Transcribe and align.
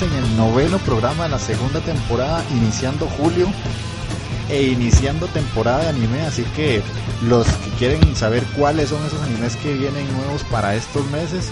En 0.00 0.10
el 0.10 0.36
noveno 0.38 0.78
programa 0.78 1.24
de 1.24 1.28
la 1.28 1.38
segunda 1.38 1.78
temporada, 1.80 2.42
iniciando 2.50 3.06
julio 3.08 3.46
e 4.48 4.68
iniciando 4.68 5.26
temporada 5.26 5.82
de 5.82 5.88
anime, 5.90 6.22
así 6.22 6.44
que 6.56 6.82
los 7.28 7.46
que 7.46 7.70
quieren 7.72 8.16
saber 8.16 8.42
cuáles 8.56 8.88
son 8.88 9.04
esos 9.04 9.20
animes 9.20 9.54
que 9.56 9.74
vienen 9.74 10.10
nuevos 10.16 10.44
para 10.44 10.74
estos 10.74 11.06
meses, 11.10 11.50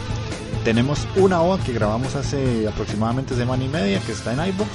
tenemos 0.65 1.07
una 1.17 1.43
OVA 1.43 1.63
que 1.63 1.75
grabamos 1.75 2.15
hace 2.15 2.67
aproximadamente 2.67 3.37
semana 3.37 3.63
y 3.63 3.69
media, 3.69 4.01
que 4.01 4.13
está 4.13 4.33
en 4.33 4.49
iBox. 4.49 4.71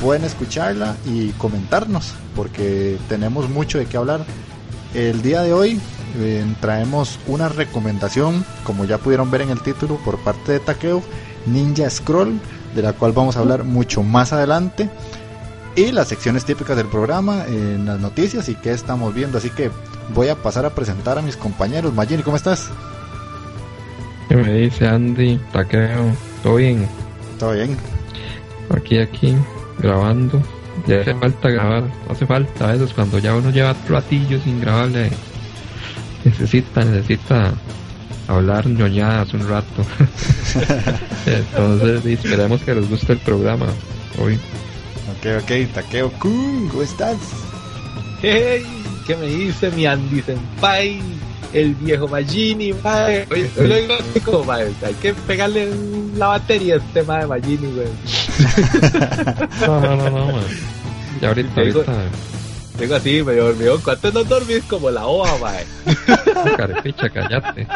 Pueden 0.00 0.22
escucharla 0.22 0.96
y 1.04 1.30
comentarnos, 1.30 2.14
porque 2.36 2.96
tenemos 3.08 3.50
mucho 3.50 3.78
de 3.78 3.86
qué 3.86 3.96
hablar. 3.96 4.24
El 4.94 5.20
día 5.20 5.42
de 5.42 5.52
hoy 5.52 5.80
eh, 6.18 6.44
traemos 6.60 7.18
una 7.26 7.48
recomendación, 7.48 8.46
como 8.62 8.84
ya 8.84 8.98
pudieron 8.98 9.32
ver 9.32 9.40
en 9.42 9.50
el 9.50 9.60
título, 9.60 9.96
por 10.04 10.16
parte 10.18 10.52
de 10.52 10.60
Takeo, 10.60 11.02
Ninja 11.46 11.90
Scroll, 11.90 12.40
de 12.74 12.82
la 12.82 12.92
cual 12.92 13.12
vamos 13.12 13.36
a 13.36 13.40
hablar 13.40 13.64
mucho 13.64 14.02
más 14.02 14.32
adelante. 14.32 14.88
Y 15.76 15.90
las 15.90 16.08
secciones 16.08 16.44
típicas 16.44 16.76
del 16.76 16.86
programa, 16.86 17.44
en 17.46 17.84
las 17.86 17.98
noticias 17.98 18.48
y 18.48 18.54
qué 18.54 18.70
estamos 18.70 19.12
viendo. 19.14 19.38
Así 19.38 19.50
que 19.50 19.70
voy 20.14 20.28
a 20.28 20.36
pasar 20.36 20.64
a 20.66 20.70
presentar 20.70 21.18
a 21.18 21.22
mis 21.22 21.36
compañeros. 21.36 21.92
Magini, 21.92 22.22
¿cómo 22.22 22.36
estás? 22.36 22.70
¿Qué 24.28 24.36
me 24.36 24.52
dice 24.52 24.86
Andy? 24.86 25.40
Takeo, 25.52 26.12
¿todo 26.42 26.56
bien? 26.56 26.86
Todo 27.38 27.52
bien. 27.52 27.76
Aquí, 28.70 28.98
aquí, 28.98 29.36
grabando. 29.78 30.40
Ya 30.86 31.00
hace 31.00 31.14
falta 31.14 31.48
grabar, 31.50 31.84
hace 32.10 32.26
falta 32.26 32.68
a 32.68 32.72
veces 32.72 32.92
cuando 32.92 33.18
ya 33.18 33.34
uno 33.34 33.50
lleva 33.50 33.74
platillos 33.74 34.42
sin 34.42 34.60
grabarle 34.60 35.10
necesita, 36.24 36.84
necesita 36.84 37.52
hablar 38.28 38.66
ñoñadas 38.66 39.32
un 39.34 39.48
rato. 39.48 39.84
Entonces 41.26 42.04
esperemos 42.04 42.60
que 42.62 42.74
les 42.74 42.88
guste 42.88 43.12
el 43.14 43.18
programa 43.18 43.66
hoy. 44.18 44.34
Ok, 45.18 45.42
ok, 45.42 45.72
Takeo 45.74 46.10
Kun, 46.12 46.68
¿cómo 46.68 46.82
estás? 46.82 47.16
Hey, 48.22 48.64
¿qué 49.06 49.16
me 49.16 49.26
dice 49.26 49.70
mi 49.70 49.86
Andy 49.86 50.22
Senpai? 50.22 51.00
El 51.52 51.74
viejo 51.76 52.08
Magini, 52.08 52.72
mae. 52.72 53.26
Oye, 53.30 53.48
lo 53.56 53.76
digo 53.76 53.94
así 53.94 54.20
como, 54.20 54.44
mae, 54.44 54.72
hay 54.84 54.94
que 54.94 55.14
pegarle 55.14 55.70
la 56.16 56.26
batería 56.28 56.74
a 56.74 56.78
este 56.78 57.02
mae 57.04 57.20
de 57.20 57.26
Magini, 57.28 57.72
güey. 57.72 57.88
No, 59.66 59.80
no, 59.80 59.96
no, 59.96 60.10
no, 60.10 60.26
man. 60.32 60.44
Ya 61.20 61.28
ahorita, 61.28 61.60
ahorita, 61.60 61.92
Tengo 62.78 62.94
así, 62.96 63.22
medio 63.22 63.44
dormido. 63.46 63.80
¿Cuánto 63.82 64.10
no 64.10 64.24
dormís 64.24 64.64
como 64.64 64.90
la 64.90 65.06
ova, 65.06 65.38
mae? 65.38 65.64
carepicha, 66.56 67.08
callate. 67.08 67.66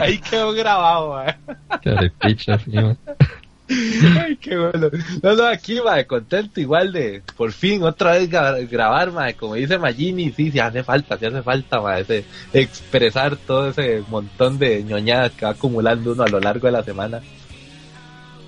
Ahí 0.00 0.18
quedó 0.18 0.52
grabado, 0.52 1.12
mae. 1.14 1.36
Carepicha, 1.82 2.58
man. 2.66 2.96
Ay, 3.70 4.36
qué 4.36 4.56
bueno. 4.56 4.88
No, 5.22 5.34
no, 5.36 5.44
aquí, 5.46 5.78
mae, 5.84 6.06
contento 6.06 6.58
igual 6.58 6.90
de 6.90 7.22
por 7.36 7.52
fin 7.52 7.82
otra 7.82 8.12
vez 8.12 8.30
gra- 8.30 8.66
grabar, 8.66 9.12
mae. 9.12 9.34
Como 9.34 9.54
dice 9.56 9.76
Magini, 9.76 10.30
sí, 10.32 10.50
sí 10.50 10.58
hace 10.58 10.82
falta, 10.82 11.18
sí 11.18 11.26
hace 11.26 11.42
falta, 11.42 11.82
mae. 11.82 12.00
Ese, 12.00 12.24
expresar 12.54 13.36
todo 13.36 13.68
ese 13.68 14.02
montón 14.08 14.58
de 14.58 14.82
ñoñadas 14.84 15.32
que 15.32 15.44
va 15.44 15.50
acumulando 15.52 16.12
uno 16.12 16.22
a 16.22 16.28
lo 16.28 16.40
largo 16.40 16.66
de 16.66 16.72
la 16.72 16.82
semana. 16.82 17.20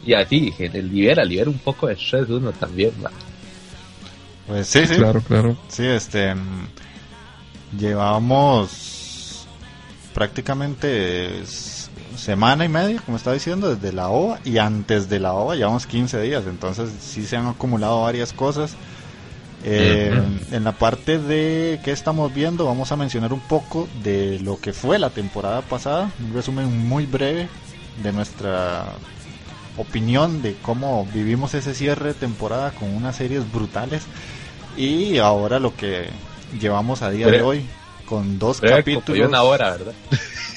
Y 0.06 0.14
así, 0.14 0.54
libera, 0.72 1.22
libera 1.22 1.50
un 1.50 1.58
poco 1.58 1.86
de 1.86 1.92
estrés 1.92 2.30
uno 2.30 2.50
también, 2.52 2.92
mae. 3.02 3.12
Pues 4.50 4.66
sí, 4.66 4.84
sí. 4.84 4.96
Claro, 4.96 5.22
claro. 5.22 5.56
Sí, 5.68 5.86
este. 5.86 6.34
Llevamos 7.78 9.46
prácticamente 10.12 11.44
semana 12.16 12.64
y 12.64 12.68
media, 12.68 13.00
como 13.06 13.16
estaba 13.16 13.34
diciendo, 13.34 13.72
desde 13.72 13.92
la 13.92 14.08
OVA. 14.08 14.40
Y 14.44 14.58
antes 14.58 15.08
de 15.08 15.20
la 15.20 15.34
OVA 15.34 15.54
llevamos 15.54 15.86
15 15.86 16.20
días. 16.20 16.44
Entonces 16.48 16.90
sí 17.00 17.24
se 17.26 17.36
han 17.36 17.46
acumulado 17.46 18.02
varias 18.02 18.32
cosas. 18.32 18.74
Eh. 19.62 20.20
En 20.50 20.64
la 20.64 20.72
parte 20.72 21.20
de 21.20 21.80
qué 21.84 21.92
estamos 21.92 22.34
viendo, 22.34 22.64
vamos 22.64 22.90
a 22.90 22.96
mencionar 22.96 23.32
un 23.32 23.40
poco 23.40 23.88
de 24.02 24.40
lo 24.40 24.60
que 24.60 24.72
fue 24.72 24.98
la 24.98 25.10
temporada 25.10 25.62
pasada. 25.62 26.10
Un 26.18 26.34
resumen 26.34 26.88
muy 26.88 27.06
breve 27.06 27.48
de 28.02 28.12
nuestra 28.12 28.86
opinión 29.76 30.42
de 30.42 30.56
cómo 30.60 31.06
vivimos 31.14 31.54
ese 31.54 31.72
cierre 31.72 32.08
de 32.08 32.14
temporada 32.14 32.72
con 32.72 32.92
unas 32.92 33.14
series 33.14 33.50
brutales. 33.52 34.02
Y 34.80 35.18
ahora 35.18 35.58
lo 35.58 35.76
que 35.76 36.08
llevamos 36.58 37.02
a 37.02 37.10
día 37.10 37.26
de 37.26 37.42
hoy 37.42 37.66
con 38.06 38.38
dos 38.38 38.60
capítulos. 38.62 39.04
como 39.04 39.14
de 39.18 39.26
una 39.26 39.42
hora, 39.42 39.70
¿verdad? 39.72 39.92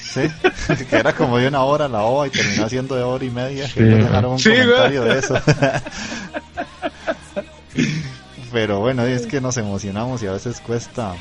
Sí, 0.00 0.22
que 0.88 0.96
era 0.96 1.12
como 1.14 1.36
de 1.38 1.48
una 1.48 1.62
hora 1.64 1.88
la 1.88 2.04
OVA 2.04 2.28
y 2.28 2.30
terminó 2.30 2.68
siendo 2.70 2.94
de 2.96 3.02
hora 3.02 3.22
y 3.24 3.28
media. 3.30 3.66
Sí, 3.66 3.74
Quería 3.74 3.96
¿no? 3.98 4.04
dejar 4.04 4.26
un 4.26 4.38
Sí, 4.38 4.48
comentario 4.50 5.02
de 5.04 5.18
eso. 5.18 5.34
Pero 8.52 8.80
bueno, 8.80 9.04
es 9.04 9.26
que 9.26 9.40
nos 9.42 9.56
emocionamos 9.58 10.22
y 10.22 10.26
a 10.26 10.32
veces 10.32 10.60
cuesta 10.60 11.14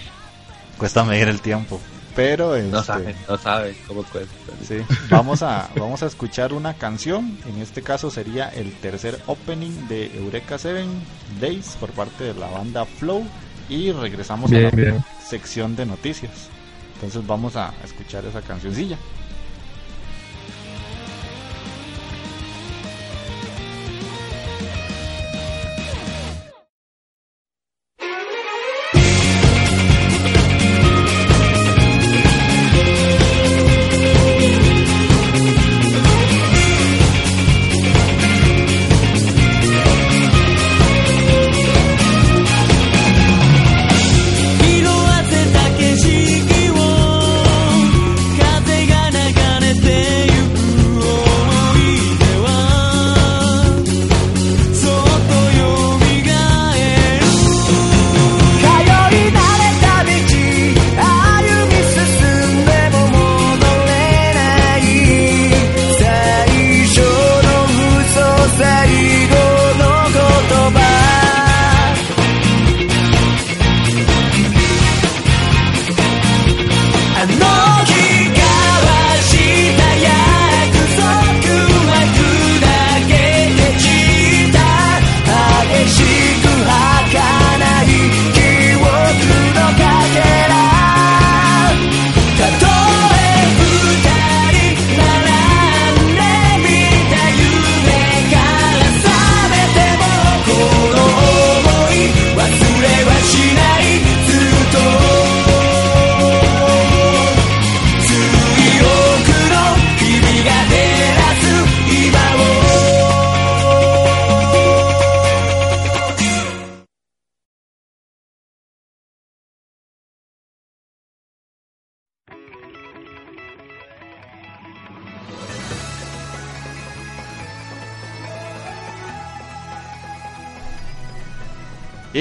cuesta 0.78 1.04
medir 1.04 1.28
el 1.28 1.42
tiempo. 1.42 1.82
Pero 2.16 2.50
No 2.50 2.80
este, 2.80 2.84
saben, 2.84 3.16
no 3.28 3.38
saben 3.38 3.76
cómo 3.88 4.04
cuesta. 4.04 4.34
Sí, 4.68 4.78
vamos 5.10 5.42
a, 5.42 5.70
vamos 5.76 6.04
a 6.04 6.06
escuchar 6.08 6.54
una 6.54 6.76
canción. 6.76 7.38
En 7.48 7.62
este 7.62 7.82
caso 7.82 8.12
sería 8.12 8.50
el 8.50 8.72
tercer 8.74 9.20
opening 9.28 9.88
de 9.88 10.16
Eureka 10.18 10.58
Seven 10.58 10.88
Days 11.42 11.76
por 11.80 11.90
parte 11.92 12.24
de 12.26 12.34
la 12.36 12.48
banda 12.48 12.86
Flow. 12.86 13.26
Y 13.70 13.92
regresamos 13.92 14.52
a 14.52 14.56
la 14.56 14.70
bien. 14.70 15.04
sección 15.26 15.76
de 15.76 15.86
noticias. 15.86 16.50
Entonces 16.96 17.26
vamos 17.26 17.56
a 17.56 17.74
escuchar 17.84 18.26
esa 18.26 18.42
cancioncilla. 18.42 18.98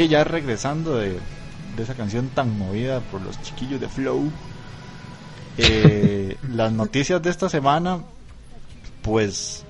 Ya 0.09 0.25
regresando 0.25 0.97
de, 0.97 1.19
de 1.77 1.83
esa 1.83 1.95
canción 1.95 2.29
tan 2.31 2.57
movida 2.59 3.01
por 3.01 3.21
los 3.23 3.41
chiquillos 3.43 3.81
de 3.81 3.89
Flow, 3.89 4.31
eh, 5.59 6.37
las 6.55 6.73
noticias 6.73 7.23
de 7.23 7.31
esta 7.31 7.49
semana, 7.49 7.99
pues 9.03 9.65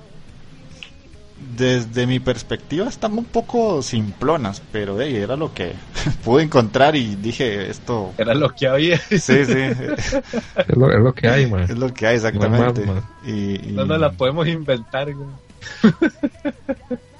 desde 1.57 2.07
mi 2.07 2.19
perspectiva 2.19 2.87
están 2.87 3.17
un 3.17 3.25
poco 3.25 3.81
simplonas, 3.81 4.61
pero 4.71 4.99
hey, 5.01 5.15
era 5.17 5.35
lo 5.35 5.53
que 5.53 5.73
pude 6.23 6.43
encontrar 6.43 6.95
y 6.95 7.15
dije 7.15 7.69
esto. 7.69 8.13
Era 8.17 8.33
lo 8.33 8.49
que 8.55 8.67
había. 8.67 8.97
Sí, 8.97 9.17
sí. 9.19 9.33
Es 9.45 10.77
lo, 10.77 10.91
es 10.91 10.99
lo 10.99 11.13
que 11.13 11.27
hay, 11.27 11.47
man. 11.47 11.63
Es 11.63 11.77
lo 11.77 11.93
que 11.93 12.07
hay 12.07 12.15
exactamente. 12.15 12.85
No 12.85 12.91
hay 12.93 12.95
más, 12.95 13.03
y, 13.25 13.69
y- 13.69 13.73
No 13.73 13.85
nos 13.85 13.99
la 13.99 14.11
podemos 14.11 14.47
inventar, 14.47 15.13
güey. 15.13 15.27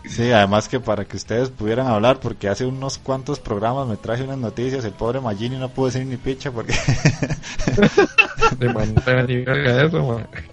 Sí, 0.05 0.31
además 0.31 0.67
que 0.67 0.79
para 0.79 1.05
que 1.05 1.15
ustedes 1.15 1.49
pudieran 1.49 1.87
hablar, 1.87 2.19
porque 2.19 2.49
hace 2.49 2.65
unos 2.65 2.97
cuantos 2.97 3.39
programas 3.39 3.87
me 3.87 3.95
traje 3.95 4.23
unas 4.23 4.37
noticias, 4.37 4.83
el 4.83 4.91
pobre 4.91 5.21
Magini 5.21 5.57
no 5.57 5.69
pudo 5.69 5.87
decir 5.87 6.05
ni 6.05 6.17
picha 6.17 6.51
porque 6.51 6.73
eso, 6.73 8.07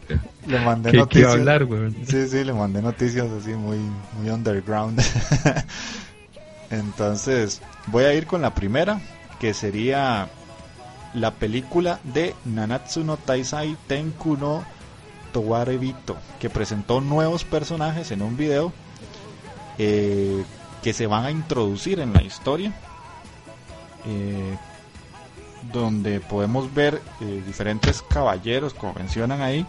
le 0.46 0.60
mandé 0.60 0.90
¿Qué, 0.90 1.04
qué 1.08 1.20
iba 1.20 1.32
noticias. 1.34 1.34
hablar? 1.34 1.66
Sí, 2.06 2.28
sí, 2.28 2.44
le 2.44 2.52
mandé 2.52 2.80
noticias 2.80 3.26
así 3.30 3.50
muy, 3.50 3.78
muy 4.18 4.30
underground. 4.30 5.00
Entonces, 6.70 7.60
voy 7.86 8.04
a 8.04 8.14
ir 8.14 8.26
con 8.26 8.42
la 8.42 8.54
primera, 8.54 9.00
que 9.40 9.54
sería 9.54 10.28
la 11.14 11.32
película 11.32 11.98
de 12.04 12.34
Nanatsu 12.44 13.02
no 13.02 13.16
Taisai 13.16 13.76
Tenku 13.88 14.36
no 14.36 14.64
Towarebito, 15.32 16.16
que 16.38 16.50
presentó 16.50 17.00
nuevos 17.00 17.44
personajes 17.44 18.12
en 18.12 18.22
un 18.22 18.36
video 18.36 18.72
eh, 19.82 20.44
que 20.82 20.92
se 20.92 21.06
van 21.06 21.24
a 21.24 21.30
introducir 21.30 22.00
en 22.00 22.12
la 22.12 22.22
historia. 22.22 22.72
eh, 24.06 24.56
donde 25.72 26.20
podemos 26.20 26.72
ver 26.74 27.02
eh, 27.20 27.42
diferentes 27.46 28.00
caballeros, 28.02 28.72
como 28.72 28.94
mencionan 28.94 29.42
ahí, 29.42 29.66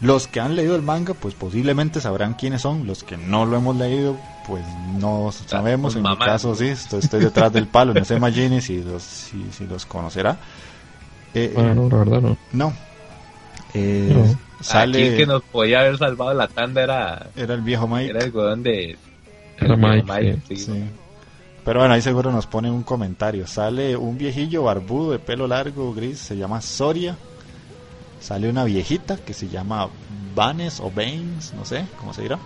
los 0.00 0.28
que 0.28 0.38
han 0.38 0.54
leído 0.54 0.76
el 0.76 0.82
manga, 0.82 1.12
pues 1.14 1.34
posiblemente 1.34 2.00
sabrán 2.00 2.34
quiénes 2.34 2.62
son. 2.62 2.86
Los 2.86 3.02
que 3.02 3.16
no 3.16 3.44
lo 3.44 3.56
hemos 3.56 3.74
leído, 3.76 4.16
pues 4.46 4.64
no 4.96 5.30
sabemos. 5.46 5.96
En 5.96 6.02
mi 6.04 6.16
caso, 6.18 6.54
sí, 6.54 6.68
estoy, 6.68 7.00
estoy 7.00 7.20
detrás 7.20 7.52
del 7.52 7.66
palo. 7.66 7.94
No 7.94 8.04
sé 8.04 8.18
Magini 8.20 8.60
si 8.60 8.80
los, 8.82 9.02
si, 9.02 9.44
si 9.50 9.66
los 9.66 9.86
conocerá. 9.86 10.36
Eh, 11.34 11.50
Bueno, 11.52 11.74
no, 11.74 11.88
la 11.88 11.96
verdad 11.96 12.20
no. 12.20 12.36
no. 12.52 12.72
Eh, 13.74 14.12
No. 14.14 14.38
Sale. 14.64 14.98
Aquí 14.98 15.08
el 15.08 15.16
que 15.16 15.26
nos 15.26 15.42
podía 15.42 15.80
haber 15.80 15.98
salvado 15.98 16.32
la 16.34 16.46
tanda 16.48 16.82
era, 16.82 17.26
Era 17.36 17.54
el 17.54 17.62
viejo 17.62 17.86
Mike. 17.88 18.10
era 18.10 18.24
el 18.24 18.30
weón 18.34 18.62
de. 18.62 18.96
Era 19.60 19.74
el 19.74 19.80
Mike, 19.80 20.06
Mike, 20.06 20.38
sí. 20.48 20.56
sí. 20.56 20.64
Sí. 20.64 20.84
Pero 21.64 21.80
bueno, 21.80 21.94
ahí 21.94 22.02
seguro 22.02 22.32
nos 22.32 22.46
ponen 22.46 22.72
un 22.72 22.82
comentario. 22.82 23.46
Sale 23.46 23.96
un 23.96 24.16
viejillo 24.16 24.62
barbudo 24.62 25.12
de 25.12 25.18
pelo 25.18 25.46
largo, 25.46 25.92
gris, 25.92 26.18
se 26.18 26.36
llama 26.36 26.60
Soria. 26.62 27.18
Sale 28.20 28.48
una 28.48 28.64
viejita 28.64 29.16
que 29.16 29.34
se 29.34 29.48
llama 29.48 29.90
Vanes 30.34 30.80
o 30.80 30.90
Baines, 30.90 31.52
no 31.54 31.64
sé 31.64 31.86
cómo 32.00 32.12
se 32.14 32.22
dirá. 32.22 32.38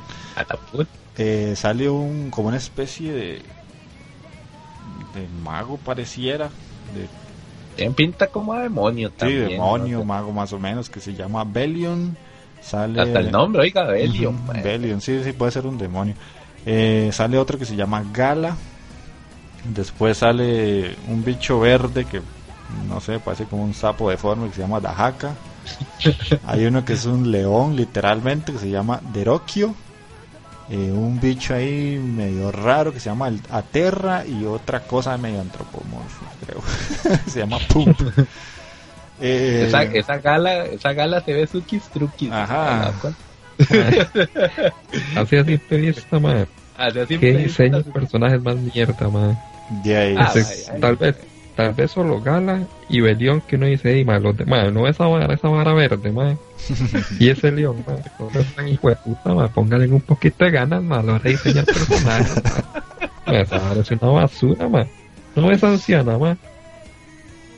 Eh, 1.17 1.55
sale 1.57 1.89
un 1.89 2.31
como 2.31 2.49
una 2.49 2.57
especie 2.57 3.13
de 3.13 3.43
de 5.15 5.29
mago 5.29 5.77
pareciera, 5.79 6.51
de 6.95 7.09
Tiene 7.77 7.95
pinta 7.95 8.27
como 8.27 8.55
a 8.55 8.63
demonio 8.63 9.11
sí, 9.11 9.17
también. 9.19 9.51
demonio, 9.51 9.99
¿no? 9.99 10.05
mago 10.05 10.33
más 10.33 10.53
o 10.53 10.59
menos, 10.59 10.89
que 10.89 11.01
se 11.01 11.15
llama 11.15 11.45
Belion. 11.45 12.17
Sale 12.63 13.01
Hasta 13.01 13.21
el 13.21 13.31
nombre, 13.31 13.63
oiga, 13.63 13.85
Belio. 13.85 14.31
Ujú, 14.31 14.53
mae. 14.53 14.63
Belion, 14.63 15.01
sí, 15.01 15.23
sí, 15.25 15.33
puede 15.33 15.53
ser 15.53 15.67
un 15.67 15.79
demonio. 15.79 16.15
Eh, 16.67 17.11
sale 17.13 17.39
otro 17.39 17.59
que 17.59 17.65
se 17.65 17.77
llama 17.77 18.05
Gala. 18.13 18.57
Después 19.65 20.19
sale 20.19 20.97
un 21.09 21.25
bicho 21.25 21.61
verde 21.61 22.05
que 22.05 22.21
no 22.89 23.01
sé, 23.01 23.19
parece 23.19 23.45
como 23.45 23.65
un 23.65 23.75
sapo 23.75 24.11
deforme 24.11 24.49
que 24.49 24.55
se 24.55 24.63
llama 24.63 24.81
Dahaka. 24.81 25.35
Hay 26.47 26.65
uno 26.67 26.85
que 26.85 26.95
es 26.95 27.05
un 27.07 27.31
león, 27.31 27.77
literalmente, 27.77 28.53
que 28.53 28.59
se 28.59 28.71
llama 28.71 29.01
Derokio. 29.13 29.75
Eh, 30.71 30.91
un 30.91 31.21
bicho 31.21 31.55
ahí 31.55 31.99
medio 31.99 32.51
raro 32.51 32.93
que 32.93 33.01
se 33.01 33.11
llama 33.11 33.31
Aterra 33.51 34.25
y 34.27 34.45
otra 34.45 34.81
cosa 34.81 35.17
medio 35.19 35.41
antropomorfa, 35.41 36.27
creo. 36.47 36.63
se 37.27 37.41
llama 37.41 37.59
Poop. 37.69 37.97
Eh, 39.25 39.67
Esa, 39.69 39.85
esa 39.85 40.19
gala, 40.19 40.65
esa 40.65 40.93
gala 40.95 41.21
se 41.21 41.33
ve 41.33 41.47
suquis 41.47 41.85
truquis. 41.91 42.33
Ajá. 42.33 42.93
Así 45.17 45.37
a 45.37 45.45
simple 45.45 45.77
vista, 45.79 46.19
man. 46.19 46.47
Qué 47.07 47.33
diseño 47.37 47.83
de 47.83 47.91
personajes 47.93 48.43
más 48.43 48.57
mierda, 48.57 49.09
man. 49.09 49.39
Ah, 50.19 50.33
ay, 50.35 50.43
ay. 50.75 50.81
tal 50.81 50.97
vez 50.97 51.17
tal 51.57 51.73
vez 51.75 51.91
solo 51.91 52.21
Gala 52.21 52.61
y 52.89 53.01
Belión 53.01 53.41
que 53.43 53.57
uno 53.57 53.67
dice, 53.67 53.93
"Ey, 53.95 54.05
man, 54.05 54.23
los 54.23 54.37
demás, 54.37 54.73
no 54.73 54.87
esa 54.89 55.07
vara, 55.07 55.33
esa 55.33 55.49
vara 55.49 55.73
verde, 55.75 56.11
man. 56.11 56.39
y 57.21 57.29
ese 57.29 57.53
león, 57.53 57.85
man, 57.87 57.99
no 58.19 58.41
es 58.41 58.55
tan 58.55 58.69
hijo 58.69 58.89
de 58.89 58.97
puta, 58.97 59.35
man, 59.35 59.49
póngale 59.53 59.87
un 59.89 60.01
poquito 60.01 60.45
de 60.45 60.51
ganas, 60.51 60.83
man, 60.83 61.07
lo 61.07 61.19
rediseñar 61.19 61.65
personajes, 61.65 62.43
man. 62.45 63.35
Esa 63.35 63.59
vara 63.59 63.81
es 63.81 63.91
una 63.91 64.11
basura, 64.11 64.69
man. 64.69 64.89
No 65.37 65.51
es 65.51 65.63
anciana, 65.63 66.19
man. 66.19 66.39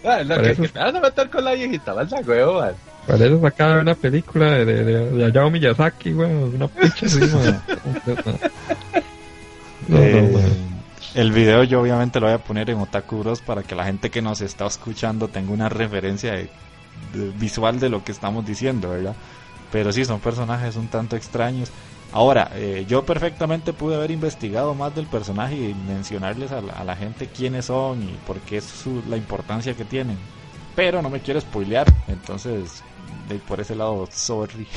Ah, 0.05 0.23
lo 0.23 0.35
que, 0.35 0.41
Parece- 0.43 0.63
que 0.63 0.69
te 0.69 0.79
vas 0.79 0.95
a 0.95 1.01
meter 1.01 1.31
con 1.31 1.45
la 1.45 1.53
viejita, 1.55 1.93
vas 1.95 2.13
a 2.13 2.21
huevo, 2.21 2.61
man. 2.61 2.75
Parece 3.07 3.39
sacada 3.41 3.77
de 3.77 3.81
una 3.83 3.95
película 3.95 4.51
de, 4.53 4.65
de, 4.65 4.85
de, 4.85 5.11
de 5.11 5.25
Hayao 5.27 5.51
Miyazaki, 5.51 6.15
weón. 6.15 6.55
Una 6.55 6.69
picha 6.69 7.07
así. 7.07 7.21
No, 9.87 9.99
Eh, 9.99 10.33
el 11.15 11.31
video 11.31 11.63
yo 11.65 11.83
obviamente 11.83 12.19
lo 12.19 12.27
voy 12.27 12.35
a 12.35 12.39
poner 12.39 12.71
en 12.71 12.79
Otaku 12.79 13.19
Bros 13.19 13.43
para 13.43 13.63
que 13.63 13.75
la 13.75 13.85
gente 13.85 14.11
que 14.11 14.23
nos 14.23 14.41
está 14.41 14.65
escuchando 14.67 15.29
tenga 15.29 15.53
una 15.53 15.69
referencia 15.69 16.33
visual 17.39 17.79
de 17.79 17.91
lo 17.91 18.03
que 18.03 18.13
estamos 18.13 18.47
diciendo, 18.47 18.89
¿verdad? 18.91 19.15
Pero 19.71 19.93
sí, 19.93 20.05
son 20.07 20.21
personajes 20.21 20.77
un 20.77 20.89
tanto 20.89 21.17
extraños. 21.17 21.71
Ahora, 22.13 22.51
eh, 22.55 22.87
yo 22.89 23.05
perfectamente 23.05 23.73
pude 23.75 23.97
haber 23.97 24.11
investigado 24.13 24.75
más 24.75 24.95
del 24.95 25.07
personaje 25.07 25.55
y 25.57 25.75
mencionarles 25.87 26.51
a 26.53 26.63
la, 26.63 26.73
a 26.73 26.85
la 26.85 26.97
gente 26.97 27.27
quiénes 27.29 27.67
son 27.67 28.03
y 28.03 28.17
por 28.27 28.39
qué 28.41 28.59
es 28.59 28.65
su- 28.65 29.03
la 29.09 29.17
importancia 29.19 29.75
que 29.75 29.85
tienen. 29.85 30.17
Pero 30.75 31.03
no 31.03 31.11
me 31.11 31.21
quiero 31.21 31.41
spoilear, 31.41 31.87
entonces 32.09 32.83
de 33.29 33.37
por 33.37 33.61
ese 33.61 33.75
lado, 33.75 34.09
sorry. 34.13 34.67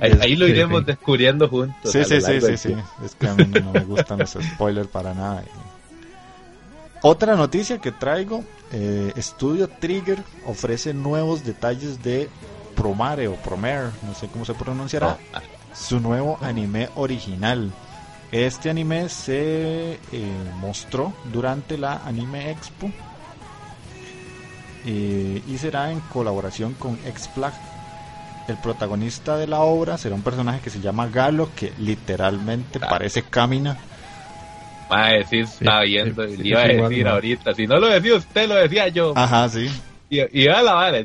Ahí, 0.00 0.18
ahí 0.20 0.36
lo 0.36 0.46
Sí, 0.46 0.52
iremos 0.52 0.80
sí. 0.80 0.86
descubriendo 0.86 1.48
juntos. 1.48 1.92
Sí, 1.92 2.04
sí, 2.04 2.20
sí, 2.20 2.40
sí, 2.40 2.56
sí. 2.56 2.74
Es 3.04 3.14
que 3.14 3.28
a 3.28 3.34
mí 3.34 3.44
no, 3.46 3.72
me 3.72 3.84
gustan 3.84 4.18
los 4.20 4.30
spoilers 4.30 4.88
para 4.88 5.14
nada. 5.14 5.44
Otra 7.02 7.36
noticia 7.36 7.78
que 7.78 7.92
traigo, 7.92 8.42
eh, 8.72 9.12
Estudio 9.14 9.68
Trigger 9.68 10.18
ofrece 10.46 10.94
nuevos 10.94 11.44
detalles 11.44 12.02
de 12.02 12.28
Promare 12.74 13.28
o 13.28 13.34
Promare, 13.36 13.90
no 14.02 14.14
sé 14.14 14.26
cómo 14.28 14.44
se 14.44 14.54
pronunciará, 14.54 15.18
Ah, 15.32 15.42
su 15.72 16.00
nuevo 16.00 16.38
anime 16.40 16.88
original. 16.96 17.70
Este 18.32 18.70
anime 18.70 19.08
se 19.10 19.92
eh, 19.92 19.98
mostró 20.60 21.12
durante 21.32 21.78
la 21.78 22.00
Anime 22.04 22.50
Expo 22.50 22.90
eh, 24.84 25.42
y 25.46 25.58
será 25.58 25.90
en 25.92 26.00
colaboración 26.02 26.74
con 26.76 27.00
X-Plug. 27.04 27.54
El 28.46 28.58
protagonista 28.58 29.36
de 29.38 29.46
la 29.48 29.60
obra 29.62 29.98
será 29.98 30.14
un 30.14 30.22
personaje 30.24 30.60
que 30.62 30.70
se 30.70 30.80
llama 30.80 31.08
Galo, 31.08 31.54
que 31.54 31.74
literalmente 31.78 32.80
Ah. 32.80 32.88
parece 32.88 33.28
Camina. 33.28 33.78
Mae, 34.88 35.24
sí, 35.24 35.40
estaba 35.40 35.82
viendo. 35.82 36.26
sí, 36.28 36.36
le 36.36 36.48
iba 36.48 36.62
a 36.62 36.66
sí, 36.66 36.70
igual, 36.70 36.90
decir 36.90 37.02
mae. 37.02 37.14
ahorita. 37.14 37.54
Si 37.54 37.66
no 37.66 37.78
lo 37.78 37.88
decía 37.88 38.14
usted, 38.16 38.48
lo 38.48 38.54
decía 38.56 38.88
yo. 38.88 39.12
Ajá, 39.14 39.48
sí. 39.48 39.68
Y, 40.08 40.42
y 40.44 40.48
a 40.48 40.62
la 40.62 40.74
vara, 40.74 40.98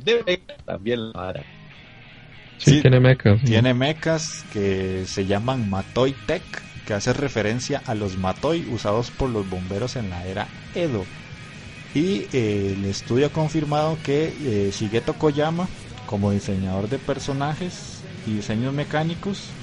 también 0.65 1.11
la 1.11 1.19
vara. 1.19 1.45
Sí, 2.57 2.75
sí, 2.75 2.81
tiene 2.81 2.99
mecas. 2.99 3.41
sí. 3.41 3.47
Tiene 3.47 3.73
mechas 3.73 4.45
que 4.49 5.05
se 5.07 5.25
llaman 5.25 5.69
Matoi 5.69 6.13
Tech, 6.13 6.45
que 6.85 6.93
hace 6.93 7.13
referencia 7.13 7.81
a 7.85 7.95
los 7.95 8.17
Matoi 8.17 8.65
usados 8.67 9.11
por 9.11 9.29
los 9.29 9.47
bomberos 9.47 9.95
en 9.95 10.09
la 10.09 10.25
era 10.27 10.53
Edo. 10.73 11.09
Y 11.93 12.27
eh, 12.33 12.75
el 12.77 12.85
estudio 12.85 13.27
ha 13.27 13.29
confirmado 13.31 13.97
que 14.03 14.35
eh, 14.41 14.71
Shigeto 14.71 15.15
Koyama, 15.15 15.69
como 16.05 16.31
diseñador 16.31 16.89
de 16.89 16.99
personajes 16.99 18.05
y 18.25 18.33
diseños 18.35 18.73
mecánicos, 18.73 19.55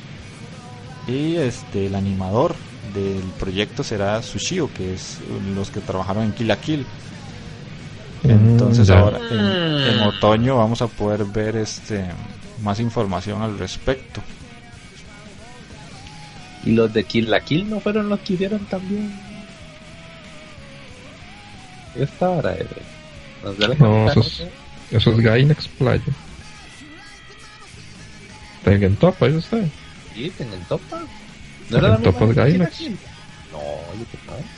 y 1.07 1.37
este 1.37 1.87
el 1.87 1.95
animador 1.95 2.57
del 2.83 3.33
proyecto 3.39 3.85
será 3.85 4.23
Sushio, 4.23 4.73
que 4.73 4.95
es 4.95 5.21
los 5.55 5.71
que 5.71 5.81
trabajaron 5.81 6.25
en 6.25 6.33
Kill 6.33 6.49
la 6.49 6.61
Kill. 6.61 6.87
Entonces 8.23 8.89
Mm, 8.89 8.91
ya. 8.91 8.99
ahora 8.99 9.21
en, 9.31 9.61
en 9.81 10.01
otoño 10.01 10.57
vamos 10.57 10.83
a 10.83 10.89
poder 10.89 11.25
ver 11.27 11.57
este 11.57 12.17
más 12.59 12.81
información 12.81 13.43
al 13.43 13.59
respecto. 13.59 14.23
Y 16.65 16.73
los 16.73 16.93
de 16.93 17.05
Kill 17.05 17.31
la 17.31 17.41
Kill 17.41 17.69
no 17.69 17.81
fueron 17.81 18.09
los 18.09 18.21
que 18.21 18.35
hicieron 18.35 18.67
también. 18.67 19.26
Esta 21.99 22.29
vara 22.29 22.53
de. 22.53 22.67
Nos 23.43 23.59
da 23.59 23.69
la 23.69 23.75
No, 23.75 24.05
cuenta, 24.05 24.13
esos, 24.13 24.43
esos 24.91 25.21
Gainax 25.21 25.69
Playa. 25.69 26.03
Tengan 28.65 28.97
topa, 28.97 29.27
eso 29.27 29.39
está. 29.39 29.59
Sí, 30.15 30.33
en 30.39 30.53
el 30.53 30.61
topa. 30.61 31.03
¿No 31.71 31.79
era 31.79 31.89
la 31.91 31.99
misma 31.99 32.19
Kill 32.19 32.29
la 32.29 32.45
Gainax. 32.45 32.81
No, 32.81 33.61
yo 33.99 34.05
que 34.11 34.19
no. 34.27 34.57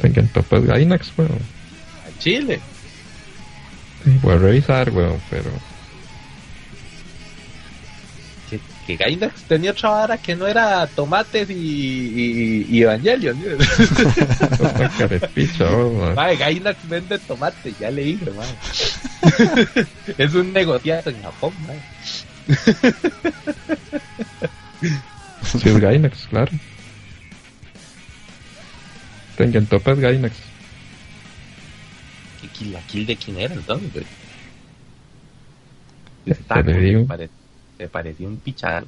Tengen 0.00 0.28
Topaz 0.28 0.64
Gainax, 0.64 1.12
weón. 1.16 1.30
A 1.32 2.18
Chile. 2.18 2.60
Sí, 4.04 4.18
Voy 4.22 4.34
a 4.34 4.38
revisar, 4.38 4.90
weón, 4.90 5.20
pero. 5.30 5.50
Que, 8.86 8.96
Gainax 8.96 9.44
tenía 9.44 9.70
otra 9.70 9.90
vara 9.90 10.18
que 10.18 10.36
no 10.36 10.46
era 10.46 10.86
tomates 10.86 11.48
y, 11.48 11.54
y, 11.54 12.66
y 12.68 12.82
Evangelion. 12.82 13.38
Mae, 16.14 16.36
Gainax 16.36 16.86
vende 16.88 17.18
tomate, 17.18 17.74
ya 17.78 17.90
le 17.90 18.02
dije, 18.02 18.30
mae. 18.30 18.46
es 20.18 20.34
un 20.34 20.52
negociado 20.52 21.10
en 21.10 21.22
Japón, 21.22 21.54
mae. 21.66 21.78
Sí, 25.44 25.68
es 25.68 25.78
Gainax, 25.80 26.26
claro. 26.28 26.52
Tengen 29.36 29.66
Topaz 29.66 29.98
Gainax. 29.98 30.34
¿Qué 32.40 32.48
kill, 32.48 32.72
la 32.72 32.80
kill 32.82 33.06
de 33.06 33.16
quién 33.16 33.38
era 33.38 33.54
entonces, 33.54 34.04
Está, 36.26 36.62
digo. 36.62 37.06
pare- 37.06 37.28
me 37.84 37.88
pareció 37.88 38.26
un 38.28 38.36
pichar. 38.38 38.84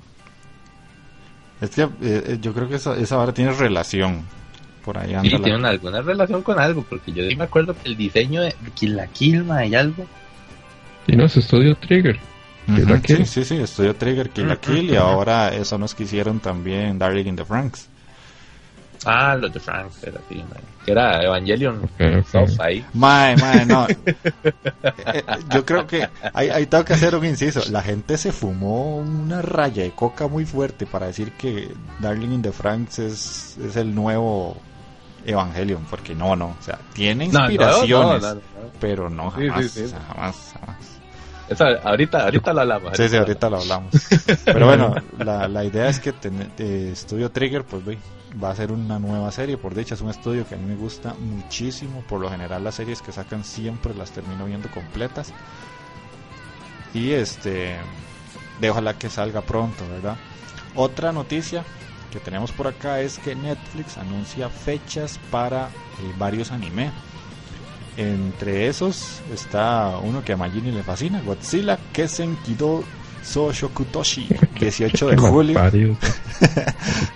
Es 1.60 1.70
que 1.70 1.82
eh, 1.82 1.88
eh, 2.02 2.38
yo 2.40 2.52
creo 2.52 2.68
que 2.68 2.76
esa, 2.76 2.96
esa 2.96 3.16
vara 3.16 3.32
tiene 3.32 3.52
relación. 3.52 4.22
Por 4.84 4.98
ahí 4.98 5.14
anda 5.14 5.22
Sí, 5.22 5.30
la- 5.36 5.42
tiene 5.42 5.58
una- 5.58 5.68
alguna 5.70 6.00
relación 6.02 6.42
con 6.42 6.58
algo, 6.60 6.82
porque 6.88 7.12
yo 7.12 7.28
sí 7.28 7.34
me 7.36 7.44
acuerdo 7.44 7.74
que 7.74 7.88
el 7.88 7.96
diseño 7.96 8.42
de 8.42 8.54
Kill 8.74 8.96
la 8.96 9.06
Kill, 9.08 9.42
mae, 9.44 9.68
y 9.68 9.74
algo. 9.74 10.06
Y 11.06 11.16
no, 11.16 11.24
es 11.24 11.36
Estudio 11.36 11.74
Trigger. 11.76 12.18
Sí, 13.06 13.24
sí, 13.26 13.44
sí, 13.44 13.56
Estudio 13.58 13.94
Trigger, 13.94 14.30
Kill 14.30 14.48
la 14.48 14.56
Kill, 14.56 14.90
y 14.90 14.96
ahora 14.96 15.54
eso 15.54 15.78
nos 15.78 15.94
quisieron 15.94 16.40
también 16.40 16.98
Darling 16.98 17.26
in 17.26 17.36
the 17.36 17.44
Franks. 17.44 17.88
Ah, 19.06 19.36
los 19.36 19.52
de 19.52 19.60
Frank, 19.60 19.90
era 20.02 20.18
así, 20.25 20.34
mae. 20.36 20.60
Que 20.84 20.92
era 20.92 21.22
Evangelion 21.22 21.76
Ok, 21.84 22.00
ok. 22.20 22.26
Soft 22.26 22.60
ahí. 22.60 22.84
Mae, 22.94 23.36
mae, 23.36 23.64
no. 23.66 23.86
Eh, 25.12 25.22
yo 25.54 25.64
creo 25.64 25.86
que 25.86 26.08
ahí, 26.32 26.48
ahí 26.50 26.66
tengo 26.66 26.84
que 26.84 26.92
hacer 26.94 27.14
un 27.14 27.25
inciso. 27.25 27.60
La 27.70 27.82
gente 27.82 28.16
se 28.18 28.32
fumó 28.32 28.96
una 28.96 29.40
raya 29.42 29.82
de 29.84 29.90
coca 29.92 30.26
muy 30.28 30.44
fuerte 30.44 30.86
para 30.86 31.06
decir 31.06 31.32
que 31.32 31.72
Darling 32.00 32.32
in 32.32 32.42
the 32.42 32.52
Franks 32.52 32.98
es, 32.98 33.56
es 33.58 33.76
el 33.76 33.94
nuevo 33.94 34.56
Evangelion, 35.25 35.84
porque 35.90 36.14
no, 36.14 36.36
no. 36.36 36.56
O 36.58 36.62
sea, 36.62 36.78
tiene 36.92 37.26
No, 37.28 37.32
no, 37.40 37.44
inspiraciones, 37.46 38.22
no, 38.22 38.28
no, 38.28 38.34
no. 38.34 38.40
pero 38.80 39.10
no, 39.10 39.30
Sí, 39.36 39.42
sí, 39.42 39.48
jamás, 39.48 39.70
sí. 39.70 39.84
jamás, 40.08 40.36
jamás. 40.60 40.76
Esa, 41.48 41.64
ahorita, 41.88 42.25
ahorita 42.25 42.52
lo 42.52 42.60
hablamos. 42.62 42.96
Sí, 42.96 43.08
sí, 43.08 43.14
lo 43.14 43.20
ahorita 43.22 43.50
lo 43.50 43.56
hablamos. 43.58 43.92
Pero 44.44 44.66
bueno, 44.66 44.94
la, 45.18 45.46
la 45.48 45.64
idea 45.64 45.88
es 45.88 46.00
que 46.00 46.12
ten- 46.12 46.52
eh, 46.58 46.92
Studio 46.96 47.30
Trigger, 47.30 47.62
pues 47.64 47.84
ve, 47.84 47.98
va 48.42 48.50
a 48.50 48.56
ser 48.56 48.72
una 48.72 48.98
nueva 48.98 49.30
serie. 49.32 49.56
Por 49.56 49.74
dicha, 49.74 49.94
es 49.94 50.00
un 50.00 50.10
estudio 50.10 50.46
que 50.46 50.54
a 50.54 50.58
mí 50.58 50.64
me 50.66 50.76
gusta 50.76 51.14
muchísimo. 51.14 52.02
Por 52.08 52.20
lo 52.20 52.30
general, 52.30 52.64
las 52.64 52.76
series 52.76 53.02
que 53.02 53.12
sacan 53.12 53.44
siempre 53.44 53.94
las 53.94 54.10
termino 54.10 54.46
viendo 54.46 54.70
completas. 54.70 55.32
Y 56.94 57.12
este, 57.12 57.76
de 58.60 58.70
ojalá 58.70 58.98
que 58.98 59.10
salga 59.10 59.42
pronto, 59.42 59.86
¿verdad? 59.88 60.16
Otra 60.74 61.12
noticia 61.12 61.64
que 62.12 62.20
tenemos 62.20 62.52
por 62.52 62.66
acá 62.68 63.00
es 63.00 63.18
que 63.18 63.34
Netflix 63.34 63.98
anuncia 63.98 64.48
fechas 64.48 65.18
para 65.30 65.66
eh, 65.66 66.14
varios 66.18 66.52
anime. 66.52 66.90
Entre 67.96 68.68
esos 68.68 69.22
está 69.32 69.98
uno 70.02 70.22
que 70.22 70.34
a 70.34 70.36
Magini 70.36 70.70
le 70.70 70.82
fascina, 70.82 71.22
Godzilla 71.22 71.78
Kesen 71.92 72.36
Kido 73.26 73.52
So 73.52 73.52
Shokutoshi, 73.52 74.28
18 74.59 75.06
de 75.09 75.16
julio. 75.18 75.61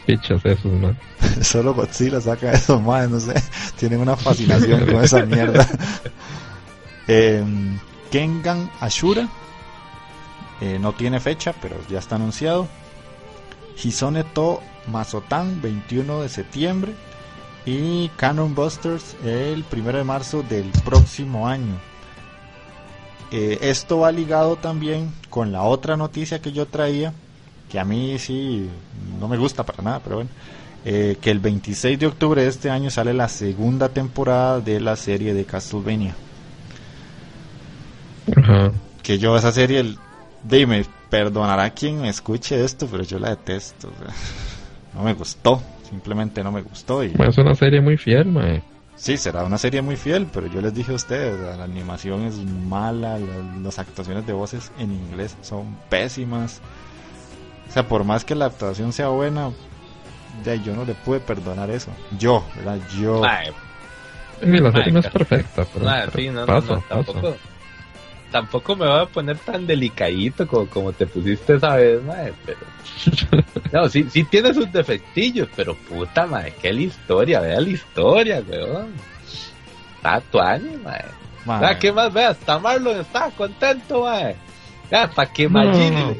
Pichas 0.06 0.44
esos, 0.44 0.72
man. 0.72 0.98
Solo 1.42 1.74
Godzilla 1.74 2.20
saca 2.20 2.52
esos 2.52 2.82
más, 2.82 3.08
no 3.08 3.20
sé, 3.20 3.34
tienen 3.78 4.00
una 4.00 4.16
fascinación 4.16 4.86
con 4.86 5.04
esa 5.04 5.24
mierda. 5.24 5.66
Em, 7.08 7.76
Kengan 8.12 8.70
Ashura, 8.78 9.28
eh, 10.60 10.78
no 10.80 10.92
tiene 10.92 11.18
fecha, 11.18 11.52
pero 11.60 11.76
ya 11.88 11.98
está 11.98 12.14
anunciado. 12.16 12.68
Hisone 13.82 14.22
to 14.22 14.60
Mazotan, 14.86 15.60
21 15.60 16.22
de 16.22 16.28
septiembre. 16.28 16.94
Y 17.66 18.08
Cannon 18.10 18.54
Busters, 18.54 19.16
el 19.24 19.64
1 19.72 19.92
de 19.92 20.04
marzo 20.04 20.44
del 20.44 20.70
próximo 20.84 21.48
año. 21.48 21.89
Eh, 23.32 23.58
esto 23.62 24.00
va 24.00 24.10
ligado 24.12 24.56
también 24.56 25.12
con 25.28 25.52
la 25.52 25.62
otra 25.62 25.96
noticia 25.96 26.40
que 26.40 26.52
yo 26.52 26.66
traía, 26.66 27.12
que 27.70 27.78
a 27.78 27.84
mí 27.84 28.18
sí 28.18 28.68
no 29.20 29.28
me 29.28 29.36
gusta 29.36 29.64
para 29.64 29.82
nada, 29.82 30.00
pero 30.02 30.16
bueno. 30.16 30.30
Eh, 30.84 31.18
que 31.20 31.30
el 31.30 31.40
26 31.40 31.98
de 31.98 32.06
octubre 32.06 32.42
de 32.42 32.48
este 32.48 32.70
año 32.70 32.88
sale 32.90 33.12
la 33.12 33.28
segunda 33.28 33.90
temporada 33.90 34.60
de 34.60 34.80
la 34.80 34.96
serie 34.96 35.34
de 35.34 35.44
Castlevania. 35.44 36.14
Ajá. 38.36 38.72
Que 39.02 39.18
yo 39.18 39.36
esa 39.36 39.52
serie, 39.52 39.80
el- 39.80 39.98
dime, 40.42 40.84
perdonará 41.10 41.70
quien 41.70 42.00
me 42.00 42.08
escuche 42.08 42.64
esto, 42.64 42.86
pero 42.90 43.02
yo 43.02 43.18
la 43.18 43.30
detesto. 43.30 43.88
o 43.88 44.04
sea, 44.04 44.14
no 44.94 45.02
me 45.02 45.12
gustó, 45.14 45.60
simplemente 45.88 46.42
no 46.42 46.50
me 46.50 46.62
gustó. 46.62 47.04
Y 47.04 47.12
es 47.18 47.38
una 47.38 47.54
serie 47.54 47.80
muy 47.80 47.96
fiel, 47.96 48.26
man. 48.26 48.62
Sí, 49.00 49.16
será 49.16 49.44
una 49.44 49.58
serie 49.58 49.82
muy 49.82 49.96
fiel, 49.96 50.26
pero 50.32 50.46
yo 50.46 50.60
les 50.60 50.74
dije 50.74 50.92
a 50.92 50.94
ustedes, 50.94 51.38
la 51.56 51.64
animación 51.64 52.24
es 52.24 52.36
mala, 52.36 53.18
la- 53.18 53.60
las 53.62 53.78
actuaciones 53.78 54.26
de 54.26 54.32
voces 54.32 54.70
en 54.78 54.92
inglés 54.92 55.36
son 55.42 55.76
pésimas. 55.88 56.60
O 57.68 57.72
sea, 57.72 57.86
por 57.88 58.04
más 58.04 58.24
que 58.24 58.34
la 58.34 58.46
actuación 58.46 58.92
sea 58.92 59.08
buena, 59.08 59.50
ya 60.44 60.54
yo 60.56 60.74
no 60.74 60.84
le 60.84 60.94
pude 60.94 61.20
perdonar 61.20 61.70
eso. 61.70 61.90
Yo, 62.18 62.44
¿verdad? 62.56 62.78
Yo. 62.90 63.20
Sí, 64.40 64.46
la 64.46 64.70
serie 64.72 64.86
Ay, 64.86 64.92
no 64.92 65.00
es 65.00 65.06
perfecta, 65.08 65.64
pero, 65.72 65.84
pero 66.06 66.12
sí, 66.12 66.28
no, 66.28 66.46
no, 66.46 66.46
no, 66.74 66.80
tampoco. 66.88 67.36
Tampoco 68.30 68.76
me 68.76 68.86
voy 68.86 69.00
a 69.00 69.06
poner 69.06 69.36
tan 69.38 69.66
delicadito 69.66 70.46
como, 70.46 70.66
como 70.66 70.92
te 70.92 71.06
pusiste 71.06 71.54
esa 71.56 71.74
vez, 71.76 72.02
mae, 72.04 72.32
pero. 72.46 72.60
No, 73.72 73.88
sí, 73.88 74.06
sí 74.10 74.24
tiene 74.24 74.52
sus 74.54 74.70
defectillos, 74.72 75.48
pero 75.56 75.74
puta, 75.74 76.26
mae, 76.26 76.52
qué 76.60 76.72
la 76.72 76.80
historia, 76.82 77.40
vea 77.40 77.60
la 77.60 77.68
historia, 77.68 78.42
weón. 78.48 78.92
Está 79.96 80.20
tuani, 80.20 80.76
mae. 80.84 81.04
mae. 81.60 81.78
¿qué 81.78 81.92
más? 81.92 82.12
Vea, 82.12 82.28
hasta 82.30 82.58
Marlon 82.58 83.00
está 83.00 83.30
contento, 83.30 84.02
mae. 84.04 84.36
Vea, 84.90 85.08
para 85.10 85.32
que 85.32 85.48
No, 85.48 85.60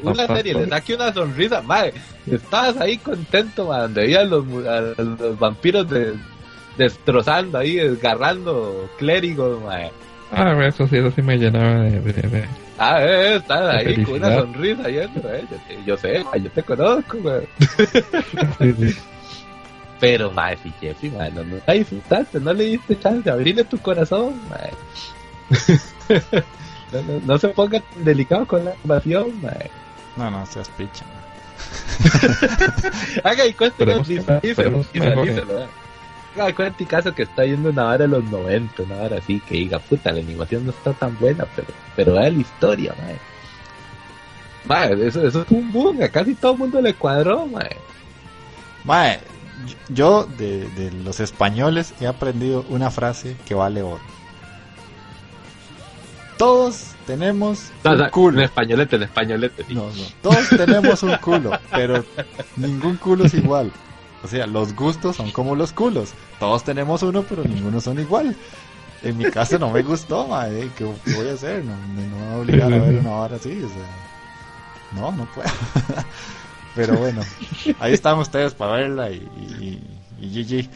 una 0.03 0.27
serie, 0.35 0.53
le 0.53 0.67
saque 0.67 0.95
una 0.95 1.13
sonrisa, 1.13 1.61
mae. 1.61 1.93
Estabas 2.29 2.77
ahí 2.77 2.97
contento, 2.97 3.67
mae, 3.67 3.81
donde 3.83 4.01
veías 4.01 4.27
los, 4.29 4.45
los 4.47 5.39
vampiros 5.39 5.89
de- 5.89 6.13
destrozando 6.77 7.57
ahí, 7.57 7.75
desgarrando 7.75 8.89
clérigos, 8.97 9.61
mae. 9.61 9.91
Ah, 10.31 10.57
eso 10.65 10.87
sí, 10.87 10.97
eso 10.97 11.11
sí 11.11 11.21
me 11.21 11.37
llenaba 11.37 11.83
de... 11.83 11.99
de, 11.99 12.13
de- 12.13 12.47
Ah, 12.77 12.97
eh, 13.03 13.35
estás 13.35 13.83
De 13.83 13.89
ahí 13.91 14.03
con 14.03 14.15
una 14.15 14.35
sonrisa 14.39 14.89
yendo, 14.89 15.33
eh. 15.33 15.45
Yo, 15.51 15.57
te- 15.67 15.83
yo 15.85 15.97
sé, 15.97 16.23
mae, 16.23 16.41
yo 16.41 16.49
te 16.49 16.63
conozco, 16.63 17.17
mae. 17.19 17.47
sí, 18.59 18.73
sí. 18.73 18.97
Pero, 19.99 20.31
mae, 20.31 20.57
si 20.57 20.71
Jeffy, 20.81 21.09
mae, 21.11 21.31
no, 21.31 21.43
no 21.43 21.57
la 21.67 21.73
disfrutaste, 21.73 22.39
no 22.39 22.53
le 22.53 22.63
diste 22.63 22.97
chance 22.97 23.21
de 23.21 23.29
abrirle 23.31 23.63
tu 23.65 23.77
corazón, 23.77 24.33
mae. 24.49 24.71
no, 26.91 27.01
no, 27.03 27.19
no 27.23 27.37
se 27.37 27.49
ponga 27.49 27.79
tan 27.79 28.03
delicado 28.03 28.47
con 28.47 28.65
la 28.65 28.73
invasión, 28.83 29.39
mae. 29.41 29.69
No, 30.15 30.31
no, 30.31 30.43
seas 30.47 30.69
picha. 30.69 31.05
mae. 31.05 31.21
Haga 33.23 33.45
y 33.45 33.53
cuéntenos, 33.53 34.07
Haga 36.35 36.55
cuenta 36.55 36.81
y 36.83 36.85
caso 36.85 37.13
que 37.13 37.23
está 37.23 37.45
yendo 37.45 37.69
una 37.69 37.87
hora 37.87 37.97
de 37.99 38.07
los 38.07 38.23
90, 38.23 38.83
una 38.83 38.95
hora 38.97 39.17
así, 39.17 39.39
que 39.41 39.55
diga, 39.55 39.79
puta, 39.79 40.11
la 40.11 40.19
animación 40.21 40.65
no 40.65 40.71
está 40.71 40.93
tan 40.93 41.17
buena, 41.19 41.45
pero, 41.55 41.67
pero 41.95 42.13
vea 42.13 42.29
la 42.29 42.39
historia, 42.39 42.95
mae. 42.99 43.17
Mae, 44.65 45.07
eso, 45.07 45.25
eso 45.27 45.41
es 45.41 45.51
un 45.51 45.71
boom, 45.73 46.01
a 46.01 46.07
casi 46.09 46.35
todo 46.35 46.53
el 46.53 46.57
mundo 46.59 46.81
le 46.81 46.93
cuadró, 46.93 47.45
mae. 47.47 47.75
Mae, 48.85 49.19
yo 49.89 50.25
de, 50.37 50.69
de 50.69 50.91
los 51.03 51.19
españoles 51.19 51.93
he 51.99 52.07
aprendido 52.07 52.65
una 52.69 52.89
frase 52.91 53.35
que 53.45 53.53
vale 53.53 53.81
oro. 53.81 53.99
Todos 56.37 56.95
tenemos 57.05 57.71
No, 57.83 57.91
un 57.91 57.97
sea, 57.97 58.05
En 58.05 58.11
culo. 58.11 58.41
españolete, 58.41 58.95
en 58.95 59.03
españolete, 59.03 59.63
sí. 59.67 59.75
No, 59.75 59.87
no. 59.87 60.03
Todos 60.23 60.49
tenemos 60.49 61.03
un 61.03 61.15
culo, 61.17 61.51
pero 61.71 62.03
ningún 62.55 62.97
culo 62.97 63.25
es 63.25 63.33
igual. 63.35 63.71
O 64.23 64.27
sea, 64.27 64.45
los 64.47 64.75
gustos 64.75 65.15
son 65.15 65.31
como 65.31 65.55
los 65.55 65.73
culos. 65.73 66.13
Todos 66.39 66.63
tenemos 66.63 67.01
uno, 67.03 67.23
pero 67.23 67.43
ninguno 67.43 67.81
son 67.81 67.99
igual. 67.99 68.35
En 69.03 69.17
mi 69.17 69.25
caso 69.25 69.57
no 69.57 69.71
me 69.71 69.81
gustó. 69.81 70.29
¿Qué, 70.77 70.83
voy 70.83 71.29
a 71.29 71.33
hacer? 71.33 71.63
No, 71.65 71.75
no 71.75 72.01
me 72.01 72.07
voy 72.07 72.33
a 72.33 72.37
obligar 72.37 72.73
a 72.73 72.77
ver 72.77 72.99
una 72.99 73.11
hora 73.11 73.35
así. 73.37 73.63
O 73.63 73.67
sea, 73.67 75.01
no, 75.01 75.11
no 75.11 75.25
puedo. 75.33 75.49
Pero 76.75 76.97
bueno, 76.97 77.21
ahí 77.79 77.93
están 77.93 78.17
ustedes 78.19 78.53
para 78.53 78.73
verla 78.73 79.09
y, 79.09 79.27
y, 80.19 80.25
y 80.25 80.43
GG. 80.43 80.69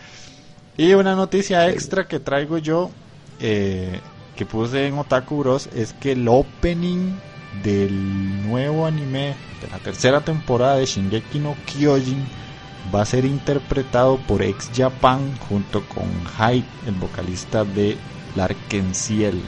Y 0.77 0.93
una 0.93 1.15
noticia 1.15 1.69
extra 1.69 2.07
que 2.07 2.19
traigo 2.19 2.57
yo, 2.57 2.91
eh, 3.39 4.01
que 4.35 4.45
puse 4.45 4.87
en 4.87 4.97
Otaku 4.97 5.37
Bros, 5.37 5.69
es 5.73 5.93
que 5.93 6.11
el 6.11 6.27
opening 6.27 7.13
del 7.63 8.45
nuevo 8.45 8.85
anime 8.85 9.35
de 9.61 9.67
la 9.71 9.79
tercera 9.79 10.19
temporada 10.21 10.75
de 10.75 10.85
Shingeki 10.85 11.39
no 11.39 11.55
Kyojin 11.65 12.25
va 12.93 13.01
a 13.01 13.05
ser 13.05 13.25
interpretado 13.25 14.17
por 14.17 14.41
Ex 14.41 14.71
Japan 14.75 15.19
junto 15.49 15.83
con 15.87 16.05
Hype, 16.37 16.67
el 16.87 16.95
vocalista 16.95 17.63
de 17.63 17.97
Larkenciel. 18.35 19.41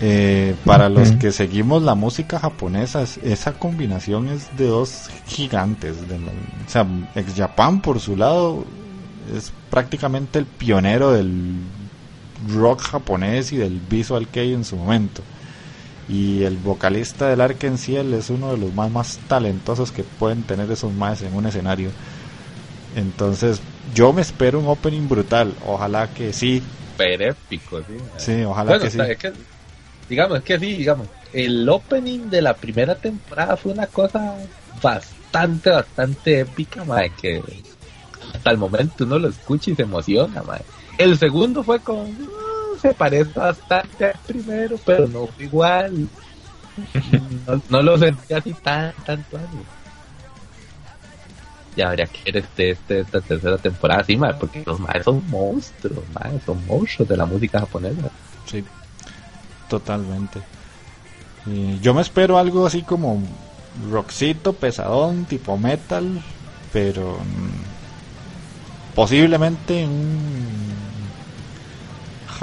Eh, 0.00 0.56
para 0.64 0.88
los 0.88 1.12
que 1.12 1.30
seguimos 1.30 1.82
la 1.82 1.94
música 1.94 2.38
japonesa, 2.38 3.04
esa 3.22 3.52
combinación 3.54 4.28
es 4.28 4.56
de 4.56 4.66
dos 4.66 5.08
gigantes. 5.26 6.08
De 6.08 6.16
o 6.16 6.20
sea, 6.66 6.86
Ex 7.14 7.34
Japan 7.34 7.80
por 7.80 8.00
su 8.00 8.16
lado 8.16 8.64
es 9.34 9.52
prácticamente 9.70 10.38
el 10.38 10.46
pionero 10.46 11.12
del 11.12 11.54
rock 12.52 12.82
japonés 12.82 13.52
y 13.52 13.56
del 13.56 13.80
visual 13.80 14.28
kei 14.28 14.52
en 14.52 14.64
su 14.64 14.76
momento. 14.76 15.22
Y 16.08 16.42
el 16.42 16.58
vocalista 16.58 17.28
del 17.28 17.40
Arkenciel 17.40 18.12
es 18.12 18.28
uno 18.28 18.52
de 18.52 18.58
los 18.58 18.74
más, 18.74 18.90
más 18.90 19.18
talentosos 19.26 19.90
que 19.90 20.02
pueden 20.02 20.42
tener 20.42 20.70
esos 20.70 20.92
más 20.92 21.22
en 21.22 21.34
un 21.34 21.46
escenario. 21.46 21.90
Entonces, 22.94 23.60
yo 23.94 24.12
me 24.12 24.22
espero 24.22 24.60
un 24.60 24.66
opening 24.68 25.08
brutal. 25.08 25.54
Ojalá 25.66 26.08
que 26.08 26.32
sí. 26.32 26.62
Super 26.92 27.22
épico, 27.22 27.80
sí. 27.80 27.96
Sí, 28.18 28.44
ojalá 28.44 28.78
que 28.78 28.90
sí. 28.90 28.98
digamos, 30.08 30.38
es 30.38 30.44
que 30.44 30.58
sí, 30.58 30.74
digamos. 30.74 31.08
El 31.32 31.68
opening 31.68 32.30
de 32.30 32.42
la 32.42 32.54
primera 32.54 32.94
temporada 32.94 33.56
fue 33.56 33.72
una 33.72 33.86
cosa 33.86 34.36
bastante, 34.80 35.70
bastante 35.70 36.40
épica, 36.40 36.84
madre, 36.84 37.12
que 37.20 37.42
hasta 38.32 38.50
el 38.50 38.58
momento 38.58 39.04
uno 39.04 39.18
lo 39.18 39.28
escucha 39.28 39.70
y 39.70 39.74
se 39.74 39.82
emociona, 39.82 40.42
madre. 40.42 40.64
El 40.98 41.18
segundo 41.18 41.64
fue 41.64 41.80
con 41.80 42.14
se 42.84 42.92
parece 42.92 43.32
bastante 43.32 44.04
al 44.04 44.18
primero, 44.26 44.76
pero 44.84 45.08
no 45.08 45.26
fue 45.26 45.44
igual. 45.44 46.06
No, 47.70 47.82
lo 47.82 47.96
sentí 47.96 48.34
así 48.34 48.52
tan, 48.52 48.92
tanto 49.06 49.38
Ya 51.76 51.88
habría 51.88 52.06
que 52.06 52.30
ver 52.30 52.42
este, 52.44 52.70
este, 52.72 53.00
esta 53.00 53.22
tercera 53.22 53.56
temporada 53.56 54.02
así, 54.02 54.18
porque 54.38 54.62
los 54.66 54.78
más 54.80 55.02
son 55.02 55.22
monstruos, 55.30 56.04
son 56.44 56.66
monstruos 56.66 57.08
de 57.08 57.16
la 57.16 57.24
música 57.24 57.60
japonesa. 57.60 58.10
Sí, 58.44 58.62
totalmente. 59.70 60.40
yo 61.80 61.94
me 61.94 62.02
espero 62.02 62.36
algo 62.36 62.66
así 62.66 62.82
como 62.82 63.22
rockcito, 63.90 64.52
pesadón, 64.52 65.24
tipo 65.24 65.56
metal, 65.56 66.20
pero 66.70 67.14
mm, 67.14 68.94
posiblemente 68.94 69.86
un 69.86 70.83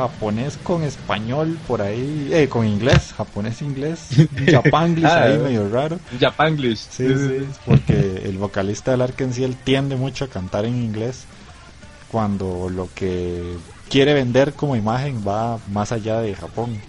japonés 0.02 0.58
con 0.64 0.84
español 0.84 1.60
por 1.68 1.82
ahí, 1.82 2.30
eh, 2.32 2.50
con 2.50 2.66
inglés, 2.66 3.14
japonés 3.16 3.62
inglés, 3.62 4.10
japanglish 4.50 5.06
ah, 5.06 5.24
ahí 5.24 5.38
medio 5.38 5.70
raro. 5.70 6.00
Japanglish. 6.20 6.88
Sí, 6.90 7.08
sí, 7.08 7.48
porque 7.66 8.24
el 8.26 8.38
vocalista 8.38 8.92
del 8.92 9.02
Arkansas 9.02 9.52
tiende 9.64 9.96
mucho 9.96 10.26
a 10.26 10.28
cantar 10.28 10.66
en 10.66 10.76
inglés 10.76 11.26
cuando 12.12 12.70
lo 12.70 12.90
que 12.94 13.58
quiere 13.90 14.14
vender 14.14 14.54
como 14.54 14.76
imagen 14.76 15.24
va 15.28 15.60
más 15.72 15.92
allá 15.92 16.20
de 16.20 16.34
Japón. 16.34 16.82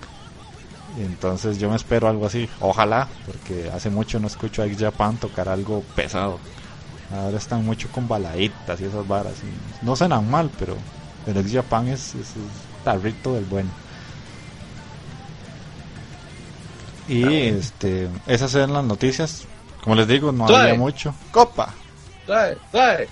Entonces 0.99 1.59
yo 1.59 1.71
me 1.71 1.77
espero 1.77 2.09
algo 2.09 2.27
así, 2.27 2.49
ojalá, 2.61 3.09
porque 3.27 3.71
hace 3.75 3.89
mucho 3.91 4.21
no 4.21 4.27
escucho 4.27 4.63
a 4.63 4.67
X 4.67 4.79
Japan 4.79 5.17
tocar 5.17 5.49
algo 5.49 5.83
pesado. 5.95 6.39
Ahora 7.15 7.37
están 7.37 7.65
mucho 7.65 7.89
con 7.93 8.09
baladitas 8.09 8.81
y 8.81 8.85
esas 8.85 9.07
varas. 9.07 9.35
no 9.83 9.97
suenan 9.97 10.31
mal, 10.31 10.51
pero 10.59 10.77
el 11.27 11.37
X 11.37 11.53
Japan 11.53 11.89
es, 11.89 12.15
es 12.15 12.35
tarrito 12.85 13.35
del 13.35 13.45
bueno. 13.45 13.71
Y 17.09 17.25
este, 17.25 18.09
esas 18.27 18.55
eran 18.55 18.73
las 18.73 18.85
noticias. 18.85 19.47
Como 19.83 19.97
les 19.97 20.07
digo, 20.07 20.33
no 20.33 20.47
había 20.47 20.75
mucho. 20.75 21.15
Copa. 21.33 21.75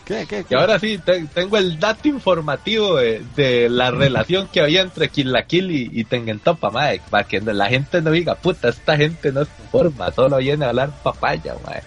¿Qué, 0.04 0.44
Y 0.48 0.54
ahora 0.54 0.78
sí, 0.78 1.00
tengo 1.35 1.56
el 1.56 1.78
dato 1.80 2.09
informativo 2.09 2.96
de, 2.96 3.68
la 3.68 3.90
relación 3.90 4.48
que 4.48 4.61
había 4.61 4.83
entre 4.83 5.09
Kill 5.09 5.33
la 5.33 5.44
Kill 5.44 5.70
y, 5.70 5.90
y 5.92 6.04
Tengen 6.04 6.38
Topa, 6.38 6.70
para 6.70 7.24
que 7.24 7.40
la 7.40 7.66
gente 7.68 8.00
no 8.00 8.12
diga, 8.12 8.37
puta, 8.37 8.68
esta 8.68 8.96
gente 8.96 9.33
no 9.33 9.44
se 9.44 9.50
forma, 9.70 10.12
solo 10.12 10.37
viene 10.38 10.64
a 10.64 10.68
hablar 10.68 10.90
papaya, 11.02 11.54
mae. 11.66 11.83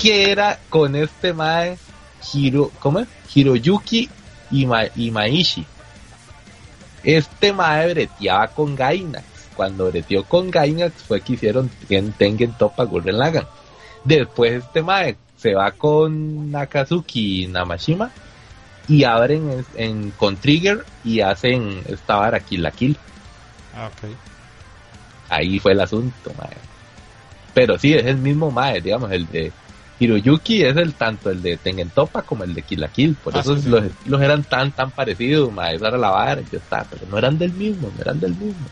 ¿Qué 0.00 0.30
era 0.30 0.58
con 0.68 0.96
este 0.96 1.32
mae 1.32 1.78
Hiro, 2.32 2.70
¿cómo 2.80 3.00
es? 3.00 3.08
Hiroyuki 3.34 4.08
Imaishi? 4.50 5.64
Este 7.02 7.52
mae 7.52 7.92
breteaba 7.92 8.48
con 8.48 8.74
Gainax. 8.74 9.24
Cuando 9.54 9.86
breteó 9.86 10.24
con 10.24 10.50
Gainax 10.50 11.02
fue 11.02 11.20
que 11.20 11.34
hicieron 11.34 11.70
Tengen 12.16 12.52
Topa 12.52 12.84
Gurren 12.84 13.18
Lagann. 13.18 13.46
Después 14.04 14.64
este 14.64 14.82
mae 14.82 15.16
se 15.36 15.54
va 15.54 15.70
con 15.72 16.50
Nakazuki 16.50 17.46
Namashima 17.46 18.10
y 18.88 19.04
abren 19.04 19.64
en, 19.74 20.10
con 20.12 20.36
Trigger 20.36 20.84
y 21.04 21.20
hacen 21.20 21.82
esta 21.88 22.16
vara 22.16 22.40
Kill 22.40 22.62
la 22.62 22.70
Kill. 22.70 22.96
Ah, 23.74 23.90
Ahí 25.28 25.58
fue 25.58 25.72
el 25.72 25.80
asunto, 25.80 26.32
mae. 26.38 26.56
Pero 27.54 27.78
sí, 27.78 27.92
es 27.94 28.06
el 28.06 28.16
mismo 28.16 28.50
mae, 28.50 28.80
digamos, 28.80 29.12
el 29.12 29.26
de 29.26 29.52
Hiroyuki 29.98 30.62
es 30.62 30.76
el 30.76 30.94
tanto 30.94 31.30
el 31.30 31.42
de 31.42 31.56
Tengen 31.56 31.90
Topa 31.90 32.22
como 32.22 32.44
el 32.44 32.54
de 32.54 32.62
Kill 32.62 32.80
la 32.80 32.88
Kill, 32.88 33.14
por 33.16 33.36
ah, 33.36 33.40
eso 33.40 33.56
los, 33.66 34.22
eran 34.22 34.44
tan 34.44 34.72
tan 34.72 34.90
parecidos, 34.90 35.52
ma, 35.52 35.72
esa 35.72 35.88
era 35.88 35.98
la 35.98 36.10
vara, 36.10 36.40
ya 36.40 36.58
está, 36.58 36.84
pero 36.88 37.06
no 37.10 37.18
eran 37.18 37.36
del 37.38 37.52
mismo, 37.52 37.90
no 37.94 38.00
eran 38.00 38.20
del 38.20 38.34
mismo. 38.34 38.66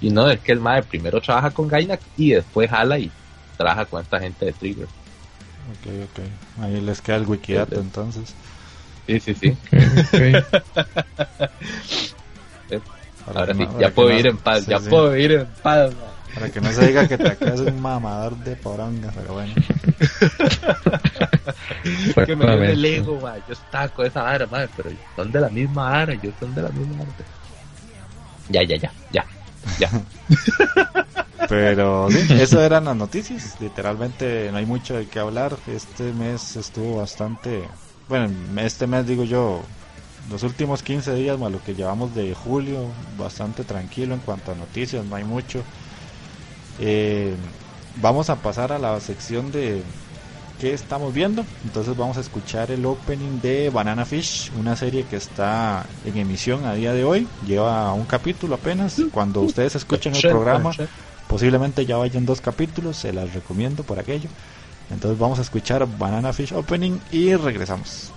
Y 0.00 0.10
no, 0.10 0.30
es 0.30 0.38
que 0.40 0.52
el 0.52 0.60
mae 0.60 0.82
primero 0.82 1.20
trabaja 1.20 1.50
con 1.50 1.66
Gainax 1.66 2.04
y 2.16 2.30
después 2.30 2.70
jala 2.70 2.98
y 2.98 3.10
trabaja 3.56 3.84
con 3.84 4.02
esta 4.02 4.20
gente 4.20 4.46
de 4.46 4.52
Trigger. 4.52 4.84
Ok, 4.84 5.86
ok. 6.04 6.20
Ahí 6.62 6.80
les 6.80 7.00
queda 7.00 7.16
el 7.16 7.26
wikidato 7.26 7.80
entonces. 7.80 8.34
Sí, 9.06 9.20
sí, 9.20 9.34
sí. 9.34 9.56
Ahora 13.26 13.54
sí, 13.54 13.66
ya 13.78 13.90
puedo 13.90 14.10
ir 14.12 14.26
en 14.26 14.36
paz, 14.38 14.66
ya 14.66 14.78
puedo 14.78 15.16
ir 15.16 15.32
en 15.32 15.46
paz. 15.62 15.92
Para 16.38 16.52
que 16.52 16.60
no 16.60 16.72
se 16.72 16.86
diga 16.86 17.08
que 17.08 17.18
te 17.18 17.28
acabas 17.28 17.60
un 17.60 17.80
mamador 17.80 18.36
de 18.36 18.54
poronga, 18.54 19.10
pero 19.12 19.32
bueno. 19.34 19.52
que 22.26 22.36
me 22.36 22.44
dio 22.44 22.62
el 22.62 22.84
ego, 22.84 23.18
ma. 23.20 23.36
Yo 23.46 23.54
estaba 23.54 23.88
con 23.88 24.06
esa 24.06 24.22
vara, 24.22 24.46
madre, 24.46 24.68
pero 24.76 24.90
son 25.16 25.32
de 25.32 25.40
la 25.40 25.48
misma 25.48 25.90
vara, 25.90 26.14
yo 26.14 26.30
son 26.38 26.54
de 26.54 26.62
la 26.62 26.68
misma 26.68 26.98
vara. 26.98 27.10
Ya, 28.50 28.62
ya, 28.62 28.76
ya, 28.76 28.92
ya, 29.10 29.24
ya. 29.78 29.90
Pero 31.48 32.10
sí, 32.10 32.26
eso 32.30 32.62
eran 32.62 32.84
las 32.84 32.96
noticias. 32.96 33.56
Literalmente 33.60 34.50
no 34.50 34.58
hay 34.58 34.66
mucho 34.66 34.96
de 34.96 35.06
qué 35.06 35.18
hablar. 35.18 35.56
Este 35.66 36.12
mes 36.12 36.56
estuvo 36.56 36.98
bastante. 36.98 37.68
Bueno, 38.08 38.30
este 38.60 38.86
mes 38.86 39.06
digo 39.06 39.24
yo, 39.24 39.62
los 40.30 40.42
últimos 40.42 40.82
15 40.82 41.14
días, 41.14 41.38
más 41.38 41.50
lo 41.50 41.62
que 41.62 41.74
llevamos 41.74 42.14
de 42.14 42.34
julio, 42.34 42.86
bastante 43.16 43.64
tranquilo 43.64 44.14
en 44.14 44.20
cuanto 44.20 44.52
a 44.52 44.54
noticias, 44.54 45.04
no 45.04 45.16
hay 45.16 45.24
mucho. 45.24 45.62
Eh, 46.80 47.34
vamos 48.00 48.30
a 48.30 48.36
pasar 48.36 48.72
a 48.72 48.78
la 48.78 48.98
sección 49.00 49.50
de 49.52 49.82
qué 50.60 50.72
estamos 50.72 51.14
viendo. 51.14 51.44
Entonces 51.64 51.96
vamos 51.96 52.16
a 52.16 52.20
escuchar 52.20 52.70
el 52.70 52.84
opening 52.84 53.40
de 53.40 53.70
Banana 53.70 54.04
Fish, 54.04 54.50
una 54.58 54.76
serie 54.76 55.04
que 55.04 55.16
está 55.16 55.86
en 56.04 56.16
emisión 56.16 56.64
a 56.64 56.74
día 56.74 56.92
de 56.92 57.04
hoy. 57.04 57.26
Lleva 57.46 57.92
un 57.92 58.04
capítulo 58.04 58.56
apenas. 58.56 59.00
Cuando 59.12 59.40
ustedes 59.42 59.76
escuchen 59.76 60.14
el 60.14 60.22
programa, 60.22 60.72
posiblemente 61.26 61.86
ya 61.86 61.96
vayan 61.96 62.26
dos 62.26 62.40
capítulos. 62.40 62.96
Se 62.96 63.12
las 63.12 63.32
recomiendo 63.34 63.82
por 63.82 63.98
aquello. 63.98 64.28
Entonces 64.90 65.18
vamos 65.18 65.38
a 65.38 65.42
escuchar 65.42 65.86
Banana 65.98 66.32
Fish 66.32 66.52
Opening 66.52 66.98
y 67.12 67.34
regresamos. 67.34 68.12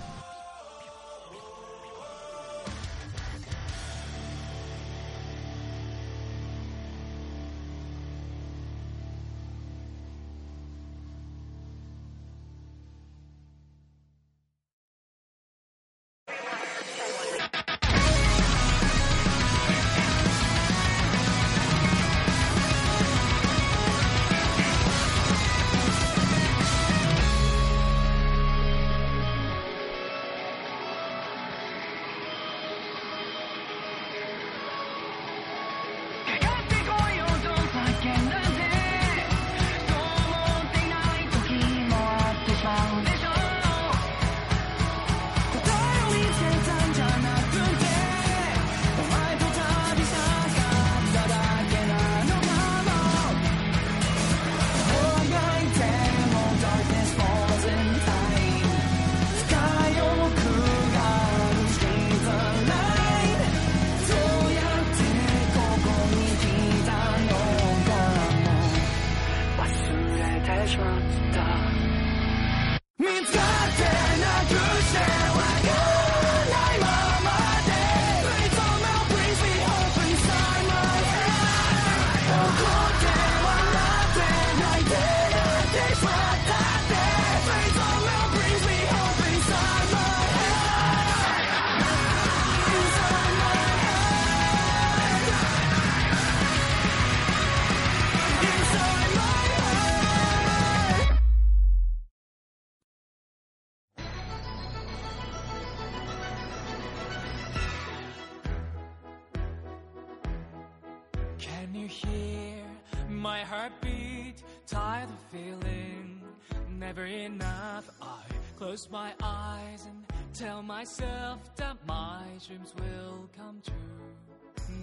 Close 118.82 118.88
my 118.90 119.12
eyes 119.22 119.86
and 119.86 120.04
tell 120.34 120.62
myself 120.62 121.38
that 121.56 121.76
my 121.86 122.22
dreams 122.46 122.72
will 122.76 123.28
come 123.36 123.60
true. 123.64 123.74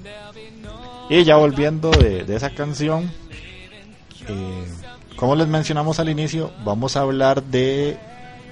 There'll 0.03 0.33
be 0.33 0.51
no 0.61 1.07
Y 1.09 1.23
ya 1.23 1.35
volviendo 1.37 1.91
de, 1.91 2.23
de 2.23 2.35
esa 2.35 2.51
canción, 2.51 3.11
eh, 4.27 4.65
como 5.15 5.35
les 5.35 5.47
mencionamos 5.47 5.99
al 5.99 6.09
inicio, 6.09 6.51
vamos 6.63 6.95
a 6.95 7.01
hablar 7.01 7.43
de 7.43 7.97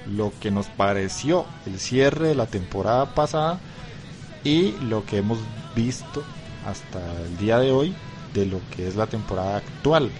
lo 0.06 0.32
que 0.40 0.50
nos 0.50 0.66
pareció 0.66 1.46
el 1.66 1.78
cierre 1.78 2.28
de 2.28 2.34
la 2.34 2.46
temporada 2.46 3.14
pasada 3.14 3.60
y 4.44 4.72
lo 4.82 5.04
que 5.04 5.18
hemos 5.18 5.38
visto 5.74 6.24
hasta 6.66 6.98
el 7.22 7.36
día 7.38 7.58
de 7.58 7.72
hoy 7.72 7.94
de 8.34 8.46
lo 8.46 8.60
que 8.74 8.88
es 8.88 8.96
la 8.96 9.06
temporada 9.06 9.58
actual. 9.58 10.10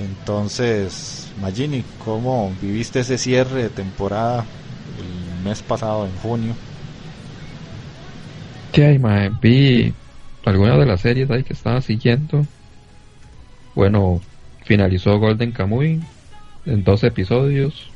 Entonces, 0.00 1.32
Magini, 1.40 1.84
¿cómo 2.04 2.52
viviste 2.60 3.00
ese 3.00 3.18
cierre 3.18 3.64
de 3.64 3.70
temporada 3.70 4.44
el 4.98 5.44
mes 5.44 5.62
pasado, 5.62 6.06
en 6.06 6.14
junio? 6.16 6.54
¿Qué 8.72 8.84
hay, 8.84 8.98
mae? 8.98 9.30
Vi 9.40 9.94
algunas 10.44 10.78
de 10.78 10.86
las 10.86 11.00
series 11.00 11.30
ahí 11.30 11.44
que 11.44 11.52
estaba 11.52 11.80
siguiendo. 11.80 12.44
Bueno, 13.74 14.20
finalizó 14.64 15.18
Golden 15.18 15.52
Kamuy 15.52 16.02
en 16.66 16.84
12 16.84 17.06
episodios. 17.08 17.90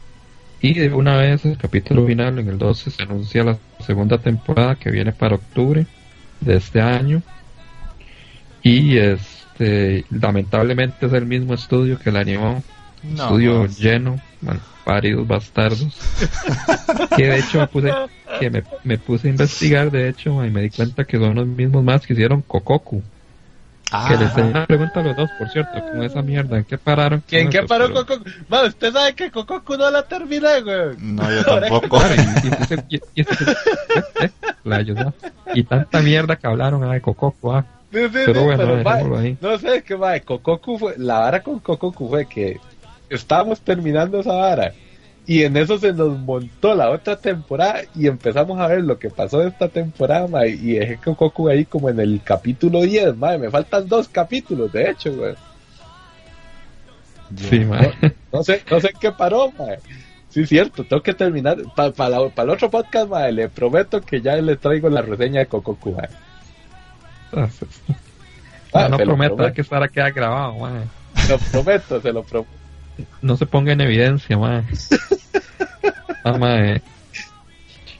Y 0.60 0.74
de 0.74 0.92
una 0.92 1.16
vez 1.16 1.44
el 1.44 1.56
capítulo 1.56 2.06
final, 2.06 2.38
en 2.38 2.48
el 2.48 2.58
12, 2.58 2.90
se 2.90 3.02
anuncia 3.02 3.44
la 3.44 3.58
segunda 3.80 4.18
temporada 4.18 4.74
que 4.76 4.90
viene 4.90 5.12
para 5.12 5.36
octubre 5.36 5.86
de 6.40 6.56
este 6.56 6.80
año. 6.80 7.22
Y 8.62 8.98
este, 9.58 10.04
lamentablemente 10.10 11.06
es 11.06 11.12
el 11.12 11.26
mismo 11.26 11.54
estudio 11.54 11.98
que 11.98 12.12
la 12.12 12.20
animó. 12.20 12.62
No, 13.02 13.24
estudio 13.24 13.62
más. 13.62 13.78
lleno, 13.78 14.20
bueno, 14.40 14.60
varios 14.86 15.26
bastardos. 15.26 15.86
que 17.16 17.26
de 17.26 17.38
hecho 17.38 17.58
me 17.60 17.66
puse, 17.66 17.92
que 18.38 18.50
me, 18.50 18.62
me 18.84 18.98
puse 18.98 19.28
a 19.28 19.30
investigar, 19.30 19.90
de 19.90 20.08
hecho, 20.08 20.44
y 20.44 20.50
me 20.50 20.62
di 20.62 20.70
cuenta 20.70 21.04
que 21.04 21.18
son 21.18 21.34
los 21.34 21.46
mismos 21.46 21.82
más 21.82 22.06
que 22.06 22.12
hicieron 22.12 22.42
Kokoku. 22.42 23.02
Ah, 23.90 24.06
Que 24.06 24.18
les 24.18 24.34
tengo 24.34 24.50
una 24.50 24.66
pregunta 24.66 25.00
a 25.00 25.02
los 25.02 25.16
dos, 25.16 25.30
por 25.38 25.48
cierto, 25.48 25.80
con 25.90 26.02
esa 26.02 26.20
mierda, 26.20 26.58
¿en 26.58 26.64
qué 26.64 26.76
pararon? 26.76 27.22
¿Quién 27.26 27.44
con 27.44 27.52
qué 27.52 27.62
paró 27.62 27.86
Pero- 27.86 28.06
Coco? 28.06 28.66
Usted 28.66 28.92
sabe 28.92 29.14
que 29.14 29.30
Coco 29.30 29.76
no 29.78 29.90
la 29.90 30.02
terminé, 30.02 30.60
güey. 30.60 30.96
no, 30.98 31.32
yo 31.32 31.44
tampoco. 31.44 31.98
Y, 35.54 35.62
tanta 35.64 36.02
mierda 36.02 36.36
que 36.36 36.46
hablaron 36.46 36.84
ah, 36.84 36.92
de 36.92 37.00
Kokoku, 37.00 37.52
ah. 37.52 37.64
Sí, 37.92 37.98
sí, 38.04 38.18
Pero 38.26 38.40
sí, 38.40 38.44
bueno, 38.44 38.64
pero, 38.64 38.82
ma, 38.82 38.96
dejémoslo 38.96 39.18
ahí. 39.18 39.38
no 39.40 39.58
sé, 39.58 39.76
es 39.76 39.84
que 39.84 39.96
ma, 39.96 40.18
Kokoku 40.20 40.78
fue, 40.78 40.94
la 40.98 41.20
vara 41.20 41.42
con 41.42 41.58
Kokoku 41.58 42.08
fue 42.08 42.26
que 42.26 42.58
estábamos 43.08 43.60
terminando 43.60 44.20
esa 44.20 44.34
vara 44.34 44.72
y 45.26 45.42
en 45.42 45.56
eso 45.56 45.78
se 45.78 45.92
nos 45.92 46.18
montó 46.18 46.74
la 46.74 46.90
otra 46.90 47.16
temporada 47.16 47.82
y 47.94 48.06
empezamos 48.06 48.58
a 48.58 48.66
ver 48.66 48.82
lo 48.82 48.98
que 48.98 49.10
pasó 49.10 49.42
esta 49.42 49.68
temporada 49.68 50.26
ma, 50.26 50.46
y 50.46 50.72
dejé 50.72 50.96
Kokoku 50.96 51.48
ahí 51.48 51.64
como 51.64 51.90
en 51.90 52.00
el 52.00 52.20
capítulo 52.22 52.82
10, 52.82 53.16
ma, 53.16 53.36
me 53.36 53.50
faltan 53.50 53.88
dos 53.88 54.08
capítulos 54.08 54.72
de 54.72 54.90
hecho, 54.90 55.14
güey. 55.14 55.34
Sí. 57.36 57.66
No 58.32 58.42
sé, 58.42 58.62
no 58.70 58.80
sé 58.80 58.90
qué 58.98 59.12
paró, 59.12 59.52
ma. 59.58 59.66
Sí, 60.30 60.46
cierto, 60.46 60.84
tengo 60.84 61.02
que 61.02 61.14
terminar. 61.14 61.58
Para 61.74 62.16
el 62.16 62.50
otro 62.50 62.70
podcast, 62.70 63.08
ma, 63.08 63.28
le 63.30 63.48
prometo 63.48 64.00
que 64.00 64.20
ya 64.20 64.36
le 64.36 64.56
traigo 64.56 64.88
la 64.88 65.02
reseña 65.02 65.40
de 65.40 65.46
Kokoku, 65.46 65.92
ma. 65.92 66.08
Ah, 68.70 68.86
no 68.90 68.98
se 68.98 69.06
lo 69.06 69.12
prometa 69.12 69.34
prometo. 69.34 69.54
que 69.54 69.62
estará 69.62 69.88
queda 69.88 70.10
grabado, 70.10 70.58
man. 70.58 70.84
Lo 71.26 71.38
prometo, 71.38 72.02
se 72.02 72.12
lo 72.12 72.22
prometo. 72.22 72.52
no 73.22 73.34
se 73.38 73.46
ponga 73.46 73.72
en 73.72 73.80
evidencia, 73.80 74.36
mae. 74.36 74.62
Ah. 76.22 76.78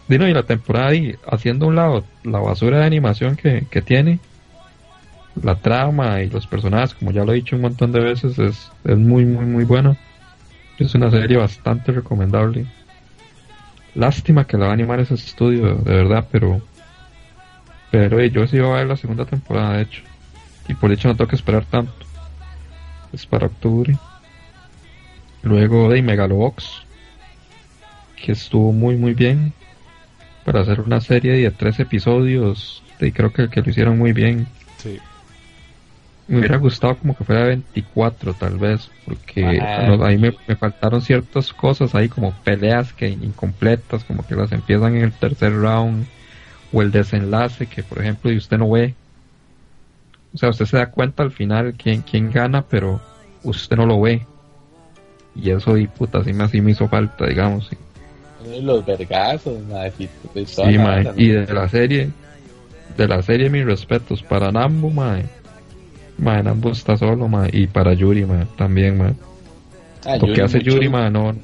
Dino, 0.09 0.29
y 0.29 0.35
la 0.35 0.43
temporada 0.43 0.88
ahí, 0.88 1.17
haciendo 1.27 1.67
un 1.67 1.77
lado 1.77 2.05
la 2.23 2.38
basura 2.38 2.81
de 2.81 2.85
animación 2.85 3.37
que, 3.37 3.67
que 3.71 3.81
tiene, 3.81 4.21
la 5.43 5.57
trama 5.57 6.23
y 6.23 6.29
los 6.29 6.47
personajes, 6.47 6.95
como 6.95 7.11
ya 7.11 7.25
lo 7.25 7.33
he 7.33 7.37
dicho 7.37 7.57
un 7.57 7.62
montón 7.62 7.93
de 7.93 8.01
veces, 8.01 8.38
es, 8.38 8.71
es 8.85 8.97
muy, 8.97 9.25
muy, 9.25 9.45
muy 9.45 9.64
buena. 9.64 9.97
Es 10.79 10.95
una 10.95 11.11
serie 11.11 11.37
bastante 11.37 11.93
recomendable. 11.93 12.67
Lástima 13.95 14.47
que 14.47 14.57
la 14.57 14.67
va 14.67 14.71
a 14.71 14.75
animar 14.75 15.01
ese 15.01 15.14
estudio, 15.14 15.75
de 15.77 15.95
verdad, 15.95 16.27
pero. 16.31 16.61
Pero 17.90 18.20
eh, 18.20 18.31
yo 18.31 18.46
sí 18.46 18.57
iba 18.57 18.68
a 18.74 18.79
ver 18.79 18.87
la 18.87 18.96
segunda 18.96 19.24
temporada, 19.24 19.77
de 19.77 19.83
hecho. 19.83 20.03
Y 20.68 20.74
por 20.74 20.92
hecho 20.92 21.09
no 21.09 21.16
tengo 21.16 21.29
que 21.29 21.37
esperar 21.37 21.64
tanto. 21.64 21.92
Es 23.12 23.24
para 23.27 23.46
octubre. 23.46 23.96
Luego 25.42 25.88
de 25.88 26.03
Megalobox, 26.03 26.83
que 28.22 28.33
estuvo 28.33 28.72
muy 28.72 28.96
muy 28.96 29.14
bien 29.14 29.53
para 30.44 30.61
hacer 30.61 30.81
una 30.81 31.01
serie 31.01 31.33
de 31.33 31.51
tres 31.51 31.79
episodios. 31.81 32.83
Y 33.01 33.12
creo 33.12 33.33
que, 33.33 33.48
que 33.48 33.62
lo 33.62 33.70
hicieron 33.70 33.96
muy 33.98 34.12
bien. 34.12 34.46
Sí. 34.79 34.98
Me 36.27 36.40
hubiera 36.40 36.59
gustado 36.59 36.96
como 36.96 37.16
que 37.16 37.24
fuera 37.24 37.44
24 37.44 38.35
tal 38.35 38.59
vez, 38.59 38.90
porque 39.07 39.59
Ah. 39.62 39.87
no, 39.87 40.05
ahí 40.05 40.18
me, 40.18 40.35
me 40.46 40.57
faltaron 40.57 41.01
ciertas 41.01 41.55
cosas 41.55 41.94
ahí 41.94 42.11
como 42.11 42.33
peleas 42.44 42.92
que 42.92 43.09
incompletas, 43.09 44.05
como 44.05 44.27
que 44.27 44.35
las 44.35 44.53
empiezan 44.53 44.96
en 44.96 45.05
el 45.05 45.12
tercer 45.12 45.55
round, 45.55 46.07
o 46.72 46.83
el 46.83 46.90
desenlace 46.90 47.66
que 47.66 47.83
por 47.83 47.98
ejemplo 48.00 48.31
y 48.33 48.37
usted 48.37 48.59
no 48.59 48.70
ve. 48.70 48.94
O 50.35 50.38
sea, 50.38 50.50
usted 50.50 50.66
se 50.66 50.76
da 50.76 50.90
cuenta 50.90 51.22
al 51.22 51.31
final 51.33 51.74
quién, 51.74 52.02
quién 52.02 52.31
gana, 52.31 52.62
pero 52.62 53.00
usted 53.42 53.76
no 53.76 53.87
lo 53.87 54.00
ve. 54.00 54.26
Y 55.35 55.50
eso, 55.50 55.76
y 55.78 55.87
puta, 55.87 56.22
sí 56.24 56.33
me, 56.33 56.46
sí 56.48 56.61
me 56.61 56.72
hizo 56.72 56.88
falta, 56.88 57.26
digamos. 57.26 57.68
sí. 57.68 57.76
Los 58.62 58.85
vergazos, 58.85 59.59
ma, 59.66 59.88
sí, 59.96 60.09
toda 60.33 60.46
Sí, 60.46 60.74
la 60.76 60.83
mae. 60.85 60.96
vara, 61.04 61.12
¿no? 61.16 61.20
Y 61.22 61.28
de 61.28 61.52
la 61.52 61.68
serie, 61.68 62.11
de 62.96 63.09
la 63.09 63.22
serie 63.22 63.50
mis 63.50 63.64
respetos 63.64 64.22
para 64.22 64.50
Nambu, 64.52 64.90
mae. 64.90 65.24
Mae, 66.18 66.42
Nambu 66.42 66.70
está 66.70 66.96
solo, 66.96 67.28
mae. 67.28 67.50
Y 67.52 67.66
para 67.66 67.92
Yuri, 67.94 68.24
mae, 68.26 68.46
también, 68.57 68.98
mae. 68.98 69.14
Ah, 70.07 70.16
Lo 70.16 70.33
que 70.33 70.42
hace 70.42 70.59
mucho- 70.59 70.70
Yuri, 70.72 70.88
mae, 70.88 71.11
no, 71.11 71.33
no 71.33 71.38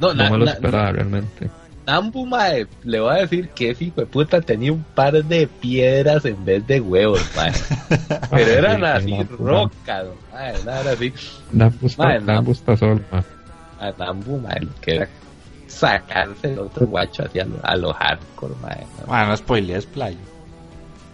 No, 0.00 0.14
na- 0.14 0.30
me 0.30 0.38
lo 0.38 0.44
na- 0.44 0.52
esperaba 0.52 0.92
realmente. 0.92 1.48
Nambu, 1.86 2.24
mae, 2.26 2.66
le 2.84 3.00
voy 3.00 3.10
a 3.14 3.18
decir 3.20 3.50
que 3.50 3.70
ese 3.70 3.84
hijo 3.84 4.00
de 4.00 4.06
puta 4.06 4.40
tenía 4.40 4.72
un 4.72 4.82
par 4.94 5.12
de 5.22 5.46
piedras 5.46 6.24
en 6.24 6.42
vez 6.44 6.66
de 6.66 6.80
huevos, 6.80 7.20
mae. 7.36 7.52
Pero 8.30 8.50
eran 8.52 8.78
Sí, 8.78 8.84
así, 8.86 9.10
Nambu, 9.12 9.36
rocas, 9.46 10.04
mae, 10.32 10.54
nada 10.64 10.92
así. 10.92 11.12
Nambu 11.52 11.86
está, 11.86 12.04
Mae, 12.04 12.20
Nambu 12.20 12.52
está 12.52 12.76
solo, 12.76 13.00
mae. 13.12 13.22
A 13.80 13.92
Nambu, 13.98 14.38
mae, 14.40 14.60
que 14.80 14.94
era 14.96 15.08
sacarse 15.66 16.52
el 16.52 16.58
otro 16.60 16.86
guacho 16.86 17.24
hacia 17.24 17.44
lo, 17.44 17.56
a 17.62 17.76
lo 17.76 17.92
hardcore, 17.92 18.54
mae. 18.62 18.80
No, 19.00 19.06
Bueno, 19.06 19.26
no 19.26 19.36
spoilees 19.36 19.84
play. 19.86 20.16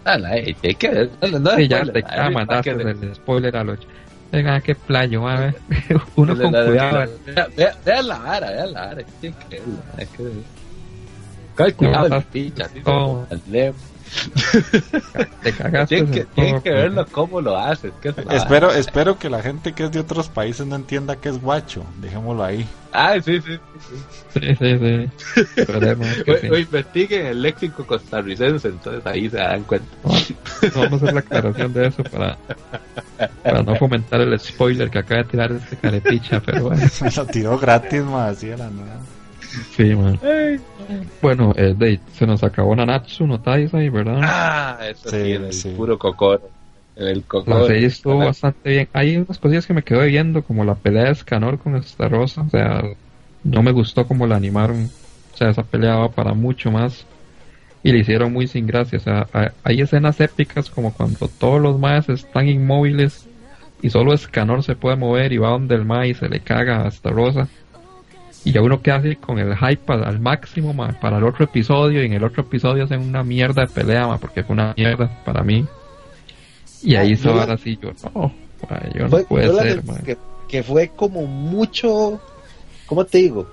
Ah, 0.05 0.17
no, 0.19 0.27
hay 0.29 0.57
hay 0.63 0.75
que 0.77 0.89
ver, 0.89 1.11
no, 1.21 1.39
no, 1.41 1.51
Sí, 1.57 1.67
ya 1.69 1.79
spoiler, 1.85 1.93
te 1.95 2.03
mae, 2.03 2.11
ya 2.11 2.17
para 2.17 2.31
mandaste 2.31 2.71
que 2.77 2.85
le- 2.85 2.91
el 2.91 3.15
spoiler 3.17 3.57
a 3.57 3.65
los. 3.65 3.79
Venga, 4.31 4.61
qué 4.61 4.77
playo, 4.77 5.23
mae. 5.23 5.53
Uno 6.15 6.35
le- 6.35 6.43
con 6.45 6.53
cuidado. 6.53 7.11
La 8.05 8.19
vara, 8.19 8.67
la 8.67 8.81
vara, 8.87 9.01
es 9.01 9.07
increíble, 9.25 9.75
mae, 9.97 10.05
es 10.05 10.09
que... 10.11 10.17
Con 10.23 10.60
No, 11.81 12.21
picha, 12.33 12.65
así, 12.67 12.81
no. 12.85 13.27
al 13.31 13.43
leo. 13.51 13.75
Te 15.43 15.53
cagaste. 15.53 15.97
Tienen 16.03 16.13
que, 16.13 16.25
tienen 16.35 16.63
verlo 16.65 17.07
cómo 17.13 17.41
lo 17.41 17.57
haces. 17.57 17.93
que 18.03 18.09
es 18.09 18.17
la- 18.25 18.35
Espero, 18.37 18.71
espero 18.75 19.19
que 19.19 19.31
la 19.31 19.41
gente 19.41 19.73
que 19.73 19.85
es 19.85 19.93
de 19.93 20.01
otros 20.01 20.29
países 20.29 20.67
no 20.67 20.75
entienda 20.77 21.17
que 21.17 21.29
es 21.29 21.41
guacho. 21.41 21.85
Dejémoslo 22.01 22.43
ahí. 22.43 22.67
Ah, 22.93 23.15
sí, 23.25 23.41
sí. 23.41 23.59
Sí, 24.35 24.55
sí, 24.59 24.79
sí. 24.79 25.11
O, 26.31 26.37
sí. 26.39 26.49
o 26.49 26.59
investiguen 26.59 27.27
el 27.27 27.43
léxico 27.43 27.87
costarricense, 27.87 28.69
entonces 28.69 29.05
ahí 29.07 29.31
se 29.31 29.37
dan 29.37 29.63
cuenta. 29.63 29.87
Vamos 30.75 30.93
a 30.93 30.97
hacer 30.97 31.13
la 31.15 31.21
aclaración 31.21 31.73
de 31.73 31.87
eso 31.87 32.03
para, 32.05 32.37
para 33.45 33.63
no 33.63 33.77
fomentar 33.77 34.21
el 34.21 34.39
spoiler 34.41 34.91
que 34.91 34.99
acaba 34.99 35.23
de 35.23 35.29
tirar 35.29 35.53
este 35.53 35.77
carepicha, 35.77 36.41
pero 36.45 36.65
bueno, 36.65 36.83
Me 37.01 37.11
lo 37.11 37.27
tiró 37.27 37.59
gratis, 37.59 38.03
más 38.03 38.37
así 38.37 38.49
era 38.49 38.69
nada. 38.71 38.99
Sí, 39.77 39.95
man. 39.95 40.19
Bueno, 41.23 41.53
eh, 41.57 41.75
de, 41.77 42.01
se 42.13 42.27
nos 42.27 42.43
acabó 42.43 42.75
Nanatsu 42.75 43.27
no 43.27 43.41
Taisai, 43.41 43.89
¿verdad? 43.91 44.21
Ah, 44.23 44.79
eso 44.89 45.09
sí, 45.11 45.17
Sí, 45.17 45.33
en 45.33 45.45
el 45.45 45.53
sí. 45.53 45.69
puro 45.77 45.99
cocoro. 45.99 46.51
En 46.97 47.07
el 47.09 47.19
La 47.21 47.27
cocoro. 47.27 47.67
serie 47.67 47.87
estuvo 47.87 48.19
bastante 48.19 48.71
bien. 48.71 48.89
Hay 48.93 49.17
unas 49.17 49.39
cosillas 49.39 49.67
que 49.67 49.75
me 49.75 49.83
quedo 49.83 50.03
viendo, 50.03 50.43
como 50.43 50.65
la 50.65 50.75
pelea 50.75 51.05
de 51.05 51.11
Escanor 51.13 51.59
con 51.59 51.77
esta 51.77 52.09
rosa. 52.09 52.43
O 52.43 52.51
sea, 52.51 52.83
no 53.45 53.63
me 53.63 53.73
gustó 53.73 54.07
como 54.07 54.27
la 54.27 54.37
animaron. 54.37 54.91
O 55.33 55.37
sea, 55.37 55.51
esa 55.51 55.63
pelea 55.65 55.97
va 55.97 56.11
para 56.11 56.35
mucho 56.35 56.71
más. 56.71 57.07
Y 57.83 57.93
le 57.93 57.99
hicieron 57.99 58.33
muy 58.33 58.47
sin 58.47 58.67
gracia. 58.67 58.99
O 58.99 59.01
sea, 59.01 59.29
hay- 59.63 59.81
escenas 59.81 60.21
épicas 60.21 60.69
como 60.71 60.93
cuando 60.93 61.29
todos 61.29 61.61
los 61.61 61.79
maes 61.79 62.09
están 62.09 62.49
inmóviles 62.49 63.29
y 63.81 63.89
solo 63.89 64.13
Escanor 64.13 64.63
se 64.63 64.77
puede 64.77 64.97
mover 64.97 65.33
y 65.33 65.39
va 65.39 65.51
donde 65.51 65.75
el 65.77 65.87
mae 65.87 66.09
y 66.09 66.15
se 66.15 66.29
le 66.29 66.41
caga 66.41 66.85
a 66.85 66.89
esta 66.89 67.11
rosa. 67.11 67.49
Y 68.45 68.53
ya 68.53 68.63
uno 68.63 68.81
queda 68.81 68.97
así 68.97 69.17
con 69.17 69.39
el 69.39 69.55
hype 69.57 69.93
al, 69.93 70.05
al 70.05 70.19
máximo 70.21 70.75
para 71.01 71.19
el 71.19 71.25
otro 71.25 71.45
episodio. 71.45 72.03
Y 72.03 72.07
en 72.07 72.15
el 72.15 72.25
otro 72.25 72.43
episodio 72.43 72.85
hacen 72.85 73.01
una 73.01 73.23
mierda 73.23 73.63
de 73.63 73.69
pelea, 73.69 74.07
mae, 74.07 74.19
porque 74.19 74.43
fue 74.43 74.55
una 74.55 74.73
mierda 74.77 75.11
para 75.25 75.43
mí. 75.43 75.67
Y 76.83 76.95
ahí 76.97 77.09
Ah, 77.11 77.13
hizo 77.13 77.29
yo 77.29 77.35
la- 77.35 77.41
ahora 77.43 77.59
sí 77.59 77.79
yo, 77.81 77.91
no, 78.15 78.33
yo 78.95 79.09
no 79.09 79.19
puede 79.25 79.47
yo 79.47 79.59
ser, 79.59 79.83
que, 80.05 80.17
que 80.49 80.63
fue 80.63 80.89
como 80.97 81.27
mucho, 81.27 82.19
¿cómo 82.87 83.05
te 83.05 83.19
digo? 83.19 83.47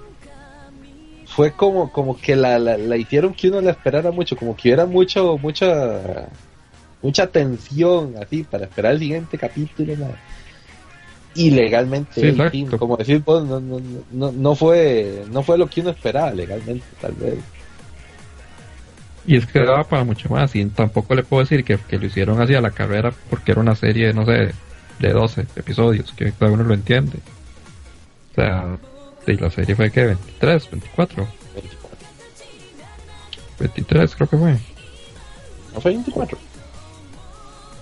Fue 1.26 1.52
como, 1.52 1.92
como 1.92 2.18
que 2.18 2.36
la, 2.36 2.58
la, 2.58 2.78
la 2.78 2.96
hicieron 2.98 3.34
que 3.34 3.50
uno 3.50 3.60
la 3.62 3.72
esperara 3.72 4.12
mucho, 4.12 4.36
como 4.38 4.56
que 4.56 4.70
hubiera 4.70 4.86
mucho, 4.86 5.38
mucha, 5.38 6.30
mucha 7.02 7.28
tensión 7.28 8.16
así 8.22 8.44
para 8.44 8.64
esperar 8.66 8.94
el 8.94 9.00
siguiente 9.00 9.38
capítulo. 9.38 9.94
¿No? 11.38 11.44
Y 11.44 11.52
legalmente, 11.52 12.12
Sí, 12.16 12.22
en 12.22 12.28
exacto. 12.30 12.52
fin, 12.52 12.68
como 12.78 12.98
decir 12.98 13.22
vos, 13.24 13.46
no, 13.46 13.60
no, 13.60 13.80
no, 14.12 14.32
no 14.32 14.56
fue, 14.56 15.24
no 15.32 15.44
fue 15.44 15.58
lo 15.58 15.68
que 15.68 15.82
uno 15.82 15.92
esperaba 15.92 16.32
legalmente, 16.34 16.86
tal 17.00 17.14
vez. 17.14 17.36
Y 19.26 19.36
es 19.36 19.46
que 19.46 19.60
daba 19.60 19.84
para 19.84 20.04
mucho 20.06 20.30
más. 20.30 20.56
Y 20.56 20.66
tampoco 20.68 21.14
le 21.14 21.24
puedo 21.24 21.44
decir 21.44 21.64
que, 21.66 21.78
que 21.78 22.00
lo 22.00 22.06
hicieron 22.06 22.42
así 22.42 22.56
a 22.56 22.62
la 22.62 22.72
carrera 22.72 23.14
porque 23.30 23.52
era 23.52 23.62
una 23.62 23.76
serie, 23.76 24.14
no 24.14 24.26
sé, 24.26 24.54
de 25.00 25.10
12 25.12 25.42
episodios, 25.58 26.14
que 26.14 26.32
cada 26.32 26.52
uno 26.52 26.64
lo 26.64 26.74
entiende. 26.74 27.18
O 28.32 28.36
sea, 28.36 28.78
sí, 29.26 29.34
la 29.36 29.50
serie 29.50 29.76
fue 29.76 29.92
que 29.92 30.06
23, 30.06 30.72
24, 30.72 31.28
23 33.60 34.16
creo 34.16 34.30
que 34.30 34.38
fue. 34.38 34.52
¿No 35.74 35.82
fue 35.82 35.92
24? 35.92 36.38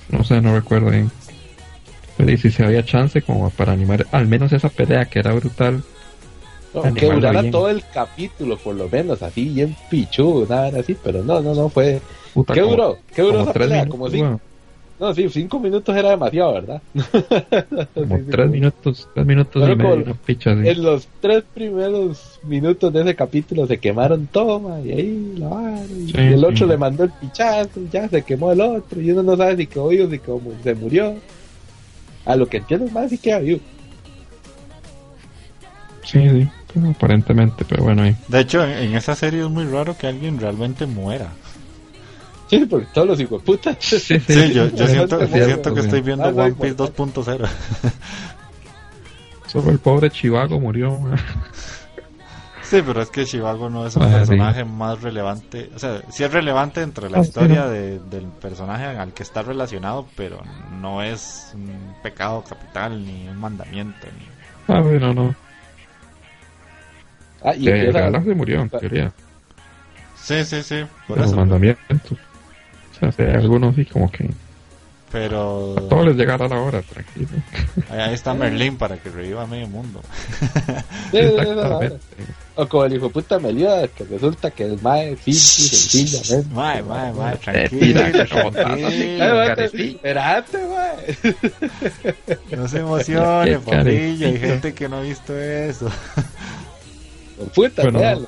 No 0.09 0.23
sé, 0.23 0.41
no 0.41 0.55
recuerdo 0.55 0.89
bien. 0.89 1.11
Y 2.19 2.37
si 2.37 2.49
se 2.49 2.63
había 2.63 2.83
chance 2.85 3.21
como 3.21 3.49
para 3.49 3.73
animar 3.73 4.05
al 4.11 4.27
menos 4.27 4.53
esa 4.53 4.69
pelea 4.69 5.05
que 5.05 5.19
era 5.19 5.33
brutal. 5.33 5.83
No, 6.73 6.93
que 6.93 7.05
durara 7.05 7.41
bien. 7.41 7.51
todo 7.51 7.69
el 7.69 7.83
capítulo, 7.93 8.57
por 8.57 8.75
lo 8.75 8.89
menos, 8.89 9.21
así 9.23 9.45
bien 9.45 9.75
pichudo, 9.89 10.45
nada 10.45 10.79
así, 10.79 10.95
pero 11.01 11.23
no, 11.23 11.39
no, 11.41 11.53
no, 11.55 11.69
fue... 11.69 12.01
Puta, 12.33 12.53
¿Qué 12.53 12.61
como- 12.61 12.71
duró? 12.73 12.97
¿Qué 13.13 13.21
duró 13.21 13.37
Como 13.39 13.43
esa 13.51 13.53
pelea? 13.53 13.85
minutos, 13.85 13.91
Como 13.91 14.09
cinco, 14.09 14.41
no, 14.99 15.13
sí, 15.13 15.29
cinco 15.29 15.59
minutos 15.59 15.95
era 15.95 16.09
demasiado, 16.09 16.53
¿verdad? 16.53 16.81
como 17.93 18.17
Sí, 18.17 18.23
sí, 18.25 18.31
tres 18.31 18.45
sí. 18.47 18.51
minutos, 18.51 19.07
tres 19.13 19.25
minutos 19.25 19.61
Pero 19.61 19.73
y 19.73 19.75
medio, 19.77 19.89
como- 19.91 20.03
una 20.03 20.13
picha 20.15 20.51
así. 20.51 20.67
En 20.67 20.83
los 20.83 21.07
tres 21.21 21.43
primeros 21.53 22.39
minutos 22.43 22.91
de 22.93 23.01
ese 23.01 23.15
capítulo 23.15 23.67
se 23.67 23.77
quemaron 23.79 24.27
toma 24.27 24.81
y 24.81 24.91
ahí 24.91 25.35
la 25.37 25.47
vara, 25.47 25.85
y, 25.87 26.11
el 26.33 26.43
otro 26.43 26.67
le 26.67 26.77
mandó 26.77 27.03
el 27.05 27.11
pichazo, 27.11 27.79
y 27.79 27.89
ya 27.89 28.09
se 28.09 28.23
quemó 28.23 28.51
el 28.51 28.59
otro, 28.61 28.99
y 29.01 29.11
uno 29.11 29.23
no 29.23 29.37
sabe 29.37 29.55
si 29.57 29.67
quedó 29.67 29.87
vivo, 29.89 30.09
si 30.09 30.19
mu- 30.27 30.61
se 30.61 30.75
murió. 30.75 31.15
A 32.25 32.35
lo 32.35 32.47
que 32.47 32.57
entiendo 32.57 32.85
es 32.87 32.91
más 32.91 33.09
si 33.09 33.17
queda 33.17 33.39
vivo. 33.39 33.59
Sí, 36.03 36.29
sí, 36.29 36.47
pero 36.73 36.89
aparentemente, 36.89 37.65
pero 37.67 37.83
bueno, 37.83 38.03
ahí. 38.03 38.15
De 38.27 38.39
hecho, 38.41 38.63
en, 38.63 38.71
en 38.71 38.95
esa 38.95 39.15
serie 39.15 39.41
es 39.43 39.49
muy 39.49 39.65
raro 39.65 39.97
que 39.97 40.07
alguien 40.07 40.39
realmente 40.39 40.85
muera. 40.85 41.29
Sí, 42.49 42.63
porque 42.69 42.87
todos 42.93 43.07
los 43.07 43.19
hijos 43.19 43.41
putas. 43.41 43.77
Sí, 43.79 43.99
sí, 43.99 44.19
Sí, 44.19 44.53
yo, 44.53 44.67
yo 44.69 44.87
sí, 44.87 44.93
siento, 44.93 45.19
sí, 45.25 45.31
yo 45.33 45.37
sí, 45.39 45.43
siento 45.45 45.73
que 45.73 45.81
sí. 45.81 45.85
estoy 45.87 46.01
viendo 46.01 46.25
Ah, 46.25 46.29
One 46.29 46.53
Piece 46.53 46.75
igual. 46.75 46.93
2.0. 46.95 47.49
Solo 49.47 49.71
el 49.71 49.79
pobre 49.79 50.09
Chivago 50.11 50.59
murió. 50.59 50.99
Sí, 52.69 52.81
pero 52.85 53.01
es 53.01 53.09
que 53.11 53.25
Chivago 53.25 53.69
no 53.69 53.85
es 53.85 53.95
un 53.95 54.03
Ah, 54.03 54.09
sí. 54.09 54.13
personaje 54.17 54.65
más 54.65 55.01
relevante. 55.01 55.69
O 55.75 55.79
sea, 55.79 56.01
sí 56.09 56.23
es 56.23 56.31
relevante 56.33 56.81
entre 56.81 57.09
la 57.09 57.19
Ah, 57.19 57.23
sí, 57.23 57.29
historia 57.29 57.65
no. 57.65 57.69
de- 57.69 57.99
del 57.99 58.25
personaje 58.41 58.85
al 58.85 59.13
que 59.13 59.23
está 59.23 59.43
relacionado, 59.43 60.07
pero 60.15 60.41
no 60.81 61.01
es 61.03 61.51
un 61.53 61.95
pecado 62.01 62.43
capital 62.43 63.05
ni 63.05 63.27
un 63.27 63.39
mandamiento. 63.39 64.07
Ni... 64.07 64.73
Ah, 64.75 64.81
bueno, 64.81 65.13
no. 65.13 65.35
Ah, 67.43 67.53
y 67.55 67.67
empieza- 67.69 67.99
Gala 68.01 68.23
se 68.23 68.33
murió, 68.33 68.61
en 68.61 68.69
teoría. 68.69 69.11
Sí, 70.15 70.43
sí, 70.43 70.63
sí, 70.63 70.83
por 71.07 71.19
eso. 71.19 71.35
mandamientos. 71.35 72.13
O 72.13 72.99
sea, 72.99 73.11
si 73.11 73.21
hay 73.21 73.33
algunos 73.35 73.75
sí 73.75 73.85
como 73.85 74.09
que 74.09 74.27
Pero 75.15 75.75
a 75.77 75.81
todos 75.87 76.07
les 76.07 76.17
llegará 76.17 76.45
la 76.49 76.59
hora, 76.59 76.81
tranquilo. 76.81 77.29
ahí 77.89 77.99
ahí 78.01 78.13
está 78.13 78.33
Merlín 78.33 78.75
para 78.75 78.97
que 78.97 79.09
reviva 79.09 79.47
medio 79.47 79.65
mundo. 79.67 80.01
Sí. 81.11 81.17
Exactamente. 81.19 81.99
O 82.55 82.67
como 82.67 82.83
el 82.83 82.95
hijo 82.95 83.09
puta 83.09 83.39
Meliodas, 83.39 83.89
que 83.95 84.03
resulta 84.03 84.51
que 84.51 84.65
el 84.65 84.81
mae 84.81 85.15
simple, 85.15 85.33
sencillamente. 85.33 86.53
Mae, 86.53 86.83
mae, 86.83 87.13
mae, 87.13 87.33
Eh, 87.33 87.37
tranquilo. 87.37 88.01
Ay, 88.03 89.17
mae, 89.21 89.47
Carecillo. 89.47 89.95
Espérate, 89.95 90.57
mae. 90.67 92.57
No 92.57 92.67
se 92.67 92.79
emocione, 92.79 93.59
papillo. 93.59 94.27
Hay 94.27 94.37
gente 94.37 94.73
que 94.73 94.89
no 94.89 94.97
ha 94.97 95.01
visto 95.01 95.37
eso. 95.39 95.89
Puta, 97.53 97.83
Bueno. 97.83 98.27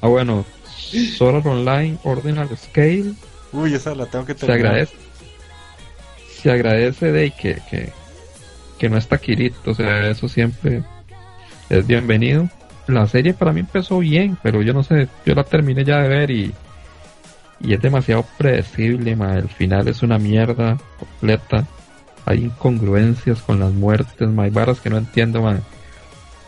Ah, 0.00 0.06
bueno. 0.06 0.44
Sword 1.16 1.44
Online 1.44 1.98
Ordinal 2.04 2.48
Scale 2.56 3.14
Uy, 3.52 3.74
esa 3.74 3.94
la 3.94 4.06
tengo 4.06 4.24
que 4.26 4.34
se 4.34 4.46
terminar. 4.46 4.66
agradece. 4.66 4.96
Se 6.42 6.50
agradece 6.50 7.12
de 7.12 7.30
que, 7.30 7.60
que, 7.70 7.92
que 8.78 8.88
no 8.88 8.98
está 8.98 9.18
Kirito, 9.18 9.70
o 9.70 9.74
sea, 9.74 10.08
eso 10.08 10.28
siempre 10.28 10.82
es 11.70 11.86
bienvenido. 11.86 12.48
La 12.86 13.06
serie 13.06 13.34
para 13.34 13.52
mí 13.52 13.60
empezó 13.60 13.98
bien, 13.98 14.38
pero 14.42 14.62
yo 14.62 14.72
no 14.72 14.84
sé, 14.84 15.08
yo 15.24 15.34
la 15.34 15.42
terminé 15.44 15.84
ya 15.84 15.98
de 16.02 16.08
ver 16.08 16.30
y, 16.30 16.54
y 17.60 17.74
es 17.74 17.80
demasiado 17.80 18.24
predecible, 18.38 19.16
ma. 19.16 19.34
el 19.34 19.48
final 19.48 19.88
es 19.88 20.02
una 20.02 20.18
mierda 20.18 20.76
completa. 20.98 21.66
Hay 22.26 22.44
incongruencias 22.44 23.40
con 23.40 23.58
las 23.60 23.72
muertes, 23.72 24.28
ma. 24.28 24.44
hay 24.44 24.50
varas 24.50 24.80
que 24.80 24.90
no 24.90 24.98
entiendo, 24.98 25.42
ma. 25.42 25.58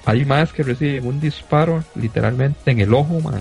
Hay 0.04 0.24
más 0.24 0.52
que 0.52 0.62
reciben 0.62 1.06
un 1.06 1.20
disparo 1.20 1.82
literalmente 1.94 2.70
en 2.70 2.80
el 2.80 2.94
ojo, 2.94 3.20
ma. 3.20 3.40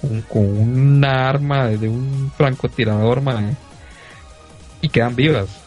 Con, 0.00 0.20
con 0.22 0.42
una 0.42 1.28
arma 1.28 1.66
de 1.68 1.88
un 1.88 2.30
francotirador, 2.36 3.20
ma. 3.20 3.42
Y 4.80 4.88
quedan 4.88 5.16
vivas. 5.16 5.62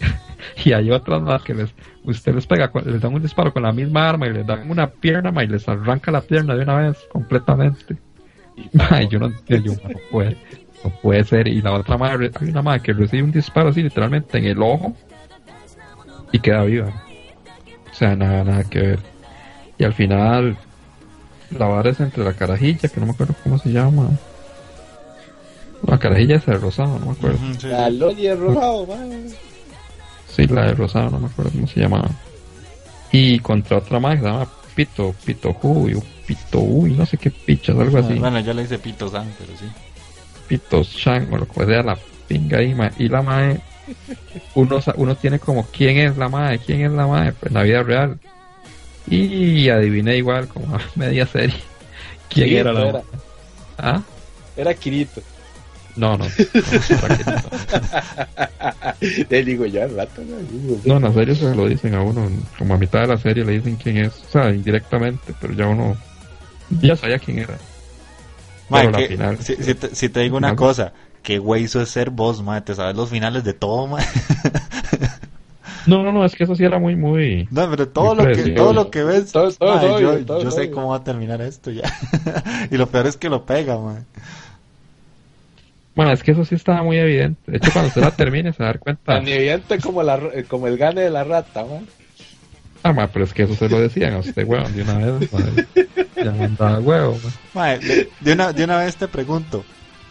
y 0.64 0.72
hay 0.72 0.90
otras 0.90 1.22
más 1.22 1.42
que 1.42 1.54
les, 1.54 1.74
usted 2.04 2.34
les 2.34 2.46
pega, 2.46 2.70
les 2.84 3.00
dan 3.00 3.14
un 3.14 3.22
disparo 3.22 3.52
con 3.52 3.62
la 3.62 3.72
misma 3.72 4.08
arma 4.08 4.26
y 4.26 4.32
les 4.32 4.46
dan 4.46 4.70
una 4.70 4.88
pierna, 4.88 5.32
ma, 5.32 5.44
y 5.44 5.48
les 5.48 5.68
arranca 5.68 6.10
la 6.10 6.20
pierna 6.20 6.54
de 6.54 6.62
una 6.62 6.76
vez 6.76 6.98
completamente. 7.12 7.96
Ma, 8.72 9.02
yo 9.10 9.18
no 9.18 9.26
entiendo, 9.26 9.72
yo, 9.72 9.88
no 9.88 9.98
puede, 10.10 10.36
no 10.84 10.90
puede 11.02 11.24
ser. 11.24 11.48
Y 11.48 11.60
la 11.62 11.72
otra 11.72 11.96
madre, 11.96 12.30
hay 12.40 12.48
una 12.48 12.62
madre 12.62 12.80
que 12.80 12.92
recibe 12.92 13.22
un 13.22 13.32
disparo 13.32 13.68
así 13.68 13.82
literalmente 13.82 14.38
en 14.38 14.44
el 14.44 14.62
ojo 14.62 14.94
y 16.32 16.38
queda 16.38 16.64
viva. 16.64 16.92
O 17.90 17.94
sea, 17.94 18.14
nada, 18.14 18.44
nada 18.44 18.64
que 18.64 18.80
ver. 18.80 18.98
Y 19.78 19.84
al 19.84 19.94
final, 19.94 20.56
la 21.50 21.66
vara 21.66 21.90
es 21.90 22.00
entre 22.00 22.24
la 22.24 22.34
carajilla, 22.34 22.88
que 22.88 23.00
no 23.00 23.06
me 23.06 23.12
acuerdo 23.12 23.34
cómo 23.42 23.58
se 23.58 23.70
llama. 23.70 24.08
La 25.86 25.98
carajilla 25.98 26.36
es 26.36 26.48
el 26.48 26.60
rosado, 26.60 26.98
no 26.98 27.06
me 27.06 27.12
acuerdo. 27.12 27.38
Sí, 27.58 27.66
La. 27.68 27.88
Loli 27.88 28.26
es 28.26 28.38
rosado, 28.38 28.86
mae. 28.86 29.28
Sí, 30.28 30.46
la 30.46 30.66
de 30.66 30.74
rosado, 30.74 31.10
no 31.10 31.20
me 31.20 31.26
acuerdo 31.26 31.52
cómo 31.52 31.66
se 31.66 31.80
llamaba. 31.80 32.10
Y 33.10 33.38
contra 33.40 33.78
otra 33.78 33.98
más 33.98 34.16
que 34.16 34.20
se 34.20 34.26
llama 34.26 34.48
Pito, 34.74 35.14
Pito 35.24 35.56
Huy, 35.62 35.94
o 35.94 36.02
Pito 36.26 36.60
Uy, 36.60 36.92
no 36.92 37.06
sé 37.06 37.16
qué 37.16 37.30
pichas, 37.30 37.76
algo 37.76 37.98
así. 37.98 38.14
Bueno, 38.14 38.38
yo 38.40 38.52
le 38.52 38.62
hice 38.62 38.78
Pito 38.78 39.08
San, 39.08 39.32
pero 39.38 39.56
sí. 39.58 39.66
Pito 40.46 40.82
Shang, 40.82 41.32
o 41.32 41.38
lo 41.38 41.48
que 41.48 41.64
sea, 41.64 41.82
la 41.82 41.98
pinga 42.26 42.58
ahí, 42.58 42.74
ma. 42.74 42.90
Y 42.98 43.08
la 43.08 43.22
mae, 43.22 43.60
uno, 44.54 44.80
uno 44.96 45.16
tiene 45.16 45.38
como 45.38 45.64
quién 45.66 45.96
es 45.98 46.16
la 46.16 46.28
mae, 46.28 46.58
quién 46.58 46.82
es 46.82 46.92
la 46.92 47.06
mae, 47.06 47.32
pues 47.32 47.50
en 47.50 47.54
la 47.54 47.62
vida 47.62 47.82
real. 47.82 48.18
Y 49.10 49.68
adiviné 49.70 50.16
igual, 50.16 50.48
como 50.48 50.76
a 50.76 50.80
media 50.96 51.26
serie, 51.26 51.56
quién 52.28 52.48
Sí, 52.48 52.56
era 52.56 52.72
la 52.72 52.88
era. 52.88 53.02
¿Ah? 53.78 54.02
Era 54.56 54.74
Kirito. 54.74 55.22
No, 55.96 56.16
no. 56.16 56.24
no, 57.26 57.34
Le 59.30 59.44
digo 59.44 59.66
yo 59.66 59.82
al 59.82 59.96
rato, 59.96 60.22
¿no? 60.24 60.96
En 60.96 61.02
la 61.02 61.12
serie 61.12 61.34
se 61.34 61.54
lo 61.54 61.66
dicen 61.68 61.94
a 61.94 62.02
uno, 62.02 62.28
como 62.56 62.74
a 62.74 62.78
mitad 62.78 63.00
de 63.00 63.06
la 63.08 63.18
serie 63.18 63.44
le 63.44 63.52
dicen 63.52 63.76
quién 63.76 63.96
es, 63.98 64.12
o 64.28 64.30
sea, 64.30 64.50
indirectamente, 64.50 65.34
pero 65.40 65.54
ya 65.54 65.66
uno 65.66 65.96
ya 66.82 66.94
sabía 66.96 67.18
quién 67.18 67.38
era. 67.40 67.58
Mae, 68.68 68.82
Pero 68.86 68.90
la 68.92 68.98
que- 68.98 69.08
final- 69.08 69.38
si, 69.42 69.56
si 69.56 69.74
te, 69.74 69.94
si 69.94 70.08
te 70.08 70.20
digo 70.20 70.36
una 70.36 70.48
final- 70.48 70.56
cosa, 70.56 70.92
qué 71.22 71.38
güey 71.38 71.64
eso 71.64 71.80
es 71.82 71.88
ser 71.88 72.10
vos, 72.10 72.42
mae, 72.42 72.60
te 72.60 72.74
sabes 72.74 72.94
los 72.94 73.10
finales 73.10 73.42
de 73.44 73.54
todo, 73.54 73.86
mae. 73.88 74.04
No, 75.86 76.02
no, 76.02 76.12
no, 76.12 76.24
es 76.24 76.34
que 76.34 76.44
eso 76.44 76.54
sí 76.54 76.64
era 76.64 76.78
muy, 76.78 76.96
muy... 76.96 77.48
No, 77.50 77.68
pero 77.70 77.88
todo 77.88 78.14
lo 78.14 78.26
que 78.26 78.50
todo 78.50 78.72
lo 78.72 78.90
que 78.90 79.04
ves, 79.04 79.32
Todo- 79.32 79.50
yo, 80.00 80.24
todo 80.24 80.42
yo 80.42 80.50
sé 80.50 80.70
cómo 80.70 80.88
va 80.90 80.96
a 80.96 81.04
terminar 81.04 81.40
esto 81.40 81.70
ya. 81.70 81.90
y 82.70 82.76
lo 82.76 82.86
peor 82.88 83.06
es 83.06 83.16
que 83.16 83.28
lo 83.28 83.44
pega, 83.44 83.78
mae. 83.78 84.02
Bueno, 85.94 86.12
es 86.12 86.22
que 86.22 86.30
eso 86.30 86.44
sí 86.44 86.54
estaba 86.54 86.82
muy 86.82 86.96
evidente. 86.96 87.40
De 87.50 87.56
hecho, 87.56 87.72
cuando 87.72 87.88
usted 87.88 88.02
la 88.02 88.12
termine 88.12 88.52
se 88.52 88.62
va 88.62 88.68
a 88.68 88.72
dar 88.72 88.78
cuenta. 88.78 89.14
Tan 89.14 89.26
evidente 89.26 89.78
como, 89.80 90.02
la, 90.02 90.20
como 90.48 90.68
el 90.68 90.78
gane 90.78 91.00
de 91.00 91.10
la 91.10 91.24
rata, 91.24 91.64
man. 91.64 91.86
Ah, 92.84 92.92
ma, 92.92 93.08
pero 93.08 93.24
es 93.24 93.34
que 93.34 93.42
eso 93.42 93.56
se 93.56 93.68
lo 93.68 93.80
decían 93.80 94.14
a 94.14 94.18
usted, 94.18 94.46
weón, 94.46 94.72
de 94.76 94.82
una 94.82 94.98
vez. 94.98 95.32
ma. 95.32 95.40
Ya 96.22 96.30
mandaba 96.30 96.78
huevo, 96.78 97.18
ma. 97.24 97.30
Mae, 97.54 97.78
de, 97.80 98.08
de 98.20 98.32
una, 98.32 98.52
de 98.52 98.62
una 98.64 98.78
vez 98.78 98.94
te 98.96 99.08
pregunto, 99.08 99.64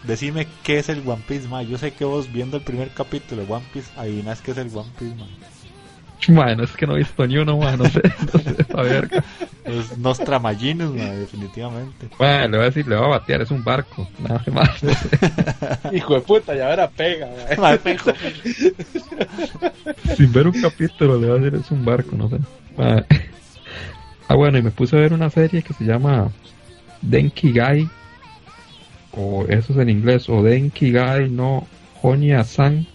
decime 0.06 0.46
qué 0.62 0.78
es 0.78 0.90
el 0.90 1.02
One 1.08 1.22
Piece, 1.26 1.48
mae. 1.48 1.66
Yo 1.66 1.78
sé 1.78 1.92
que 1.92 2.04
vos 2.04 2.30
viendo 2.30 2.58
el 2.58 2.62
primer 2.62 2.90
capítulo 2.90 3.44
de 3.46 3.50
One 3.52 3.64
Piece, 3.72 3.88
adivinas 3.96 4.42
qué 4.42 4.50
es 4.50 4.58
el 4.58 4.68
One 4.74 4.90
Piece. 4.98 5.14
Ma, 6.26 6.54
no 6.54 6.64
es 6.64 6.72
que 6.72 6.86
no 6.86 6.94
he 6.94 6.98
visto 6.98 7.26
ni 7.26 7.36
uno, 7.36 7.56
ma, 7.56 7.76
no 7.76 7.84
sé, 7.86 8.02
no 8.32 8.40
sé, 8.40 8.66
a 8.74 8.82
ver. 8.82 9.08
Es 9.64 9.96
Nostramaginus, 9.98 10.94
mae, 10.94 11.16
definitivamente. 11.16 12.08
Ma, 12.18 12.46
le 12.46 12.48
voy 12.48 12.60
a 12.60 12.64
decir, 12.64 12.88
le 12.88 12.96
voy 12.96 13.06
a 13.06 13.08
batear, 13.08 13.42
es 13.42 13.50
un 13.50 13.62
barco, 13.62 14.08
nada 14.18 14.42
más. 14.52 14.82
no 14.82 14.90
sé. 14.94 15.96
Hijo 15.96 16.14
de 16.14 16.20
puta, 16.22 16.56
y 16.56 16.60
ahora 16.60 16.90
pega, 16.90 17.28
man. 17.60 17.78
Sin 20.16 20.32
ver 20.32 20.48
un 20.48 20.60
capítulo, 20.60 21.18
le 21.18 21.28
voy 21.28 21.38
a 21.38 21.40
decir, 21.40 21.60
es 21.60 21.70
un 21.70 21.84
barco, 21.84 22.16
no 22.16 22.28
sé. 22.28 22.38
Ma. 22.76 23.04
Ah, 24.28 24.34
bueno, 24.34 24.58
y 24.58 24.62
me 24.62 24.70
puse 24.70 24.96
a 24.96 25.00
ver 25.00 25.14
una 25.14 25.30
serie 25.30 25.62
que 25.62 25.72
se 25.72 25.84
llama 25.84 26.30
Denkigai, 27.00 27.88
o 29.12 29.46
eso 29.48 29.72
es 29.72 29.78
en 29.78 29.88
inglés, 29.88 30.28
o 30.28 30.42
Denkigai 30.42 31.30
no 31.30 31.66
Honya-san, 32.02 32.86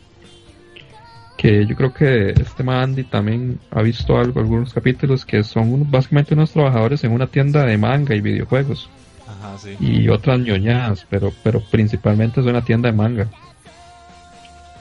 que 1.37 1.65
yo 1.65 1.75
creo 1.75 1.93
que 1.93 2.29
este 2.31 2.63
Andy 2.67 3.03
también 3.03 3.59
ha 3.71 3.81
visto 3.81 4.17
algo, 4.17 4.39
algunos 4.39 4.73
capítulos, 4.73 5.25
que 5.25 5.43
son 5.43 5.73
unos- 5.73 5.89
básicamente 5.89 6.33
unos 6.33 6.51
trabajadores 6.51 7.03
en 7.03 7.11
una 7.11 7.27
tienda 7.27 7.65
de 7.65 7.77
manga 7.77 8.15
y 8.15 8.21
videojuegos, 8.21 8.89
Ajá, 9.27 9.57
sí. 9.57 9.75
y 9.79 10.09
otras 10.09 10.39
ñoñadas, 10.39 11.05
pero, 11.09 11.33
pero 11.43 11.61
principalmente 11.71 12.39
es 12.39 12.45
una 12.45 12.63
tienda 12.63 12.89
de 12.91 12.97
manga. 12.97 13.27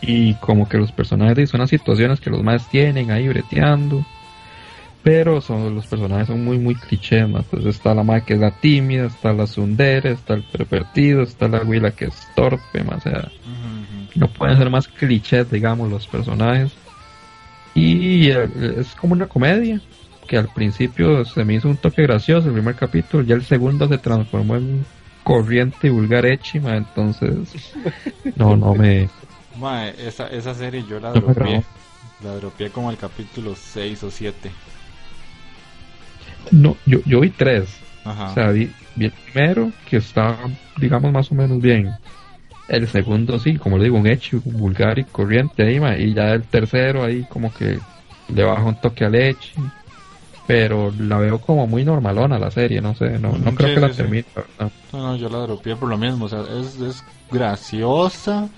Y 0.00 0.34
como 0.34 0.68
que 0.68 0.78
los 0.78 0.90
personajes 0.90 1.48
son 1.48 1.60
las 1.60 1.70
situaciones 1.70 2.20
que 2.20 2.30
los 2.30 2.42
más 2.42 2.68
tienen 2.68 3.10
ahí 3.12 3.28
breteando. 3.28 4.04
Pero 5.04 5.40
son, 5.40 5.74
los 5.74 5.86
personajes 5.86 6.28
son 6.28 6.44
muy, 6.44 6.58
muy 6.58 6.76
clichés, 6.76 7.28
¿no? 7.28 7.38
Entonces 7.38 7.76
está 7.76 7.92
la 7.92 8.04
madre 8.04 8.22
que 8.24 8.34
es 8.34 8.40
la 8.40 8.52
tímida, 8.52 9.06
está 9.06 9.32
la 9.32 9.48
sundere, 9.48 10.12
está 10.12 10.34
el 10.34 10.42
pervertido, 10.44 11.22
está 11.22 11.48
la 11.48 11.62
huila 11.62 11.90
que 11.90 12.04
es 12.06 12.28
torpe, 12.36 12.84
más 12.84 12.98
o 13.06 13.10
sea. 13.10 13.28
No 14.14 14.28
pueden 14.28 14.56
ser 14.58 14.70
más 14.70 14.88
clichés, 14.88 15.50
digamos, 15.50 15.90
los 15.90 16.06
personajes. 16.06 16.72
Y 17.74 18.30
eh, 18.30 18.48
es 18.78 18.94
como 18.94 19.14
una 19.14 19.26
comedia, 19.26 19.80
que 20.26 20.36
al 20.36 20.48
principio 20.48 21.24
se 21.24 21.44
me 21.44 21.54
hizo 21.54 21.68
un 21.68 21.76
toque 21.76 22.02
gracioso 22.02 22.48
el 22.48 22.54
primer 22.54 22.74
capítulo, 22.74 23.22
ya 23.22 23.34
el 23.34 23.44
segundo 23.44 23.88
se 23.88 23.98
transformó 23.98 24.56
en 24.56 24.84
corriente 25.24 25.86
y 25.86 25.90
vulgar 25.90 26.26
echima, 26.26 26.76
entonces 26.76 27.74
no, 28.36 28.56
no 28.56 28.74
me... 28.74 29.08
Mae, 29.58 29.94
esa, 29.98 30.28
esa 30.28 30.54
serie 30.54 30.84
yo 30.88 30.98
la 30.98 31.12
No 31.12 31.20
me 31.20 31.34
dropeé. 31.34 31.64
La 32.24 32.34
dropeé 32.36 32.70
como 32.70 32.90
el 32.90 32.96
capítulo 32.96 33.54
6 33.54 34.04
o 34.04 34.10
7. 34.10 34.50
No, 36.50 36.76
yo, 36.86 37.00
yo 37.04 37.20
vi 37.20 37.30
tres, 37.30 37.68
Ajá. 38.04 38.30
o 38.30 38.34
sea, 38.34 38.50
vi, 38.50 38.70
vi 38.96 39.06
el 39.06 39.12
primero 39.12 39.72
que 39.88 39.98
está, 39.98 40.36
digamos, 40.78 41.12
más 41.12 41.30
o 41.30 41.34
menos 41.34 41.60
bien. 41.60 41.90
El 42.66 42.88
segundo 42.88 43.38
sí, 43.38 43.56
como 43.56 43.78
le 43.78 43.84
digo, 43.84 43.98
un 43.98 44.06
hecho 44.06 44.40
vulgar 44.44 44.98
y 44.98 45.06
corriente 45.06 45.62
ahí, 45.64 45.80
ma, 45.80 45.96
y 45.98 46.14
ya 46.14 46.32
el 46.32 46.48
tercero 46.48 47.04
ahí 47.04 47.26
como 47.26 47.52
que 47.52 47.82
le 48.28 48.44
baja 48.44 48.64
un 48.64 48.78
toque 48.80 49.04
a 49.04 49.10
leche. 49.10 49.72
Pero 50.46 50.92
la 50.92 51.18
veo 51.18 51.40
como 51.40 51.66
muy 51.68 51.84
normalona 51.84 52.38
la 52.38 52.50
serie, 52.52 52.82
no 52.82 52.94
sé, 52.96 53.18
no, 53.20 53.38
no 53.38 53.54
Mm, 53.54 53.56
creo 53.56 53.70
sí, 53.70 53.72
que 53.72 53.80
la 53.80 53.92
sí, 53.92 53.92
termine. 53.94 54.26
verdad. 54.34 54.74
No, 54.92 55.00
no, 55.02 55.16
yo 55.16 55.28
la 55.30 55.38
dropeé 55.40 55.76
por 55.76 55.88
lo 55.88 55.98
mismo. 55.98 56.26
O 56.26 56.28
sea, 56.28 56.42
es, 56.42 56.78
es 56.80 57.04
graciosa, 57.30 58.50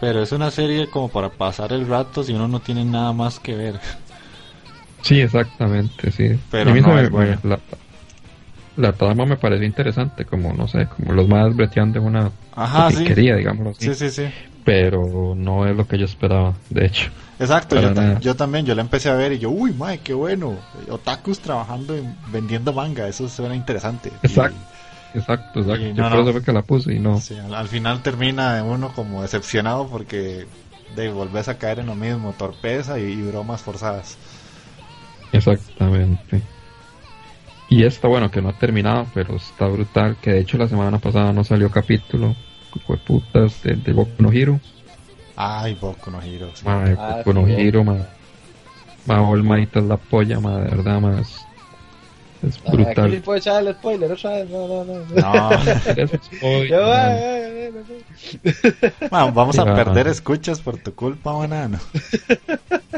pero 0.00 0.22
es 0.22 0.32
una 0.32 0.50
serie 0.50 0.90
como 0.90 1.10
para 1.12 1.30
pasar 1.36 1.72
el 1.72 1.86
rato 1.88 2.24
si 2.24 2.34
uno 2.34 2.48
no 2.48 2.62
tiene 2.62 2.84
nada 2.84 3.12
más 3.12 3.40
que 3.40 3.56
ver. 3.56 3.80
Sí, 5.02 5.20
exactamente, 5.20 6.10
sí. 6.10 6.24
Pero 6.50 6.76
no 6.76 6.92
me- 6.92 7.00
es 7.00 7.10
buena. 7.10 7.42
la, 7.42 7.64
la 8.74 8.96
trama 8.96 9.26
me 9.26 9.36
pareció 9.36 9.66
interesante, 9.66 10.24
como, 10.26 10.52
no 10.54 10.66
sé, 10.68 10.88
como 10.88 11.12
los 11.12 11.28
más 11.28 11.54
breteando 11.54 11.98
en 11.98 12.04
una 12.06 12.36
Ajá, 12.62 12.90
sí. 12.90 13.04
quería, 13.04 13.36
digámoslo 13.36 13.70
así. 13.70 13.86
Sí, 13.86 13.94
sí, 13.94 14.10
sí. 14.10 14.30
Pero 14.64 15.34
no 15.34 15.66
es 15.66 15.74
lo 15.74 15.86
que 15.86 15.98
yo 15.98 16.04
esperaba, 16.04 16.54
de 16.68 16.86
hecho. 16.86 17.10
Exacto, 17.38 17.80
yo, 17.80 17.94
ta- 17.94 18.02
nada. 18.02 18.20
yo 18.20 18.36
también, 18.36 18.66
yo 18.66 18.74
la 18.74 18.82
empecé 18.82 19.08
a 19.08 19.14
ver 19.14 19.32
y 19.32 19.38
yo, 19.38 19.48
uy, 19.48 19.72
mae, 19.72 19.98
qué 19.98 20.12
bueno. 20.12 20.56
Otakus 20.90 21.40
trabajando 21.40 21.96
en 21.96 22.14
vendiendo 22.30 22.72
manga, 22.74 23.08
eso 23.08 23.28
suena 23.28 23.54
interesante. 23.56 24.12
Y- 24.22 24.26
Exacto. 24.26 24.58
Exacto, 25.14 25.60
exacto. 25.60 25.82
Y 25.86 25.94
yo 25.94 26.08
no, 26.08 26.22
no. 26.32 26.42
que 26.42 26.52
la 26.52 26.62
puse 26.62 26.94
y 26.94 26.98
no. 27.00 27.20
Sí, 27.20 27.36
al, 27.36 27.54
al 27.54 27.66
final 27.68 28.02
termina 28.02 28.62
uno 28.62 28.92
como 28.94 29.22
decepcionado 29.22 29.88
porque 29.88 30.46
de 30.94 31.08
volvés 31.10 31.48
a 31.48 31.58
caer 31.58 31.80
en 31.80 31.86
lo 31.86 31.94
mismo, 31.94 32.32
torpeza 32.38 32.98
y, 32.98 33.04
y 33.04 33.22
bromas 33.22 33.62
forzadas. 33.62 34.16
Exactamente. 35.32 36.42
Y 37.68 37.84
esta, 37.84 38.08
bueno, 38.08 38.30
que 38.30 38.42
no 38.42 38.48
ha 38.50 38.52
terminado, 38.52 39.06
pero 39.14 39.36
está 39.36 39.66
brutal. 39.66 40.16
Que 40.20 40.32
de 40.32 40.40
hecho 40.40 40.58
la 40.58 40.68
semana 40.68 40.98
pasada 40.98 41.32
no 41.32 41.44
salió 41.44 41.70
capítulo. 41.70 42.34
Putas 42.78 43.62
de, 43.62 43.74
de 43.74 43.92
Boku 43.92 44.22
no 44.22 44.30
Hero. 44.32 44.60
Ay, 45.36 45.74
Boku 45.74 46.10
no 46.10 46.20
Hero. 46.22 46.50
sí. 46.54 46.64
Madre, 46.64 46.96
Ah, 46.98 47.16
Boku 47.24 47.32
no 47.32 47.46
sí, 47.46 47.52
Hero, 47.58 47.84
madre. 47.84 48.04
Ma, 49.06 49.22
All 49.28 49.42
Might 49.42 49.74
es 49.76 49.84
la 49.84 49.96
polla, 49.96 50.38
madre, 50.40 50.64
de 50.70 50.76
verdad, 50.76 51.00
más. 51.00 51.46
Es 52.42 52.56
Aquí 52.66 52.76
les 52.78 52.86
brutal. 52.86 53.22
puedo 53.22 53.38
echar 53.38 53.66
el 53.66 53.74
spoiler. 53.74 54.10
No, 54.50 54.66
no, 54.68 54.84
no. 54.84 55.04
No, 55.14 55.50
man. 56.86 57.18
man, 59.10 59.34
vamos 59.34 59.58
a 59.58 59.64
Ya. 59.66 59.74
perder 59.74 60.06
escuchas 60.08 60.60
por 60.60 60.78
tu 60.78 60.94
culpa, 60.94 61.32
banano. 61.32 61.78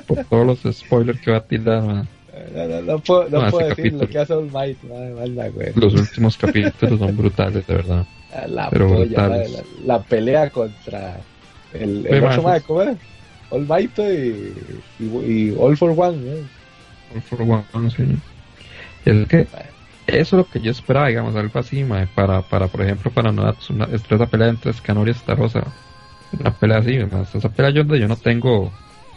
Por 0.06 0.24
todos 0.26 0.64
los 0.64 0.76
spoilers 0.76 1.20
que 1.20 1.30
va 1.32 1.38
a 1.38 1.44
tirar, 1.44 1.82
man. 1.82 2.08
No, 2.54 2.66
no, 2.66 2.82
no 2.82 2.98
puedo, 2.98 3.28
no 3.28 3.42
No, 3.42 3.50
puedo 3.50 3.68
ese 3.68 3.82
decir 3.82 3.92
lo 4.00 4.08
que 4.08 4.18
hace 4.18 4.32
All 4.32 4.50
Might, 4.50 4.78
madre, 4.82 5.50
güey. 5.50 5.72
Los 5.74 5.94
últimos 5.94 6.36
capítulos 6.36 6.98
son 6.98 7.16
brutales, 7.16 7.66
de 7.66 7.74
verdad. 7.74 8.06
La 8.48 8.70
pero 8.70 8.88
polla, 8.88 9.04
brutales. 9.04 9.50
madre, 9.50 9.64
la, 9.84 9.94
la 9.98 10.02
pelea 10.02 10.50
contra 10.50 11.20
el, 11.74 12.06
el 12.06 12.24
otro, 12.24 12.42
madre, 12.42 12.42
madre, 12.42 12.60
¿cómo 12.62 12.82
era? 12.82 12.94
All 13.50 13.66
Might 13.66 13.98
y, 13.98 14.54
y, 14.98 15.04
y 15.04 15.56
All 15.58 15.76
for 15.76 15.94
One, 15.96 16.16
¿eh? 16.26 16.42
All 17.14 17.22
for 17.22 17.42
One, 17.42 17.90
sí. 17.90 18.04
Es 19.04 19.28
que 19.28 19.46
eso 20.06 20.20
es 20.22 20.32
lo 20.32 20.48
que 20.48 20.60
yo 20.60 20.70
esperaba, 20.70 21.08
digamos, 21.08 21.36
algo 21.36 21.58
así, 21.58 21.84
mae, 21.84 22.06
para, 22.06 22.42
para, 22.42 22.68
por 22.68 22.82
ejemplo, 22.82 23.10
para 23.10 23.32
Natsuna, 23.32 23.88
esta 23.92 24.14
esa 24.14 24.26
pelea 24.26 24.48
entre 24.48 24.72
Scanor 24.72 25.08
y 25.08 25.14
Starosa. 25.14 25.64
Una 26.38 26.52
pelea 26.52 26.78
así, 26.78 26.98
más 27.10 27.34
esa 27.34 27.48
pelea 27.50 27.70
yo, 27.70 27.82
yo 27.94 28.08
no 28.08 28.16
tengo 28.16 28.72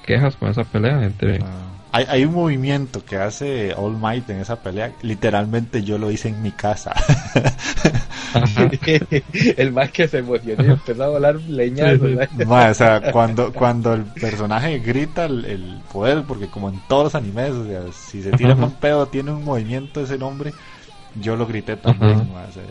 quejas 0.06 0.36
con 0.36 0.50
esa 0.50 0.64
pelea 0.64 1.04
entre... 1.06 1.40
Ah, 1.42 1.75
hay, 1.96 2.06
hay 2.10 2.26
un 2.26 2.34
movimiento 2.34 3.06
que 3.06 3.16
hace 3.16 3.74
All 3.74 3.98
Might 3.98 4.30
en 4.30 4.42
esa 4.42 4.62
pelea. 4.62 4.92
Literalmente 5.02 5.82
yo 5.82 5.98
lo 5.98 6.12
hice 6.12 6.28
en 6.28 6.42
mi 6.42 6.52
casa. 6.52 6.94
El 9.56 9.72
más 9.72 9.92
que 9.92 10.10
se 10.10 10.18
emocionó 10.18 10.66
y 10.66 10.72
empezó 10.72 11.06
a 11.06 11.08
volar. 11.08 11.40
¿verdad? 11.40 12.30
Ma, 12.46 12.70
o 12.70 12.74
sea, 12.74 13.14
cuando, 13.14 13.54
cuando 13.54 13.94
el 13.94 14.04
personaje 14.04 14.80
grita 14.80 15.24
el, 15.24 15.46
el 15.46 15.80
poder, 15.90 16.26
porque 16.28 16.48
como 16.48 16.68
en 16.68 16.82
todos 16.90 17.06
los 17.06 17.16
animes, 17.16 17.52
o 17.52 17.66
sea, 17.66 17.84
si 17.94 18.22
se 18.22 18.32
tira 18.32 18.56
un 18.56 18.74
pedo, 18.74 19.06
tiene 19.06 19.32
un 19.32 19.46
movimiento 19.46 20.02
ese 20.02 20.18
nombre, 20.18 20.54
yo 21.22 21.38
lo 21.38 21.48
grité 21.48 21.78
también. 21.78 22.12
Ajá. 22.12 22.24
ma, 22.26 22.46
o 22.50 22.52
sea, 22.52 22.64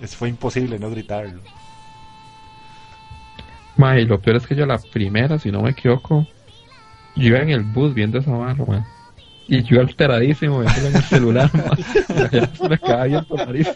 es, 0.00 0.16
fue 0.16 0.30
imposible 0.30 0.78
no 0.78 0.88
gritarlo. 0.88 1.42
Mae, 3.76 4.00
y 4.00 4.06
lo 4.06 4.18
peor 4.22 4.38
es 4.38 4.46
que 4.46 4.56
yo 4.56 4.64
la 4.64 4.78
primera, 4.78 5.38
si 5.38 5.52
no 5.52 5.60
me 5.60 5.70
equivoco, 5.70 6.26
yo 7.18 7.28
iba 7.28 7.38
en 7.40 7.50
el 7.50 7.62
bus 7.62 7.94
viendo 7.94 8.18
esa 8.18 8.30
barra, 8.30 8.64
mae. 8.64 8.82
Y 9.48 9.62
yo 9.62 9.80
alteradísimo 9.80 10.60
viéndolo 10.60 10.88
en 10.88 10.96
el 10.96 11.02
celular. 11.02 11.50
Ya 12.32 12.46
se 12.54 12.68
me 12.68 12.78
viendo 13.08 13.36
la 13.36 13.46
nariz. 13.46 13.68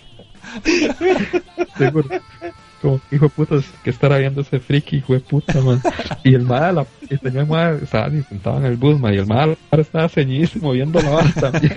Como, 2.83 3.01
hijo 3.13 3.27
de 3.27 3.31
puta, 3.31 3.57
que 3.85 3.91
estará 3.91 4.19
viendo 4.19 4.41
ese 4.41 4.59
friki, 4.59 4.97
hijo 4.97 5.15
de 5.15 5.21
puta, 5.21 5.61
man. 5.61 5.81
Y 6.25 6.35
el 6.35 6.43
mal, 6.43 6.75
la, 6.75 6.87
y 7.09 7.17
tenía 7.17 7.45
mal, 7.45 7.81
estaba 7.83 8.11
sentado 8.11 8.59
en 8.59 8.65
el 8.67 8.77
bus, 8.77 8.99
man, 8.99 9.15
y 9.15 9.19
el 9.19 9.27
mal 9.27 9.57
estaba 9.71 10.09
ceñidísimo 10.09 10.73
viendo 10.73 11.01
la 11.01 11.11
barra 11.11 11.33
también. 11.33 11.77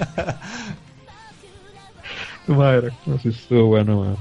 Madre, 2.48 2.92
no 3.06 3.18
sé 3.20 3.30
estuvo 3.30 3.68
bueno, 3.68 4.02
man. 4.02 4.18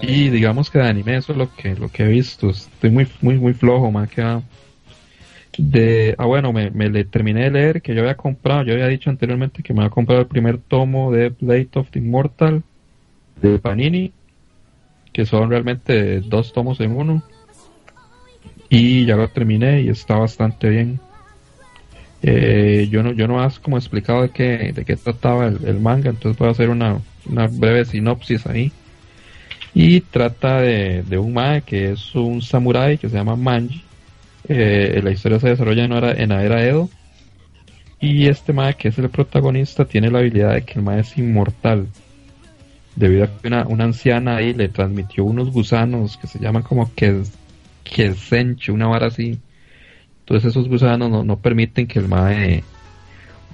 Y 0.00 0.30
digamos 0.30 0.70
que 0.70 0.78
de 0.78 0.88
anime 0.88 1.16
eso 1.16 1.32
es 1.32 1.38
lo 1.38 1.54
que, 1.54 1.74
lo 1.76 1.88
que 1.88 2.04
he 2.04 2.08
visto. 2.08 2.50
Estoy 2.50 2.90
muy, 2.90 3.06
muy, 3.20 3.38
muy 3.38 3.52
flojo, 3.52 3.90
más 3.90 4.08
que 4.08 4.22
nada. 4.22 4.42
De, 5.58 6.14
ah, 6.16 6.24
bueno, 6.24 6.52
me, 6.52 6.70
le 6.70 7.04
terminé 7.04 7.44
de 7.44 7.50
leer 7.50 7.82
que 7.82 7.94
yo 7.94 8.00
había 8.00 8.16
comprado, 8.16 8.62
yo 8.62 8.72
había 8.72 8.88
dicho 8.88 9.10
anteriormente 9.10 9.62
que 9.62 9.74
me 9.74 9.80
había 9.80 9.90
comprado 9.90 10.22
el 10.22 10.26
primer 10.26 10.58
tomo 10.58 11.12
de 11.12 11.28
Blade 11.28 11.68
of 11.74 11.90
the 11.90 11.98
Immortal 11.98 12.62
de 13.40 13.58
Panini, 13.58 14.12
que 15.12 15.26
son 15.26 15.50
realmente 15.50 16.20
dos 16.20 16.52
tomos 16.52 16.80
en 16.80 16.96
uno. 16.96 17.22
Y 18.70 19.04
ya 19.04 19.16
lo 19.16 19.28
terminé 19.28 19.82
y 19.82 19.90
está 19.90 20.16
bastante 20.16 20.70
bien. 20.70 20.98
Eh, 22.22 22.88
yo 22.90 23.02
no 23.02 23.12
yo 23.12 23.26
no 23.26 23.42
has 23.42 23.58
como 23.58 23.76
explicado 23.76 24.22
de 24.22 24.30
qué, 24.30 24.72
de 24.72 24.84
qué 24.84 24.96
trataba 24.96 25.48
el, 25.48 25.58
el 25.66 25.80
manga, 25.80 26.10
entonces 26.10 26.38
voy 26.38 26.48
a 26.48 26.52
hacer 26.52 26.70
una, 26.70 27.00
una 27.28 27.48
breve 27.48 27.84
sinopsis 27.84 28.46
ahí. 28.46 28.72
Y 29.74 30.00
trata 30.02 30.60
de, 30.60 31.02
de 31.02 31.18
un 31.18 31.32
mae 31.32 31.62
que 31.62 31.92
es 31.92 32.14
un 32.14 32.42
samurái 32.42 32.98
que 32.98 33.08
se 33.08 33.16
llama 33.16 33.36
Manji. 33.36 33.82
Eh, 34.48 35.00
la 35.02 35.10
historia 35.10 35.38
se 35.38 35.48
desarrolla 35.48 35.84
en, 35.84 35.92
hora- 35.92 36.12
en 36.12 36.30
la 36.30 36.64
Edo. 36.64 36.88
Y 38.00 38.26
este 38.26 38.52
mae 38.52 38.74
que 38.74 38.88
es 38.88 38.98
el 38.98 39.08
protagonista 39.10 39.84
tiene 39.84 40.10
la 40.10 40.18
habilidad 40.18 40.54
de 40.54 40.62
que 40.62 40.74
el 40.74 40.82
mae 40.84 41.00
es 41.00 41.16
inmortal. 41.16 41.86
Debido 42.96 43.24
a 43.24 43.28
que 43.28 43.46
una, 43.46 43.84
anciana 43.84 44.36
ahí 44.36 44.52
le 44.52 44.68
transmitió 44.68 45.24
unos 45.24 45.50
gusanos 45.50 46.16
que 46.16 46.26
se 46.26 46.38
llaman 46.40 46.62
como 46.62 46.90
que 46.94 48.14
Senchi, 48.14 48.72
una 48.72 48.88
vara 48.88 49.06
así. 49.06 49.38
Entonces 50.20 50.50
esos 50.50 50.68
gusanos 50.68 51.24
no, 51.24 51.38
permiten 51.38 51.86
que 51.86 52.00
el 52.00 52.08
mae 52.08 52.64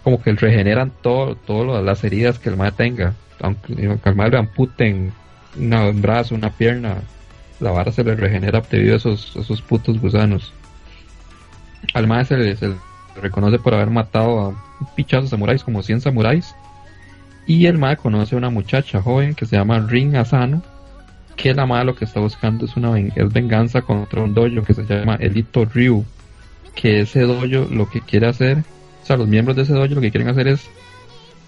como 0.02 0.22
que 0.22 0.32
regeneran 0.32 0.92
todo, 1.02 1.34
todas 1.36 1.84
las 1.84 2.02
heridas 2.04 2.38
que 2.38 2.48
el 2.48 2.56
mae 2.56 2.72
tenga. 2.72 3.14
Aunque, 3.40 3.86
aunque 3.86 4.08
al 4.08 4.16
mae 4.16 4.30
le 4.30 4.38
amputen 4.38 5.12
un 5.56 6.02
brazo, 6.02 6.34
una 6.34 6.50
pierna, 6.50 7.02
la 7.60 7.70
vara 7.70 7.92
se 7.92 8.04
le 8.04 8.16
regenera 8.16 8.62
debido 8.70 8.94
a 8.94 8.96
esos, 8.96 9.36
esos 9.36 9.60
putos 9.60 10.00
gusanos. 10.00 10.52
Al 11.94 12.06
mae 12.06 12.24
se 12.24 12.36
le, 12.36 12.56
reconoce 13.20 13.58
por 13.58 13.74
haber 13.74 13.90
matado 13.90 14.40
a 14.40 14.48
un 14.48 14.56
pichazo 14.94 15.22
de 15.22 15.28
samuráis, 15.28 15.64
como 15.64 15.82
100 15.82 16.00
samuráis. 16.02 16.54
Y 17.46 17.66
el 17.66 17.78
mae 17.78 17.96
conoce 17.96 18.34
a 18.34 18.38
una 18.38 18.50
muchacha 18.50 19.00
joven 19.02 19.34
que 19.34 19.46
se 19.46 19.56
llama 19.56 19.80
Rin 19.80 20.16
Asano, 20.16 20.62
que 21.36 21.54
la 21.54 21.66
mae 21.66 21.84
lo 21.84 21.94
que 21.94 22.04
está 22.04 22.20
buscando 22.20 22.66
es 22.66 22.76
una 22.76 22.90
venganza 22.90 23.82
contra 23.82 24.22
un 24.22 24.34
dojo 24.34 24.62
que 24.62 24.74
se 24.74 24.84
llama 24.84 25.16
Elito 25.16 25.64
Ryu, 25.64 26.04
que 26.74 27.00
ese 27.00 27.22
dojo 27.22 27.46
lo 27.46 27.88
que 27.88 28.00
quiere 28.00 28.26
hacer, 28.26 28.58
o 29.02 29.06
sea, 29.06 29.16
los 29.16 29.28
miembros 29.28 29.56
de 29.56 29.62
ese 29.62 29.72
dojo 29.72 29.94
lo 29.94 30.00
que 30.00 30.10
quieren 30.10 30.28
hacer 30.28 30.48
es 30.48 30.68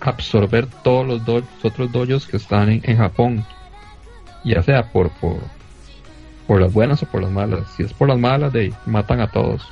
absorber 0.01 0.67
todos 0.83 1.07
los, 1.07 1.45
otros 1.63 1.93
dojos 1.93 2.27
que 2.27 2.39
están 2.39 2.81
en, 2.83 2.97
Japón, 2.97 3.45
ya 4.45 4.63
sea 4.63 4.91
por, 4.91 5.11
por 5.11 5.39
por 6.51 6.61
las 6.61 6.73
buenas 6.73 7.01
o 7.05 7.07
por 7.07 7.23
las 7.23 7.31
malas. 7.31 7.61
Si 7.77 7.85
es 7.85 7.93
por 7.93 8.09
las 8.09 8.19
malas, 8.19 8.53
de 8.53 8.73
matan 8.85 9.21
a 9.21 9.29
todos 9.29 9.69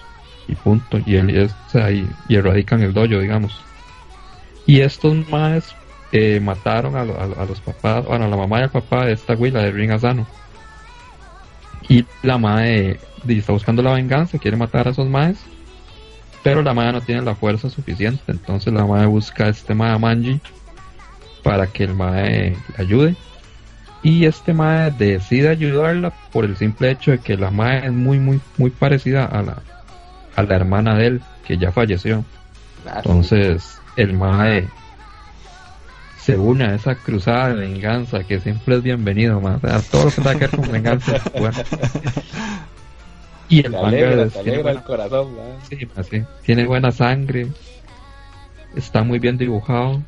y 0.48 0.54
punto. 0.54 0.98
Y, 1.04 1.16
el, 1.16 1.30
es- 1.30 1.54
o 1.74 1.90
y, 1.90 2.08
erradican 2.28 2.82
el 2.82 2.92
dojo, 2.92 3.20
digamos. 3.20 3.60
Y 4.66 4.80
estos 4.80 5.28
más 5.28 5.74
eh, 6.12 6.40
mataron 6.40 6.96
a, 6.96 7.00
a- 7.02 7.46
los 7.46 7.60
papás, 7.60 8.04
bueno, 8.06 8.24
a 8.24 8.28
la 8.28 8.36
mamá 8.36 8.60
y 8.60 8.62
al 8.62 8.70
papá 8.70 9.04
de 9.06 9.12
esta 9.12 9.34
güey, 9.34 9.52
la 9.52 9.62
de 9.62 9.70
Ring 9.70 9.90
Asano. 9.92 10.26
Y 11.88 12.04
la 12.22 12.38
madre 12.38 12.98
está 13.26 13.52
buscando 13.52 13.82
la 13.82 13.92
venganza, 13.94 14.38
quiere 14.38 14.56
matar 14.56 14.88
a 14.88 14.90
esos 14.90 15.08
maes, 15.08 15.38
pero 16.42 16.62
la 16.62 16.74
madre 16.74 16.92
no 16.92 17.00
tiene 17.00 17.22
la 17.22 17.34
fuerza 17.34 17.70
suficiente. 17.70 18.22
Entonces 18.28 18.72
la 18.72 18.84
madre 18.84 19.06
busca 19.06 19.44
a 19.44 19.48
este 19.48 19.74
mae 19.74 19.98
Manji 19.98 20.40
para 21.42 21.66
que 21.66 21.84
el 21.84 21.94
mae 21.94 22.50
le 22.76 22.84
ayude. 22.84 23.16
Y 24.02 24.26
este 24.26 24.52
mae 24.52 24.90
decide 24.92 25.48
ayudarla 25.48 26.12
por 26.32 26.44
el 26.44 26.56
simple 26.56 26.90
hecho 26.90 27.10
de 27.10 27.18
que 27.18 27.36
la 27.36 27.50
mae 27.50 27.86
es 27.86 27.92
muy, 27.92 28.18
muy, 28.18 28.40
muy 28.56 28.70
parecida 28.70 29.24
a 29.24 29.42
la, 29.42 29.62
a 30.38 30.42
la 30.44 30.54
hermana 30.56 30.94
de 30.94 31.06
él, 31.06 31.22
que 31.46 31.58
ya 31.58 31.72
falleció. 31.72 32.24
Entonces, 32.96 33.80
el 33.96 34.12
mae 34.14 34.68
se 36.20 36.36
une 36.36 36.64
a 36.64 36.74
esa 36.74 36.94
cruzada 36.94 37.48
de 37.54 37.54
venganza 37.68 38.22
que 38.22 38.38
siempre 38.40 38.76
es 38.76 38.82
bienvenido, 38.82 39.40
mae. 39.40 39.56
O 39.56 39.60
sea, 39.60 39.80
todo 39.90 40.04
lo 40.04 40.10
que 40.10 40.16
tenga 40.16 40.34
que 40.34 40.38
ver 40.40 40.50
con 40.50 40.72
venganza 40.72 41.16
es 41.16 41.32
bueno. 41.38 41.58
Y 43.48 43.58
el 43.58 43.62
Te 43.64 43.68
manga 43.70 43.86
alegra, 43.88 44.22
es- 44.24 44.32
te 44.34 44.42
tiene 44.42 44.52
alegra 44.58 44.72
el 44.72 44.82
corazón. 44.82 45.28
Sí, 45.68 45.88
así. 45.96 46.22
Tiene 46.44 46.66
buena 46.66 46.92
sangre. 46.92 47.48
Está 48.76 49.02
muy 49.02 49.18
bien 49.18 49.38
dibujado. 49.38 50.02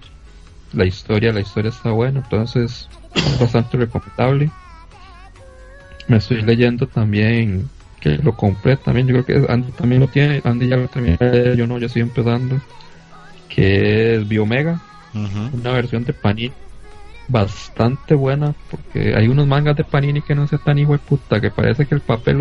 La 0.72 0.85
historia, 0.85 1.33
la 1.33 1.41
historia 1.41 1.70
está 1.70 1.91
buena, 1.91 2.20
entonces 2.20 2.89
es 3.14 3.41
bastante 3.41 3.76
recomendable. 3.78 4.51
Me 6.07 6.18
estoy 6.18 6.43
leyendo 6.43 6.87
también 6.87 7.68
que 8.01 8.16
lo 8.18 8.34
compré 8.34 8.76
también, 8.76 9.07
yo 9.07 9.22
creo 9.22 9.44
que 9.46 9.53
Andy 9.53 9.72
también 9.72 10.01
lo 10.01 10.09
tiene, 10.09 10.40
Andy 10.42 10.68
ya 10.68 10.76
lo 10.76 10.88
leer, 10.94 11.57
yo 11.57 11.66
no, 11.66 11.78
yo 11.78 11.86
estoy 11.86 12.03
empezando. 12.03 12.61
Que 13.48 14.16
es 14.16 14.28
Biomega, 14.28 14.80
Ujú. 15.12 15.57
una 15.57 15.72
versión 15.72 16.05
de 16.05 16.12
Panini 16.12 16.53
bastante 17.28 18.14
buena, 18.14 18.55
porque 18.70 19.14
hay 19.14 19.28
unos 19.28 19.46
mangas 19.46 19.76
de 19.76 19.84
Panini 19.84 20.22
que 20.22 20.34
no 20.34 20.46
sean 20.48 20.62
tan 20.64 20.78
hijo 20.78 20.92
de 20.92 20.98
puta, 20.98 21.40
que 21.40 21.51
parece 21.51 21.86
que 21.86 21.94
el 21.94 22.01
papel 22.01 22.38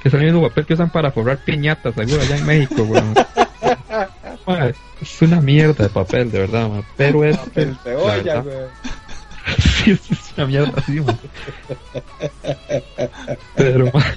que 0.00 0.08
es 0.08 0.14
el 0.14 0.22
mismo 0.22 0.42
papel 0.42 0.66
que 0.66 0.74
usan 0.74 0.90
para 0.90 1.10
forrar 1.10 1.38
piñatas, 1.38 1.94
seguro 1.94 2.20
allá 2.20 2.36
en 2.36 2.46
México, 2.46 2.86
es 5.00 5.22
una 5.22 5.40
mierda 5.40 5.84
de 5.84 5.90
papel, 5.90 6.30
de 6.30 6.40
verdad, 6.40 6.70
pero 6.96 7.24
es 7.24 7.38
El 7.54 7.68
la 7.68 7.74
cebolla, 7.76 8.44
sí, 9.58 9.90
es, 9.90 10.32
una 10.36 10.46
mierda 10.46 10.72
así. 10.76 11.00
Pero 13.56 13.90
mae, 13.92 14.14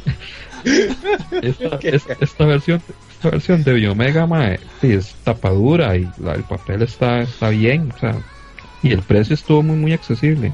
esta, 1.42 1.80
es- 1.84 2.08
esta 2.20 2.46
versión 2.46 2.84
esta 3.10 3.30
versión 3.32 3.64
de 3.64 3.74
Biomega 3.74 4.28
mae, 4.28 4.60
sí, 4.80 4.94
es 4.94 5.16
tapadura 5.24 5.96
y 5.98 6.14
la- 6.18 6.34
el 6.36 6.44
papel 6.46 6.82
está, 6.84 7.22
está 7.24 7.50
bien, 7.50 7.92
o 7.96 7.98
sea, 8.00 8.22
y 8.84 8.92
el 8.94 9.04
precio 9.04 9.34
estuvo 9.36 9.64
muy 9.64 9.78
muy 9.78 9.94
accesible. 9.94 10.54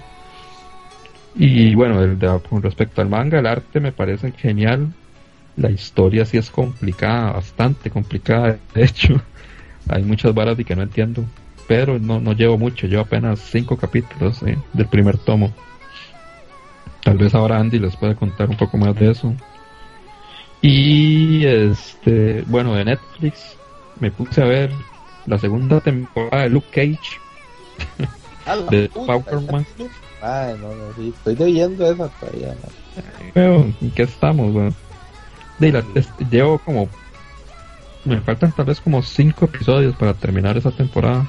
Y 1.36 1.74
bueno, 1.76 2.02
el 2.02 2.20
de- 2.20 2.40
con 2.48 2.62
respecto 2.62 3.02
al 3.02 3.10
manga, 3.10 3.40
el 3.40 3.48
arte 3.48 3.80
me 3.80 3.92
parece 3.92 4.32
genial. 4.32 4.94
La 5.56 5.72
historia 5.72 6.26
sí 6.26 6.38
es 6.38 6.52
complicada, 6.52 7.34
bastante 7.34 7.90
complicada. 7.92 8.60
De 8.74 8.84
hecho, 8.86 9.22
hay 9.90 10.04
muchas 10.04 10.34
varas 10.34 10.60
y 10.60 10.66
que 10.66 10.76
no 10.76 10.84
entiendo. 10.84 11.26
Pero 11.68 12.00
no, 12.00 12.20
no 12.20 12.34
llevo 12.34 12.58
mucho, 12.58 12.88
llevo 12.88 13.04
apenas 13.04 13.40
cinco 13.40 13.78
capítulos 13.78 14.44
eh, 14.44 14.58
del 14.74 14.88
primer 14.88 15.18
tomo. 15.18 15.54
Tal 17.04 17.18
vez 17.18 17.36
ahora 17.36 17.60
Andy 17.60 17.80
les 17.80 17.96
puede 17.98 18.16
contar 18.16 18.50
un 18.50 18.58
poco 18.58 18.78
más 18.78 18.96
de 18.96 19.12
eso. 19.12 19.36
Y 20.64 21.46
este, 21.46 22.42
bueno, 22.48 22.74
de 22.74 22.86
Netflix 22.86 23.58
me 24.00 24.10
puse 24.12 24.42
a 24.42 24.46
ver 24.46 24.72
la 25.26 25.38
segunda 25.38 25.82
temporada 25.82 26.44
de 26.44 26.50
Luke 26.52 26.68
Cage, 26.72 27.20
A 28.46 28.56
la 28.56 28.72
de 28.72 28.88
puta, 28.88 29.20
Power 29.20 29.52
Man. 29.52 29.66
Ay, 30.22 30.56
no, 30.62 30.74
no, 30.74 30.94
sí, 30.96 31.14
estoy 31.14 31.36
debiendo 31.36 31.86
esa 31.86 32.08
todavía. 32.08 32.56
Pero, 33.34 33.66
¿en 33.82 33.92
qué 33.92 34.04
estamos, 34.04 34.56
weón? 34.56 34.74
Llevo 36.32 36.58
como. 36.60 36.88
Me 38.06 38.22
faltan 38.22 38.54
tal 38.54 38.66
vez 38.66 38.80
como 38.80 39.02
cinco 39.04 39.46
episodios 39.46 39.94
para 39.98 40.14
terminar 40.14 40.56
esa 40.56 40.72
temporada. 40.72 41.28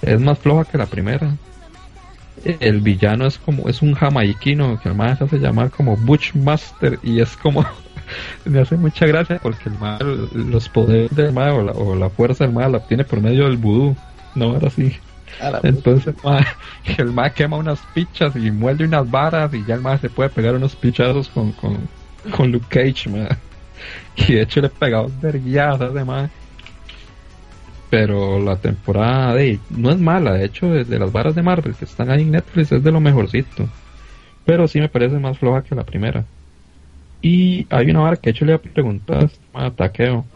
Es 0.00 0.18
más 0.18 0.38
floja 0.38 0.64
que 0.64 0.78
la 0.78 0.86
primera. 0.86 1.36
El 2.42 2.80
villano 2.80 3.26
es 3.26 3.36
como. 3.36 3.68
Es 3.68 3.82
un 3.82 3.92
jamaiquino 3.92 4.80
que 4.80 4.88
además 4.88 5.18
se 5.18 5.24
hace 5.24 5.38
llamar 5.38 5.70
como 5.70 5.98
Butchmaster 5.98 6.98
y 7.02 7.20
es 7.20 7.36
como. 7.36 7.66
me 8.44 8.60
hace 8.60 8.76
mucha 8.76 9.06
gracia 9.06 9.38
porque 9.42 9.68
el 9.68 9.78
mal, 9.78 10.28
los 10.32 10.68
poderes 10.68 11.14
del 11.14 11.32
mal 11.32 11.50
o 11.50 11.62
la, 11.62 11.72
o 11.72 11.94
la 11.94 12.10
fuerza 12.10 12.44
del 12.44 12.52
mal 12.52 12.72
la 12.72 12.78
obtiene 12.78 13.04
por 13.04 13.20
medio 13.20 13.44
del 13.44 13.56
vudú. 13.56 13.96
No 14.34 14.56
era 14.56 14.68
así. 14.68 14.96
A 15.40 15.50
la 15.50 15.56
puta. 15.58 15.68
Entonces 15.68 16.06
el 16.08 16.16
ma, 16.22 16.46
el 16.98 17.12
ma 17.12 17.30
quema 17.30 17.56
unas 17.56 17.80
pichas 17.94 18.36
y 18.36 18.50
muerde 18.50 18.84
unas 18.84 19.10
varas 19.10 19.52
y 19.54 19.64
ya 19.64 19.74
el 19.74 19.80
ma 19.80 19.98
se 19.98 20.10
puede 20.10 20.30
pegar 20.30 20.54
unos 20.54 20.76
pichazos 20.76 21.28
con, 21.28 21.52
con, 21.52 21.78
con 22.30 22.52
Luke 22.52 22.66
Cage, 22.68 23.08
ma. 23.10 23.28
Y 24.16 24.32
de 24.32 24.42
hecho 24.42 24.62
le 24.62 24.70
pegaba 24.70 25.06
verguiadas 25.20 25.90
ese 25.90 26.04
ma. 26.04 26.30
Pero 27.90 28.40
la 28.40 28.56
temporada 28.56 29.34
de, 29.34 29.60
no 29.70 29.90
es 29.90 29.98
mala, 29.98 30.32
de 30.32 30.46
hecho 30.46 30.66
de, 30.66 30.84
de 30.84 30.98
las 30.98 31.12
varas 31.12 31.34
de 31.34 31.42
Marvel 31.42 31.74
que 31.74 31.84
están 31.84 32.10
ahí 32.10 32.22
en 32.22 32.32
Netflix 32.32 32.72
es 32.72 32.82
de 32.82 32.90
lo 32.90 33.00
mejorcito. 33.00 33.68
Pero 34.44 34.66
sí 34.66 34.80
me 34.80 34.88
parece 34.88 35.18
más 35.18 35.38
floja 35.38 35.62
que 35.62 35.74
la 35.74 35.84
primera. 35.84 36.24
Y 37.20 37.66
hay 37.70 37.90
una 37.90 38.00
vara 38.00 38.16
que 38.16 38.30
de 38.30 38.32
hecho 38.32 38.44
le 38.44 38.56
voy 38.56 38.62
a 38.66 39.20
este 39.20 39.40
ma 39.52 39.74
Takeo 39.74 40.26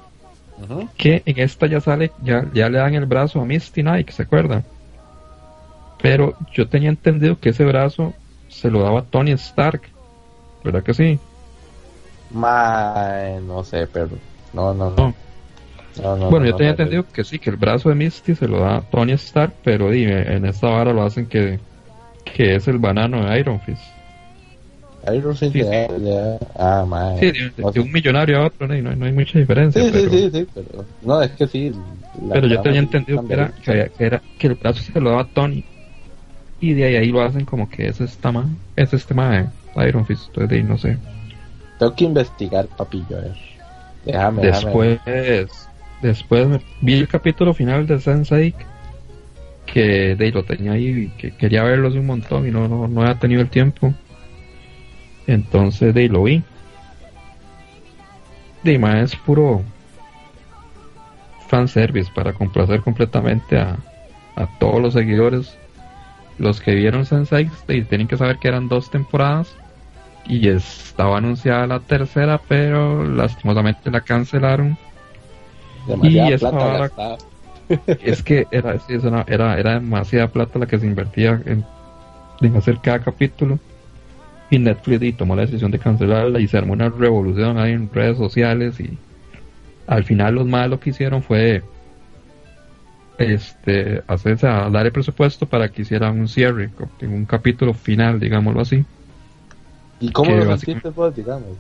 Ujú. 0.60 0.88
que 0.96 1.22
en 1.26 1.38
esta 1.40 1.66
ya 1.66 1.80
sale, 1.80 2.12
ya, 2.22 2.48
ya 2.54 2.68
le 2.68 2.78
dan 2.78 2.94
el 2.94 3.06
brazo 3.06 3.40
a 3.40 3.44
Misty 3.44 3.82
Knight, 3.82 4.10
¿se 4.10 4.22
acuerda? 4.22 4.64
Pero 6.02 6.36
yo 6.52 6.68
tenía 6.68 6.88
entendido 6.90 7.38
que 7.38 7.50
ese 7.50 7.64
brazo 7.64 8.14
se 8.48 8.70
lo 8.70 8.82
daba 8.82 9.06
Tony 9.08 9.32
Stark, 9.32 9.82
¿verdad 10.64 10.82
que 10.84 10.94
sí? 10.94 11.20
Mae, 12.30 13.40
no 13.40 13.62
sé, 13.64 13.86
pero. 13.88 14.16
No, 14.52 14.72
no, 14.74 14.90
No. 14.96 14.96
no. 14.96 15.14
No, 15.96 16.16
no, 16.16 16.30
bueno, 16.30 16.46
no, 16.46 16.46
yo 16.46 16.56
tenía 16.56 16.70
entendido 16.70 17.06
que 17.08 17.24
sí, 17.24 17.38
que 17.38 17.50
el 17.50 17.56
brazo 17.56 17.88
de 17.88 17.94
Misty 17.94 18.34
se 18.34 18.48
lo 18.48 18.60
da 18.60 18.82
Tony 18.90 19.12
Stark, 19.12 19.56
pero 19.62 19.90
dime, 19.90 20.22
en 20.34 20.44
esta 20.46 20.68
vara 20.68 20.92
lo 20.92 21.02
hacen 21.02 21.28
que, 21.28 21.60
que 22.24 22.56
es 22.56 22.68
el 22.68 22.78
banano 22.78 23.24
de 23.26 23.40
Iron 23.40 23.60
Fist. 23.60 23.99
Iron 25.14 25.36
Fist 25.36 25.52
Sí. 25.52 25.60
ya- 25.62 26.38
ah, 26.56 26.84
mae. 26.86 27.18
Sí, 27.20 27.26
de, 27.32 27.62
No 27.62 27.82
un 27.82 27.92
millonario 27.92 28.38
a 28.38 28.46
otro, 28.46 28.66
no, 28.66 28.74
hay- 28.74 28.82
no 28.82 29.06
hay 29.06 29.12
mucha 29.12 29.38
diferencia. 29.38 29.82
Sí, 29.82 29.88
sí, 29.88 29.92
pero, 29.94 30.10
sí, 30.10 30.30
sí, 30.32 30.46
pero 30.54 30.84
no, 31.02 31.22
es 31.22 31.30
que 31.32 31.46
sí. 31.46 31.72
pero 32.30 32.46
yo 32.46 32.60
tenía 32.60 32.80
entendido 32.80 33.26
que 33.26 33.32
era, 33.32 33.52
que, 33.52 33.90
era 33.98 34.22
que 34.38 34.46
el 34.48 34.54
brazo 34.54 34.82
se 34.82 35.00
lo 35.00 35.10
daba 35.10 35.24
Tony. 35.24 35.64
Y 36.60 36.74
de 36.74 36.84
ahí, 36.84 36.96
ahí 36.96 37.08
lo 37.10 37.22
hacen 37.22 37.46
como 37.46 37.68
que 37.70 37.88
es 37.88 38.00
esta 38.00 38.30
ma, 38.30 38.46
es 38.76 38.92
este 38.92 39.14
Iron 39.86 40.04
Fist. 40.06 40.26
Entonces 40.28 40.50
de 40.50 40.56
ahí 40.56 40.62
no 40.62 40.76
sé. 40.76 40.98
Tengo 41.78 41.94
que 41.94 42.04
investigar, 42.04 42.66
papillo, 42.66 43.16
a 43.16 43.20
ver. 43.22 43.36
Déjame, 44.04 44.42
déjame. 44.42 44.98
Después, 45.00 45.68
después 46.02 46.48
me- 46.48 46.60
vi 46.82 46.94
el 46.94 47.08
capítulo 47.08 47.54
final 47.54 47.86
de 47.86 47.98
Sensei 48.00 48.54
que 49.66 50.16
de 50.16 50.24
ahí 50.24 50.32
lo 50.32 50.42
tenía 50.44 50.72
ahí 50.72 50.88
y 50.88 51.08
que 51.16 51.34
quería 51.36 51.62
verlo 51.62 51.88
hace 51.88 51.98
un 51.98 52.06
montón 52.06 52.46
y 52.46 52.50
no, 52.50 52.68
no, 52.68 52.88
no 52.88 53.02
había 53.02 53.14
tenido 53.14 53.40
el 53.40 53.48
tiempo. 53.48 53.94
Entonces 55.26 55.94
de 55.94 56.02
ahí 56.02 56.08
lo 56.08 56.24
vi. 56.24 56.42
De 58.62 58.78
ma, 58.78 59.00
es 59.00 59.16
puro 59.16 59.62
fanservice 61.48 62.10
para 62.14 62.32
complacer 62.32 62.80
completamente 62.80 63.58
a, 63.58 63.76
a 64.36 64.46
todos 64.58 64.80
los 64.80 64.94
seguidores. 64.94 65.56
Los 66.38 66.60
que 66.60 66.74
vieron 66.74 67.04
Sensei 67.04 67.50
y 67.68 67.82
tienen 67.82 68.08
que 68.08 68.16
saber 68.16 68.38
que 68.38 68.48
eran 68.48 68.68
dos 68.68 68.90
temporadas 68.90 69.54
y 70.26 70.48
estaba 70.48 71.18
anunciada 71.18 71.66
la 71.66 71.80
tercera, 71.80 72.40
pero 72.48 73.04
lastimosamente 73.04 73.90
la 73.90 74.00
cancelaron. 74.00 74.78
Demasiada 75.86 76.30
y 76.30 76.32
esa 76.32 76.50
plata 76.50 76.92
vara-. 76.96 77.18
Es 78.02 78.22
que 78.22 78.46
era, 78.50 78.76
era, 79.28 79.58
era 79.58 79.74
demasiada 79.74 80.28
plata 80.28 80.58
la 80.58 80.66
que 80.66 80.78
se 80.78 80.86
invertía 80.86 81.40
en, 81.46 81.64
en 82.40 82.56
hacer 82.56 82.78
cada 82.82 83.00
capítulo. 83.00 83.58
Y 84.50 84.58
Netflix 84.58 85.02
y 85.02 85.12
tomó 85.14 85.34
la 85.36 85.42
decisión 85.46 85.70
de 85.70 85.78
cancelarla 85.78 86.40
y 86.40 86.48
se 86.48 86.58
armó 86.58 86.74
una 86.74 86.90
revolución 86.90 87.58
ahí 87.58 87.72
en 87.72 87.90
redes 87.90 88.18
sociales 88.18 88.78
y 88.80 89.00
al 89.86 90.04
final 90.04 90.34
los 90.36 90.46
más 90.46 90.68
lo 90.70 90.80
que 90.80 90.90
hicieron 90.90 91.22
fue 91.22 91.70
este 93.18 94.02
hacerse 94.08 94.46
a 94.48 94.68
dar 94.70 94.86
el 94.86 94.92
presupuesto 94.92 95.48
para 95.48 95.70
que 95.70 95.82
hicieran 95.82 96.18
un 96.18 96.26
cierre, 96.28 96.72
un 97.02 97.26
capítulo 97.26 97.74
final, 97.74 98.18
digámoslo 98.18 98.60
así. 98.62 98.86
¿Y 100.00 100.10
cómo 100.12 100.34
lo 100.36 100.44
sentiste 100.56 100.90
vos, 100.90 101.14
digamos? 101.14 101.58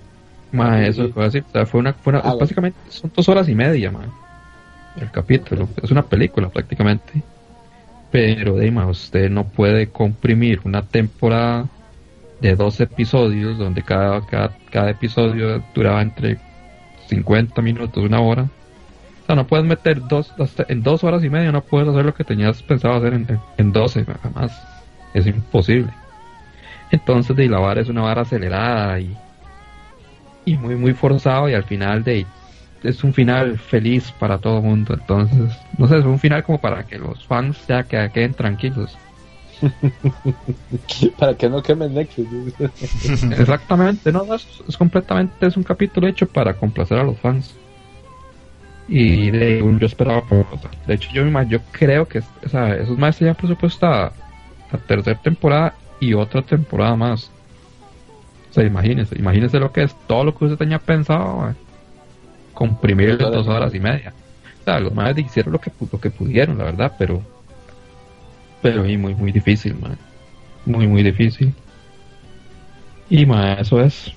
Ma, 0.52 0.80
Sí. 0.82 0.86
eso 0.88 1.08
fue 1.12 1.26
así, 1.26 1.38
o 1.38 1.44
sea, 1.48 1.66
fue 1.66 1.80
una, 1.80 1.94
fue 1.94 2.12
una- 2.12 2.20
Ah, 2.22 2.34
básicamente 2.36 2.80
son 2.90 3.12
dos 3.14 3.28
horas 3.28 3.48
y 3.48 3.54
media, 3.54 3.90
ma, 3.92 4.12
el 4.94 5.10
capítulo, 5.12 5.70
es 5.82 5.90
una 5.92 6.08
película 6.08 6.50
prácticamente, 6.50 7.26
pero 8.10 8.56
de 8.56 8.66
ahí, 8.66 8.70
ma, 8.72 8.88
usted 8.88 9.30
no 9.30 9.50
puede 9.52 9.92
comprimir 9.92 10.60
una 10.64 10.88
temporada 10.88 11.70
de 12.40 12.56
dos 12.56 12.80
episodios 12.80 13.58
donde 13.58 13.84
cada, 13.84 14.24
cada, 14.26 14.58
cada 14.70 14.90
episodio 14.90 15.66
duraba 15.74 16.02
entre 16.02 16.42
50 16.96 17.62
minutos, 17.62 18.04
una 18.04 18.20
hora. 18.22 18.44
O 19.24 19.26
sea, 19.26 19.36
no 19.36 19.46
puedes 19.48 19.66
meter 19.66 20.06
dos, 20.06 20.34
hasta 20.38 20.64
en 20.68 20.82
dos 20.82 21.04
horas 21.04 21.24
y 21.24 21.30
media, 21.30 21.52
no 21.52 21.66
puedes 21.66 21.88
hacer 21.88 22.04
lo 22.06 22.14
que 22.14 22.24
tenías 22.24 22.62
pensado 22.64 22.96
hacer 22.96 23.14
en, 23.14 23.26
en, 23.30 23.46
en 23.58 23.72
12, 23.72 24.04
ma, 24.06 24.18
jamás, 24.22 24.68
es 25.12 25.26
imposible. 25.26 26.00
Entonces, 26.90 27.36
de 27.36 27.48
la 27.48 27.60
vara 27.60 27.80
es 27.82 27.88
una 27.88 28.02
vara 28.02 28.22
acelerada 28.22 29.00
y 29.00 29.22
y 30.44 30.56
muy 30.56 30.76
muy 30.76 30.94
forzado 30.94 31.48
y 31.48 31.54
al 31.54 31.64
final 31.64 32.02
de 32.04 32.32
es 32.82 33.04
un 33.04 33.12
final 33.14 33.58
feliz 33.58 34.12
para 34.12 34.38
todo 34.40 34.58
el 34.58 34.64
mundo 34.64 34.94
entonces 34.94 35.66
no 35.76 35.86
sé 35.88 35.98
es 35.98 36.04
un 36.04 36.18
final 36.18 36.42
como 36.44 36.60
para 36.60 36.86
que 36.86 36.98
los 36.98 37.26
fans 37.26 37.66
ya 37.66 37.86
que- 37.86 38.10
queden 38.12 38.34
tranquilos 38.34 39.00
Para 41.18 41.34
que 41.34 41.48
no 41.48 41.62
quemen 41.62 41.94
Nexus. 41.94 42.26
exactamente 43.38 44.12
no, 44.12 44.34
es, 44.34 44.46
es 44.68 44.76
completamente 44.76 45.46
es 45.46 45.56
un 45.56 45.62
capítulo 45.62 46.06
hecho 46.06 46.26
para 46.26 46.54
complacer 46.54 46.98
a 46.98 47.04
los 47.04 47.18
fans 47.18 47.54
y 48.88 49.30
de 49.30 49.62
yo 49.78 49.86
esperaba 49.86 50.22
por 50.24 50.46
otra 50.52 50.70
de 50.86 50.94
hecho 50.94 51.10
yo 51.12 51.24
yo 51.44 51.60
creo 51.70 52.08
que 52.08 52.18
o 52.18 52.48
sea, 52.48 52.74
esos 52.74 52.98
más 52.98 53.16
tenían 53.16 53.36
presupuesta 53.36 54.12
la 54.72 54.78
tercera 54.78 55.20
temporada 55.20 55.74
y 56.00 56.14
otra 56.14 56.42
temporada 56.42 56.96
más 56.96 57.30
o 58.50 58.52
sea 58.52 58.64
imagínense 58.64 59.16
imagínense 59.16 59.60
lo 59.60 59.70
que 59.70 59.84
es 59.84 59.94
todo 60.06 60.24
lo 60.24 60.34
que 60.34 60.46
usted 60.46 60.58
tenía 60.58 60.78
pensado 60.78 61.36
ma. 61.36 61.54
comprimir 62.52 63.10
en 63.10 63.18
Dos 63.18 63.46
horas 63.46 63.74
y 63.74 63.80
media 63.80 64.12
o 64.60 64.64
sea 64.64 64.80
los 64.80 64.92
más 64.94 65.16
hicieron 65.16 65.52
lo 65.52 65.60
que 65.60 65.70
lo 65.92 66.00
que 66.00 66.10
pudieron 66.10 66.58
la 66.58 66.64
verdad 66.64 66.92
pero 66.98 67.22
pero 68.62 68.86
y 68.86 68.96
muy 68.96 69.14
muy 69.14 69.32
difícil 69.32 69.74
man. 69.76 69.96
muy 70.66 70.86
muy 70.86 71.02
difícil 71.02 71.52
y 73.08 73.24
ma, 73.26 73.54
eso 73.54 73.80
es 73.80 74.12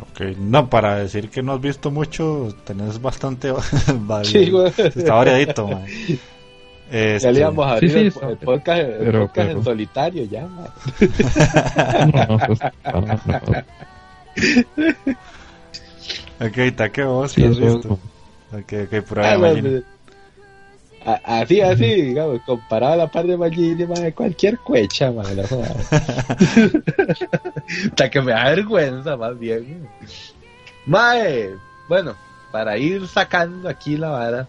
Ok, 0.00 0.20
no, 0.36 0.68
para 0.68 0.96
decir 0.96 1.28
que 1.30 1.42
no 1.44 1.52
has 1.52 1.60
visto 1.60 1.92
mucho, 1.92 2.52
tenés 2.64 3.00
bastante. 3.00 3.52
Sí, 4.24 4.50
güey. 4.50 4.72
Está 4.76 5.14
variadito, 5.14 5.68
man. 5.68 5.84
Este, 6.90 7.28
Ya 7.28 7.32
le 7.32 7.38
íbamos 7.40 7.64
a 7.64 7.68
Sí, 7.70 7.74
abrir 7.76 7.90
sí, 7.92 7.98
el, 7.98 8.06
está- 8.08 8.28
el 8.28 8.36
podcast, 8.36 8.80
el 8.82 8.92
pero- 8.98 9.20
podcast 9.20 9.48
pero- 9.48 9.58
en 9.58 9.64
solitario 9.64 10.24
ya, 10.24 10.46
man. 10.46 10.66
no, 12.12 12.26
no, 12.36 12.38
pues, 12.46 12.58
no, 12.84 13.00
no, 13.00 13.20
no. 13.26 13.40
Ok, 16.46 16.56
Taque, 16.76 17.04
vos, 17.04 17.32
Sí, 17.32 17.40
¿qué 17.42 17.48
has 17.48 17.58
visto? 17.58 17.98
Ok, 18.52 18.72
ok, 18.92 19.02
prueba 19.06 19.36
Así, 21.04 21.60
así, 21.60 22.02
digamos, 22.02 22.40
comparado 22.42 22.92
a 22.92 22.96
la 22.96 23.10
par 23.10 23.26
de 23.26 23.36
Magini, 23.36 23.86
man, 23.86 24.10
cualquier 24.12 24.58
cuecha, 24.58 25.10
man, 25.10 25.36
no. 25.36 25.42
Hasta 27.86 28.10
que 28.10 28.22
me 28.22 28.32
da 28.32 28.50
vergüenza, 28.50 29.16
más 29.16 29.38
bien. 29.38 29.88
Mae, 30.86 31.50
bueno, 31.88 32.14
para 32.52 32.76
ir 32.78 33.06
sacando 33.08 33.68
aquí 33.68 33.96
la 33.96 34.10
vara, 34.10 34.46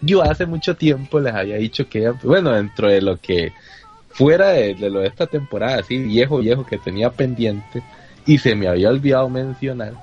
yo 0.00 0.22
hace 0.22 0.46
mucho 0.46 0.76
tiempo 0.76 1.18
les 1.18 1.34
había 1.34 1.56
dicho 1.56 1.88
que, 1.88 2.10
bueno, 2.22 2.52
dentro 2.52 2.88
de 2.88 3.02
lo 3.02 3.16
que 3.16 3.52
fuera 4.10 4.50
de, 4.50 4.74
de 4.74 4.90
lo 4.90 5.00
de 5.00 5.08
esta 5.08 5.26
temporada, 5.26 5.78
así 5.80 5.98
viejo, 5.98 6.38
viejo 6.38 6.64
que 6.64 6.78
tenía 6.78 7.10
pendiente, 7.10 7.82
y 8.26 8.38
se 8.38 8.54
me 8.54 8.68
había 8.68 8.90
olvidado 8.90 9.28
mencionar, 9.28 9.94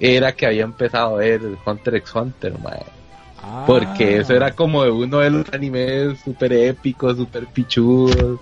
era 0.00 0.32
que 0.32 0.46
había 0.46 0.64
empezado 0.64 1.16
a 1.16 1.18
ver 1.18 1.42
Hunter 1.66 1.96
x 1.96 2.14
Hunter, 2.14 2.58
mae. 2.58 2.97
Ah. 3.42 3.64
Porque 3.66 4.18
eso 4.18 4.34
era 4.34 4.52
como 4.52 4.82
de 4.84 4.90
uno 4.90 5.18
de 5.18 5.30
los 5.30 5.52
animes 5.52 6.18
super 6.20 6.52
épicos, 6.52 7.16
super 7.16 7.46
pichudos, 7.46 8.40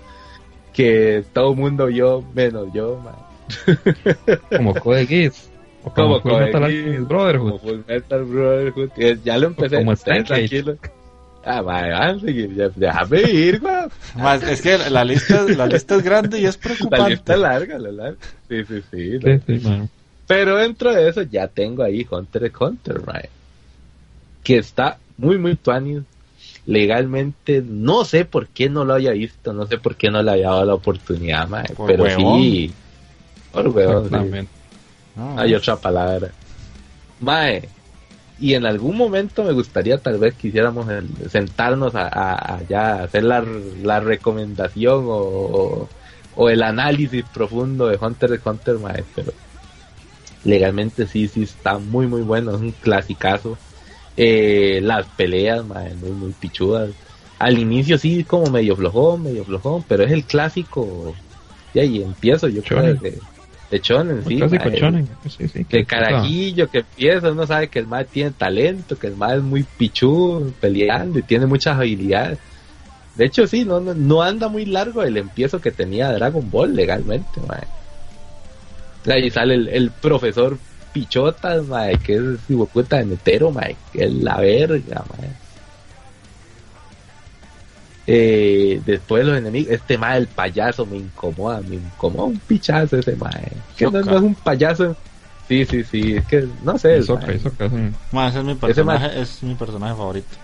que 0.73 1.23
todo 1.33 1.51
el 1.51 1.57
mundo 1.57 1.85
vio, 1.87 2.23
menos 2.33 2.67
yo, 2.73 2.99
man. 3.03 3.15
como 4.55 4.73
Code 4.79 5.05
Geass 5.05 5.49
o 5.83 5.91
Como 5.93 6.19
como, 6.19 6.21
Full 6.21 6.31
Code 6.31 6.45
Metal 6.45 6.63
Alchemist 6.63 7.07
Brotherhood 7.07 7.49
Como 7.51 7.59
Full 7.59 7.79
Metal 7.87 8.23
Brotherhood. 8.25 8.89
Ya 9.23 9.37
lo 9.37 9.47
empecé, 9.47 9.77
como 9.77 9.95
tranquilos. 9.95 10.77
Ah, 11.45 11.61
man, 11.61 11.89
van 11.91 12.17
a 12.17 12.19
seguir, 12.19 12.53
ya- 12.55 12.69
déjame 12.75 13.21
ir. 13.31 13.61
Más, 14.15 14.43
es 14.43 14.61
que 14.61 14.77
la 14.89 15.05
lista, 15.05 15.43
la 15.43 15.65
lista 15.65 15.95
es 15.95 16.03
grande 16.03 16.39
y 16.41 16.45
es 16.45 16.55
La 16.57 16.61
preocupante. 16.61 17.09
lista 17.11 17.33
es 17.35 17.39
larga, 17.39 17.79
la 17.79 17.91
larga. 17.91 18.17
Sí, 18.49 18.63
sí, 18.65 18.81
sí. 18.91 19.19
sí, 19.19 19.39
sí, 19.59 19.67
man. 19.67 19.89
Pero 20.27 20.57
dentro 20.57 20.93
de 20.93 21.07
eso 21.07 21.21
ya 21.21 21.47
tengo 21.47 21.83
ahí 21.83 22.05
Hunter 22.09 22.43
x 22.45 22.57
Hunter, 22.59 22.97
right? 23.05 23.29
Que 24.47 24.57
está 24.57 24.97
muy, 25.17 25.37
muy 25.37 25.55
tuanis. 25.55 26.03
Legalmente, 26.65 27.61
no 27.61 28.05
sé 28.05 28.23
por 28.23 28.47
qué 28.47 28.69
no 28.69 28.85
lo 28.85 28.93
haya 28.93 29.11
visto, 29.11 29.51
no 29.51 29.65
sé 29.67 29.77
por 29.77 29.95
qué 29.95 30.09
no 30.09 30.23
le 30.23 30.31
haya 30.31 30.47
dado 30.47 30.65
la 30.65 30.73
oportunidad, 30.75 31.47
mae, 31.49 31.65
Por 31.75 31.87
pero 31.91 32.03
huevón. 32.03 32.41
sí. 32.41 32.71
Por 33.51 33.67
huevón, 33.67 34.03
sí. 34.03 34.15
Exactamente. 34.15 34.51
No, 35.15 35.39
Hay 35.39 35.53
otra 35.53 35.75
palabra. 35.77 36.31
Mae, 37.19 37.69
y 38.39 38.53
en 38.53 38.65
algún 38.65 38.95
momento 38.95 39.43
me 39.43 39.51
gustaría 39.51 39.97
tal 39.97 40.17
vez 40.19 40.35
quisiéramos 40.35 40.85
sentarnos 41.29 41.95
a, 41.95 42.07
a- 42.07 42.55
a 42.57 42.63
ya 42.69 43.03
hacer 43.03 43.23
la, 43.23 43.41
la 43.41 43.99
recomendación 43.99 45.05
o, 45.07 45.17
o- 45.17 45.89
o 46.35 46.49
el 46.49 46.61
análisis 46.63 47.25
profundo 47.33 47.87
de 47.87 47.97
Hunter 47.99 48.33
x 48.33 48.45
Hunter, 48.45 48.77
mae, 48.79 49.03
pero 49.15 49.33
legalmente 50.43 51.07
sí, 51.07 51.27
sí 51.27 51.43
está 51.43 51.77
muy 51.79 52.07
muy 52.07 52.21
bueno, 52.21 52.51
es 52.51 52.57
un 52.61 52.71
clasicazo. 52.71 53.57
Eh, 54.17 54.79
las 54.81 55.05
peleas, 55.05 55.63
mae, 55.65 55.93
muy 55.95 56.11
muy 56.11 56.31
pichudas. 56.31 56.89
Al 57.39 57.59
inicio 57.59 57.97
sí 57.99 58.23
como 58.23 58.49
medio 58.49 58.75
flojón, 58.75 59.23
medio 59.23 59.45
flojón, 59.45 59.83
pero 59.87 60.03
es 60.03 60.11
el 60.11 60.23
clásico. 60.23 61.15
Y 61.73 61.79
ahí 61.79 62.01
empiezo, 62.01 62.47
yo 62.47 62.63
creo 62.63 62.79
Shonen. 62.79 62.97
que 62.97 63.19
de 63.69 63.79
Shonen, 63.79 64.23
sí. 64.25 64.37
clásico 64.37 64.69
shonen, 64.69 65.09
sí, 65.27 65.47
sí, 65.49 65.65
Que 65.65 65.85
carajillo 65.85 66.69
que 66.69 66.79
empieza, 66.79 67.31
uno 67.31 67.45
sabe 67.45 67.67
que 67.67 67.79
el 67.79 67.87
mal 67.87 68.05
tiene 68.05 68.31
talento, 68.31 68.97
que 68.97 69.07
el 69.07 69.17
mal 69.17 69.39
es 69.39 69.43
muy 69.43 69.63
pichudo 69.63 70.51
peleando 70.61 71.19
y 71.19 71.23
tiene 71.23 71.45
muchas 71.45 71.77
habilidades. 71.77 72.39
De 73.15 73.25
hecho, 73.25 73.45
sí, 73.45 73.65
no, 73.65 73.79
no, 73.81 73.93
no 73.93 74.21
anda 74.21 74.47
muy 74.47 74.65
largo 74.65 75.03
el 75.03 75.17
empiezo 75.17 75.59
que 75.59 75.71
tenía 75.71 76.11
Dragon 76.13 76.49
Ball 76.49 76.75
legalmente, 76.75 77.41
mae. 77.45 77.67
Ahí 79.13 79.29
sale 79.29 79.55
el, 79.55 79.67
el 79.67 79.91
profesor 79.91 80.57
Pichotas, 80.97 81.67
mae, 81.67 81.95
que 81.99 82.15
es 82.15 82.67
puta 82.73 82.97
de 82.97 83.05
Netero, 83.05 83.51
mae, 83.51 83.75
que 83.93 84.05
es 84.05 84.13
la 84.13 84.37
verga, 84.37 85.03
mae. 85.11 85.29
Eh, 88.07 88.81
después 88.83 89.25
los 89.25 89.37
enemigos, 89.37 89.73
este 89.73 89.97
mae, 89.97 90.17
el 90.17 90.27
payaso, 90.27 90.87
me 90.87 90.97
incomoda, 90.97 91.61
me 91.61 91.75
incomoda 91.75 92.23
un 92.23 92.39
pichazo 92.39 92.97
ese 92.97 93.15
mae. 93.15 93.51
Que 93.75 93.85
no, 93.85 93.99
es 93.99 94.07
un 94.07 94.33
payaso. 94.33 94.95
Sí, 95.47 95.65
sí, 95.65 95.83
sí, 95.83 96.15
es 96.15 96.25
que 96.25 96.47
no 96.63 96.79
sé. 96.79 96.97
Hisoka, 96.97 97.27
mae. 97.27 97.35
Ese 97.35 98.39
es 98.39 98.43
mi 98.43 98.51
Ese 98.53 98.59
personaje, 98.59 99.21
es 99.21 99.43
mi 99.43 99.53
personaje 99.53 99.93
favorito. 99.93 100.35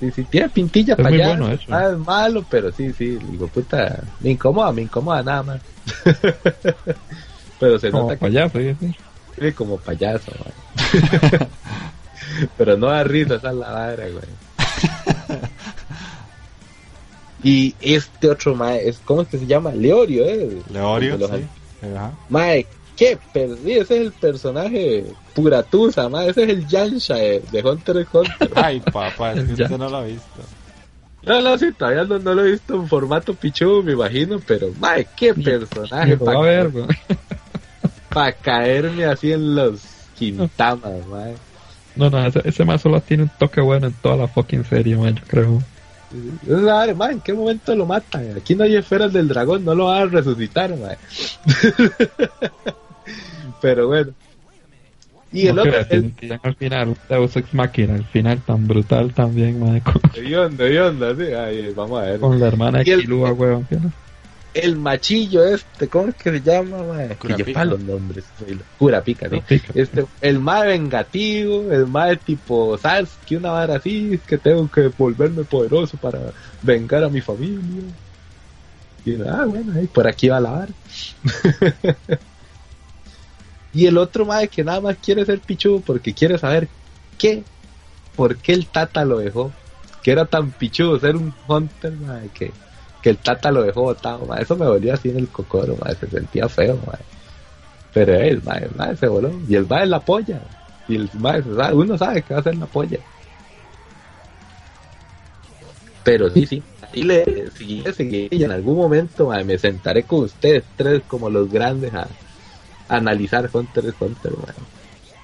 Sí, 0.00 0.10
sí, 0.10 0.24
tiene 0.24 0.48
pintilla 0.48 0.94
Es 0.94 0.98
muy 0.98 1.12
payaso. 1.12 1.44
bueno, 1.44 1.58
ah, 1.70 1.88
es 1.92 1.98
malo, 1.98 2.44
pero 2.50 2.72
sí, 2.72 2.92
sí, 2.92 3.16
digo, 3.30 3.46
puta, 3.46 4.02
me 4.18 4.30
incomoda, 4.30 4.72
me 4.72 4.82
incomoda 4.82 5.22
nada 5.22 5.42
más. 5.44 5.60
pero 7.60 7.78
se 7.78 7.90
como 7.90 8.04
nota 8.04 8.14
que 8.16 8.20
payaso, 8.20 8.58
¿sí? 8.58 8.76
sí. 8.80 8.94
Sí, 9.40 9.52
como 9.52 9.78
payaso, 9.78 10.32
güey. 10.38 10.54
Pero 12.56 12.76
no 12.76 12.86
da 12.88 13.04
risa, 13.04 13.34
esa 13.36 13.50
es 13.50 13.56
la 13.56 13.70
vara, 13.70 14.04
güey. 14.08 14.24
Y 17.42 17.74
este 17.80 18.30
otro 18.30 18.54
mae, 18.54 18.88
es, 18.88 19.00
¿cómo 19.04 19.22
es 19.22 19.28
que 19.28 19.38
se 19.38 19.46
llama? 19.46 19.70
Leorio, 19.72 20.24
¿eh? 20.24 20.62
Leorio, 20.70 21.18
los- 21.18 21.30
sí. 21.30 21.44
Ajá. 21.94 22.12
Mae, 22.30 22.66
qué 22.96 23.18
per... 23.34 23.50
sí, 23.62 23.72
ese 23.72 23.96
es 23.96 24.02
el 24.06 24.12
personaje 24.12 25.04
puratusa, 25.34 26.08
mae, 26.08 26.30
ese 26.30 26.44
es 26.44 26.48
el 26.48 26.66
Yansha 26.66 27.16
de, 27.16 27.42
de 27.52 27.62
Hunter 27.62 27.98
x 27.98 28.14
Hunter. 28.14 28.50
Ay, 28.54 28.80
papá, 28.80 29.32
es 29.34 29.44
que 29.44 29.56
Ya. 29.56 29.64
usted 29.64 29.76
no 29.78 29.90
lo 29.90 29.96
ha 29.98 30.04
visto. 30.04 30.40
No, 31.24 31.40
no, 31.42 31.58
sí, 31.58 31.70
todavía 31.72 32.04
no, 32.04 32.18
no 32.18 32.34
lo 32.34 32.44
he 32.46 32.52
visto 32.52 32.74
en 32.76 32.88
formato 32.88 33.34
pichu, 33.34 33.82
me 33.82 33.92
imagino, 33.92 34.40
pero 34.46 34.68
mae, 34.80 35.06
qué 35.16 35.34
personaje 35.34 36.16
Lo 36.16 36.24
va 36.24 36.34
a 36.34 36.40
ver, 36.40 36.70
güey. 36.70 36.86
Para 38.14 38.32
caerme 38.32 39.04
así 39.04 39.32
en 39.32 39.54
los 39.54 39.80
quintamas, 40.16 41.06
mae. 41.10 41.34
No, 41.96 42.08
no, 42.10 42.24
ese, 42.26 42.40
ese 42.44 42.64
más 42.64 42.80
solo 42.80 43.00
tiene 43.00 43.24
un 43.24 43.30
toque 43.38 43.60
bueno 43.60 43.86
en 43.88 43.92
toda 43.94 44.16
la 44.16 44.28
fucking 44.28 44.64
serie, 44.64 44.96
man, 44.96 45.14
yo 45.14 45.22
creo. 45.26 45.62
Madre, 46.46 46.94
mae, 46.94 47.12
¿en 47.12 47.20
qué 47.20 47.32
momento 47.32 47.74
lo 47.74 47.86
matan? 47.86 48.36
Aquí 48.36 48.54
no 48.54 48.64
hay 48.64 48.76
esferas 48.76 49.12
del 49.12 49.28
dragón, 49.28 49.64
no 49.64 49.74
lo 49.74 49.86
van 49.86 50.02
a 50.02 50.06
resucitar, 50.06 50.74
mae. 50.76 50.96
Pero 53.60 53.88
bueno. 53.88 54.12
Y 55.32 55.48
el 55.48 55.56
No 55.56 55.62
otro, 55.62 55.74
el 55.90 56.12
al 56.44 56.54
final, 56.54 56.96
Deus 57.08 57.34
Ex 57.36 57.52
Machina, 57.54 57.94
al 57.94 58.04
final 58.04 58.40
tan 58.42 58.68
brutal 58.68 59.12
también, 59.12 59.58
man, 59.58 59.80
con, 59.80 60.00
de 60.14 60.38
onda, 60.38 60.64
de 60.64 60.80
onda, 60.80 61.16
sí. 61.16 61.22
Ay, 61.32 61.72
vamos 61.74 62.00
a 62.00 62.04
ver. 62.04 62.20
con 62.20 62.38
la 62.38 62.46
hermana 62.46 62.78
de 62.78 62.84
Y 62.86 62.92
el- 62.92 63.00
Kilua, 63.00 63.32
weón. 63.32 63.66
no- 63.70 63.92
El 64.54 64.76
machillo 64.76 65.44
este, 65.44 65.88
¿cómo 65.88 66.08
es 66.08 66.14
que 66.14 66.30
se 66.30 66.40
llama, 66.40 66.84
mae? 66.84 67.16
Que 67.16 67.52
para 67.52 67.64
los 67.64 67.80
nombres. 67.80 68.24
soy 68.38 68.56
sí. 69.28 69.38
Pica. 69.48 69.72
Este, 69.74 70.06
el 70.20 70.38
mae 70.38 70.68
vengativo, 70.68 71.72
el 71.72 71.88
mae 71.88 72.16
tipo 72.16 72.78
que 73.26 73.36
una 73.36 73.50
vara 73.50 73.76
así, 73.76 74.20
que 74.24 74.38
tengo 74.38 74.70
que 74.70 74.92
volverme 74.96 75.42
poderoso 75.42 75.96
para 75.96 76.20
vengar 76.62 77.02
a 77.02 77.08
mi 77.08 77.20
familia. 77.20 77.82
Y 79.04 79.20
ah, 79.22 79.44
bueno, 79.44 79.72
ahí 79.76 79.88
por 79.88 80.06
aquí 80.06 80.28
va 80.28 80.38
la 80.38 80.50
vara. 80.50 80.72
y 83.74 83.86
el 83.86 83.98
otro 83.98 84.24
mae 84.24 84.46
que 84.46 84.62
nada 84.62 84.80
más 84.80 84.96
quiere 84.98 85.24
ser 85.26 85.40
pichudo 85.40 85.80
porque 85.80 86.14
quiere 86.14 86.38
saber 86.38 86.68
qué, 87.18 87.42
por 88.14 88.36
qué 88.36 88.52
el 88.52 88.66
tata 88.68 89.04
lo 89.04 89.18
dejó. 89.18 89.52
Que 90.04 90.12
era 90.12 90.26
tan 90.26 90.50
pichudo 90.52 91.00
ser 91.00 91.16
un 91.16 91.34
hunter, 91.48 91.92
mae, 91.92 92.28
que, 92.28 92.52
que 93.04 93.10
el 93.10 93.18
tata 93.18 93.52
lo 93.52 93.62
dejó 93.62 93.82
botado. 93.82 94.34
Eso 94.34 94.56
me 94.56 94.66
volvió 94.66 94.94
así 94.94 95.10
en 95.10 95.18
el 95.18 95.28
cocoro, 95.28 95.76
se 96.00 96.06
sentía 96.06 96.48
feo, 96.48 96.78
mae. 96.86 96.98
Pero 97.92 98.14
el 98.14 98.42
mae, 98.42 98.64
el 98.64 98.74
mae 98.74 98.96
se 98.96 99.06
voló. 99.06 99.30
Y 99.46 99.56
el 99.56 99.66
mae 99.66 99.82
es 99.82 99.90
la 99.90 100.00
polla. 100.00 100.40
Y 100.88 100.94
el 100.94 101.10
sabe- 101.10 101.74
uno 101.74 101.98
sabe 101.98 102.22
que 102.22 102.32
va 102.32 102.40
a 102.40 102.42
ser 102.42 102.56
la 102.56 102.64
polla. 102.64 102.98
Pero 106.02 106.30
sí, 106.30 106.46
sí. 106.46 106.62
Y 106.94 107.02
le 107.02 107.50
seguiré, 107.50 107.92
seguiré. 107.92 108.28
Y 108.30 108.42
en 108.42 108.52
algún 108.52 108.78
momento 108.78 109.28
me 109.44 109.58
sentaré 109.58 110.04
con 110.04 110.20
ustedes 110.20 110.64
tres 110.74 111.02
como 111.06 111.28
los 111.28 111.50
grandes 111.50 111.92
a, 111.92 112.06
analizar 112.88 113.50
Hunter 113.52 113.84
x 113.84 113.96
Hunter, 114.00 114.32
mae. 114.32 114.54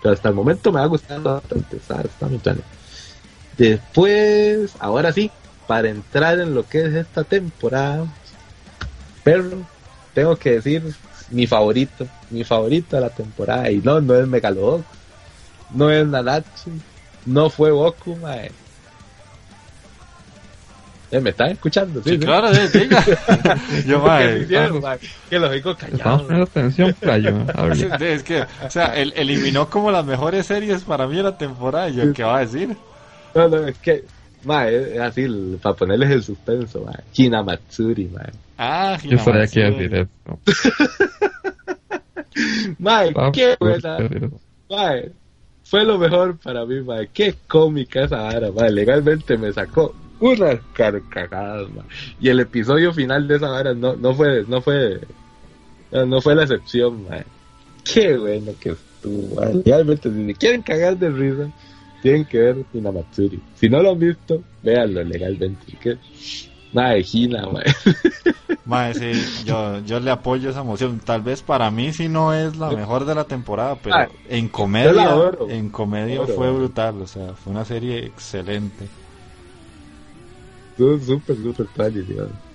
Pero 0.02 0.12
hasta 0.12 0.28
el 0.28 0.34
momento 0.34 0.70
me 0.70 0.80
ha 0.80 0.86
gustado 0.86 1.22
bastante. 1.22 1.76
Está, 1.78 2.02
está 2.02 2.26
muy 2.26 2.38
plano. 2.40 2.60
Después, 3.56 4.76
ahora 4.80 5.12
sí, 5.12 5.30
para 5.70 5.88
entrar 5.88 6.40
en 6.40 6.52
lo 6.52 6.66
que 6.68 6.80
es 6.84 6.94
esta 6.94 7.22
temporada, 7.22 8.04
perro, 9.22 9.58
tengo 10.12 10.34
que 10.34 10.54
decir 10.54 10.82
mi 11.30 11.46
favorito, 11.46 12.08
mi 12.28 12.42
favorito 12.42 12.96
de 12.96 13.02
la 13.02 13.10
temporada. 13.10 13.70
Y 13.70 13.76
no, 13.76 14.00
no 14.00 14.16
es 14.16 14.26
Megalobox, 14.26 14.84
no 15.72 15.88
es 15.88 16.04
Nanatsu, 16.04 16.72
no 17.24 17.50
fue 17.50 17.70
Goku, 17.70 18.16
mae. 18.16 18.50
Eh, 21.12 21.20
¿Me 21.20 21.30
están 21.30 21.50
escuchando? 21.50 22.02
Sí, 22.02 22.18
claro, 22.18 22.52
sí, 22.52 22.76
diga. 22.76 23.04
Yo, 23.86 24.02
¿Qué 24.02 24.08
mae, 24.08 24.38
hicieron, 24.40 24.80
mae? 24.80 24.98
Que 25.28 25.38
los 25.38 25.54
Estamos 25.54 25.78
callados. 25.78 26.48
atención, 26.48 26.96
playo. 26.98 27.46
Sí. 27.76 27.86
Es 28.00 28.24
que, 28.24 28.42
o 28.42 28.70
sea, 28.70 28.86
él 28.96 29.12
eliminó 29.14 29.70
como 29.70 29.92
las 29.92 30.04
mejores 30.04 30.46
series 30.46 30.82
para 30.82 31.06
mí 31.06 31.16
de 31.18 31.22
la 31.22 31.38
temporada. 31.38 31.88
Y 31.90 31.94
yo, 31.94 32.12
¿qué 32.12 32.24
va 32.24 32.38
a 32.38 32.40
decir? 32.40 32.76
No, 33.36 33.46
no, 33.46 33.68
es 33.68 33.78
que, 33.78 34.04
mae, 34.44 34.94
es 34.94 35.00
así, 35.00 35.22
el- 35.22 35.58
para 35.62 35.74
ponerles 35.76 36.10
el 36.10 36.22
suspenso, 36.22 36.82
mae. 36.84 37.00
Hinamatsuri, 37.14 38.06
mae. 38.06 38.30
Ah, 38.58 38.98
Yo 39.02 39.18
sabía 39.18 39.46
que 39.46 39.60
iba 39.60 39.68
a 39.68 39.72
Hinamatsuri. 39.72 39.88
decir 39.88 40.08
eso. 40.26 40.38
Mae, 42.78 43.12
qué 43.32 43.56
buena. 43.58 43.98
Mae, 44.70 45.10
fue 45.64 45.84
lo 45.84 45.98
mejor 45.98 46.38
para 46.38 46.64
mí, 46.64 46.80
mae. 46.80 47.08
Qué 47.12 47.34
cómica 47.48 48.04
esa 48.04 48.22
vara, 48.22 48.50
mae. 48.52 48.70
Legalmente 48.70 49.36
me 49.36 49.52
sacó 49.52 49.94
unas 50.20 50.58
carcajadas, 50.74 51.68
mae. 51.70 51.84
Y 52.20 52.28
el 52.28 52.40
episodio 52.40 52.92
final 52.92 53.26
de 53.28 53.36
esa 53.36 53.48
vara 53.50 53.74
no, 53.74 53.96
no 53.96 54.14
fue, 54.14 54.44
no 54.46 54.60
fue, 54.62 55.00
no, 55.90 56.20
fue 56.20 56.34
la 56.34 56.42
excepción, 56.42 57.04
mae. 57.08 57.24
Qué 57.84 58.16
bueno 58.16 58.52
que 58.60 58.70
estuvo, 58.70 59.40
mae. 59.40 59.54
Legalmente, 59.64 60.10
si 60.10 60.26
se 60.26 60.34
quieren 60.34 60.62
cagar 60.62 60.96
de 60.96 61.10
risa, 61.10 61.50
tienen 62.02 62.24
que 62.24 62.38
ver 62.38 62.64
Hinamatsuri. 62.72 63.40
Si 63.54 63.68
no 63.68 63.82
lo 63.82 63.92
han 63.92 63.98
visto, 63.98 64.42
véanlo 64.62 65.02
legalmente. 65.04 65.76
Que, 65.80 65.98
mae, 66.72 67.04
Hina, 67.12 67.46
mae. 67.52 67.64
Mae, 68.64 68.94
sí, 68.94 69.12
yo, 69.44 69.80
yo 69.80 70.00
le 70.00 70.10
apoyo 70.10 70.50
esa 70.50 70.60
emoción. 70.60 71.00
Tal 71.04 71.22
vez 71.22 71.42
para 71.42 71.70
mí 71.70 71.92
sí 71.92 72.08
no 72.08 72.32
es 72.32 72.56
la 72.56 72.70
mejor 72.70 73.04
de 73.04 73.14
la 73.14 73.24
temporada, 73.24 73.76
pero 73.82 73.96
en 74.28 74.48
comedia, 74.48 75.10
adoro. 75.10 75.48
en 75.50 75.70
comedia 75.70 76.16
Adoro. 76.16 76.34
fue 76.34 76.50
brutal. 76.50 77.00
O 77.02 77.06
sea, 77.06 77.34
fue 77.34 77.52
una 77.52 77.64
serie 77.64 77.98
excelente. 78.06 78.86
Estuvo 80.72 80.98
súper, 80.98 81.36
súper 81.36 81.66
padre, 81.76 82.02
digamos. 82.02 82.49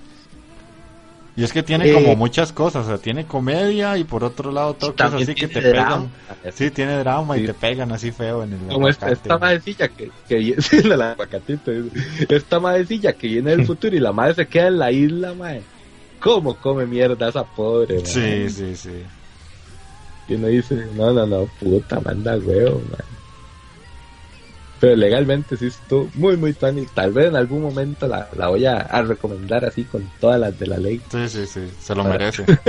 Y 1.37 1.43
es 1.43 1.51
que 1.51 1.63
tiene 1.63 1.89
Eh, 1.89 1.93
como 1.93 2.15
muchas 2.15 2.53
cosas, 2.53 2.85
o 2.85 2.87
sea, 2.87 2.97
tiene 2.97 3.25
comedia 3.25 3.97
y 3.97 4.05
por 4.05 4.23
otro 4.23 4.53
lado 4.53 4.73
toques 4.75 5.05
así 5.13 5.25
que 5.35 5.47
te 5.47 5.59
tiene 5.59 5.61
pegan. 5.71 5.85
drama. 5.89 6.09
Sí, 6.53 6.71
tiene 6.71 6.97
drama 6.99 7.35
Sí. 7.35 7.41
y 7.41 7.45
te 7.47 7.53
pegan 7.53 7.91
así 7.91 8.11
feo 8.11 8.43
en 8.43 8.53
el 8.53 8.59
Como 8.59 8.87
esta, 8.87 9.07
aguacate. 9.07 9.27
esta 9.27 9.37
madrecilla 9.37 9.87
que, 9.89 10.11
que 10.29 10.61
sí, 10.61 10.81
la, 10.83 11.17
esta 12.29 12.59
madrecilla 12.61 13.11
que 13.13 13.27
viene 13.27 13.51
del 13.51 13.65
futuro 13.67 13.95
y 13.95 13.99
la 13.99 14.13
madre 14.13 14.35
se 14.35 14.47
queda 14.47 14.67
en 14.67 14.79
la 14.79 14.91
isla, 14.93 15.33
madre. 15.33 15.63
¿Cómo 16.21 16.55
come 16.55 16.85
mierda 16.85 17.27
esa 17.27 17.43
pobre, 17.43 18.05
Sí, 18.05 18.19
madre? 18.19 18.49
sí, 18.49 18.75
sí. 18.77 19.03
Y 20.29 20.35
uno 20.35 20.47
dice, 20.47 20.87
no, 20.95 21.11
no, 21.11 21.25
no, 21.27 21.45
puta, 21.59 21.99
manda 21.99 22.37
huevo, 22.37 22.81
madre. 22.89 23.03
Pero 24.79 24.95
legalmente 24.95 25.55
sí 25.57 25.67
estuvo 25.67 26.09
muy, 26.15 26.35
muy 26.37 26.53
tan 26.53 26.77
y 26.77 26.85
tal 26.85 27.11
vez 27.13 27.27
en 27.27 27.35
algún 27.35 27.61
momento 27.61 28.07
la, 28.07 28.27
la 28.37 28.49
voy 28.49 28.65
a, 28.65 28.77
a 28.79 29.01
recomendar 29.03 29.63
así 29.65 29.83
con 29.85 30.09
todas 30.19 30.39
las 30.39 30.57
de 30.59 30.67
la 30.67 30.77
ley. 30.77 31.01
Sí, 31.11 31.27
sí, 31.29 31.45
sí, 31.45 31.61
se 31.81 31.95
lo 31.95 32.03
Para- 32.03 32.17
merece. 32.17 32.45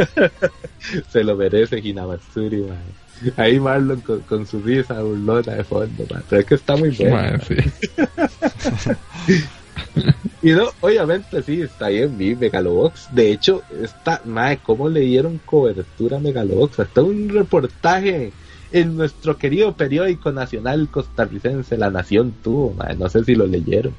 Se 1.10 1.24
lo 1.24 1.34
merece 1.36 1.78
Hinamatsuri, 1.80 2.58
madre. 2.62 3.32
Ahí 3.36 3.58
Marlon 3.58 4.00
con, 4.02 4.20
con 4.20 4.46
su 4.46 4.60
risa 4.60 5.00
burlona 5.02 5.54
de 5.54 5.64
fondo, 5.64 6.04
madre. 6.08 6.24
Pero 6.28 6.40
es 6.42 6.46
que 6.46 6.54
está 6.54 6.76
muy 6.76 6.90
bueno. 6.90 7.16
Mae, 7.16 7.40
sí. 7.40 7.56
Y 10.42 10.50
no, 10.52 10.68
obviamente 10.80 11.42
sí, 11.42 11.62
está 11.62 11.88
bien, 11.88 12.16
vi 12.16 12.34
Megalobox. 12.36 13.08
De 13.14 13.32
hecho, 13.32 13.62
está, 13.82 14.20
madre, 14.24 14.60
¿cómo 14.62 14.88
le 14.88 15.00
dieron 15.00 15.40
cobertura 15.44 16.18
a 16.18 16.20
Megalobox? 16.20 16.80
Hasta 16.80 17.02
un 17.02 17.28
reportaje 17.30 18.32
en 18.72 18.96
nuestro 18.96 19.36
querido 19.36 19.72
periódico 19.72 20.32
nacional 20.32 20.88
costarricense, 20.90 21.76
La 21.76 21.90
Nación 21.90 22.34
tuvo, 22.42 22.74
madre. 22.74 22.96
No 22.96 23.08
sé 23.08 23.24
si 23.24 23.34
lo 23.34 23.46
leyeron. 23.46 23.94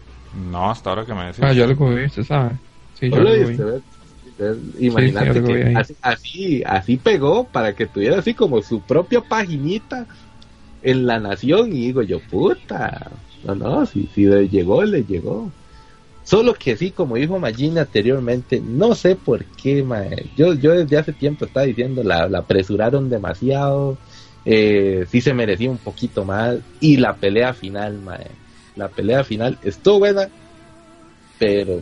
No, 0.51 0.69
hasta 0.69 0.89
ahora 0.89 1.05
que 1.05 1.13
me 1.13 1.25
decís. 1.25 1.39
Ah, 1.41 1.53
yo 1.53 1.63
algo 1.63 1.93
vi, 1.93 2.09
se 2.09 2.23
sabe. 2.23 2.51
Sí, 2.99 3.09
yo 3.09 3.17
¿No 3.17 3.23
lo 3.23 3.33
viste? 3.33 3.63
Ves, 3.63 4.57
Imagínate 4.79 5.43
que 5.43 5.73
así, 5.75 5.95
así, 6.01 6.63
así 6.63 6.97
pegó 6.97 7.45
para 7.45 7.73
que 7.73 7.87
tuviera 7.87 8.19
así 8.19 8.35
como 8.35 8.61
su 8.61 8.81
propia 8.81 9.21
paginita 9.21 10.05
en 10.83 11.07
La 11.07 11.19
Nación. 11.19 11.69
Y 11.73 11.87
digo 11.87 12.03
yo, 12.03 12.19
puta, 12.19 13.11
no, 13.43 13.55
no, 13.55 13.85
si, 13.85 14.07
si 14.13 14.25
le 14.25 14.47
llegó, 14.47 14.83
le 14.83 15.03
llegó. 15.03 15.51
Solo 16.23 16.53
que 16.53 16.75
sí, 16.75 16.91
como 16.91 17.15
dijo 17.15 17.39
Magini 17.39 17.79
anteriormente, 17.79 18.61
no 18.61 18.95
sé 18.95 19.15
por 19.15 19.45
qué, 19.45 19.81
mae. 19.81 20.25
Yo, 20.35 20.53
yo 20.55 20.71
desde 20.73 20.97
hace 20.97 21.13
tiempo 21.13 21.45
estaba 21.45 21.65
diciendo, 21.65 22.03
la, 22.03 22.27
la 22.27 22.39
apresuraron 22.39 23.09
demasiado, 23.09 23.97
eh, 24.49 25.05
sí 25.11 25.19
se 25.19 25.33
merecía 25.33 25.69
un 25.69 25.77
poquito 25.77 26.23
más, 26.23 26.55
y 26.79 26.95
la 26.95 27.13
pelea 27.17 27.53
final, 27.53 27.97
mae. 27.99 28.27
La 28.77 28.87
pelea 28.87 29.25
final 29.25 29.57
estuvo 29.61 29.99
buena, 29.99 30.29
pero 31.37 31.81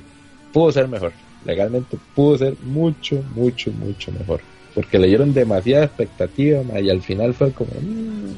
pudo 0.52 0.72
ser 0.72 0.88
mejor. 0.88 1.14
Legalmente 1.46 1.96
pudo 2.16 2.40
ser 2.40 2.56
mucho, 2.64 3.24
mucho, 3.36 3.72
mucho 3.72 4.12
mejor. 4.12 4.42
Porque 4.74 4.98
le 4.98 5.08
dieron 5.08 5.32
demasiada 5.32 5.86
expectativa 5.86 6.64
ma, 6.64 6.80
y 6.80 6.90
al 6.90 7.04
final 7.04 7.36
fue 7.36 7.52
como... 7.52 7.70
mm. 7.80 8.34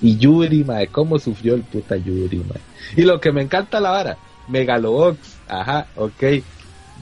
Y 0.00 0.16
Yuri, 0.16 0.64
mae, 0.64 0.86
cómo 0.86 1.18
sufrió 1.18 1.54
el 1.54 1.62
puta 1.62 1.94
Yuri, 1.94 2.38
mae. 2.38 2.60
Y 2.96 3.02
lo 3.02 3.20
que 3.20 3.32
me 3.32 3.42
encanta 3.42 3.80
la 3.80 3.90
vara, 3.90 4.16
Megalobox, 4.48 5.18
ajá, 5.46 5.88
ok. 5.94 6.22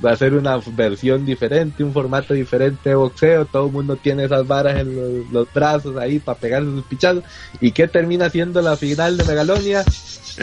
Va 0.04 0.12
a 0.12 0.16
ser 0.16 0.34
una 0.34 0.58
versión 0.76 1.26
diferente, 1.26 1.82
un 1.82 1.92
formato 1.92 2.32
diferente 2.34 2.90
de 2.90 2.94
boxeo. 2.94 3.46
Todo 3.46 3.66
el 3.66 3.72
mundo 3.72 3.96
tiene 3.96 4.24
esas 4.24 4.46
varas 4.46 4.78
en 4.78 4.94
los, 4.94 5.32
los 5.32 5.52
brazos 5.52 5.96
ahí 5.96 6.18
para 6.20 6.38
pegarse 6.38 6.70
sus 6.70 6.84
pichazos. 6.84 7.24
¿Y 7.60 7.72
qué 7.72 7.88
termina 7.88 8.30
siendo 8.30 8.62
la 8.62 8.76
final 8.76 9.16
de 9.16 9.24
Megalonia? 9.24 9.84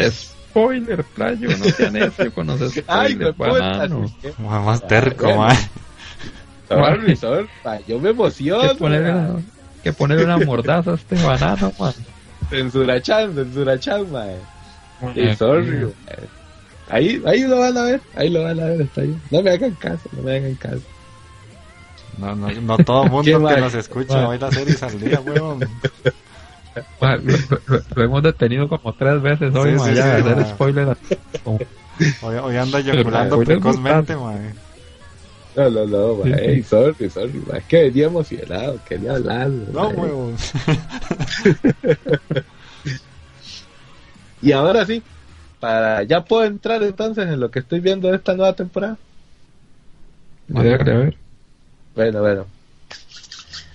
Spoiler, 0.10 1.04
playo, 1.04 1.50
no 1.58 1.66
sean 1.66 1.94
necio 1.94 2.34
con 2.34 2.48
los 2.48 2.60
spoilers, 2.72 2.86
Ay, 2.88 3.16
me 3.16 3.32
banano. 3.32 4.12
Más 4.40 4.86
terco, 4.88 5.26
bueno. 5.26 5.42
ma. 5.42 5.56
Sorry, 6.68 7.16
sorry, 7.16 7.48
ma, 7.64 7.80
yo 7.88 7.98
me 8.00 8.04
Que 8.06 8.10
emociono. 8.10 8.76
ponerle 8.78 9.14
ma. 9.14 9.20
una, 9.20 9.42
que 9.84 9.94
ponerle 9.94 10.26
una 10.26 10.38
mordaza 10.40 10.92
a 10.92 10.96
este 10.96 11.16
banano, 11.16 11.72
man. 11.80 11.94
Censurachan, 12.50 13.36
censurachan, 13.36 14.12
mae. 14.12 14.38
Sí, 15.14 15.22
Aquí, 15.22 15.36
sorry, 15.36 15.66
mae. 16.08 16.16
Ahí, 16.90 17.22
ahí 17.26 17.42
lo 17.42 17.60
van 17.60 17.78
a 17.78 17.84
ver, 17.84 18.02
ahí 18.16 18.30
lo 18.30 18.44
van 18.44 18.60
a 18.60 18.66
ver, 18.66 18.82
está 18.82 19.02
ahí. 19.02 19.16
No 19.32 19.42
me 19.42 19.52
hagan 19.52 19.72
caso, 19.72 20.10
no 20.12 20.22
me 20.22 20.36
hagan 20.38 20.56
caso. 20.56 20.82
No, 22.18 22.36
no, 22.36 22.50
no 22.50 22.78
todo 22.78 23.06
el 23.06 23.12
mundo 23.12 23.32
que 23.32 23.38
mal, 23.40 23.60
nos 23.60 23.74
escucha 23.74 24.28
hoy 24.28 24.38
la 24.40 24.52
serie 24.52 24.76
al 24.82 25.00
día, 25.00 25.20
weón. 25.22 25.60
Lo, 27.02 27.18
lo- 27.18 27.82
lo 27.96 28.04
hemos 28.04 28.24
detenido 28.24 28.68
como 28.68 28.94
tres 28.94 29.22
veces 29.22 29.56
hoy, 29.56 29.72
Sí, 29.72 29.78
ma, 29.78 29.86
sí, 29.88 29.94
ya, 29.96 30.04
sí, 30.16 30.22
hacer 30.22 30.38
ma. 30.38 30.46
spoiler. 30.46 30.98
Hoy, 31.46 31.58
hoy 32.44 32.58
anda 32.58 32.80
eyaculando 32.80 33.40
precozmente. 33.40 34.14
No, 34.16 35.70
no, 35.70 35.86
no, 35.86 36.16
mae. 36.16 36.34
Sí, 36.34 36.40
sí. 36.40 36.46
Ey, 36.50 36.64
sorry, 36.64 37.10
sorry, 37.10 37.42
mae. 37.48 37.60
Es 37.60 37.66
que 37.66 37.84
venía 37.84 38.06
emocionado, 38.08 38.80
quería 38.88 39.14
hablar. 39.14 39.48
No, 39.50 39.88
weón. 39.90 40.36
Y 44.42 44.52
ahora 44.52 44.86
sí, 44.86 45.02
para 45.66 46.04
ya 46.04 46.24
puedo 46.24 46.44
entrar 46.44 46.84
entonces 46.84 47.28
en 47.28 47.40
lo 47.40 47.50
que 47.50 47.58
estoy 47.58 47.80
viendo 47.80 48.08
de 48.08 48.18
esta 48.18 48.36
nueva 48.36 48.54
temporada. 48.54 48.98
a 50.54 50.62
ver, 50.62 50.80
a 50.82 50.84
ver. 50.98 51.18
Bueno, 51.96 52.22
bueno. 52.22 52.46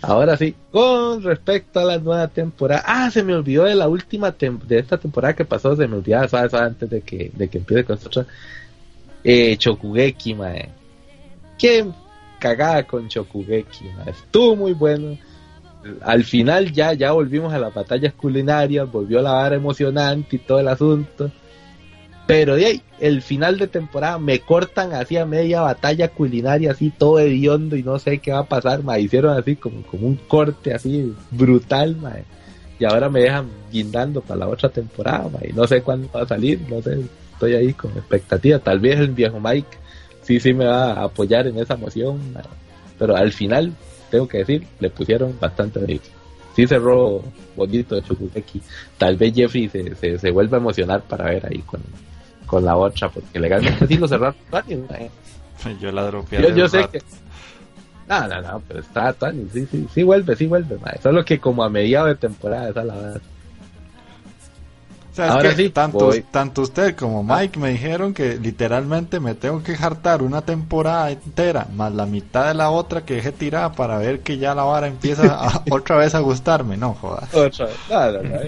Ahora 0.01 0.36
sí, 0.36 0.55
con 0.70 1.20
respecto 1.24 1.80
a 1.80 1.84
la 1.84 1.99
nueva 1.99 2.28
temporada. 2.28 2.84
Ah, 2.86 3.11
se 3.11 3.24
me 3.24 3.34
olvidó 3.34 3.64
de 3.64 3.74
la 3.74 3.88
última 3.88 4.38
tem- 4.38 4.61
de 4.62 4.78
esta 4.78 4.99
temporada 4.99 5.34
que 5.34 5.45
pasó, 5.45 5.74
se 5.74 5.88
me 5.88 5.97
olvidaba, 5.97 6.28
¿sabes? 6.28 6.55
Antes 6.55 6.88
de 6.88 7.01
que, 7.01 7.32
de 7.34 7.49
que 7.49 7.59
empiece 7.59 7.82
con 7.84 7.99
esta. 7.99 8.24
Eh, 9.24 9.57
Chokugeki, 9.57 10.34
mae. 10.34 10.68
Qué 11.59 11.84
cagada 12.38 12.84
con 12.84 13.09
Chokugeki, 13.09 13.86
mae. 13.97 14.11
Estuvo 14.11 14.55
muy 14.55 14.74
bueno. 14.74 15.18
Al 16.03 16.22
final 16.22 16.70
ya, 16.70 16.93
ya 16.93 17.11
volvimos 17.11 17.53
a 17.53 17.59
las 17.59 17.74
batallas 17.74 18.14
culinarias, 18.14 18.88
volvió 18.91 19.20
la 19.20 19.32
vara 19.32 19.57
emocionante 19.57 20.36
y 20.36 20.38
todo 20.38 20.61
el 20.61 20.68
asunto. 20.68 21.32
Pero 22.31 22.55
de 22.55 22.64
ahí, 22.64 22.83
el 23.01 23.22
final 23.22 23.59
de 23.59 23.66
temporada 23.66 24.16
me 24.20 24.39
cortan 24.39 24.93
así 24.93 25.16
a 25.16 25.26
media 25.26 25.62
batalla 25.62 26.07
culinaria, 26.07 26.70
así 26.70 26.93
todo 26.97 27.18
hediondo 27.18 27.74
y 27.74 27.83
no 27.83 27.99
sé 27.99 28.18
qué 28.18 28.31
va 28.31 28.39
a 28.39 28.45
pasar, 28.45 28.85
me 28.85 29.01
hicieron 29.01 29.37
así 29.37 29.57
como, 29.57 29.83
como 29.83 30.07
un 30.07 30.14
corte 30.14 30.72
así 30.72 31.12
brutal. 31.33 31.97
Y 32.78 32.85
ahora 32.85 33.09
me 33.09 33.22
dejan 33.22 33.49
guindando 33.72 34.20
para 34.20 34.39
la 34.39 34.49
otra 34.49 34.68
temporada, 34.68 35.28
y 35.43 35.53
no 35.53 35.66
sé 35.66 35.83
cuándo 35.83 36.09
va 36.14 36.22
a 36.22 36.28
salir, 36.28 36.61
no 36.70 36.81
sé, 36.81 37.01
estoy 37.33 37.55
ahí 37.55 37.72
con 37.72 37.91
expectativa. 37.93 38.61
Tal 38.61 38.78
vez 38.78 39.01
el 39.01 39.11
viejo 39.11 39.41
Mike 39.41 39.76
sí, 40.22 40.39
sí 40.39 40.55
me 40.55 40.66
va 40.66 40.93
a 40.93 41.05
apoyar 41.07 41.49
en 41.49 41.59
esa 41.59 41.74
moción, 41.74 42.33
mae. 42.33 42.45
pero 42.97 43.16
al 43.16 43.33
final, 43.33 43.72
tengo 44.09 44.28
que 44.28 44.39
decir, 44.39 44.64
le 44.78 44.89
pusieron 44.89 45.37
bastante 45.41 45.81
bonito. 45.81 46.07
Sí 46.55 46.64
cerró 46.64 47.24
bonito 47.57 47.97
de 47.97 48.03
Chokugeki. 48.03 48.62
Tal 48.99 49.16
vez 49.16 49.35
Jeffrey 49.35 49.68
se, 49.68 49.97
se, 49.97 50.16
se 50.16 50.31
vuelva 50.31 50.59
a 50.59 50.61
emocionar 50.61 51.03
para 51.03 51.24
ver 51.24 51.45
ahí 51.47 51.59
con, 51.62 51.81
con 52.51 52.65
la 52.65 52.77
otra, 52.77 53.09
porque 53.09 53.39
legalmente 53.39 53.87
sí 53.87 53.97
lo 53.97 54.09
cerraron 54.09 54.35
mae. 54.51 55.11
Yo 55.81 55.93
la 55.93 56.03
dropeé. 56.05 56.53
Yo, 56.55 56.69
sé 56.69 56.87
que. 56.91 57.01
No, 58.09 58.27
no, 58.27 58.43
no, 58.43 58.63
pero 58.67 58.81
está 58.81 59.13
Tony, 59.13 59.47
sí, 59.53 59.69
sí, 59.71 59.87
sí 59.95 60.03
vuelve, 60.03 60.35
sí 60.35 60.47
vuelve, 60.47 60.77
mae. 60.79 60.99
Solo 61.01 61.25
que 61.25 61.39
como 61.39 61.63
a 61.63 61.71
mediados 61.71 62.09
de 62.09 62.17
temporada, 62.17 62.71
esa 62.71 62.81
es 62.81 62.87
la 62.87 62.95
verdad. 62.95 63.21
O 65.13 65.15
sea, 65.15 65.27
es 65.27 65.31
Ahora 65.33 65.51
que 65.51 65.57
sí, 65.57 65.71
tanto, 65.71 65.99
voy. 66.07 66.23
tanto 66.31 66.63
usted 66.63 66.95
como 66.97 67.23
Mike 67.23 67.59
me 67.59 67.71
dijeron 67.71 68.15
que 68.15 68.37
literalmente 68.37 69.19
me 69.21 69.35
tengo 69.35 69.63
que 69.63 69.77
jartar 69.77 70.23
una 70.23 70.41
temporada 70.43 71.11
entera, 71.11 71.67
más 71.75 71.93
la 71.93 72.07
mitad 72.07 72.47
de 72.49 72.55
la 72.55 72.71
otra 72.71 73.05
que 73.05 73.15
dejé 73.15 73.33
tirada 73.33 73.73
para 73.73 73.99
ver 73.99 74.21
que 74.21 74.39
ya 74.39 74.55
la 74.55 74.63
vara 74.65 74.87
empieza 74.87 75.35
a- 75.35 75.63
otra 75.71 75.97
vez 75.97 76.15
a 76.15 76.21
gustarme. 76.21 76.77
No, 76.77 76.95
jodas. 76.95 77.33
Otra 77.35 77.67
vez. 77.67 77.77
No, 77.91 78.13
no, 78.13 78.23
no. 78.23 78.39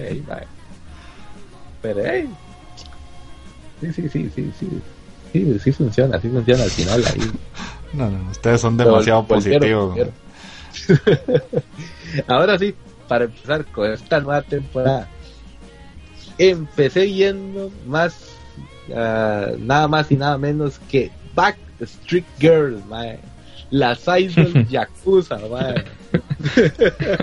Pero, 1.81 2.01
hey. 2.05 2.29
Sí, 3.83 3.91
sí, 3.91 4.09
sí, 4.09 4.31
sí, 4.33 4.51
sí. 4.59 4.81
Sí, 5.33 5.59
sí 5.59 5.71
funciona, 5.71 6.21
sí 6.21 6.29
funciona 6.29 6.63
al 6.63 6.69
final 6.69 7.03
ahí. 7.05 7.31
No, 7.93 8.09
no, 8.09 8.31
ustedes 8.31 8.59
son 8.59 8.75
demasiado 8.75 9.23
positivos. 9.27 9.95
Ahora 12.27 12.57
sí, 12.57 12.73
para 13.07 13.25
empezar 13.25 13.65
con 13.65 13.91
esta 13.91 14.19
nueva 14.19 14.41
temporada, 14.41 15.07
empecé 16.39 17.05
viendo 17.05 17.71
más, 17.85 18.31
ah, 18.95 19.51
nada 19.59 19.87
más 19.87 20.11
y 20.11 20.15
nada 20.15 20.39
menos 20.39 20.79
que 20.89 21.11
Backstreet 21.35 22.25
Girls, 22.39 22.83
mae. 22.87 23.19
Las 23.69 24.07
Idol 24.19 24.67
Yakuza, 24.67 25.37
mae. 25.51 25.85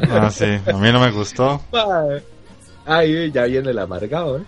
Ah, 0.09 0.31
sí, 0.31 0.45
a 0.45 0.77
mí 0.77 0.93
no 0.93 1.01
me 1.01 1.11
gustó. 1.11 1.61
Mae. 1.73 2.23
Ay, 2.87 3.33
ya 3.33 3.47
viene 3.47 3.71
el 3.71 3.79
amargado, 3.81 4.39
¿eh? 4.39 4.45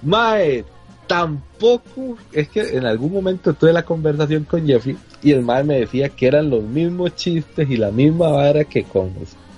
Mae, 0.00 0.64
tampoco, 1.10 2.16
es 2.30 2.48
que 2.50 2.60
en 2.60 2.86
algún 2.86 3.12
momento 3.12 3.52
tuve 3.52 3.72
la 3.72 3.82
conversación 3.82 4.44
con 4.44 4.64
Jeffrey 4.64 4.96
y 5.20 5.32
el 5.32 5.42
mae 5.42 5.64
me 5.64 5.80
decía 5.80 6.08
que 6.08 6.28
eran 6.28 6.50
los 6.50 6.62
mismos 6.62 7.16
chistes 7.16 7.68
y 7.68 7.76
la 7.76 7.90
misma 7.90 8.28
vara 8.28 8.62
que 8.62 8.84
con, 8.84 9.10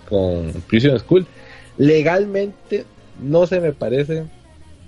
con 0.08 0.50
Prison 0.66 0.98
School. 0.98 1.26
Legalmente 1.76 2.86
no 3.20 3.46
se 3.46 3.60
me 3.60 3.72
parece, 3.74 4.24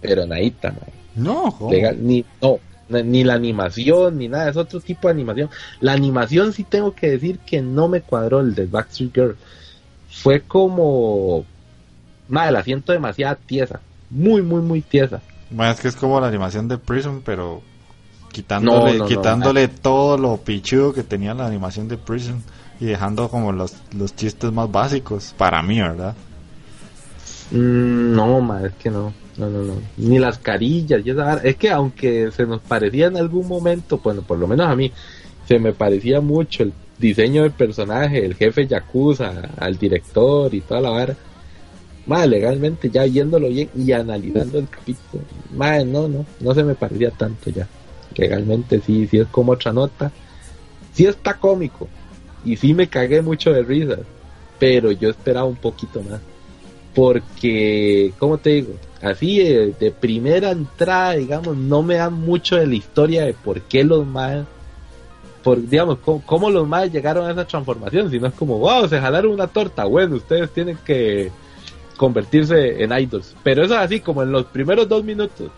pero 0.01 0.25
nadita. 0.25 0.75
No. 1.15 1.55
Legal, 1.71 1.99
ni, 2.01 2.25
no, 2.41 2.59
ni 2.89 3.25
la 3.25 3.35
animación, 3.35 4.17
ni 4.17 4.29
nada, 4.29 4.49
es 4.49 4.57
otro 4.57 4.81
tipo 4.81 5.09
de 5.09 5.13
animación. 5.13 5.51
La 5.81 5.93
animación 5.93 6.55
sí 6.55 6.65
tengo 6.65 6.95
que 6.95 7.11
decir 7.11 7.41
que 7.41 7.61
no 7.61 7.89
me 7.89 8.01
cuadró 8.01 8.41
el 8.41 8.55
de 8.55 8.65
Backstreet 8.65 9.13
Girl. 9.13 9.37
Fue 10.09 10.41
como, 10.41 11.45
madre, 12.27 12.53
la 12.53 12.63
siento 12.63 12.93
demasiado 12.93 13.37
tiesa, 13.45 13.81
muy, 14.09 14.41
muy, 14.41 14.63
muy 14.63 14.81
tiesa. 14.81 15.21
Bueno, 15.51 15.73
es 15.73 15.81
que 15.81 15.89
es 15.89 15.97
como 15.97 16.21
la 16.21 16.29
animación 16.29 16.69
de 16.69 16.79
Prison, 16.79 17.23
pero 17.25 17.63
quitándole, 18.33 18.93
No, 18.93 18.93
no, 18.93 18.99
no, 19.01 19.07
quitándole 19.07 19.69
todo 19.69 20.19
lo 20.19 20.37
pichudo 20.39 20.93
que 20.93 21.03
tenía 21.03 21.35
la 21.35 21.47
animación 21.47 21.89
de 21.89 21.97
Prison 21.97 22.43
y 22.81 22.87
dejando 22.87 23.29
como 23.29 23.53
los, 23.53 23.75
los 23.97 24.15
chistes 24.17 24.53
más 24.53 24.71
básicos 24.71 25.35
para 25.37 25.63
mí, 25.63 25.81
¿verdad? 25.81 26.15
Mm, 27.51 28.15
no, 28.15 28.41
madre, 28.41 28.69
es 28.69 28.75
que 28.75 28.91
no, 28.91 29.13
no, 29.37 29.49
no, 29.49 29.63
no, 29.63 29.75
ni 29.97 30.19
las 30.19 30.39
carillas 30.39 31.03
y. 31.05 31.13
Es 31.45 31.57
que 31.57 31.71
aunque 31.71 32.31
se 32.33 32.47
nos 32.47 32.61
parecía 32.61 33.07
en 33.07 33.17
algún 33.17 33.47
momento, 33.47 34.01
bueno, 34.03 34.23
por 34.23 34.39
lo 34.39 34.47
menos 34.47 34.69
a 34.69 34.75
mí, 34.75 34.91
se 35.47 35.59
me 35.59 35.73
parecía 35.73 36.21
mucho 36.21 36.63
el 36.63 36.73
diseño 36.99 37.43
del 37.43 37.53
personaje, 37.53 38.25
el 38.25 38.35
jefe 38.35 38.67
Yakuza, 38.67 39.33
al 39.59 39.77
director 39.77 40.53
y 40.55 40.61
toda 40.61 40.81
la 40.81 40.91
vara. 40.91 41.17
Madre, 42.07 42.29
legalmente 42.29 42.91
ya 42.91 43.05
viéndolo 43.05 43.49
bien 43.49 43.71
y 43.75 43.93
analizando 43.93 44.59
el 44.59 44.69
capítulo, 44.69 45.25
madre, 45.55 45.87
no, 45.87 46.07
no, 46.09 46.27
no 46.41 46.55
se 46.55 46.63
me 46.63 46.75
parecía 46.75 47.11
tanto 47.11 47.51
ya. 47.51 47.67
Legalmente 48.17 48.81
sí, 48.81 49.07
sí 49.07 49.19
es 49.19 49.27
como 49.29 49.53
otra 49.53 49.73
nota. 49.73 50.13
Sí 50.93 51.07
está 51.07 51.35
cómico 51.35 51.89
y 52.45 52.57
sí 52.57 52.75
me 52.75 52.89
cagué 52.89 53.23
mucho 53.23 53.53
de 53.53 53.63
risas, 53.63 54.01
pero 54.59 54.93
yo 54.93 55.11
esperaba 55.11 55.47
un 55.47 55.57
poquito 55.57 56.03
más 56.03 56.21
porque, 56.95 58.13
¿cómo 58.19 58.39
te 58.39 58.51
digo? 58.51 58.75
Así 59.03 59.39
de, 59.39 59.73
de 59.73 59.91
primera 59.91 60.53
entrada, 60.53 61.13
digamos, 61.13 61.57
no 61.57 61.83
me 61.83 61.97
dan 61.97 62.15
mucho 62.15 62.57
de 62.57 62.67
la 62.67 62.75
historia 62.77 63.25
de 63.25 63.35
por 63.35 63.61
qué 63.63 63.85
los 63.85 64.07
más, 64.07 64.47
por, 65.43 65.61
digamos, 65.67 65.99
cómo, 66.25 66.51
los 66.51 66.67
más 66.67 66.91
llegaron 66.91 67.27
a 67.27 67.33
esa 67.33 67.47
transformación, 67.47 68.11
sino 68.11 68.29
es 68.29 68.35
como, 68.35 68.59
wow, 68.59 68.89
se 68.89 69.01
jalaron 69.01 69.33
una 69.33 69.49
torta, 69.49 69.85
bueno, 69.85 70.17
ustedes 70.17 70.51
tienen 70.53 70.79
que 70.85 71.31
convertirse 71.97 72.83
en 72.83 72.93
idols, 72.93 73.35
pero 73.43 73.65
eso 73.65 73.75
es 73.75 73.81
así 73.81 74.01
como 74.01 74.23
en 74.23 74.33
los 74.33 74.45
primeros 74.47 74.89
dos 74.89 75.05
minutos. 75.05 75.51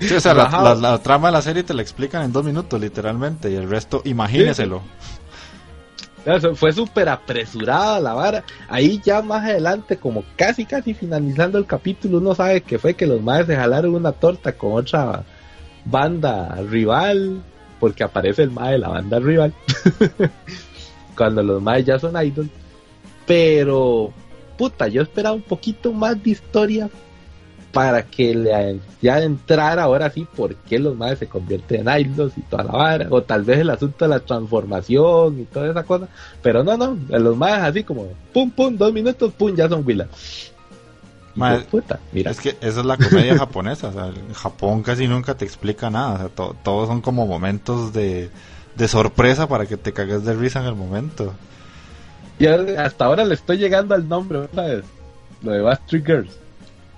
Sí, 0.00 0.14
o 0.14 0.20
sea, 0.20 0.34
la, 0.34 0.48
la- 0.48 0.74
la 0.74 0.98
trama 1.02 1.28
de 1.28 1.32
la 1.32 1.42
serie 1.42 1.62
te 1.62 1.74
la 1.74 1.82
explican 1.82 2.22
en 2.24 2.32
dos 2.32 2.44
minutos, 2.44 2.80
literalmente, 2.80 3.50
y 3.50 3.56
el 3.56 3.68
resto, 3.68 4.00
imagíneselo. 4.04 4.82
Fue 6.54 6.72
súper 6.72 7.08
apresurada 7.08 7.98
la 7.98 8.14
vara. 8.14 8.44
Ahí 8.68 9.00
ya 9.04 9.22
más 9.22 9.42
adelante, 9.44 9.96
como 9.96 10.22
casi 10.36 10.64
casi 10.64 10.94
finalizando 10.94 11.58
el 11.58 11.66
capítulo, 11.66 12.18
uno 12.18 12.32
sabe 12.34 12.60
que 12.60 12.78
fue 12.78 12.94
que 12.94 13.06
los 13.08 13.20
madres 13.20 13.48
se 13.48 13.56
jalaron 13.56 13.94
una 13.96 14.12
torta 14.12 14.52
con 14.52 14.74
otra 14.74 15.24
banda 15.84 16.54
rival, 16.70 17.42
porque 17.80 18.04
aparece 18.04 18.44
el 18.44 18.52
mae 18.52 18.72
de 18.74 18.78
la 18.78 18.88
banda 18.90 19.18
rival. 19.18 19.52
Cuando 21.16 21.42
los 21.42 21.60
madres 21.60 21.86
ya 21.86 21.98
son 21.98 22.14
idols. 22.24 22.48
Pero, 23.26 24.12
puta, 24.56 24.88
yo 24.88 25.02
esperaba 25.02 25.34
un 25.34 25.42
poquito 25.42 25.92
más 25.92 26.22
de 26.22 26.30
historia 26.30 26.88
para 27.72 28.02
que 28.02 28.34
le 28.34 28.80
ya 29.00 29.22
entrar 29.22 29.78
ahora 29.78 30.10
sí 30.10 30.26
por 30.36 30.54
qué 30.56 30.78
los 30.78 30.94
madres 30.94 31.20
se 31.20 31.26
convierten 31.26 31.88
en 31.88 32.00
idols 32.12 32.36
y 32.36 32.42
toda 32.42 32.64
la 32.64 32.72
vara, 32.72 33.06
o 33.10 33.22
tal 33.22 33.44
vez 33.44 33.58
el 33.60 33.70
asunto 33.70 34.04
de 34.04 34.10
la 34.10 34.20
transformación 34.20 35.40
y 35.40 35.44
toda 35.44 35.70
esa 35.70 35.82
cosa, 35.82 36.06
pero 36.42 36.62
no, 36.62 36.76
no, 36.76 36.98
los 37.18 37.36
madres 37.36 37.64
así 37.64 37.84
como 37.84 38.08
pum 38.32 38.50
pum, 38.50 38.76
dos 38.76 38.92
minutos, 38.92 39.32
pum, 39.32 39.54
ya 39.56 39.68
son 39.70 39.82
Willa. 39.86 40.06
Y 41.34 41.40
Mae, 41.40 41.60
yo, 41.60 41.66
puta, 41.66 41.98
mira, 42.12 42.30
Es 42.30 42.40
que 42.40 42.50
esa 42.60 42.80
es 42.80 42.84
la 42.86 42.98
comedia 42.98 43.34
japonesa. 43.38 43.88
O 43.88 43.92
sea, 43.94 44.08
en 44.08 44.34
Japón 44.34 44.82
casi 44.82 45.08
nunca 45.08 45.34
te 45.34 45.46
explica 45.46 45.88
nada. 45.88 46.12
O 46.12 46.18
sea, 46.18 46.28
to- 46.28 46.56
todos 46.62 46.88
son 46.88 47.00
como 47.00 47.26
momentos 47.26 47.94
de, 47.94 48.28
de 48.76 48.86
sorpresa 48.88 49.48
para 49.48 49.64
que 49.64 49.78
te 49.78 49.94
cagues 49.94 50.24
de 50.24 50.34
risa 50.34 50.60
en 50.60 50.66
el 50.66 50.74
momento. 50.74 51.32
Yo 52.42 52.80
hasta 52.80 53.04
ahora 53.04 53.24
le 53.24 53.34
estoy 53.34 53.58
llegando 53.58 53.94
al 53.94 54.08
nombre, 54.08 54.48
¿sabes? 54.54 54.84
Lo 55.42 55.52
de 55.52 55.60
Backstreet 55.60 56.06
Girls. 56.06 56.38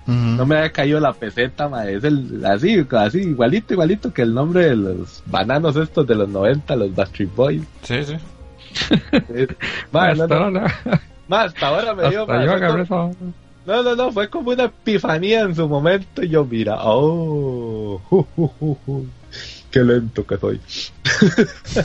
No 0.07 0.45
me 0.45 0.57
había 0.57 0.71
caído 0.71 0.99
la 0.99 1.13
peseta, 1.13 1.67
mae. 1.67 1.95
Es 1.95 2.03
el, 2.03 2.45
así, 2.45 2.85
así, 2.91 3.21
igualito, 3.21 3.73
igualito 3.73 4.13
que 4.13 4.21
el 4.21 4.35
nombre 4.35 4.65
de 4.65 4.75
los 4.75 5.23
bananos 5.25 5.75
estos 5.77 6.05
de 6.05 6.13
los 6.13 6.29
90, 6.29 6.75
los 6.75 6.93
Backstreet 6.93 7.35
Boys. 7.35 7.63
Sí, 7.81 8.03
sí. 8.03 8.15
No, 9.91 9.99
hasta 9.99 10.27
no, 10.27 10.35
ahora, 10.35 10.73
mae, 11.27 11.45
hasta 11.45 11.67
ahora 11.67 11.95
me 11.95 12.09
dio, 12.09 12.27
No, 12.27 13.81
no, 13.83 13.95
no, 13.95 14.11
fue 14.11 14.29
como 14.29 14.51
una 14.51 14.65
epifanía 14.65 15.41
en 15.41 15.55
su 15.55 15.67
momento. 15.67 16.21
Y 16.21 16.29
yo, 16.29 16.45
mira, 16.45 16.77
oh, 16.81 17.99
ju, 18.09 19.07
qué 19.71 19.83
lento 19.83 20.25
que 20.25 20.37
soy. 20.37 20.61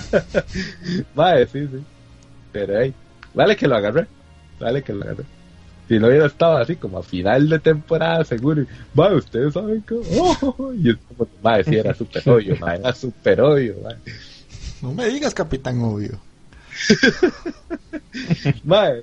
Vale, 1.15 1.47
sí, 1.47 1.67
sí. 1.69 1.83
Pero, 2.53 2.81
hey, 2.81 2.93
vale 3.35 3.57
que 3.57 3.68
lo 3.68 3.76
agarré. 3.76 4.07
Vale 4.59 4.83
que 4.83 4.93
lo 4.93 5.03
agarré. 5.03 5.24
Si 5.89 5.99
no 5.99 6.07
hubiera 6.07 6.26
estado 6.26 6.57
así 6.59 6.76
como 6.76 6.99
a 6.99 7.03
final 7.03 7.49
de 7.49 7.59
temporada, 7.59 8.24
seguro. 8.24 8.64
Va, 8.99 9.12
ustedes 9.14 9.55
saben 9.55 9.83
que. 9.83 9.95
Oh, 10.18 10.72
y 10.72 10.91
es 10.91 10.97
como, 11.09 11.28
va, 11.45 11.62
sí, 11.64 11.76
era 11.76 11.93
súper 11.95 12.28
obvio, 12.28 12.57
ma, 12.61 12.76
era 12.76 12.95
súper 12.95 13.41
obvio, 13.41 13.74
ma. 13.83 13.97
No 14.83 14.95
me 14.95 15.09
digas, 15.09 15.35
capitán 15.35 15.81
obvio. 15.83 16.20
Mae, 18.64 19.03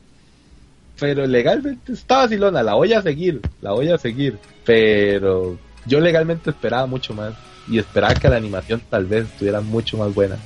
pero 1.00 1.28
legalmente 1.28 1.94
está 1.94 2.18
vacilona, 2.18 2.64
la 2.64 2.74
voy 2.74 2.94
a 2.94 3.02
seguir, 3.02 3.42
la 3.62 3.74
voy 3.74 3.90
a 3.90 3.98
seguir, 3.98 4.40
pero 4.66 5.58
yo 5.86 6.00
legalmente 6.00 6.50
esperaba 6.50 6.88
mucho 6.88 7.14
más 7.14 7.34
y 7.68 7.78
esperaba 7.80 8.16
que 8.16 8.30
la 8.30 8.38
animación 8.38 8.82
tal 8.90 9.06
vez 9.06 9.26
estuviera 9.26 9.62
mucho 9.62 9.98
más 9.98 10.14
buena. 10.14 10.38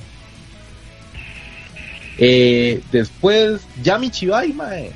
Eh, 2.18 2.80
después, 2.92 3.62
Yami 3.82 4.10
Chibai, 4.10 4.52
mae, 4.52 4.92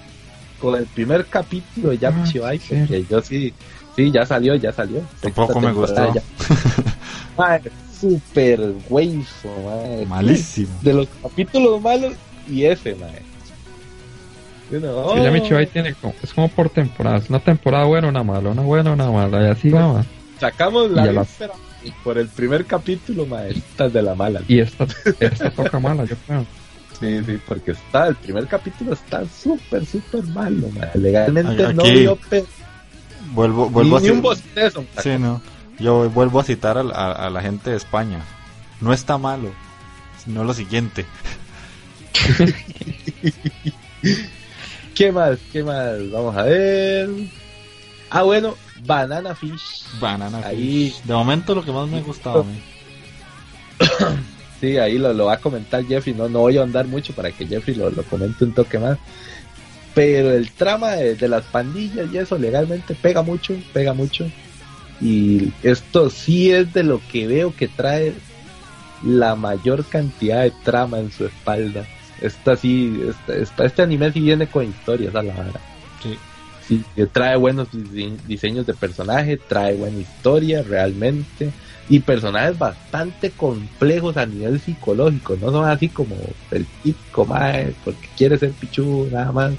con 0.60 0.74
el 0.76 0.86
primer 0.86 1.26
capítulo 1.26 1.90
de 1.90 1.98
Yami 1.98 2.22
Ah, 2.22 2.24
Chibai, 2.30 2.58
sí. 2.58 2.74
porque 2.76 3.04
yo 3.08 3.20
sí, 3.22 3.52
sí, 3.96 4.10
ya 4.10 4.26
salió, 4.26 4.54
ya 4.56 4.72
salió. 4.72 5.00
Tampoco 5.20 5.60
me 5.60 5.72
gustó. 5.72 6.14
ya. 6.14 6.22
Mae, 7.38 7.60
super 8.00 8.72
hueso, 8.88 9.48
mae. 9.64 10.06
Malísimo. 10.06 10.68
De 10.82 10.92
los 10.94 11.08
capítulos 11.22 11.80
malos 11.82 12.14
y 12.48 12.64
ese, 12.64 12.94
mae. 12.94 13.22
Y 14.70 14.76
uno, 14.76 15.14
Sí, 15.14 15.22
ya 15.22 15.30
mi 15.30 15.40
oh, 15.40 15.42
Chibai 15.44 15.66
tiene 15.66 15.94
como, 15.94 16.14
es 16.22 16.32
como 16.34 16.48
por 16.48 16.70
temporadas, 16.70 17.28
una 17.30 17.38
temporada 17.40 17.84
buena, 17.84 18.08
una 18.08 18.22
mala, 18.24 18.50
una 18.50 18.62
buena, 18.62 18.92
una 18.92 19.10
mala, 19.10 19.42
y 19.46 19.50
así 19.50 19.68
va, 19.70 19.92
ma. 19.92 20.04
Sacamos 20.40 20.90
la 20.90 21.10
Y 21.10 21.14
la- 21.14 21.26
por 22.02 22.18
el 22.18 22.28
primer 22.28 22.64
capítulo, 22.64 23.26
mae, 23.26 23.50
esta 23.52 23.86
es 23.86 23.92
de 23.92 24.02
la 24.02 24.14
mala. 24.14 24.40
Y 24.48 24.58
esta, 24.60 24.86
esta 25.20 25.50
toca 25.50 25.78
mala, 25.78 26.04
yo 26.04 26.16
creo. 26.26 26.44
Sí, 26.98 27.22
sí, 27.24 27.38
porque 27.46 27.72
está, 27.72 28.06
el 28.08 28.14
primer 28.16 28.46
capítulo 28.46 28.92
está 28.94 29.24
súper, 29.26 29.84
súper 29.84 30.22
malo. 30.24 30.68
Legalmente 30.94 31.64
Aquí- 31.66 31.74
no 31.74 31.82
dio 31.84 32.16
pe- 32.16 32.44
Vuelvo, 33.32 33.66
ni, 33.66 33.72
vuelvo 33.72 33.96
a 33.96 34.00
ni 34.00 34.08
un 34.10 34.22
bostezo. 34.22 34.84
Sí, 35.02 35.10
no. 35.18 35.42
Yo 35.78 36.08
vuelvo 36.10 36.40
a 36.40 36.44
citar 36.44 36.78
a, 36.78 36.80
a- 36.82 37.26
a 37.26 37.30
la 37.30 37.42
gente 37.42 37.70
de 37.70 37.76
España. 37.76 38.20
No 38.80 38.92
está 38.92 39.18
malo, 39.18 39.50
sino 40.24 40.42
lo 40.44 40.54
siguiente. 40.54 41.04
¿Qué 44.94 45.12
más? 45.12 45.38
¿Qué 45.52 45.62
más? 45.62 46.10
Vamos 46.10 46.36
a 46.36 46.42
ver. 46.44 47.08
Ah, 48.10 48.22
bueno, 48.22 48.54
Banana 48.86 49.34
Fish. 49.34 49.84
Banana 50.00 50.40
Ahí. 50.44 50.90
Fish. 50.90 51.02
De 51.02 51.12
momento 51.14 51.54
lo 51.54 51.64
que 51.64 51.72
más 51.72 51.86
me 51.88 51.98
ha 51.98 52.02
gustado 52.02 52.40
a 52.40 52.44
mí. 52.44 52.60
Sí, 54.60 54.78
ahí 54.78 54.98
lo, 54.98 55.12
lo 55.12 55.26
va 55.26 55.34
a 55.34 55.40
comentar 55.40 55.84
Jeffrey. 55.84 56.14
No, 56.14 56.28
no 56.28 56.40
voy 56.40 56.56
a 56.58 56.62
andar 56.62 56.86
mucho 56.86 57.12
para 57.12 57.30
que 57.30 57.46
Jeffrey 57.46 57.76
lo, 57.76 57.90
lo 57.90 58.02
comente 58.04 58.44
un 58.44 58.52
toque 58.52 58.78
más. 58.78 58.98
Pero 59.94 60.32
el 60.32 60.50
trama 60.50 60.92
de, 60.92 61.14
de 61.14 61.28
las 61.28 61.44
pandillas 61.44 62.08
y 62.12 62.18
eso 62.18 62.36
legalmente 62.38 62.94
pega 62.94 63.22
mucho, 63.22 63.54
pega 63.72 63.92
mucho. 63.92 64.26
Y 65.00 65.52
esto 65.62 66.08
sí 66.10 66.50
es 66.50 66.72
de 66.72 66.82
lo 66.82 67.00
que 67.10 67.26
veo 67.26 67.54
que 67.54 67.68
trae 67.68 68.14
la 69.04 69.36
mayor 69.36 69.84
cantidad 69.84 70.42
de 70.42 70.52
trama 70.64 70.98
en 71.00 71.12
su 71.12 71.26
espalda. 71.26 71.86
Esta 72.20 72.56
sí, 72.56 72.98
esta, 73.08 73.34
esta- 73.36 73.64
este 73.66 73.82
anime 73.82 74.10
sí 74.12 74.20
viene 74.20 74.46
con 74.46 74.64
historias 74.64 75.14
a 75.14 75.22
la 75.22 75.34
vara. 75.34 75.60
Sí. 76.02 76.16
Sí, 76.66 76.82
que 76.96 77.06
trae 77.06 77.36
buenos 77.36 77.68
dise- 77.72 78.16
diseños 78.26 78.66
de 78.66 78.74
personaje, 78.74 79.36
trae 79.36 79.74
buena 79.74 79.98
historia 79.98 80.62
realmente 80.62 81.52
y 81.88 82.00
personajes 82.00 82.58
bastante 82.58 83.30
complejos 83.30 84.16
a 84.16 84.26
nivel 84.26 84.60
psicológico, 84.60 85.36
no 85.40 85.50
son 85.50 85.68
así 85.68 85.88
como 85.88 86.16
el 86.50 86.66
típico 86.82 87.24
mae 87.24 87.74
porque 87.84 88.08
quiere 88.16 88.38
ser 88.38 88.50
pichu 88.50 89.08
nada 89.10 89.30
más, 89.30 89.54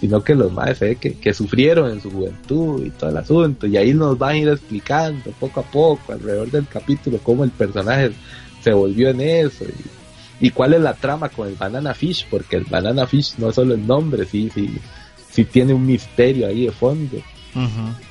sino 0.00 0.22
que 0.22 0.34
los 0.34 0.52
maes 0.52 0.80
ve 0.80 0.96
que, 0.96 1.14
que 1.14 1.32
sufrieron 1.32 1.90
en 1.90 2.00
su 2.00 2.10
juventud 2.10 2.84
y 2.84 2.90
todo 2.90 3.10
el 3.10 3.16
asunto 3.18 3.66
y 3.66 3.76
ahí 3.76 3.94
nos 3.94 4.18
van 4.18 4.30
a 4.30 4.38
ir 4.38 4.48
explicando 4.48 5.30
poco 5.38 5.60
a 5.60 5.64
poco 5.64 6.12
alrededor 6.12 6.50
del 6.50 6.66
capítulo 6.66 7.18
cómo 7.22 7.44
el 7.44 7.50
personaje 7.50 8.12
se 8.62 8.72
volvió 8.72 9.10
en 9.10 9.20
eso 9.20 9.64
y, 10.40 10.50
cuál 10.50 10.74
es 10.74 10.80
la 10.80 10.94
trama 10.94 11.28
con 11.28 11.48
el 11.48 11.54
Banana 11.54 11.92
Fish, 11.92 12.26
porque 12.30 12.56
el 12.56 12.64
Banana 12.64 13.06
Fish 13.06 13.34
no 13.36 13.50
es 13.50 13.54
solo 13.54 13.74
el 13.74 13.86
nombre, 13.86 14.24
sí, 14.24 14.50
sí, 14.54 14.70
sí 15.30 15.44
tiene 15.44 15.74
un 15.74 15.84
misterio 15.84 16.46
ahí 16.46 16.64
de 16.64 16.72
fondo. 16.72 17.18
Ujú. 17.54 18.09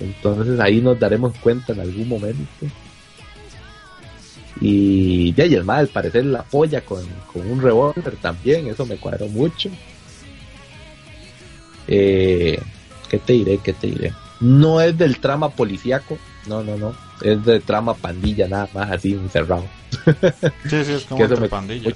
Entonces 0.00 0.58
ahí 0.60 0.80
nos 0.80 0.98
daremos 0.98 1.34
cuenta 1.38 1.72
en 1.72 1.80
algún 1.80 2.08
momento. 2.08 2.66
Y 4.60 5.32
ya, 5.34 5.46
y 5.46 5.54
el 5.54 5.64
mal, 5.64 5.78
al 5.80 5.88
parecer 5.88 6.24
la 6.26 6.42
polla 6.42 6.80
con, 6.82 7.04
con 7.32 7.48
un 7.50 7.60
revólver 7.60 8.16
también, 8.20 8.68
eso 8.68 8.86
me 8.86 8.96
cuadró 8.96 9.26
mucho. 9.28 9.68
Eh, 11.88 12.58
¿Qué 13.08 13.18
te 13.18 13.32
diré? 13.34 13.58
¿Qué 13.58 13.72
te 13.72 13.88
diré? 13.88 14.12
No 14.40 14.80
es 14.80 14.96
del 14.96 15.18
trama 15.18 15.50
policíaco, 15.50 16.18
no, 16.46 16.62
no, 16.62 16.76
no. 16.76 16.94
Es 17.22 17.44
de 17.44 17.60
trama 17.60 17.94
pandilla, 17.94 18.48
nada 18.48 18.68
más 18.74 18.90
así 18.90 19.12
encerrado. 19.12 19.64
Sí, 20.68 20.84
sí, 20.84 20.92
es 20.92 21.04
como 21.04 21.26
me- 21.40 21.48
pandillas. 21.48 21.94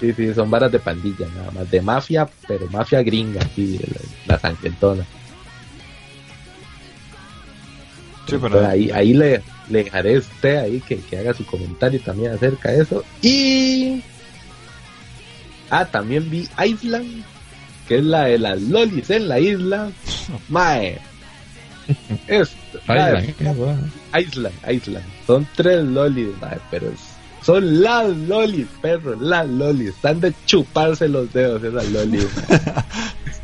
Sí, 0.00 0.12
sí, 0.14 0.32
son 0.34 0.50
varas 0.50 0.72
de 0.72 0.78
pandilla, 0.78 1.26
nada 1.36 1.50
más. 1.50 1.70
De 1.70 1.82
mafia, 1.82 2.28
pero 2.48 2.66
mafia 2.68 3.02
gringa, 3.02 3.40
sí, 3.54 3.78
la, 4.26 4.40
la. 4.42 5.04
Sí, 8.30 8.36
pero 8.40 8.58
Entonces, 8.60 8.68
ahí, 8.70 8.90
ahí 8.92 9.12
le, 9.14 9.42
le 9.68 9.84
dejaré 9.84 10.16
a 10.16 10.18
usted 10.18 10.56
ahí 10.56 10.80
que, 10.80 10.96
que 10.98 11.18
haga 11.18 11.34
su 11.34 11.44
comentario 11.44 12.00
también 12.00 12.32
acerca 12.32 12.70
de 12.70 12.82
eso. 12.82 13.04
Y. 13.22 14.02
Ah, 15.70 15.84
también 15.84 16.28
vi 16.30 16.48
Island, 16.64 17.22
que 17.86 17.98
es 17.98 18.04
la 18.04 18.24
de 18.24 18.38
las 18.38 18.60
lolis 18.62 19.08
en 19.10 19.28
la 19.28 19.38
isla. 19.40 19.90
Mae. 20.48 20.98
Es. 22.26 22.50
Island, 24.18 24.54
Island. 24.70 25.04
Son 25.26 25.46
tres 25.56 25.82
lolis, 25.84 26.28
mae, 26.40 26.58
pero 26.70 26.88
es- 26.88 27.10
son 27.44 27.82
las 27.82 28.08
lolis, 28.08 28.66
perro, 28.82 29.16
las 29.20 29.48
lolis. 29.48 29.88
Están 29.90 30.20
de 30.20 30.32
chuparse 30.46 31.08
los 31.08 31.32
dedos 31.32 31.62
esas 31.64 31.88
lolis. 31.90 32.26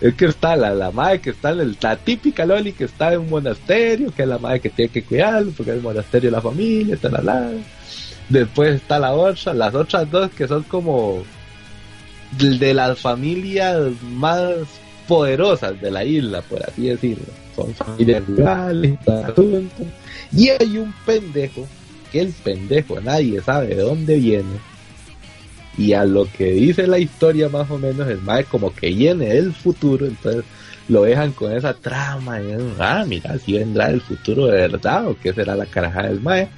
es 0.00 0.14
que 0.14 0.26
está 0.26 0.56
la, 0.56 0.74
la 0.74 0.90
madre 0.90 1.20
que 1.20 1.30
está 1.30 1.50
en 1.50 1.76
la 1.80 1.96
típica 1.96 2.44
loli 2.44 2.72
que 2.72 2.84
está 2.84 3.12
en 3.12 3.20
un 3.20 3.30
monasterio, 3.30 4.12
que 4.14 4.22
es 4.22 4.28
la 4.28 4.38
madre 4.38 4.60
que 4.60 4.70
tiene 4.70 4.90
que 4.90 5.02
cuidarlo, 5.02 5.52
porque 5.56 5.70
es 5.70 5.76
el 5.76 5.82
monasterio 5.82 6.30
de 6.30 6.36
la 6.36 6.42
familia, 6.42 6.94
está 6.94 7.08
la 7.08 7.22
la. 7.22 7.50
Después 8.28 8.76
está 8.76 8.98
la 8.98 9.12
otra, 9.12 9.54
las 9.54 9.74
otras 9.74 10.10
dos 10.10 10.30
que 10.30 10.48
son 10.48 10.62
como 10.64 11.22
de, 12.38 12.74
las 12.74 12.98
familias 12.98 13.92
más 14.02 14.54
poderosas 15.06 15.80
de 15.80 15.90
la 15.90 16.04
isla, 16.04 16.42
por 16.42 16.62
así 16.62 16.88
decirlo. 16.88 17.26
Son 17.54 17.72
familias 17.74 18.26
rurales. 18.26 18.98
Y 20.32 20.48
hay 20.48 20.78
un 20.78 20.92
pendejo, 21.06 21.66
que 22.10 22.20
el 22.20 22.32
pendejo 22.32 23.00
nadie 23.00 23.40
sabe 23.42 23.68
de 23.68 23.82
dónde 23.82 24.16
viene, 24.16 24.58
Y 25.76 25.92
a 25.92 26.04
lo 26.04 26.26
que 26.30 26.52
dice 26.52 26.86
la 26.86 26.98
historia 26.98 27.48
más 27.48 27.70
o 27.70 27.78
menos, 27.78 28.08
el 28.08 28.20
mae 28.20 28.44
como 28.44 28.72
que 28.72 28.88
viene 28.88 29.26
del 29.26 29.52
futuro, 29.52 30.06
entonces 30.06 30.44
lo 30.88 31.02
dejan 31.02 31.32
con 31.32 31.52
esa 31.52 31.74
trama. 31.74 32.40
Y, 32.40 32.56
ah, 32.78 33.04
mira, 33.06 33.38
si 33.38 33.54
vendrá 33.54 33.88
el 33.88 34.00
futuro 34.00 34.46
de 34.46 34.68
verdad 34.68 35.08
o 35.08 35.16
qué 35.20 35.32
será 35.32 35.56
la 35.56 35.66
caraja 35.66 36.04
del 36.04 36.20
mae. 36.20 36.48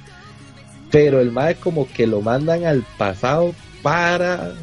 Pero 0.91 1.19
el 1.19 1.31
mae 1.31 1.55
como 1.55 1.87
que 1.87 2.07
lo 2.07 2.21
mandan 2.21 2.65
al 2.65 2.83
pasado 2.97 3.53
para 3.81 4.53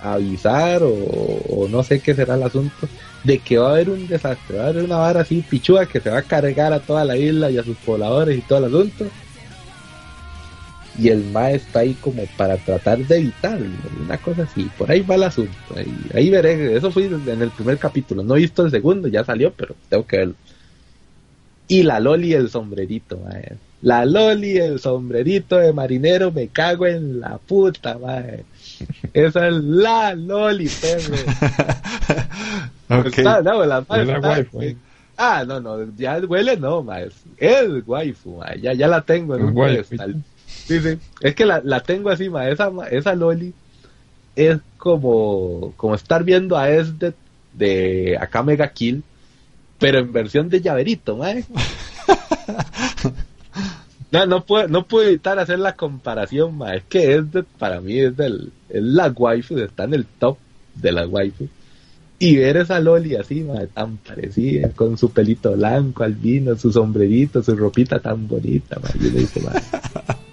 avisar 0.00 0.82
o, 0.82 0.92
o 0.92 1.68
no 1.68 1.82
sé 1.82 2.00
qué 2.00 2.14
será 2.14 2.34
el 2.34 2.42
asunto 2.42 2.86
de 3.24 3.38
que 3.38 3.58
va 3.58 3.70
a 3.70 3.72
haber 3.72 3.90
un 3.90 4.06
desastre, 4.06 4.58
va 4.58 4.64
a 4.64 4.68
haber 4.68 4.84
una 4.84 4.96
vara 4.96 5.22
así 5.22 5.42
pichuda 5.48 5.86
que 5.86 6.00
se 6.00 6.10
va 6.10 6.18
a 6.18 6.22
cargar 6.22 6.72
a 6.72 6.80
toda 6.80 7.04
la 7.04 7.16
isla 7.16 7.50
y 7.50 7.58
a 7.58 7.64
sus 7.64 7.76
pobladores 7.78 8.38
y 8.38 8.42
todo 8.42 8.58
el 8.58 8.64
asunto. 8.66 9.06
Y 10.96 11.08
el 11.08 11.24
mae 11.24 11.56
está 11.56 11.80
ahí 11.80 11.94
como 11.94 12.22
para 12.36 12.56
tratar 12.56 12.98
de 12.98 13.16
evitarlo, 13.18 13.66
una 14.04 14.16
cosa 14.18 14.42
así. 14.44 14.70
Por 14.78 14.90
ahí 14.90 15.00
va 15.00 15.16
el 15.16 15.24
asunto. 15.24 15.52
Ahí, 15.76 15.92
ahí 16.14 16.30
veré, 16.30 16.76
eso 16.76 16.90
fue 16.92 17.06
en 17.06 17.42
el 17.42 17.50
primer 17.50 17.78
capítulo. 17.78 18.22
No 18.22 18.36
he 18.36 18.40
visto 18.40 18.64
el 18.64 18.70
segundo, 18.70 19.08
ya 19.08 19.24
salió, 19.24 19.52
pero 19.52 19.74
tengo 19.88 20.06
que 20.06 20.18
verlo. 20.18 20.34
Y 21.66 21.82
la 21.82 21.98
Loli 21.98 22.34
el 22.34 22.48
sombrerito, 22.50 23.18
mae. 23.24 23.54
La 23.82 24.04
Loli 24.04 24.56
el 24.58 24.78
sombrerito 24.78 25.56
de 25.56 25.72
marinero, 25.72 26.30
me 26.30 26.48
cago 26.48 26.86
en 26.86 27.20
la 27.20 27.38
puta, 27.38 27.98
mae. 27.98 28.44
Esa 29.12 29.48
es 29.48 29.54
la 29.54 30.14
Loli, 30.14 30.68
perro. 30.68 31.16
Ok. 32.90 33.06
Está- 33.06 33.42
no, 33.42 33.64
la 33.64 33.78
está- 33.80 34.20
waifu, 34.20 34.60
eh. 34.62 34.76
Ah, 35.16 35.44
no, 35.46 35.58
no, 35.60 35.78
ya 35.96 36.18
huele 36.18 36.56
no, 36.56 36.82
mae. 36.82 37.08
Es 37.38 37.66
waifu, 37.86 38.38
mae. 38.38 38.60
Ya, 38.60 38.74
ya 38.74 38.86
la 38.88 39.00
tengo 39.00 39.34
en 39.36 39.44
un 39.44 39.56
waifu. 39.56 39.88
pedestal. 39.96 40.22
Sí, 40.66 40.80
sí. 40.80 40.98
Es 41.20 41.34
que 41.34 41.44
la, 41.44 41.60
la 41.64 41.80
tengo 41.80 42.10
así, 42.10 42.28
mae. 42.28 42.52
Esa, 42.52 42.70
ma- 42.70 42.86
esa 42.88 43.14
Loli 43.14 43.52
es 44.36 44.58
como, 44.78 45.72
como 45.76 45.94
estar 45.94 46.24
viendo 46.24 46.56
a 46.56 46.70
Esdet 46.70 47.14
de 47.52 48.16
Akame 48.20 48.56
ga 48.56 48.68
Kill, 48.68 49.02
pero 49.78 49.98
en 49.98 50.12
versión 50.12 50.48
de 50.48 50.60
llaverito, 50.60 51.16
mae. 51.16 51.44
No, 54.10 54.26
no 54.26 54.44
puedo, 54.44 54.68
no 54.68 54.86
puedo 54.86 55.08
evitar 55.08 55.40
hacer 55.40 55.58
la 55.58 55.74
comparación, 55.74 56.56
mae. 56.56 56.76
Es 56.78 56.84
que 56.84 57.14
Esdet 57.16 57.46
para 57.58 57.80
mí 57.80 57.98
es 57.98 58.16
del, 58.16 58.52
es 58.68 58.82
la 58.82 59.08
waifu, 59.08 59.58
está 59.58 59.84
en 59.84 59.94
el 59.94 60.06
top 60.06 60.38
de 60.74 60.92
las 60.92 61.08
waifu. 61.08 61.48
Y 62.20 62.36
ver 62.36 62.58
esa 62.58 62.78
Loli 62.78 63.16
así, 63.16 63.40
mae, 63.42 63.66
tan 63.66 63.96
parecida, 63.96 64.68
con 64.70 64.96
su 64.96 65.10
pelito 65.10 65.52
blanco, 65.56 66.04
albino, 66.04 66.56
su 66.56 66.72
sombrerito, 66.72 67.42
su 67.42 67.56
ropita 67.56 67.98
tan 67.98 68.28
bonita, 68.28 68.78
mae. 68.80 68.92
Yo 69.00 69.10
le 69.10 69.18
dije, 69.18 69.40
mae. 69.40 69.60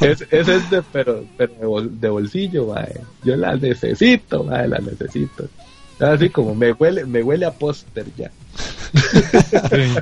Es, 0.00 0.22
es 0.30 0.48
este, 0.48 0.82
pero, 0.92 1.24
pero 1.36 1.54
de, 1.54 1.66
bol- 1.66 2.00
de 2.00 2.08
bolsillo, 2.08 2.66
mae. 2.66 3.00
Yo 3.24 3.36
la 3.36 3.56
necesito, 3.56 4.44
mae, 4.44 4.66
la 4.68 4.78
necesito. 4.78 5.46
Así 6.00 6.28
como 6.30 6.54
me 6.54 6.72
huele, 6.72 7.04
me 7.06 7.22
huele 7.22 7.46
a 7.46 7.52
póster 7.52 8.06
ya. 8.16 8.30
Sí, 9.70 9.94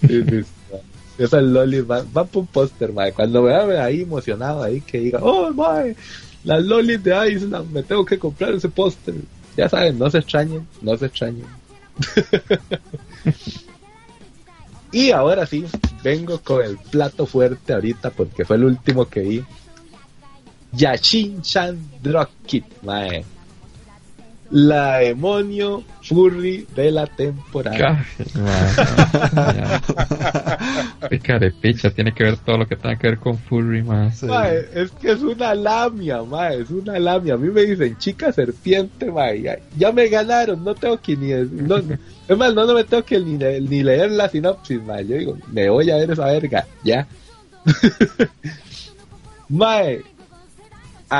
sí, 0.00 0.24
sí, 0.28 0.44
mae. 0.70 0.80
Esas 1.16 1.42
lolis 1.44 1.86
van, 1.86 2.06
van 2.12 2.26
por 2.26 2.40
un 2.42 2.46
póster, 2.48 2.92
mae. 2.92 3.12
Cuando 3.12 3.42
me 3.42 3.66
vea 3.66 3.84
ahí 3.84 4.02
emocionado 4.02 4.62
ahí 4.62 4.80
que 4.80 4.98
diga, 4.98 5.20
oh, 5.22 5.52
mae, 5.52 5.94
las 6.44 6.62
lolis 6.64 7.02
de 7.04 7.30
Island, 7.32 7.70
me 7.70 7.82
tengo 7.82 8.04
que 8.04 8.18
comprar 8.18 8.52
ese 8.54 8.68
póster. 8.68 9.14
Ya 9.56 9.68
saben, 9.68 9.98
no 9.98 10.10
se 10.10 10.18
extrañen, 10.18 10.66
no 10.82 10.96
se 10.96 11.06
extrañen. 11.06 11.46
y 14.94 15.10
ahora 15.10 15.44
sí, 15.44 15.64
vengo 16.04 16.38
con 16.38 16.64
el 16.64 16.78
plato 16.78 17.26
fuerte 17.26 17.72
ahorita 17.72 18.10
porque 18.10 18.44
fue 18.44 18.56
el 18.56 18.64
último 18.64 19.08
que 19.08 19.20
vi. 19.20 19.44
Yashin 20.70 21.42
Chan 21.42 21.76
Drop 22.00 22.30
Kit, 22.46 22.64
mae. 22.82 23.24
La 24.54 24.98
demonio 24.98 25.82
furry 26.00 26.64
de 26.76 26.92
la 26.92 27.08
temporada. 27.08 28.06
Qué 31.10 31.18
carepicha, 31.18 31.90
tiene 31.90 32.14
que 32.14 32.22
ver 32.22 32.36
todo 32.36 32.58
lo 32.58 32.68
que 32.68 32.76
tenga 32.76 32.94
que 32.94 33.08
ver 33.08 33.18
con 33.18 33.36
Furry, 33.36 33.82
más. 33.82 34.22
Mae, 34.22 34.64
es 34.72 34.92
que 34.92 35.10
es 35.10 35.22
una 35.22 35.56
lamia, 35.56 36.22
mae, 36.22 36.60
es 36.60 36.70
una 36.70 37.00
lamia. 37.00 37.34
A 37.34 37.36
mí 37.36 37.48
me 37.48 37.62
dicen 37.62 37.98
chica 37.98 38.30
serpiente, 38.30 39.10
mae. 39.10 39.42
Ya, 39.42 39.58
ya 39.76 39.90
me 39.90 40.06
ganaron, 40.06 40.62
no 40.62 40.72
tengo 40.76 41.00
que 41.00 41.16
ni. 41.16 41.32
No, 41.32 41.78
es 42.28 42.38
más, 42.38 42.54
no, 42.54 42.64
no 42.64 42.74
me 42.74 42.84
tengo 42.84 43.04
que 43.04 43.18
ni, 43.18 43.36
ni 43.36 43.82
leer 43.82 44.12
la 44.12 44.28
sinopsis, 44.28 44.80
mae. 44.84 45.04
Yo 45.04 45.16
digo, 45.16 45.36
me 45.50 45.68
voy 45.68 45.90
a 45.90 45.96
ver 45.96 46.12
esa 46.12 46.26
verga, 46.26 46.64
ya. 46.84 47.08
mae, 49.48 50.04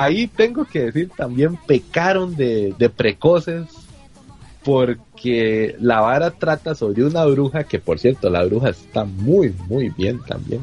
ahí 0.02 0.26
tengo 0.26 0.64
que 0.64 0.86
decir 0.86 1.10
también 1.16 1.56
pecaron 1.66 2.34
de, 2.36 2.74
de 2.78 2.90
precoces 2.90 3.66
porque 4.64 5.76
la 5.80 6.00
vara 6.00 6.30
trata 6.30 6.74
sobre 6.74 7.04
una 7.04 7.24
bruja 7.24 7.64
que 7.64 7.78
por 7.78 7.98
cierto 7.98 8.30
la 8.30 8.44
bruja 8.44 8.70
está 8.70 9.04
muy 9.04 9.54
muy 9.68 9.90
bien 9.90 10.20
también 10.26 10.60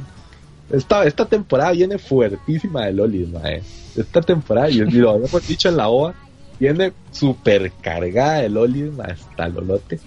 esta, 0.72 1.04
esta 1.04 1.26
temporada 1.26 1.72
viene 1.72 1.98
fuertísima 1.98 2.86
de 2.86 2.94
Lolis, 2.94 3.28
mae. 3.30 3.62
Esta 3.96 4.22
temporada, 4.22 4.70
y 4.70 4.80
lo 4.80 5.12
habíamos 5.12 5.48
dicho 5.48 5.68
en 5.68 5.78
la 5.78 5.90
OVA, 5.90 6.14
viene 6.60 6.94
super 7.12 7.72
cargada 7.82 8.42
de 8.42 8.92
hasta 9.04 9.50
Lolote. 9.50 10.00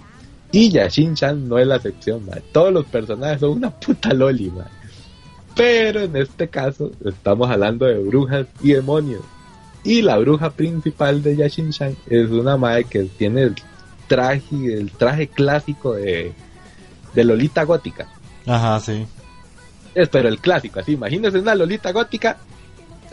Y 0.51 0.71
Yashin-chan 0.71 1.47
no 1.47 1.59
es 1.59 1.67
la 1.67 1.75
excepción, 1.75 2.25
mae. 2.25 2.41
Todos 2.51 2.73
los 2.73 2.85
personajes 2.85 3.41
son 3.41 3.51
una 3.51 3.69
puta 3.69 4.11
Loli, 4.13 4.49
mae. 4.49 4.65
Pero 5.55 6.01
en 6.01 6.15
este 6.17 6.49
caso, 6.49 6.91
estamos 7.05 7.49
hablando 7.49 7.85
de 7.85 7.99
brujas 7.99 8.47
y 8.61 8.73
demonios. 8.73 9.21
Y 9.83 10.01
la 10.01 10.17
bruja 10.17 10.49
principal 10.49 11.21
de 11.21 11.37
Yashin-chan 11.37 11.95
es 12.07 12.29
una 12.29 12.57
mae 12.57 12.83
que 12.85 13.03
tiene 13.03 13.43
el 13.43 13.55
traje, 14.07 14.73
el 14.73 14.91
traje 14.91 15.27
clásico 15.27 15.93
de, 15.93 16.33
de 17.13 17.23
Lolita 17.23 17.63
gótica. 17.63 18.07
Ajá, 18.45 18.79
sí. 18.79 19.05
Es, 19.95 20.09
pero 20.09 20.27
el 20.27 20.39
clásico, 20.39 20.81
así, 20.81 20.91
imagínense 20.91 21.39
una 21.39 21.55
lolita 21.55 21.91
gótica, 21.93 22.37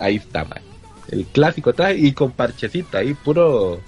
ahí 0.01 0.17
está, 0.17 0.45
man. 0.45 0.61
El 1.09 1.27
clásico 1.27 1.73
traje 1.73 1.99
y 1.99 2.13
con 2.13 2.33
parchecita 2.33 2.99
ahí, 2.99 3.15
puro, 3.15 3.79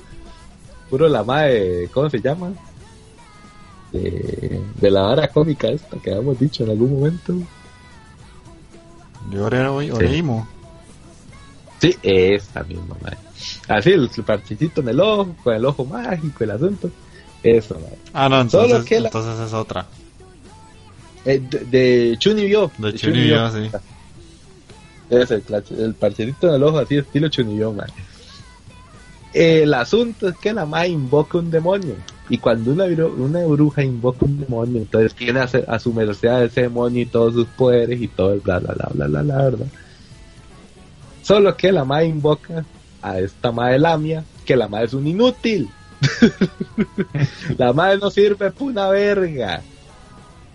puro 0.88 1.08
la 1.08 1.24
madre, 1.24 1.88
¿cómo 1.92 2.08
se 2.08 2.20
llama? 2.20 2.52
De, 3.90 4.60
de 4.80 4.90
la 4.90 5.02
vara 5.02 5.28
cómica 5.28 5.68
esta 5.68 5.96
que 5.98 6.10
habíamos 6.10 6.38
dicho 6.38 6.62
en 6.62 6.70
algún 6.70 6.94
momento. 6.94 7.34
De 9.30 9.40
Oreimo. 9.40 10.48
Sí, 11.80 11.96
esa 12.02 12.62
misma, 12.62 12.96
madre. 13.02 13.18
Así, 13.68 13.90
el, 13.90 14.08
parchecito 14.24 14.80
en 14.80 14.88
el 14.88 15.00
ojo, 15.00 15.34
con 15.42 15.54
el 15.54 15.64
ojo 15.64 15.84
mágico, 15.84 16.44
el 16.44 16.50
asunto. 16.52 16.90
Eso, 17.42 17.74
madre. 17.74 17.98
Ah, 18.12 18.28
no, 18.28 18.48
Solo 18.48 18.64
entonces, 18.64 18.88
que 18.88 19.00
la- 19.00 19.08
entonces 19.08 19.46
es 19.46 19.52
otra. 19.52 19.86
Eh, 21.24 21.40
de, 21.40 21.58
de 22.10 22.16
Chunibyo. 22.18 22.70
De 22.78 22.94
Chunibyo, 22.94 23.50
sí. 23.50 23.70
Es 25.10 25.30
el, 25.30 25.42
el 25.78 25.94
parcherito 25.94 26.48
en 26.48 26.54
el 26.54 26.62
ojo, 26.62 26.78
así 26.78 26.96
estilo 26.96 27.28
Chunibyo, 27.28 27.72
man. 27.72 27.88
El 29.32 29.74
asunto 29.74 30.28
es 30.28 30.36
que 30.38 30.52
la 30.52 30.64
madre 30.64 30.88
invoca 30.88 31.38
un 31.38 31.50
demonio. 31.50 31.96
Y 32.28 32.38
cuando 32.38 32.72
una, 32.72 32.86
bru- 32.86 33.14
una 33.18 33.44
bruja 33.46 33.82
invoca 33.82 34.24
un 34.24 34.40
demonio, 34.40 34.80
entonces 34.80 35.14
tiene 35.14 35.40
a, 35.40 35.44
a 35.68 35.78
su 35.78 35.92
merced 35.92 36.28
a 36.28 36.44
ese 36.44 36.62
demonio 36.62 37.02
y 37.02 37.06
todos 37.06 37.34
sus 37.34 37.46
poderes 37.48 38.00
y 38.00 38.08
todo 38.08 38.32
el 38.32 38.40
bla 38.40 38.58
bla 38.60 38.72
bla 38.74 38.88
bla 38.94 39.06
bla, 39.06 39.22
bla, 39.22 39.36
¿verdad? 39.44 39.66
Solo 41.22 41.56
que 41.56 41.70
la 41.72 41.84
madre 41.84 42.06
invoca 42.06 42.64
a 43.02 43.18
esta 43.18 43.52
madre 43.52 43.78
Lamia, 43.78 44.24
que 44.44 44.56
la 44.56 44.68
madre 44.68 44.86
es 44.86 44.94
un 44.94 45.06
inútil. 45.06 45.68
la 47.58 47.72
madre 47.72 47.98
no 47.98 48.10
sirve 48.10 48.50
para 48.50 48.64
una 48.64 48.88
verga. 48.88 49.62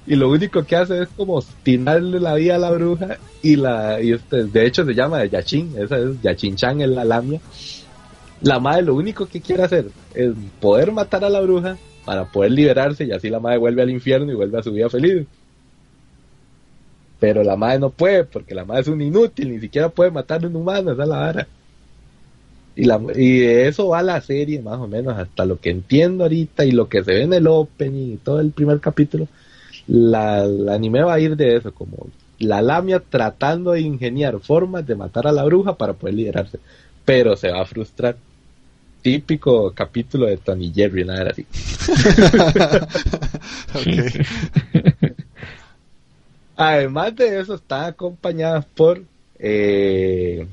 Y 0.07 0.15
lo 0.15 0.29
único 0.29 0.63
que 0.63 0.75
hace 0.75 1.03
es 1.03 1.09
como 1.15 1.43
tirarle 1.63 2.19
la 2.19 2.33
vida 2.35 2.55
a 2.55 2.59
la 2.59 2.71
bruja 2.71 3.17
y 3.43 3.55
la 3.55 4.01
y 4.01 4.11
este, 4.13 4.45
de 4.45 4.65
hecho 4.65 4.83
se 4.83 4.93
llama 4.95 5.23
Yachin, 5.25 5.73
esa 5.77 5.97
es 5.99 6.21
Yachin 6.21 6.55
Chan 6.55 6.81
es 6.81 6.89
la 6.89 7.05
lamia. 7.05 7.39
La 8.41 8.59
madre 8.59 8.83
lo 8.83 8.95
único 8.95 9.25
que 9.25 9.41
quiere 9.41 9.63
hacer 9.63 9.87
es 10.13 10.33
poder 10.59 10.91
matar 10.91 11.23
a 11.25 11.29
la 11.29 11.41
bruja 11.41 11.77
para 12.05 12.25
poder 12.25 12.51
liberarse 12.51 13.05
y 13.05 13.11
así 13.11 13.29
la 13.29 13.39
madre 13.39 13.57
vuelve 13.57 13.81
al 13.81 13.89
infierno 13.89 14.31
y 14.31 14.35
vuelve 14.35 14.59
a 14.59 14.63
su 14.63 14.71
vida 14.71 14.89
feliz. 14.89 15.25
Pero 17.19 17.43
la 17.43 17.57
madre 17.57 17.79
no 17.79 17.89
puede 17.89 18.23
porque 18.23 18.55
la 18.55 18.63
madre 18.63 18.81
es 18.81 18.87
un 18.87 19.01
inútil, 19.01 19.51
ni 19.51 19.59
siquiera 19.59 19.89
puede 19.89 20.11
matar 20.11 20.43
a 20.43 20.47
un 20.47 20.55
humano, 20.55 20.93
esa 20.93 21.03
es 21.03 21.09
la 21.09 21.17
vara. 21.17 21.47
Y, 22.75 22.85
la, 22.85 23.01
y 23.13 23.39
de 23.39 23.67
eso 23.67 23.89
va 23.89 24.01
la 24.01 24.21
serie 24.21 24.61
más 24.61 24.79
o 24.79 24.87
menos 24.87 25.17
hasta 25.17 25.43
lo 25.45 25.59
que 25.59 25.69
entiendo 25.69 26.23
ahorita 26.23 26.63
y 26.63 26.71
lo 26.71 26.87
que 26.87 27.03
se 27.03 27.13
ve 27.13 27.23
en 27.23 27.33
el 27.33 27.47
opening 27.47 28.13
y 28.13 28.17
todo 28.17 28.39
el 28.39 28.51
primer 28.51 28.79
capítulo 28.79 29.27
la, 29.89 30.43
el 30.45 30.69
anime 30.69 31.03
va 31.03 31.15
a 31.15 31.19
ir 31.19 31.35
de 31.35 31.55
eso, 31.55 31.73
como 31.73 32.07
la 32.37 32.61
lamia 32.61 32.99
tratando 32.99 33.71
de 33.71 33.81
ingeniar 33.81 34.39
formas 34.39 34.85
de 34.85 34.95
matar 34.95 35.27
a 35.27 35.31
la 35.31 35.43
bruja 35.43 35.75
para 35.77 35.93
poder 35.93 36.15
liberarse, 36.15 36.59
pero 37.05 37.35
se 37.35 37.49
va 37.51 37.61
a 37.61 37.65
frustrar. 37.65 38.15
Típico 39.01 39.71
capítulo 39.73 40.25
de 40.27 40.37
Tony 40.37 40.71
Jerry, 40.73 41.05
nada 41.05 41.21
era 41.21 41.31
así. 41.31 41.45
Además 46.55 47.15
de 47.15 47.39
eso, 47.39 47.55
están 47.55 47.85
acompañadas 47.85 48.65
por 48.65 49.01
eh, 49.37 50.45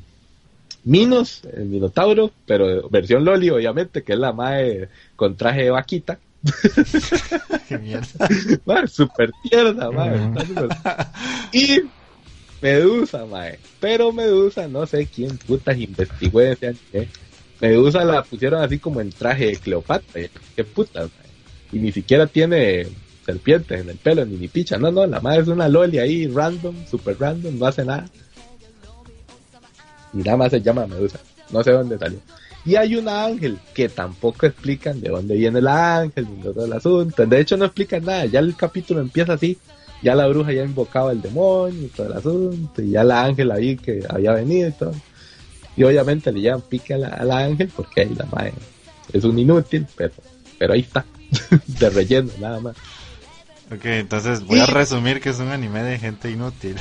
Minos, 0.85 1.43
el 1.53 1.65
Minotauro, 1.65 2.31
pero 2.47 2.89
versión 2.89 3.25
Loli, 3.25 3.51
obviamente, 3.51 4.03
que 4.05 4.13
es 4.13 4.19
la 4.19 4.33
mae 4.33 4.89
con 5.17 5.37
traje 5.37 5.65
de 5.65 5.71
vaquita. 5.71 6.19
Qué 7.69 7.79
mierda. 7.79 8.29
Mae, 8.67 8.87
super 8.87 9.31
tierna, 9.43 9.87
súper- 9.87 11.09
Y 11.53 11.81
Medusa, 12.63 13.27
mae. 13.27 13.59
Pero 13.81 14.13
Medusa, 14.13 14.69
no 14.69 14.87
sé 14.87 15.07
quién 15.13 15.37
putas 15.39 15.77
investigó 15.77 16.41
ese 16.41 16.69
anime. 16.69 17.09
Medusa 17.61 18.05
la 18.05 18.23
pusieron 18.23 18.63
así 18.63 18.79
como 18.79 19.01
en 19.01 19.11
traje 19.11 19.47
de 19.47 19.57
Cleopatra. 19.57 20.23
Qué 20.55 20.65
putas, 20.65 21.11
mae. 21.19 21.27
Y 21.73 21.79
ni 21.79 21.93
siquiera 21.93 22.27
tiene 22.27 22.87
serpientes 23.25 23.81
en 23.81 23.91
el 23.91 23.97
pelo, 23.97 24.25
ni 24.25 24.37
ni 24.37 24.49
picha. 24.49 24.79
No, 24.79 24.91
no, 24.91 25.07
la 25.07 25.21
madre 25.21 25.43
es 25.43 25.49
una 25.49 25.69
loli 25.69 25.99
ahí, 25.99 26.27
random, 26.27 26.87
super 26.87 27.19
random, 27.19 27.59
no 27.59 27.67
hace 27.67 27.85
nada. 27.85 28.09
Y 30.13 30.19
nada 30.19 30.37
más 30.37 30.51
se 30.51 30.61
llama 30.61 30.87
Medusa. 30.87 31.19
No 31.51 31.63
sé 31.63 31.73
dónde 31.73 31.99
salió. 31.99 32.19
Y 32.65 32.75
hay 32.75 32.97
un 32.97 33.09
ángel 33.09 33.59
que 33.75 33.89
tampoco 33.89 34.47
explican 34.47 35.01
de 35.01 35.11
dónde 35.11 35.37
viene 35.37 35.61
el 35.61 35.69
ángel 35.69 36.27
ni 36.29 36.43
todo 36.43 36.65
el 36.65 36.73
asunto. 36.73 37.25
De 37.25 37.41
hecho, 37.41 37.57
no 37.57 37.67
explican 37.67 38.05
nada. 38.05 38.27
Ya 38.27 38.41
el 38.41 38.57
capítulo 38.57 39.01
empieza 39.01 39.35
así. 39.35 39.57
Ya 40.03 40.15
la 40.15 40.27
bruja 40.27 40.53
ya 40.53 40.65
invocaba 40.65 41.13
el 41.13 41.23
demonio 41.23 41.85
y 41.85 41.89
todo 41.89 42.09
el 42.09 42.13
asunto. 42.15 42.83
Y 42.83 42.91
ya 42.91 43.05
la 43.05 43.25
ángel 43.25 43.53
ahí 43.53 43.77
que 43.77 44.03
había 44.09 44.33
venido 44.33 44.69
y 44.69 44.73
todo. 44.73 44.93
Y 45.77 45.85
obviamente 45.85 46.33
le 46.33 46.41
llevan 46.41 46.63
pique 46.63 46.95
a 46.95 46.99
la, 46.99 47.09
a 47.09 47.25
la 47.25 47.39
ángel 47.39 47.71
porque 47.75 48.03
ahí 48.03 48.15
la 48.15 48.25
madre 48.27 48.55
es 49.13 49.25
un 49.25 49.39
inútil, 49.39 49.87
pero, 49.97 50.13
pero 50.59 50.73
ahí 50.75 50.81
está. 50.81 51.05
de 51.67 51.91
relleno, 51.91 52.31
nada 52.41 52.61
más. 52.61 52.77
Ok, 53.73 53.85
entonces 53.85 54.45
voy 54.45 54.61
a 54.61 54.67
resumir 54.67 55.21
que 55.21 55.31
es 55.31 55.39
un 55.41 55.49
anime 55.49 55.83
de 55.83 55.99
gente 55.99 56.31
inútil. 56.31 56.77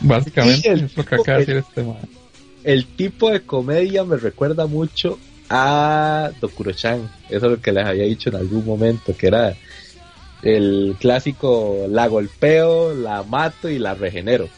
Básicamente 0.00 0.72
es 0.72 0.96
lo 0.96 1.04
que 1.04 1.14
acaba 1.14 1.38
de 1.38 1.46
tipo- 1.46 1.54
decir 1.54 1.56
este 1.56 1.82
man. 1.82 1.96
el 2.64 2.86
tipo 2.86 3.30
de 3.30 3.42
comedia 3.42 4.04
me 4.04 4.16
recuerda 4.16 4.66
mucho 4.66 5.18
a 5.48 6.30
Dokuro-chan. 6.40 7.10
Eso 7.28 7.46
es 7.46 7.52
lo 7.52 7.60
que 7.60 7.72
les 7.72 7.84
había 7.86 8.04
dicho 8.04 8.30
en 8.30 8.36
algún 8.36 8.64
momento, 8.64 9.16
que 9.16 9.26
era 9.28 9.54
el 10.42 10.96
clásico 10.98 11.86
la 11.88 12.06
golpeo, 12.06 12.94
la 12.94 13.22
mato 13.22 13.68
y 13.68 13.78
la 13.78 13.94
regenero. 13.94 14.48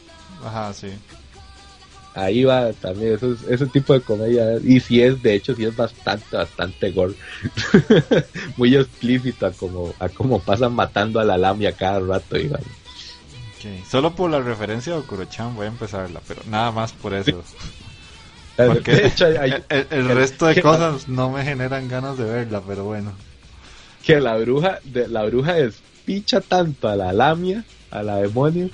Ajá, 0.45 0.73
sí. 0.75 0.89
Ahí 2.15 2.45
va 2.45 2.73
también 2.75 3.15
eso 3.15 3.33
es- 3.33 3.43
ese 3.45 3.67
tipo 3.67 3.95
de 3.95 4.03
comedia. 4.03 4.59
Y 4.63 4.81
si 4.81 5.03
es, 5.03 5.23
de 5.23 5.35
hecho, 5.35 5.55
sí 5.55 5.65
es 5.65 5.75
bastante, 5.75 6.37
bastante 6.37 6.91
gore. 6.91 7.15
Muy 8.57 8.77
explícito 8.77 9.47
a 9.47 9.53
como, 9.53 9.95
a 9.99 10.09
como 10.09 10.41
pasan 10.41 10.75
matando 10.75 11.21
a 11.21 11.25
la 11.25 11.39
lamia 11.39 11.73
cada 11.73 12.01
rato. 12.01 12.39
Y, 12.39 12.49
vale. 12.49 12.65
Ok, 12.65 13.87
Solo 13.89 14.15
por 14.15 14.31
la 14.31 14.41
referencia 14.41 14.93
de 14.93 14.99
Okuro-chan 14.99 15.55
voy 15.55 15.67
a 15.67 15.69
empezarla, 15.71 16.21
pero 16.27 16.43
nada 16.47 16.71
más 16.73 16.93
por 16.93 17.15
eso. 17.15 17.43
Porque 18.57 18.93
de 18.93 19.07
hecho, 19.07 19.27
hay- 19.27 19.37
hay- 19.37 19.65
el, 19.91 20.09
resto 20.09 20.47
de 20.47 20.61
cosas 20.61 21.09
no 21.09 21.31
me 21.31 21.45
generan 21.45 21.89
ganas 21.89 22.19
de 22.19 22.25
verla, 22.25 22.63
pero 22.67 22.85
bueno. 22.85 23.15
que 24.03 24.21
la 24.21 24.37
bruja, 24.37 24.81
de, 24.85 25.09
la 25.09 25.25
bruja 25.25 25.55
despicha 25.55 26.41
tanto 26.41 26.89
a 26.89 26.97
la 26.97 27.13
lamia, 27.13 27.65
a 27.91 28.03
la 28.03 28.17
demonio, 28.17 28.69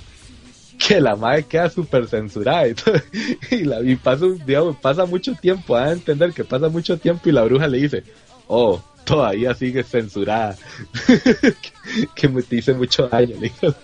que 0.79 0.99
la 0.99 1.15
madre 1.15 1.43
queda 1.43 1.69
súper 1.69 2.07
censurada 2.07 2.67
y, 2.67 2.73
todo. 2.73 2.95
y, 3.51 3.63
la, 3.65 3.81
y 3.81 3.95
pasa, 3.97 4.25
un- 4.25 4.43
digamos, 4.45 4.77
pasa 4.77 5.05
mucho 5.05 5.35
tiempo, 5.35 5.75
a 5.75 5.91
entender 5.91 6.33
que 6.33 6.43
pasa 6.43 6.69
mucho 6.69 6.97
tiempo 6.97 7.29
y 7.29 7.31
la 7.33 7.43
bruja 7.43 7.67
le 7.67 7.77
dice, 7.79 8.03
oh, 8.47 8.81
todavía 9.03 9.53
sigue 9.53 9.83
censurada, 9.83 10.55
que, 11.05 12.07
que 12.15 12.27
me 12.29 12.41
te 12.41 12.55
hice 12.55 12.73
mucho 12.73 13.07
daño. 13.07 13.35
le 13.39 13.49
dijo. 13.49 13.67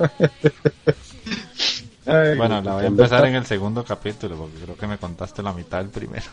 Ay, 2.07 2.37
Bueno, 2.37 2.61
la 2.61 2.73
voy 2.75 2.83
a 2.83 2.87
empezar 2.87 3.25
en 3.25 3.35
el 3.35 3.45
segundo 3.47 3.83
capítulo, 3.83 4.35
porque 4.37 4.57
creo 4.63 4.77
que 4.77 4.87
me 4.87 4.97
contaste 4.97 5.41
la 5.43 5.53
mitad 5.53 5.79
del 5.79 5.89
primero. 5.89 6.25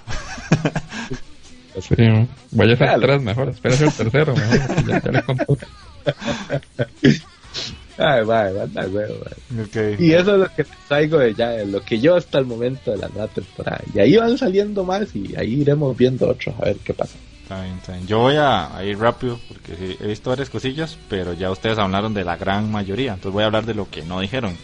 Sí, 1.81 1.95
voy 2.51 2.71
a 2.71 2.75
hacer 2.75 2.77
Claro. 2.77 3.01
tres 3.01 3.23
mejor. 3.23 3.49
Espérate 3.49 3.85
el 3.87 3.93
tercero 3.95 4.35
mejor. 4.37 4.61
porque 4.67 4.91
Ya, 4.91 5.03
ya 5.03 5.11
le 5.13 5.23
contó. 5.23 5.57
Ay, 7.99 8.25
vale, 8.25 8.59
manda 8.59 8.87
huevo. 8.87 9.15
Y 9.99 10.13
eso 10.13 10.35
es 10.35 10.41
lo 10.41 10.49
que 10.55 10.65
traigo 10.89 11.19
de 11.19 11.35
ya, 11.35 11.51
de 11.51 11.67
lo 11.67 11.81
que 11.83 12.01
yo 12.01 12.17
hasta 12.17 12.39
el 12.39 12.47
momento 12.47 12.91
de 12.91 12.97
la 12.99 13.09
nueva 13.09 13.29
temporada. 13.29 13.81
Y 13.95 14.01
ahí 14.01 14.17
van 14.17 14.39
saliendo 14.39 14.85
más 14.85 15.15
y 15.15 15.35
ahí 15.37 15.61
iremos 15.61 15.97
viendo 15.97 16.29
otros 16.29 16.55
a 16.59 16.65
ver 16.65 16.77
qué 16.85 16.95
pasa. 16.95 17.17
Está 17.43 17.63
bien, 17.63 17.77
está 17.77 17.93
bien. 17.93 18.07
Yo 18.07 18.19
voy 18.21 18.37
a, 18.37 18.75
a 18.75 18.85
ir 18.85 18.99
rápido 18.99 19.39
porque 19.49 19.77
sí, 19.77 19.97
he 20.01 20.07
visto 20.07 20.31
varias 20.31 20.49
cosillas, 20.49 20.97
pero 21.09 21.35
ya 21.35 21.51
ustedes 21.51 21.79
hablaron 21.79 22.15
de 22.15 22.25
la 22.25 22.37
gran 22.37 22.71
mayoría, 22.71 23.13
entonces 23.15 23.33
voy 23.33 23.43
a 23.43 23.47
hablar 23.47 23.67
de 23.67 23.75
lo 23.75 23.91
que 23.91 24.03
no 24.03 24.21
dijeron. 24.21 24.57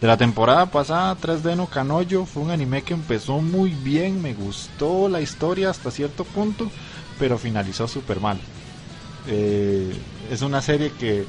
De 0.00 0.06
la 0.06 0.16
temporada 0.16 0.64
pasada, 0.70 1.14
3D 1.20 1.56
no 1.56 1.66
Canoyo 1.66 2.24
fue 2.24 2.42
un 2.42 2.50
anime 2.50 2.82
que 2.82 2.94
empezó 2.94 3.42
muy 3.42 3.70
bien, 3.70 4.22
me 4.22 4.32
gustó 4.32 5.10
la 5.10 5.20
historia 5.20 5.68
hasta 5.68 5.90
cierto 5.90 6.24
punto, 6.24 6.70
pero 7.18 7.36
finalizó 7.36 7.86
súper 7.86 8.18
mal. 8.18 8.38
Eh, 9.28 9.92
es 10.30 10.40
una 10.40 10.62
serie 10.62 10.92
que 10.98 11.26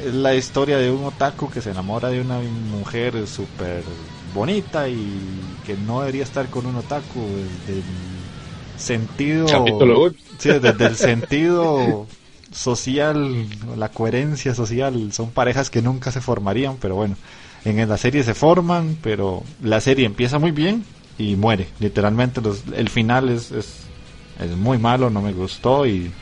es 0.00 0.14
la 0.14 0.34
historia 0.34 0.78
de 0.78 0.90
un 0.90 1.04
otaku 1.04 1.50
que 1.50 1.60
se 1.62 1.70
enamora 1.70 2.08
de 2.10 2.20
una 2.20 2.40
mujer 2.40 3.26
súper 3.26 3.84
bonita 4.32 4.88
y 4.88 5.58
que 5.62 5.76
no 5.76 6.00
debería 6.00 6.22
estar 6.22 6.50
con 6.50 6.66
un 6.66 6.76
otaku 6.76 7.36
desde 7.36 7.78
el 7.80 8.30
sentido. 8.76 9.96
Sí, 10.38 10.50
desde 10.58 10.86
el 10.86 10.96
sentido 10.96 12.06
social, 12.52 13.46
la 13.76 13.90
coherencia 13.90 14.54
social, 14.54 15.12
son 15.12 15.30
parejas 15.32 15.70
que 15.70 15.82
nunca 15.82 16.10
se 16.12 16.20
formarían, 16.20 16.78
pero 16.78 16.96
bueno, 16.96 17.16
en 17.64 17.88
la 17.88 17.96
serie 17.98 18.22
se 18.22 18.34
forman, 18.34 18.96
pero 19.02 19.44
la 19.62 19.80
serie 19.80 20.06
empieza 20.06 20.38
muy 20.38 20.50
bien 20.50 20.84
y 21.18 21.36
muere. 21.36 21.68
Literalmente 21.78 22.40
los- 22.40 22.64
el 22.74 22.88
final 22.88 23.28
es, 23.28 23.50
es, 23.52 23.90
es 24.38 24.56
muy 24.56 24.78
malo, 24.78 25.10
no 25.10 25.20
me 25.22 25.32
gustó 25.32 25.86
y, 25.86 26.14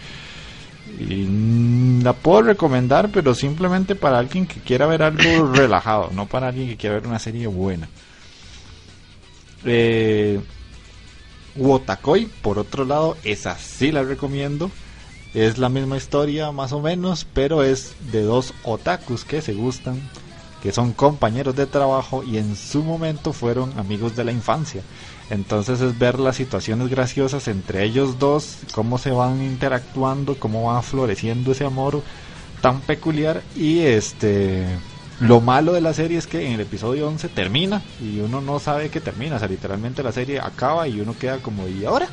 y 0.98 1.26
mm, 1.28 2.02
la 2.02 2.12
puedo 2.12 2.42
recomendar, 2.42 3.10
pero 3.10 3.34
simplemente 3.34 3.94
para 3.94 4.18
alguien 4.18 4.46
que 4.46 4.60
quiera 4.60 4.86
ver 4.86 5.02
algo 5.02 5.52
relajado, 5.54 6.10
no 6.12 6.26
para 6.26 6.48
alguien 6.48 6.68
que 6.68 6.76
quiera 6.76 6.96
ver 6.96 7.06
una 7.06 7.18
serie 7.18 7.46
buena. 7.46 7.88
Eh, 9.64 10.40
Wotakoi, 11.56 12.26
por 12.42 12.58
otro 12.58 12.84
lado, 12.84 13.16
esa 13.24 13.56
sí 13.58 13.92
la 13.92 14.02
recomiendo. 14.02 14.70
Es 15.34 15.58
la 15.58 15.68
misma 15.68 15.96
historia 15.96 16.52
más 16.52 16.72
o 16.72 16.80
menos, 16.80 17.26
pero 17.32 17.62
es 17.62 17.94
de 18.12 18.22
dos 18.22 18.54
otakus 18.64 19.24
que 19.24 19.42
se 19.42 19.52
gustan, 19.52 20.00
que 20.62 20.72
son 20.72 20.92
compañeros 20.92 21.54
de 21.54 21.66
trabajo 21.66 22.24
y 22.24 22.38
en 22.38 22.56
su 22.56 22.82
momento 22.82 23.32
fueron 23.32 23.78
amigos 23.78 24.16
de 24.16 24.24
la 24.24 24.32
infancia. 24.32 24.82
Entonces 25.30 25.80
es 25.80 25.98
ver 25.98 26.18
las 26.18 26.36
situaciones 26.36 26.88
graciosas 26.88 27.48
entre 27.48 27.84
ellos 27.84 28.18
dos, 28.18 28.58
cómo 28.72 28.98
se 28.98 29.10
van 29.10 29.42
interactuando, 29.42 30.38
cómo 30.38 30.72
va 30.72 30.80
floreciendo 30.82 31.52
ese 31.52 31.64
amor 31.64 32.02
tan 32.62 32.80
peculiar 32.80 33.42
y 33.54 33.80
este 33.80 34.66
lo 35.20 35.40
malo 35.40 35.72
de 35.72 35.80
la 35.80 35.92
serie 35.94 36.16
es 36.16 36.28
que 36.28 36.46
en 36.46 36.52
el 36.52 36.60
episodio 36.60 37.08
11 37.08 37.28
termina 37.30 37.82
y 38.00 38.20
uno 38.20 38.40
no 38.40 38.60
sabe 38.60 38.88
que 38.88 39.00
termina, 39.00 39.36
o 39.36 39.38
sea, 39.38 39.48
literalmente 39.48 40.02
la 40.02 40.12
serie 40.12 40.38
acaba 40.38 40.86
y 40.86 41.00
uno 41.00 41.16
queda 41.18 41.38
como, 41.38 41.66
¿y 41.66 41.84
ahora? 41.84 42.08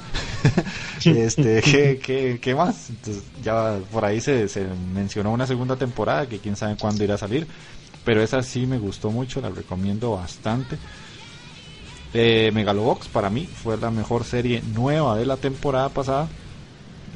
este, 1.06 1.62
¿qué, 1.62 2.00
qué, 2.04 2.40
qué 2.42 2.56
más? 2.56 2.90
Entonces, 2.90 3.24
ya 3.44 3.78
por 3.92 4.06
ahí 4.06 4.22
se, 4.22 4.48
se 4.50 4.66
mencionó 4.94 5.32
una 5.32 5.46
segunda 5.46 5.76
temporada 5.76 6.28
que 6.28 6.40
quién 6.40 6.56
sabe 6.56 6.78
cuándo 6.78 7.04
irá 7.04 7.14
a 7.14 7.20
salir, 7.20 7.46
pero 8.04 8.24
esa 8.24 8.42
sí 8.42 8.66
me 8.66 8.80
gustó 8.80 9.12
mucho, 9.12 9.40
la 9.40 9.50
recomiendo 9.50 10.12
bastante. 10.12 10.78
Eh, 12.18 12.50
Megalobox 12.54 13.10
para 13.10 13.30
mí 13.30 13.46
fue 13.46 13.76
la 13.76 13.92
mejor 13.92 14.24
serie 14.24 14.64
nueva 14.74 15.18
de 15.18 15.26
la 15.26 15.36
temporada 15.36 15.90
pasada. 15.90 16.30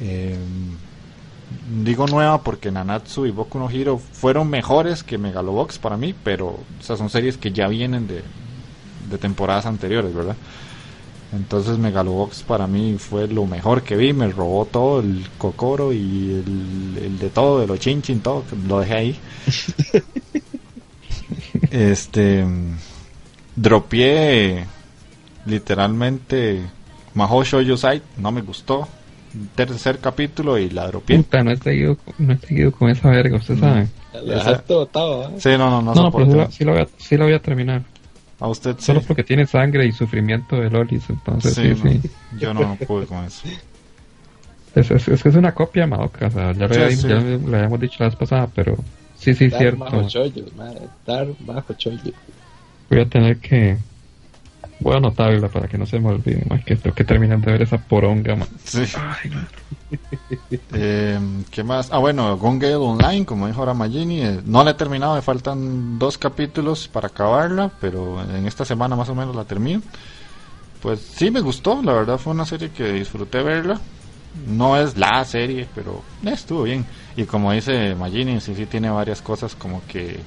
Eh, 0.02 0.36
digo 1.86 2.06
nueva 2.06 2.44
porque 2.44 2.70
Nanatsu 2.70 3.26
y 3.26 3.32
Boku 3.32 3.60
no 3.60 3.70
Hero 3.70 3.98
fueron 3.98 4.50
mejores 4.50 5.02
que 5.02 5.18
Megalobox 5.18 5.80
para 5.80 5.96
mí, 5.96 6.14
pero 6.22 6.48
o 6.48 6.84
son 6.84 7.10
series 7.10 7.38
que 7.38 7.54
ya 7.54 7.70
vienen 7.70 8.08
de, 8.08 8.24
de 9.10 9.18
temporadas 9.18 9.66
anteriores, 9.66 10.14
¿verdad? 10.14 10.36
Entonces 11.32 11.78
Megalobox 11.78 12.44
para 12.44 12.68
mí 12.68 12.98
fue 13.00 13.30
lo 13.30 13.46
mejor 13.46 13.84
que 13.84 13.96
vi, 13.96 14.12
me 14.12 14.28
robó 14.28 14.66
todo 14.66 15.00
el 15.00 15.30
Kokoro 15.38 15.94
y 15.94 16.44
el, 16.46 17.04
el 17.06 17.20
de 17.20 17.30
todo, 17.30 17.62
de 17.62 17.68
los 17.68 17.80
chinchin, 17.80 18.20
todo, 18.20 18.44
lo 18.68 18.82
dejé 18.82 18.94
ahí. 18.96 19.20
este 21.72 22.46
dropié 23.56 24.68
literalmente 25.50 26.62
Mahou 27.16 27.44
Shoujo 27.44 27.78
Site, 27.78 28.04
no 28.18 28.32
me 28.32 28.42
gustó. 28.42 28.88
Tercer 29.56 30.00
capítulo 30.00 30.58
y 30.58 30.70
la 30.72 30.88
dropié. 30.88 31.18
Puta, 31.18 31.44
no 31.44 31.52
he 31.52 31.58
seguido, 31.58 31.98
no 32.18 32.34
he 32.34 32.38
seguido 32.38 32.72
con 32.72 32.90
esa 32.90 33.10
verga, 33.10 33.38
usted 33.38 33.56
Mm. 33.56 33.60
sabe. 33.60 33.88
Botado, 34.68 35.26
¿ah? 35.28 35.32
Sí, 35.38 35.50
no, 35.50 35.70
no, 35.70 35.82
no, 35.84 35.94
No, 35.94 36.04
no, 36.04 36.12
pero 36.12 36.26
sí 36.26 36.34
lo, 36.38 36.52
sí 36.52 36.64
lo 36.66 36.72
voy 36.74 36.82
a, 36.82 36.88
sí 36.98 37.18
lo 37.18 37.26
voy 37.26 37.34
a 37.34 37.40
terminar. 37.40 37.84
A 38.40 38.48
usted 38.48 38.76
sí. 38.80 38.86
Solo 38.86 39.02
porque 39.02 39.24
tiene 39.24 39.46
sangre 39.46 39.86
y 39.86 39.92
sufrimiento 39.92 40.56
de 40.56 40.70
Lolis, 40.70 41.10
entonces 41.10 41.54
sí, 41.54 41.76
Sí, 41.76 42.00
sí. 42.02 42.10
no, 42.32 42.40
yo 42.40 42.54
no, 42.54 42.62
no 42.62 42.76
pude 42.78 43.06
con 43.06 43.24
eso. 43.26 43.48
Es, 44.76 44.90
es, 44.92 45.08
es 45.10 45.22
que 45.24 45.30
es 45.30 45.36
una 45.36 45.54
copia 45.54 45.84
de 45.84 45.88
Madoka, 45.88 46.28
o 46.28 46.32
sea, 46.32 46.52
ya 46.54 46.66
había- 46.66 46.90
sí. 46.92 47.08
ya 47.08 47.16
lo 47.20 47.56
habíamos 47.58 47.80
dicho 47.80 47.98
la 48.00 48.06
vez 48.08 48.16
pasada, 48.16 48.48
pero 48.54 48.78
sí, 49.18 49.34
sí, 49.36 49.50
Dar 49.50 49.60
cierto. 49.60 49.80
bajo 49.80 50.08
chollo, 50.08 50.46
madre. 50.56 50.82
Dar 51.06 51.28
bajo 51.40 51.74
chollo. 51.74 52.12
Voy 52.90 53.00
a 53.02 53.06
tener 53.06 53.38
que 53.40 53.78
Voy 54.80 54.94
a 54.94 54.98
anotarla 54.98 55.50
para 55.50 55.68
que 55.68 55.78
no 55.78 55.86
se 55.86 56.00
me 56.00 56.10
olvide, 56.10 56.46
más 56.50 56.64
que 56.64 56.76
tengo 56.76 56.96
que 56.96 57.04
terminar 57.04 57.40
de 57.40 57.52
ver 57.52 57.62
esa 57.62 57.78
poronga, 57.78 58.36
man. 58.36 58.48
Sí. 58.64 58.84
Eh, 60.74 61.20
¿Qué 61.52 61.64
más? 61.64 61.90
Ah, 61.92 61.98
bueno, 61.98 62.38
Gone 62.38 62.60
Gale 62.60 62.76
Online, 62.76 63.26
como 63.26 63.48
dijo 63.48 63.60
ahora 63.60 63.74
Magini, 63.74 64.22
eh, 64.22 64.40
no 64.46 64.64
la 64.64 64.72
he 64.72 64.74
terminado, 64.76 65.16
me 65.16 65.22
faltan 65.22 65.98
dos 65.98 66.18
capítulos 66.18 66.88
para 66.88 67.08
acabarla, 67.08 67.72
pero 67.82 68.22
en 68.22 68.46
esta 68.46 68.66
semana 68.66 68.96
más 68.96 69.10
o 69.10 69.16
menos 69.16 69.36
la 69.36 69.46
termino. 69.46 69.82
Pues 70.82 71.02
sí 71.02 71.30
me 71.30 71.42
gustó, 71.42 71.82
la 71.82 71.94
verdad 71.94 72.18
fue 72.18 72.34
una 72.34 72.46
serie 72.46 72.70
que 72.70 72.94
disfruté 72.94 73.44
verla. 73.44 73.80
No 74.48 74.78
es 74.78 74.96
la 74.96 75.26
serie, 75.26 75.68
pero 75.74 76.04
eh, 76.24 76.32
estuvo 76.32 76.64
bien. 76.64 76.86
Y 77.18 77.24
como 77.24 77.52
dice 77.52 77.96
Magini, 77.96 78.40
sí, 78.40 78.56
sí 78.56 78.66
tiene 78.66 78.90
varias 78.90 79.22
cosas 79.22 79.56
como 79.56 79.82
que 79.88 80.20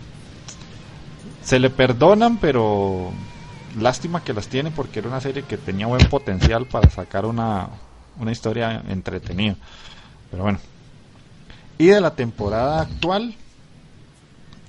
se 1.43 1.59
le 1.59 1.71
perdonan, 1.71 2.37
pero 2.39 3.13
lástima 3.77 4.23
que 4.25 4.33
las 4.35 4.49
tiene 4.49 4.71
porque 4.71 5.01
era 5.01 5.09
una 5.09 5.21
serie 5.21 5.45
que 5.45 5.59
tenía 5.59 5.87
buen 5.87 6.09
potencial 6.09 6.67
para 6.67 6.91
sacar 6.91 7.27
una, 7.27 7.69
una 8.17 8.33
historia 8.33 8.83
entretenida. 8.89 9.57
Pero 10.31 10.45
bueno. 10.45 10.61
Y 11.79 11.87
de 11.87 12.01
la 12.01 12.15
temporada 12.15 12.81
actual, 12.81 13.35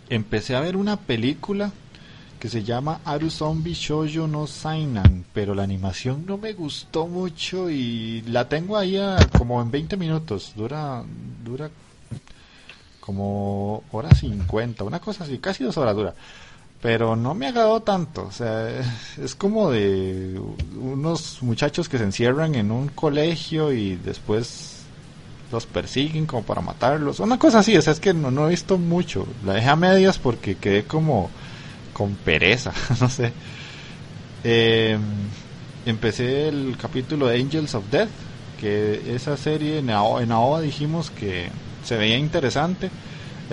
empecé 0.10 0.56
a 0.56 0.60
ver 0.62 0.76
una 0.78 0.98
película 1.02 1.72
que 2.40 2.50
se 2.50 2.64
llama 2.64 3.02
Aru 3.06 3.30
Zombie 3.30 3.74
Shoujo 3.74 4.28
no 4.28 4.48
Sainan, 4.48 5.26
pero 5.34 5.56
la 5.56 5.64
animación 5.64 6.26
no 6.26 6.38
me 6.38 6.54
gustó 6.54 7.08
mucho 7.08 7.70
y 7.70 8.22
la 8.24 8.50
tengo 8.50 8.78
ahí 8.78 8.98
a- 8.98 9.18
como 9.38 9.62
en 9.62 9.72
20 9.72 9.98
minutos, 9.98 10.54
dura 10.56 11.04
dura 11.08 11.72
como 13.00 13.84
hora 13.92 14.10
50, 14.16 14.84
una 14.84 15.00
cosa 15.00 15.26
así, 15.26 15.40
casi 15.40 15.64
dos 15.64 15.78
horas 15.78 15.96
dura. 15.96 16.16
Pero 16.84 17.16
no 17.16 17.34
me 17.34 17.48
agradó 17.48 17.80
tanto, 17.80 18.26
o 18.28 18.32
sea, 18.32 18.68
es 19.18 19.36
como 19.36 19.72
de 19.72 20.38
unos 20.78 21.42
muchachos 21.42 21.88
que 21.88 21.98
se 21.98 22.04
encierran 22.04 22.56
en 22.56 22.72
un 22.72 22.90
colegio 22.90 23.72
y 23.72 23.96
después 23.96 24.82
los 25.50 25.66
persiguen 25.66 26.26
como 26.26 26.44
para 26.44 26.60
matarlos, 26.60 27.22
una 27.22 27.40
cosa 27.40 27.60
así, 27.60 27.78
o 27.78 27.82
sea, 27.82 27.94
es 27.94 28.02
que 28.02 28.14
no, 28.14 28.46
he 28.46 28.50
visto 28.50 28.78
mucho, 28.78 29.26
la 29.46 29.54
dejé 29.54 29.70
a 29.70 29.78
medias 29.78 30.20
porque 30.20 30.56
quedé 30.56 30.84
como 30.84 31.30
con 31.94 32.16
pereza, 32.16 32.74
no 33.00 33.08
sé. 33.08 33.32
Eh, 34.44 35.00
empecé 35.86 36.50
el 36.50 36.76
capítulo 36.78 37.28
de 37.28 37.40
Angels 37.40 37.76
of 37.76 37.86
Death, 37.90 38.10
que 38.60 39.16
esa 39.16 39.38
serie 39.38 39.80
en 39.80 39.90
AOA 39.90 40.60
dijimos 40.60 41.12
que 41.12 41.48
se 41.86 41.96
veía 41.96 42.18
interesante. 42.18 42.90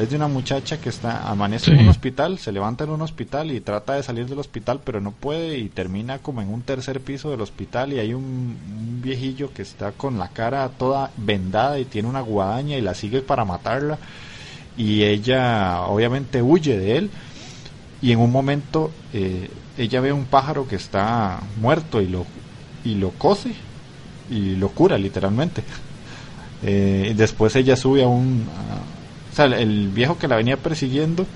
Es 0.01 0.09
de 0.09 0.17
una 0.17 0.29
muchacha 0.29 0.79
que 0.81 0.89
está 0.89 1.29
amanece 1.29 1.73
en 1.73 1.81
un 1.81 1.89
hospital, 1.89 2.39
se 2.39 2.53
levanta 2.53 2.85
en 2.85 2.91
un 2.91 3.03
hospital 3.03 3.51
y 3.51 3.61
trata 3.61 3.95
de 3.95 4.03
salir 4.03 4.27
del 4.27 4.39
hospital, 4.39 4.81
pero 4.83 5.01
no 5.01 5.11
puede 5.11 5.59
y 5.59 5.69
termina 5.69 6.19
como 6.19 6.41
en 6.41 6.49
un 6.53 6.63
tercer 6.63 7.01
piso 7.01 7.31
del 7.31 7.43
hospital 7.43 7.93
y 7.93 7.99
hay 7.99 8.15
un, 8.15 8.23
un 8.25 9.01
viejillo 9.03 9.53
que 9.53 9.61
está 9.61 9.93
con 9.93 10.19
la 10.19 10.29
cara 10.29 10.67
toda 10.71 11.11
vendada 11.19 11.79
y 11.79 11.85
tiene 11.85 12.09
una 12.09 12.23
guadaña 12.23 12.79
y 12.79 12.81
la 12.81 12.95
sigue 12.95 13.21
para 13.21 13.45
matarla. 13.45 13.99
Y 14.79 15.03
ella 15.03 15.83
obviamente 15.83 16.41
huye 16.41 16.79
de 16.79 16.97
él 16.97 17.11
y 18.01 18.13
en 18.13 18.21
un 18.21 18.33
momento 18.33 18.91
eh, 19.13 19.51
ella 19.77 20.01
ve 20.01 20.15
un 20.15 20.25
pájaro 20.25 20.67
que 20.67 20.77
está 20.77 21.41
muerto 21.61 22.01
y 22.01 22.07
lo 22.09 22.25
y 22.85 22.95
lo 22.95 23.11
cose 23.11 23.53
y 24.31 24.57
lo 24.57 24.71
cura 24.71 24.97
literalmente. 24.97 25.63
Eh, 26.63 27.09
y 27.13 27.15
después 27.15 27.57
ella 27.57 27.75
sube 27.75 28.03
a 28.05 28.07
un 28.07 28.47
a- 28.55 29.00
o 29.33 29.35
sea 29.35 29.47
el 29.47 29.89
viejo 29.89 30.19
que 30.19 30.29
la 30.29 30.37
venía 30.37 30.57
persiguiendo 30.57 31.27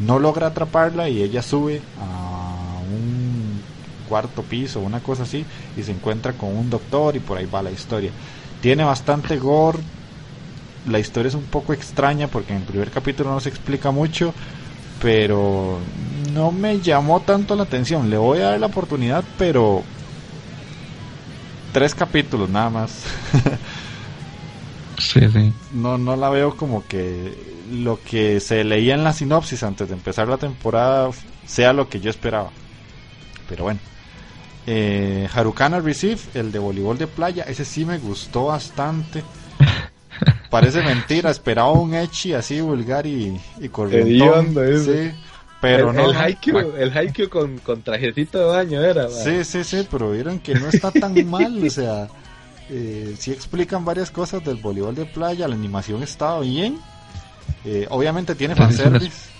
no 0.00 0.18
logra 0.18 0.48
atraparla 0.48 1.08
y 1.08 1.22
ella 1.22 1.42
sube 1.42 1.80
a 2.00 2.80
un 2.92 3.60
cuarto 4.08 4.42
piso 4.42 4.80
una 4.80 5.00
cosa 5.00 5.24
así 5.24 5.44
y 5.76 5.82
se 5.82 5.92
encuentra 5.92 6.32
con 6.32 6.56
un 6.56 6.70
doctor 6.70 7.16
y 7.16 7.20
por 7.20 7.38
ahí 7.38 7.46
va 7.46 7.62
la 7.62 7.70
historia 7.70 8.10
tiene 8.60 8.84
bastante 8.84 9.36
gore 9.38 9.78
la 10.88 10.98
historia 10.98 11.28
es 11.28 11.34
un 11.34 11.44
poco 11.44 11.72
extraña 11.72 12.28
porque 12.28 12.52
en 12.52 12.60
el 12.60 12.64
primer 12.64 12.90
capítulo 12.90 13.30
no 13.30 13.40
se 13.40 13.48
explica 13.50 13.90
mucho 13.90 14.32
pero 15.00 15.78
no 16.32 16.52
me 16.52 16.80
llamó 16.80 17.20
tanto 17.20 17.54
la 17.54 17.64
atención. 17.64 18.10
Le 18.10 18.16
voy 18.16 18.40
a 18.40 18.50
dar 18.50 18.60
la 18.60 18.66
oportunidad, 18.66 19.24
pero 19.36 19.82
tres 21.72 21.94
capítulos 21.94 22.48
nada 22.48 22.70
más. 22.70 23.04
Sí, 25.08 25.20
sí. 25.32 25.52
no, 25.72 25.96
no 25.96 26.16
la 26.16 26.28
veo 26.28 26.54
como 26.54 26.86
que 26.86 27.34
lo 27.72 27.98
que 28.02 28.40
se 28.40 28.62
leía 28.62 28.94
en 28.94 29.04
la 29.04 29.14
sinopsis 29.14 29.62
antes 29.62 29.88
de 29.88 29.94
empezar 29.94 30.28
la 30.28 30.36
temporada 30.36 31.10
sea 31.46 31.72
lo 31.72 31.88
que 31.88 32.00
yo 32.00 32.10
esperaba. 32.10 32.50
Pero 33.48 33.64
bueno. 33.64 33.80
Eh, 34.66 35.26
Harukana 35.32 35.80
Receive, 35.80 36.20
el 36.34 36.52
de 36.52 36.58
voleibol 36.58 36.98
de 36.98 37.06
playa, 37.06 37.44
ese 37.44 37.64
sí 37.64 37.86
me 37.86 37.96
gustó 37.96 38.46
bastante. 38.46 39.22
Parece 40.50 40.82
mentira, 40.82 41.30
esperaba 41.30 41.72
un 41.72 41.94
Echi 41.94 42.34
así 42.34 42.60
vulgar 42.60 43.06
y, 43.06 43.40
y. 43.60 43.68
Sí, 43.68 45.12
pero 45.62 45.90
el, 45.90 45.96
no. 45.96 46.10
el. 46.10 46.16
Haikyuu, 46.16 46.58
el 46.76 47.30
con, 47.30 47.58
con 47.58 47.82
trajecito 47.82 48.38
de 48.38 48.44
baño 48.44 48.82
era. 48.82 49.04
man. 49.04 49.12
Sí, 49.24 49.42
sí, 49.44 49.64
sí, 49.64 49.88
pero 49.90 50.10
vieron 50.10 50.38
que 50.38 50.54
no 50.54 50.68
está 50.68 50.90
tan 50.90 51.14
mal, 51.30 51.66
o 51.66 51.70
sea, 51.70 52.08
eh, 52.68 53.16
sí 53.18 53.32
explican 53.32 53.84
varias 53.84 54.10
cosas 54.10 54.42
del 54.44 54.56
voleibol 54.56 54.94
de 54.94 55.06
playa, 55.06 55.48
la 55.48 55.54
animación 55.54 56.02
estaba 56.02 56.40
bien, 56.40 56.78
eh, 57.64 57.86
obviamente 57.90 58.34
tiene 58.34 58.56
fanservice, 58.56 59.30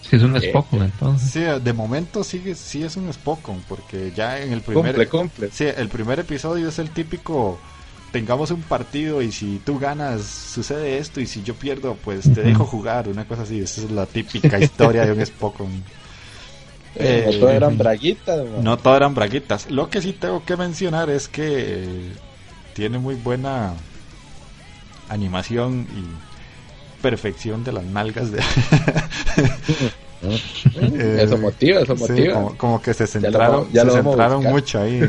Sí, 0.00 0.16
es 0.16 0.22
un 0.22 0.40
Spokon, 0.40 0.82
entonces. 0.82 1.30
sí, 1.32 1.40
de 1.40 1.72
momento 1.72 2.24
sigue, 2.24 2.54
sí 2.54 2.82
es 2.82 2.96
un 2.96 3.12
Spokon, 3.12 3.62
porque 3.68 4.12
ya 4.12 4.38
en 4.40 4.52
el 4.52 4.62
primer, 4.62 4.94
Cumple, 4.94 5.08
cumple. 5.08 5.50
sí, 5.50 5.64
el 5.66 5.88
primer 5.90 6.18
episodio 6.20 6.68
es 6.68 6.78
el 6.78 6.90
típico, 6.90 7.58
tengamos 8.10 8.50
un 8.50 8.62
partido 8.62 9.20
y 9.20 9.32
si 9.32 9.58
tú 9.60 9.78
ganas 9.78 10.24
sucede 10.24 10.98
esto 10.98 11.20
y 11.20 11.26
si 11.26 11.42
yo 11.42 11.54
pierdo 11.58 11.96
pues 11.96 12.32
te 12.32 12.42
dejo 12.42 12.64
jugar, 12.66 13.08
una 13.08 13.26
cosa 13.26 13.42
así, 13.42 13.60
esa 13.60 13.82
es 13.82 13.90
la 13.90 14.06
típica 14.06 14.58
historia 14.60 15.04
de 15.04 15.12
un 15.12 15.24
Spokon. 15.26 15.84
Eh, 16.96 17.24
no 17.26 17.32
todos 17.38 17.52
eran 17.52 17.78
braguitas, 17.78 18.36
man. 18.44 18.64
No 18.64 18.76
todas 18.78 18.96
eran 18.96 19.14
braguitas. 19.14 19.70
Lo 19.70 19.88
que 19.90 20.00
sí 20.02 20.12
tengo 20.12 20.44
que 20.44 20.56
mencionar 20.56 21.10
es 21.10 21.28
que 21.28 21.44
eh, 21.46 22.12
tiene 22.74 22.98
muy 22.98 23.14
buena 23.14 23.72
animación 25.08 25.86
y 25.96 27.02
perfección 27.02 27.62
de 27.64 27.72
las 27.72 27.84
nalgas 27.84 28.32
de 28.32 28.40
Eh, 30.80 31.20
eso 31.22 31.38
motiva, 31.38 31.80
eso 31.80 31.96
sí, 31.96 32.02
motiva. 32.12 32.34
como, 32.34 32.56
como 32.56 32.82
que 32.82 32.92
se 32.94 33.06
centraron, 33.06 33.72
ya 33.72 33.84
lo 33.84 33.92
vamos 33.92 34.06
a 34.06 34.10
centraron 34.10 34.36
buscar. 34.38 34.52
mucho 34.52 34.80
ahí 34.82 35.00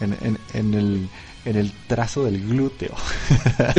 en, 0.00 0.12
en- 0.22 0.38
en 0.52 0.74
el 0.74 1.08
en 1.44 1.56
el 1.56 1.72
trazo 1.86 2.24
del 2.24 2.40
glúteo. 2.40 2.94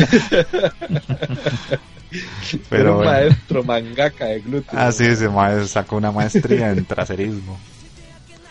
Era 2.11 2.59
Pero 2.69 2.91
un 2.91 2.97
bueno. 2.97 3.11
maestro 3.11 3.63
mangaka 3.63 4.25
de 4.25 4.39
glúteos. 4.41 4.81
Ah, 4.81 4.91
sí, 4.91 5.15
se 5.15 5.27
ma- 5.29 5.63
sacó 5.65 5.97
una 5.97 6.11
maestría 6.11 6.71
en 6.71 6.85
traserismo. 6.85 7.59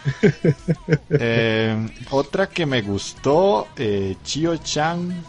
Eh, 1.16 1.76
otra 2.10 2.46
que 2.48 2.66
me 2.66 2.82
gustó, 2.82 3.68
eh, 3.76 4.16
Chio 4.22 4.56
Chan 4.58 5.24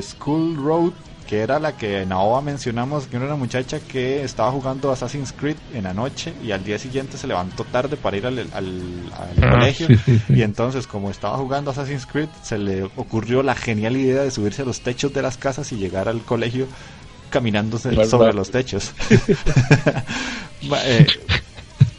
School 0.00 0.56
Road, 0.56 0.92
que 1.26 1.40
era 1.40 1.58
la 1.58 1.76
que 1.76 2.02
en 2.02 2.12
AOA 2.12 2.40
mencionamos, 2.42 3.06
que 3.08 3.16
era 3.16 3.26
una 3.26 3.36
muchacha 3.36 3.80
que 3.80 4.22
estaba 4.22 4.50
jugando 4.52 4.90
Assassin's 4.92 5.32
Creed 5.32 5.56
en 5.72 5.84
la 5.84 5.92
noche 5.94 6.34
y 6.42 6.52
al 6.52 6.62
día 6.64 6.78
siguiente 6.78 7.18
se 7.18 7.26
levantó 7.26 7.64
tarde 7.64 7.96
para 7.96 8.16
ir 8.16 8.26
al, 8.26 8.38
al- 8.38 9.12
al 9.12 9.44
Ah, 9.44 9.50
colegio. 9.50 9.88
sí, 9.88 9.96
sí, 10.04 10.18
sí. 10.26 10.34
Y 10.34 10.42
entonces, 10.42 10.86
como 10.86 11.10
estaba 11.10 11.36
jugando 11.36 11.70
Assassin's 11.72 12.06
Creed, 12.06 12.28
se 12.42 12.58
le 12.58 12.84
ocurrió 12.84 13.42
la 13.42 13.54
genial 13.54 13.96
idea 13.96 14.22
de 14.22 14.30
subirse 14.30 14.62
a 14.62 14.64
los 14.64 14.80
techos 14.80 15.12
de 15.12 15.22
las 15.22 15.36
casas 15.36 15.72
y 15.72 15.76
llegar 15.76 16.08
al 16.08 16.22
colegio 16.22 16.66
caminándose 17.30 17.90
¿Verdad? 17.90 18.06
sobre 18.06 18.32
los 18.34 18.50
techos. 18.50 18.92
Eh, 20.84 21.10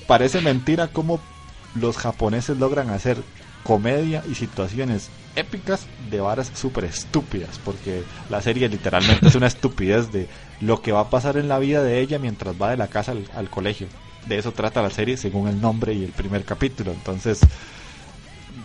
parece 0.07 0.41
mentira 0.41 0.87
cómo 0.87 1.19
los 1.75 1.97
japoneses 1.97 2.57
logran 2.57 2.89
hacer 2.89 3.17
comedia 3.67 4.23
y 4.31 4.35
situaciones 4.35 5.09
épicas 5.35 5.85
de 6.09 6.21
varas 6.21 6.49
súper 6.55 6.85
estúpidas, 6.85 7.59
porque 7.65 8.03
la 8.29 8.41
serie 8.41 8.69
literalmente 8.69 9.27
es 9.27 9.35
una 9.35 9.47
estupidez 9.47 10.09
de 10.13 10.29
lo 10.61 10.81
que 10.81 10.93
va 10.93 11.01
a 11.01 11.09
pasar 11.09 11.35
en 11.35 11.49
la 11.49 11.59
vida 11.59 11.83
de 11.83 11.99
ella 11.99 12.17
mientras 12.17 12.55
va 12.59 12.71
de 12.71 12.77
la 12.77 12.87
casa 12.87 13.11
al, 13.11 13.25
al 13.35 13.49
colegio. 13.49 13.87
De 14.25 14.37
eso 14.37 14.53
trata 14.53 14.81
la 14.81 14.89
serie 14.89 15.17
según 15.17 15.49
el 15.49 15.59
nombre 15.59 15.93
y 15.93 16.05
el 16.05 16.11
primer 16.11 16.45
capítulo. 16.45 16.93
Entonces, 16.93 17.41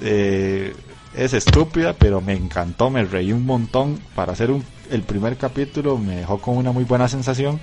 eh, 0.01 0.73
es 1.16 1.35
estúpida, 1.35 1.95
pero 1.95 2.20
me 2.20 2.35
encantó, 2.35 2.89
me 2.89 3.05
reí 3.05 3.33
un 3.33 3.45
montón. 3.45 4.01
Para 4.15 4.33
hacer 4.33 4.53
un, 4.53 4.65
el 4.89 5.03
primer 5.03 5.37
capítulo 5.37 5.99
me 5.99 6.16
dejó 6.16 6.39
con 6.39 6.57
una 6.57 6.70
muy 6.70 6.85
buena 6.85 7.09
sensación. 7.09 7.61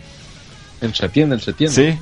Entretiene, 0.82 1.36
entretiene. 1.36 1.74
Sí. 1.74 2.00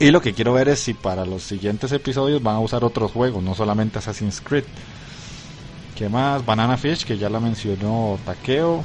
Y 0.00 0.10
lo 0.10 0.20
que 0.22 0.32
quiero 0.32 0.54
ver 0.54 0.68
es 0.70 0.80
si 0.80 0.94
para 0.94 1.26
los 1.26 1.42
siguientes 1.42 1.92
episodios 1.92 2.42
van 2.42 2.56
a 2.56 2.60
usar 2.60 2.84
otros 2.84 3.12
juegos, 3.12 3.42
no 3.42 3.54
solamente 3.54 3.98
Assassin's 3.98 4.40
Creed. 4.40 4.64
¿Qué 5.94 6.08
más? 6.08 6.44
Banana 6.44 6.76
Fish, 6.78 7.04
que 7.04 7.18
ya 7.18 7.28
la 7.28 7.40
mencionó 7.40 8.18
Takeo. 8.24 8.82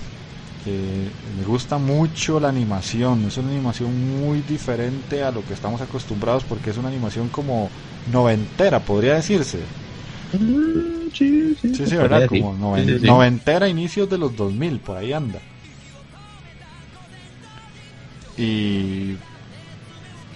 Eh, 0.66 1.10
me 1.38 1.44
gusta 1.46 1.78
mucho 1.78 2.40
la 2.40 2.50
animación, 2.50 3.24
es 3.26 3.38
una 3.38 3.50
animación 3.52 4.20
muy 4.20 4.42
diferente 4.42 5.24
a 5.24 5.32
lo 5.32 5.46
que 5.46 5.54
estamos 5.54 5.80
acostumbrados 5.82 6.44
porque 6.44 6.72
es 6.72 6.78
una 6.78 6.90
animación 6.90 7.30
como 7.30 7.70
noventera, 8.12 8.84
podría 8.84 9.16
decirse. 9.16 9.60
Sí, 10.32 11.56
sí, 11.62 11.76
Sí, 11.76 11.86
sí, 11.88 11.96
¿verdad? 11.96 12.28
Como 12.28 12.54
noven- 12.56 13.00
sí. 13.00 13.06
noventera, 13.08 13.70
inicios 13.70 14.10
de 14.10 14.18
los 14.18 14.36
2000, 14.36 14.80
por 14.80 14.98
ahí 14.98 15.14
anda. 15.14 15.40
Y 18.38 19.16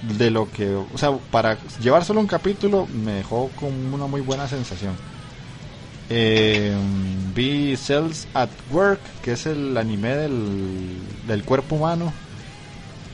de 0.01 0.31
lo 0.31 0.49
que, 0.51 0.73
o 0.73 0.97
sea, 0.97 1.11
para 1.31 1.57
llevar 1.79 2.05
solo 2.05 2.19
un 2.21 2.27
capítulo 2.27 2.87
me 2.87 3.13
dejó 3.13 3.49
con 3.55 3.93
una 3.93 4.07
muy 4.07 4.21
buena 4.21 4.47
sensación. 4.47 4.95
Eh, 6.11 6.75
vi 7.35 7.75
Cells 7.77 8.27
at 8.33 8.49
Work, 8.71 8.99
que 9.21 9.33
es 9.33 9.45
el 9.45 9.77
anime 9.77 10.15
del, 10.15 10.97
del 11.27 11.43
cuerpo 11.43 11.75
humano. 11.75 12.11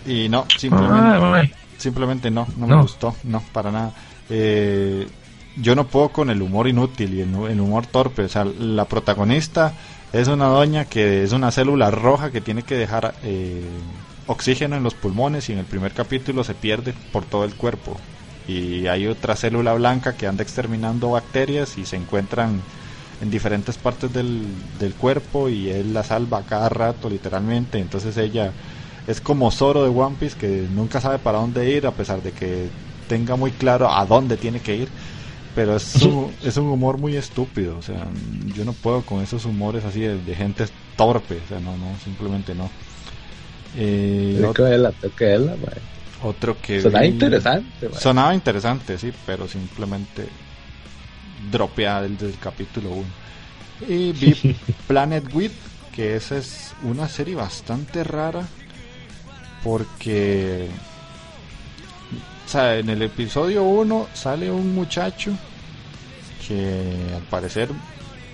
Y 0.06 0.30
no, 0.30 0.45
simplemente, 0.56 1.18
Ah, 1.18 1.44
simplemente 1.78 2.32
no, 2.32 2.48
no 2.57 2.68
me 2.68 2.76
No. 2.76 2.82
gustó, 2.84 3.16
no, 3.24 3.41
para 3.52 3.72
nada. 3.72 3.91
Eh, 4.30 5.07
yo 5.57 5.76
no 5.76 5.88
puedo 5.88 6.10
con 6.10 6.30
el 6.30 6.41
humor 6.41 6.68
inútil 6.68 7.14
y 7.16 7.22
el, 7.22 7.34
el 7.49 7.60
humor 7.60 7.86
torpe. 7.88 8.24
O 8.24 8.30
sea, 8.30 8.45
la 8.45 8.86
protagonista 8.86 9.74
es 10.14 10.28
una 10.28 10.45
doña 10.45 10.86
que 10.86 11.24
es 11.24 11.32
una 11.34 11.52
célula 11.52 11.91
roja 11.91 12.32
que 12.32 12.41
tiene 12.41 12.64
que 12.64 12.76
dejar 12.76 13.16
eh, 13.24 13.64
oxígeno 14.27 14.76
en 14.76 14.84
los 14.84 14.93
pulmones 14.93 15.49
y 15.49 15.53
en 15.53 15.60
el 15.60 15.65
primer 15.65 15.93
capítulo 15.93 16.43
se 16.43 16.53
pierde 16.53 16.93
por 17.11 17.26
todo 17.26 17.43
el 17.45 17.53
cuerpo. 17.56 17.97
Y 18.47 18.88
hay 18.88 19.07
otra 19.07 19.35
célula 19.35 19.73
blanca 19.73 20.15
que 20.15 20.27
anda 20.27 20.43
exterminando 20.43 21.11
bacterias 21.11 21.77
y 21.77 21.85
se 21.85 21.95
encuentran 21.95 22.61
en 23.22 23.31
diferentes 23.31 23.77
partes 23.77 24.11
del, 24.14 24.45
del 24.80 24.93
cuerpo 24.93 25.49
y 25.49 25.69
él 25.69 25.93
la 25.93 26.03
salva 26.03 26.39
a 26.39 26.45
cada 26.45 26.69
rato 26.69 27.10
literalmente. 27.10 27.80
Entonces 27.80 28.18
ella 28.18 28.52
es 29.07 29.22
como 29.22 29.52
Zoro 29.52 29.84
de 29.84 29.89
One 29.89 30.18
Piece 30.19 30.38
que 30.38 30.68
nunca 30.73 31.02
sabe 31.02 31.19
para 31.19 31.39
dónde 31.39 31.69
ir 31.69 31.88
a 31.88 31.91
pesar 31.91 32.22
de 32.22 32.31
que 32.31 32.69
tenga 33.07 33.35
muy 33.35 33.52
claro 33.52 33.91
a 33.91 34.06
dónde 34.06 34.38
tiene 34.38 34.60
que 34.60 34.76
ir. 34.76 34.89
Pero 35.56 35.77
es 35.77 36.02
un, 36.02 36.31
es 36.43 36.57
un 36.57 36.68
humor 36.68 36.97
muy 36.97 37.15
estúpido, 37.15 37.77
o 37.77 37.81
sea, 37.81 38.07
yo 38.53 38.65
no 38.65 38.73
puedo 38.73 39.03
con 39.03 39.22
esos 39.23 39.45
humores 39.45 39.85
así 39.85 40.02
de, 40.02 40.22
de 40.22 40.35
gente 40.35 40.65
torpe, 40.97 41.39
o 41.43 41.47
sea, 41.47 41.60
no, 41.61 41.77
no, 41.77 41.97
simplemente 42.03 42.53
no. 42.53 42.69
Eh, 43.77 44.38
verla, 45.18 45.56
mae. 45.57 46.30
otro 46.30 46.60
que 46.61 46.81
Sonaba 46.81 47.03
vi- 47.03 47.10
interesante, 47.10 47.89
mae. 47.89 47.99
Sonaba 47.99 48.34
interesante, 48.34 48.97
sí, 48.97 49.11
pero 49.26 49.47
simplemente 49.47 50.27
dropeada 51.52 52.06
el 52.06 52.18
capítulo 52.39 52.89
1. 52.91 53.06
Y 53.88 54.11
vi 54.14 54.56
Planet 54.88 55.26
With, 55.34 55.52
que 55.93 56.15
esa 56.15 56.38
es 56.38 56.73
una 56.84 57.07
serie 57.10 57.35
bastante 57.35 58.03
rara 58.03 58.47
porque 59.64 60.68
o 62.45 62.49
sea, 62.49 62.77
en 62.77 62.89
el 62.89 63.02
episodio 63.02 63.64
1 63.64 64.07
sale 64.14 64.52
un 64.52 64.76
muchacho 64.76 65.31
que 66.47 66.93
al 67.15 67.23
parecer 67.23 67.69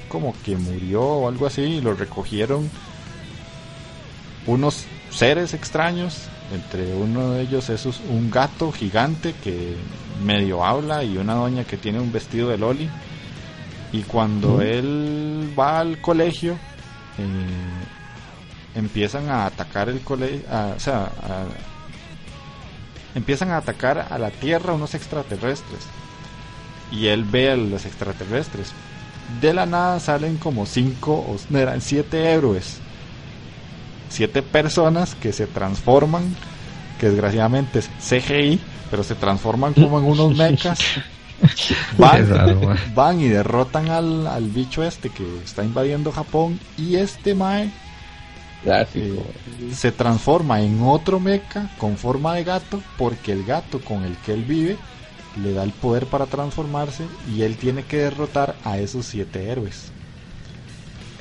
como 0.10 0.36
que 0.44 0.58
murió 0.58 1.02
o 1.02 1.28
algo 1.30 1.46
así 1.48 1.62
y 1.62 1.82
lo 1.82 1.94
recogieron 1.94 2.70
unos 4.48 4.84
seres 5.12 5.54
extraños. 5.54 6.28
Entre 6.54 6.94
uno 6.94 7.32
de 7.32 7.44
ellos 7.44 7.70
es 7.70 7.86
un 7.86 8.30
gato 8.30 8.72
gigante 8.72 9.34
que 9.44 9.76
medio 10.24 10.66
habla 10.66 11.04
y 11.04 11.18
una 11.18 11.34
doña 11.36 11.64
que 11.64 11.78
tiene 11.78 12.00
un 12.00 12.12
vestido 12.12 12.50
de 12.50 12.58
loli. 12.58 12.90
Y 13.94 14.02
cuando 14.04 14.62
él 14.62 15.54
va 15.58 15.80
al 15.80 16.00
colegio, 16.02 16.54
eh, 17.18 18.76
empiezan 18.76 19.30
a 19.30 19.46
atacar 19.46 19.90
el 19.90 20.00
colegio, 20.02 20.42
o 20.76 20.80
sea, 20.80 21.04
a- 21.04 21.46
empiezan 23.16 23.52
a 23.52 23.58
atacar 23.58 24.08
a 24.10 24.18
la 24.18 24.32
Tierra 24.32 24.74
unos 24.74 24.94
extraterrestres. 24.94 25.82
Y 26.92 27.08
él 27.08 27.24
ve 27.24 27.52
a 27.52 27.56
los 27.56 27.86
extraterrestres. 27.86 28.72
De 29.40 29.54
la 29.54 29.66
nada 29.66 30.00
salen 30.02 30.38
como 30.38 30.66
cinco, 30.66 31.14
o 31.14 31.38
siete 31.80 32.34
héroes. 32.34 32.80
Siete 34.12 34.44
personas 34.44 35.16
que 35.16 35.34
se 35.34 35.48
transforman, 35.48 36.36
que 37.00 37.10
desgraciadamente 37.10 37.80
es 37.80 37.90
CGI, 38.00 38.60
pero 38.92 39.04
se 39.04 39.16
transforman 39.16 39.74
como 39.74 40.00
en 40.00 40.06
unos 40.06 40.36
mechas. 40.36 40.80
Van, 41.98 42.30
raro, 42.30 42.60
van 42.94 43.20
y 43.20 43.28
derrotan 43.28 43.90
al, 43.90 44.28
al 44.28 44.44
bicho 44.50 44.84
este 44.84 45.10
que 45.10 45.24
está 45.44 45.64
invadiendo 45.64 46.12
Japón. 46.12 46.60
Y 46.78 46.98
este 46.98 47.34
Mae 47.34 47.72
eh, 48.64 49.20
se 49.74 49.92
transforma 49.92 50.62
en 50.62 50.84
otro 50.84 51.20
mecha 51.20 51.72
con 51.80 51.98
forma 51.98 52.36
de 52.36 52.44
gato 52.44 52.80
porque 52.98 53.32
el 53.32 53.44
gato 53.44 53.82
con 53.82 54.04
el 54.04 54.16
que 54.18 54.34
él 54.34 54.44
vive 54.44 54.78
le 55.42 55.54
da 55.54 55.64
el 55.64 55.72
poder 55.72 56.06
para 56.06 56.28
transformarse 56.28 57.06
y 57.34 57.42
él 57.42 57.58
tiene 57.58 57.84
que 57.84 57.98
derrotar 57.98 58.56
a 58.64 58.78
esos 58.78 59.06
siete 59.08 59.50
héroes. 59.50 59.92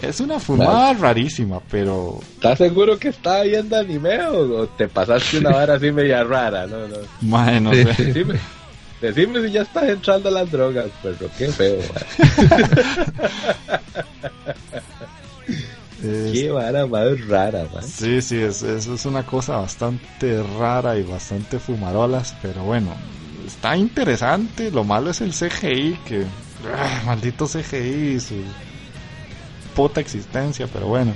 Es 0.03 0.21
una 0.21 0.41
fumada 0.41 0.93
rarísima, 0.95 1.61
pero 1.71 2.19
¿Estás 2.35 2.59
seguro 2.59 2.99
que 2.99 3.09
estaba 3.09 3.43
viendo 3.43 3.77
anime 3.77 4.21
o, 4.27 4.67
te 4.67 4.89
pasaste 4.89 5.39
una 5.39 5.51
vara 5.51 5.75
así 5.75 5.93
media 5.93 6.25
rara? 6.25 6.67
No, 6.67 6.89
no. 6.89 6.97
mae, 7.21 7.61
no 7.61 7.73
Sí, 7.75 7.85
sé. 7.85 8.05
Decime, 8.05 8.35
decime 9.01 9.47
si 9.47 9.53
ya 9.53 9.63
estás 9.63 9.85
entrando 9.89 10.29
a 10.29 10.33
las 10.33 10.51
drogas, 10.51 10.87
perro. 11.03 11.29
Qué 11.37 11.49
feo. 11.49 11.79
Es- 16.03 16.33
Qué 16.33 16.51
vara 16.51 16.87
más 16.87 17.27
rara, 17.29 17.67
man. 17.75 17.83
Sí, 17.83 18.23
sí, 18.23 18.39
es, 18.39 18.63
es, 18.63 18.87
es 18.87 19.05
una 19.05 19.23
cosa 19.25 19.59
bastante 19.59 20.43
rara 20.59 20.97
y 20.97 21.03
bastante 21.03 21.59
fumarolas, 21.59 22.35
pero 22.41 22.63
bueno, 22.63 22.95
está 23.47 23.77
interesante. 23.77 24.71
Lo 24.71 24.83
malo 24.83 25.11
es 25.11 25.21
el 25.21 25.33
CGI, 25.33 25.99
que 26.07 26.25
ah, 26.75 27.03
maldito 27.05 27.47
CGI 27.47 28.19
su 28.19 28.35
puta 29.89 30.01
existencia, 30.01 30.69
pero 30.73 30.87
bueno. 30.89 31.15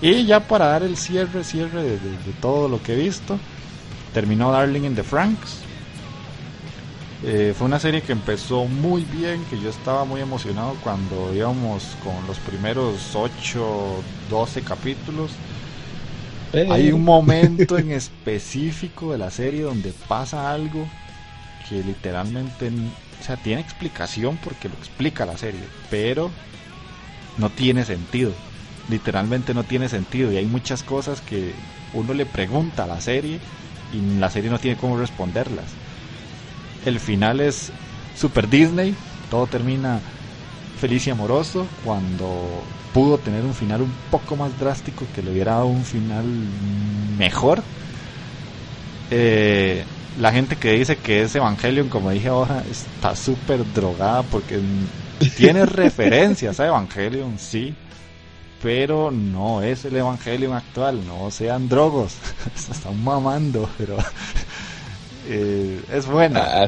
Y 0.00 0.26
ya 0.26 0.48
para 0.48 0.66
dar 0.68 0.82
el 0.82 0.96
cierre, 0.96 1.44
cierre 1.44 1.82
de, 1.82 1.98
de- 2.00 2.18
de 2.18 2.32
todo 2.40 2.68
lo 2.68 2.82
que 2.82 2.94
he 2.94 2.96
visto, 2.96 3.38
terminó 4.12 4.52
Darling 4.52 4.84
in 4.84 4.94
the 4.96 5.04
Franks. 5.04 5.68
Eh, 7.24 7.54
fue 7.56 7.66
una 7.66 7.78
serie 7.78 8.02
que 8.02 8.12
empezó 8.12 8.66
muy 8.66 9.04
bien, 9.04 9.46
que 9.46 9.60
yo 9.60 9.70
estaba 9.70 10.04
muy 10.04 10.20
emocionado 10.20 10.76
cuando 10.82 11.32
íbamos 11.34 11.96
con 12.02 12.26
los 12.26 12.40
primeros 12.40 13.14
8, 13.14 14.06
12 14.28 14.64
capítulos. 14.64 15.40
Eh, 16.52 16.66
Hay 16.68 16.92
un 16.92 17.04
momento 17.04 17.78
en 17.78 17.92
específico 17.92 19.12
de 19.12 19.18
la 19.18 19.30
serie 19.30 19.62
donde 19.62 19.92
pasa 19.92 20.50
algo 20.52 20.92
que 21.68 21.82
literalmente, 21.84 22.70
o 23.20 23.22
sea, 23.24 23.36
tiene 23.38 23.60
explicación 23.62 24.38
porque 24.38 24.68
lo 24.68 24.74
explica 24.76 25.26
la 25.26 25.38
serie, 25.38 25.70
pero 25.90 26.36
no 27.36 27.50
tiene 27.50 27.84
sentido. 27.84 28.32
Literalmente 28.88 29.54
no 29.54 29.64
tiene 29.64 29.88
sentido 29.88 30.32
y 30.32 30.36
hay 30.36 30.46
muchas 30.46 30.82
cosas 30.82 31.20
que 31.20 31.54
uno 31.92 32.14
le 32.14 32.26
pregunta 32.26 32.84
a 32.84 32.86
la 32.86 33.00
serie 33.00 33.38
y 33.92 34.00
la 34.18 34.30
serie 34.30 34.50
no 34.50 34.58
tiene 34.58 34.76
cómo 34.76 34.96
responderlas. 34.96 35.66
El 36.84 36.98
final 36.98 37.40
es 37.40 37.72
Super 38.14 38.48
Disney, 38.48 38.94
todo 39.30 39.46
termina 39.46 40.00
feliz 40.76 41.06
y 41.06 41.10
amoroso 41.10 41.68
cuando 41.84 42.62
pudo 42.92 43.18
tener 43.18 43.44
un 43.44 43.54
final 43.54 43.82
un 43.82 43.92
poco 44.10 44.36
más 44.36 44.58
drástico 44.58 45.06
que 45.14 45.22
le 45.22 45.30
hubiera 45.30 45.52
dado 45.52 45.66
un 45.66 45.84
final 45.84 46.24
mejor. 47.18 47.62
Eh, 49.10 49.84
la 50.16 50.32
gente 50.32 50.56
que 50.56 50.72
dice 50.72 50.96
que 50.96 51.22
es 51.22 51.34
Evangelion, 51.34 51.88
como 51.88 52.10
dije 52.10 52.28
ahora, 52.28 52.64
está 52.68 53.14
súper 53.14 53.64
drogada 53.72 54.22
porque 54.24 54.60
tiene 55.30 55.66
referencias 55.66 56.60
a 56.60 56.66
Evangelion, 56.66 57.38
sí, 57.38 57.74
pero 58.62 59.10
no 59.10 59.62
es 59.62 59.84
el 59.84 59.96
Evangelion 59.96 60.54
actual, 60.54 61.06
no 61.06 61.30
sean 61.30 61.68
drogos, 61.68 62.16
se 62.54 62.72
están 62.72 63.02
mamando, 63.02 63.68
pero 63.76 63.96
eh, 65.28 65.80
es 65.92 66.06
buena. 66.06 66.62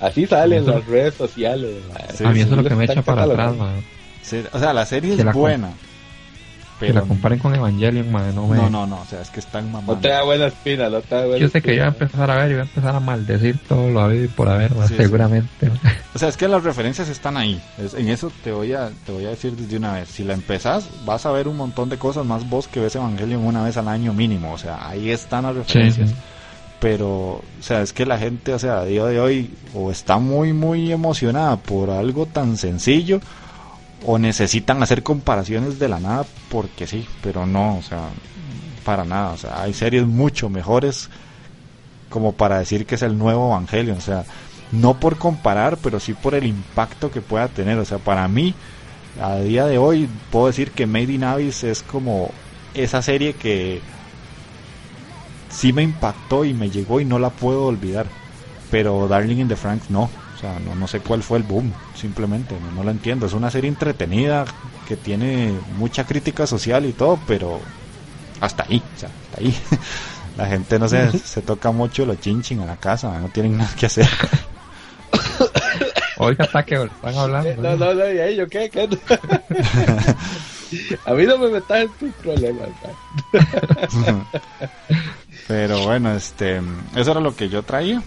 Así, 0.00 0.26
salen 0.26 0.66
las 0.66 0.86
redes 0.86 1.14
sociales. 1.14 1.76
Sí, 2.14 2.24
a 2.24 2.28
mí 2.28 2.36
sí, 2.36 2.40
eso 2.42 2.50
es 2.50 2.56
lo 2.62 2.68
que 2.68 2.74
me 2.74 2.84
echa 2.84 3.02
para 3.02 3.24
atrás. 3.24 3.54
Sí, 4.22 4.42
o 4.52 4.58
sea, 4.58 4.72
la 4.72 4.84
serie 4.84 5.14
es 5.14 5.24
la 5.24 5.32
buena, 5.32 5.72
pero 6.80 6.94
la 6.94 7.00
comparen 7.02 7.38
con 7.38 7.54
Evangelion, 7.54 8.10
mae, 8.12 8.32
no 8.32 8.46
me... 8.46 8.56
no, 8.56 8.70
no, 8.70 8.86
no, 8.86 9.00
o 9.00 9.04
sea, 9.04 9.20
es 9.22 9.30
que 9.30 9.40
están 9.40 9.66
mamando. 9.72 9.94
No 9.94 10.00
te 10.00 10.08
da 10.08 10.22
buena 10.22 10.46
espina, 10.46 10.88
no 10.88 11.00
te 11.00 11.14
da 11.14 11.22
buena 11.26 11.38
Yo 11.38 11.48
sé 11.48 11.60
que 11.62 11.70
espina. 11.70 11.74
iba 11.74 11.84
a 11.84 11.88
empezar 11.88 12.30
a 12.30 12.36
ver, 12.36 12.50
iba 12.52 12.60
a 12.60 12.64
empezar 12.64 12.94
a 12.94 13.00
maldecir 13.00 13.58
todo 13.68 13.90
lo 13.90 14.00
habido 14.00 14.24
y 14.24 14.28
por 14.28 14.48
haber, 14.48 14.72
sí. 14.86 14.94
seguramente. 14.96 15.70
O 16.14 16.18
sea, 16.18 16.28
es 16.28 16.36
que 16.36 16.48
las 16.48 16.62
referencias 16.64 17.08
están 17.08 17.36
ahí. 17.36 17.60
Es- 17.78 17.94
en 17.94 18.08
eso 18.08 18.30
te 18.44 18.52
voy 18.52 18.72
a 18.72 18.90
te 19.06 19.12
voy 19.12 19.24
a 19.26 19.30
decir 19.30 19.56
desde 19.56 19.76
una 19.76 19.92
vez. 19.94 20.08
Si 20.08 20.24
la 20.24 20.34
empezás, 20.34 20.88
vas 21.04 21.26
a 21.26 21.32
ver 21.32 21.48
un 21.48 21.56
montón 21.56 21.88
de 21.88 21.98
cosas 21.98 22.24
más 22.24 22.48
vos 22.48 22.68
que 22.68 22.80
ves 22.80 22.94
Evangelion 22.96 23.44
una 23.44 23.62
vez 23.64 23.76
al 23.76 23.88
año 23.88 24.12
mínimo. 24.12 24.52
O 24.52 24.58
sea, 24.58 24.88
ahí 24.88 25.10
están 25.10 25.44
las 25.44 25.54
Sí, 25.54 25.58
referencias. 25.60 26.10
sí. 26.10 26.16
Pero, 26.80 27.08
o 27.08 27.42
sea, 27.60 27.82
es 27.82 27.92
que 27.92 28.06
la 28.06 28.18
gente, 28.18 28.54
o 28.54 28.58
sea, 28.58 28.78
a 28.80 28.84
día 28.84 29.04
de 29.04 29.18
hoy, 29.18 29.50
o 29.74 29.90
está 29.90 30.18
muy, 30.18 30.52
muy 30.52 30.92
emocionada 30.92 31.56
por 31.56 31.90
algo 31.90 32.26
tan 32.26 32.56
sencillo, 32.56 33.20
o 34.06 34.18
necesitan 34.18 34.82
hacer 34.82 35.02
comparaciones 35.02 35.78
de 35.78 35.88
la 35.88 36.00
nada 36.00 36.24
porque 36.50 36.86
sí, 36.86 37.06
pero 37.22 37.46
no, 37.46 37.78
o 37.78 37.82
sea, 37.82 38.08
para 38.84 39.04
nada, 39.04 39.30
o 39.30 39.36
sea, 39.36 39.62
hay 39.62 39.74
series 39.74 40.06
mucho 40.06 40.48
mejores 40.48 41.10
como 42.08 42.32
para 42.32 42.58
decir 42.58 42.86
que 42.86 42.94
es 42.94 43.02
el 43.02 43.18
nuevo 43.18 43.48
Evangelio, 43.48 43.94
o 43.96 44.00
sea, 44.00 44.24
no 44.72 44.94
por 44.94 45.16
comparar, 45.18 45.78
pero 45.78 46.00
sí 46.00 46.14
por 46.14 46.34
el 46.34 46.46
impacto 46.46 47.10
que 47.10 47.20
pueda 47.20 47.48
tener, 47.48 47.78
o 47.78 47.84
sea, 47.84 47.98
para 47.98 48.26
mí 48.28 48.54
a 49.20 49.36
día 49.36 49.66
de 49.66 49.78
hoy 49.78 50.08
puedo 50.30 50.46
decir 50.46 50.70
que 50.70 50.86
Made 50.86 51.12
in 51.12 51.24
Abyss 51.24 51.64
es 51.64 51.82
como 51.82 52.30
esa 52.74 53.02
serie 53.02 53.34
que 53.34 53.80
sí 55.50 55.72
me 55.72 55.82
impactó 55.82 56.44
y 56.44 56.54
me 56.54 56.70
llegó 56.70 57.00
y 57.00 57.04
no 57.04 57.18
la 57.18 57.30
puedo 57.30 57.66
olvidar, 57.66 58.06
pero 58.70 59.08
Darling 59.08 59.38
in 59.38 59.48
the 59.48 59.56
Franks 59.56 59.90
no, 59.90 60.08
o 60.38 60.40
sea, 60.40 60.60
no, 60.60 60.76
no 60.76 60.86
sé 60.86 61.00
cuál 61.00 61.24
fue 61.24 61.38
el 61.38 61.42
boom, 61.42 61.72
simplemente, 61.96 62.54
no, 62.60 62.70
no 62.70 62.84
lo 62.84 62.92
entiendo. 62.92 63.26
Es 63.26 63.32
una 63.32 63.50
serie 63.50 63.68
entretenida 63.68 64.44
que 64.86 64.96
tiene 64.96 65.52
mucha 65.76 66.06
crítica 66.06 66.46
social 66.46 66.86
y 66.86 66.92
todo, 66.92 67.18
pero 67.26 67.60
hasta 68.40 68.62
ahí, 68.62 68.80
o 68.94 68.98
sea, 68.98 69.08
hasta 69.24 69.40
ahí. 69.40 69.56
La 70.36 70.46
gente 70.46 70.78
no 70.78 70.88
se, 70.88 71.10
se 71.18 71.42
toca 71.42 71.72
mucho 71.72 72.06
los 72.06 72.20
chinchin 72.20 72.60
a 72.60 72.66
la 72.66 72.76
casa, 72.76 73.18
no 73.18 73.28
tienen 73.28 73.56
nada 73.56 73.74
que 73.74 73.86
hacer. 73.86 74.06
Oiga, 76.18 76.44
está 76.44 76.64
que 76.64 76.76
están 76.76 77.16
hablando. 77.16 77.56
No, 77.60 77.76
no, 77.76 77.94
no, 77.94 78.12
¿y 78.12 78.20
ahí 78.20 78.36
yo 78.36 78.46
qué? 78.48 78.70
¿Qué? 78.70 78.88
A 81.06 81.14
mí 81.14 81.24
no 81.24 81.38
me 81.38 81.48
metas 81.48 81.78
en 81.78 81.88
tus 81.88 82.12
problemas. 82.14 82.68
Pero 85.48 85.82
bueno, 85.84 86.14
este, 86.14 86.60
eso 86.94 87.10
era 87.10 87.20
lo 87.20 87.34
que 87.34 87.48
yo 87.48 87.64
traía. 87.64 88.00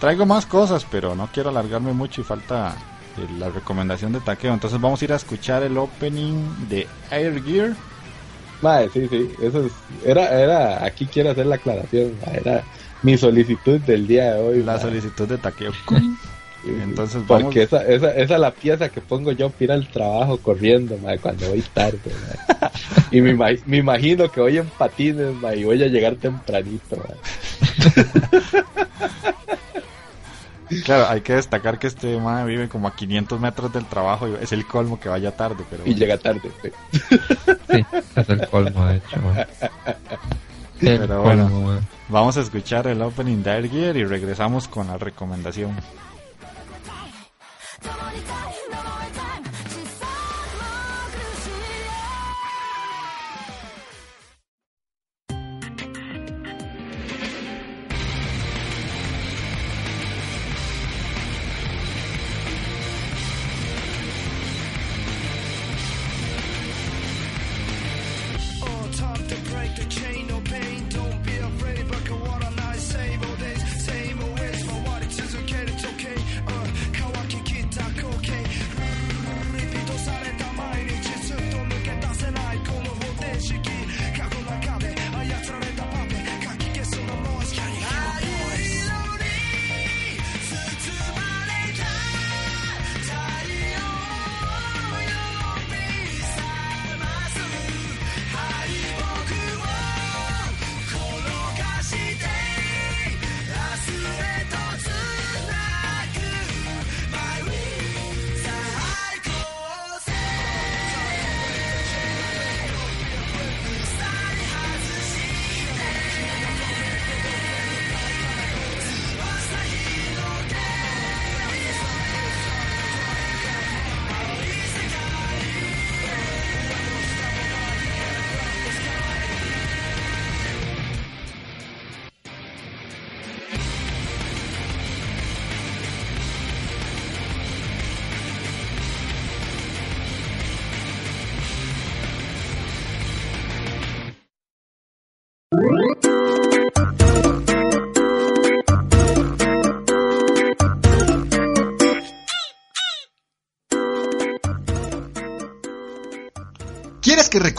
Traigo 0.00 0.24
más 0.24 0.46
cosas, 0.46 0.86
pero 0.90 1.14
no 1.14 1.28
quiero 1.30 1.50
alargarme 1.50 1.92
mucho 1.92 2.22
y 2.22 2.24
falta 2.24 2.74
eh, 3.18 3.26
la 3.38 3.50
recomendación 3.50 4.12
de 4.12 4.20
taqueo. 4.20 4.54
Entonces 4.54 4.80
vamos 4.80 5.02
a 5.02 5.04
ir 5.04 5.12
a 5.12 5.16
escuchar 5.16 5.62
el 5.62 5.76
opening 5.76 6.68
de 6.70 6.88
Air 7.10 7.42
Gear. 7.44 7.76
Mae, 8.62 8.88
sí, 8.88 9.06
sí, 9.08 9.30
eso 9.42 9.66
es, 9.66 9.72
era, 10.04 10.28
era, 10.38 10.84
aquí 10.84 11.06
quiero 11.06 11.30
hacer 11.30 11.46
la 11.46 11.56
aclaración, 11.56 12.12
era 12.32 12.62
mi 13.02 13.16
solicitud 13.16 13.80
del 13.80 14.06
día 14.06 14.34
de 14.34 14.40
hoy. 14.40 14.62
La 14.62 14.74
mae. 14.74 14.82
solicitud 14.82 15.28
de 15.28 15.36
taqueo. 15.36 15.72
Entonces 16.64 17.26
vamos. 17.26 17.44
Porque 17.44 17.62
esa, 17.62 17.86
esa, 17.86 18.10
esa 18.14 18.34
es 18.34 18.40
la 18.40 18.50
pieza 18.50 18.88
que 18.90 19.00
pongo 19.00 19.32
yo 19.32 19.48
para 19.50 19.64
ir 19.64 19.72
al 19.72 19.88
trabajo 19.88 20.38
corriendo, 20.38 20.96
mae, 20.98 21.18
cuando 21.18 21.48
voy 21.48 21.62
tarde, 21.74 22.00
mae. 22.04 22.70
Y 23.12 23.20
me, 23.20 23.34
me 23.66 23.76
imagino 23.78 24.30
que 24.30 24.40
voy 24.40 24.58
en 24.58 24.66
patines, 24.66 25.34
mae, 25.34 25.58
y 25.58 25.64
voy 25.64 25.82
a 25.82 25.88
llegar 25.88 26.16
tempranito, 26.16 26.96
mae. 26.96 27.16
Claro, 30.84 31.08
hay 31.08 31.20
que 31.20 31.34
destacar 31.34 31.78
que 31.78 31.88
este 31.88 32.18
man 32.18 32.46
vive 32.46 32.68
como 32.68 32.88
a 32.88 32.94
500 32.94 33.40
metros 33.40 33.72
del 33.72 33.86
trabajo 33.86 34.28
y 34.28 34.34
es 34.40 34.52
el 34.52 34.66
colmo 34.66 35.00
que 35.00 35.08
vaya 35.08 35.36
tarde, 35.36 35.64
pero 35.68 35.82
Y 35.84 35.94
llega 35.94 36.16
tarde, 36.18 36.50
sí. 36.62 36.70
Sí, 37.70 37.86
es 38.16 38.28
el 38.28 38.48
colmo, 38.48 38.86
de 38.86 38.96
hecho. 38.96 39.16
man. 39.20 39.46
Pero 40.80 41.22
bueno. 41.22 41.48
man. 41.48 41.80
vamos 42.08 42.36
a 42.36 42.40
escuchar 42.40 42.86
el 42.86 43.02
opening 43.02 43.42
de 43.42 43.50
Air 43.50 43.70
Gear 43.70 43.96
y 43.96 44.04
regresamos 44.04 44.68
con 44.68 44.86
la 44.86 44.96
recomendación. 44.96 45.76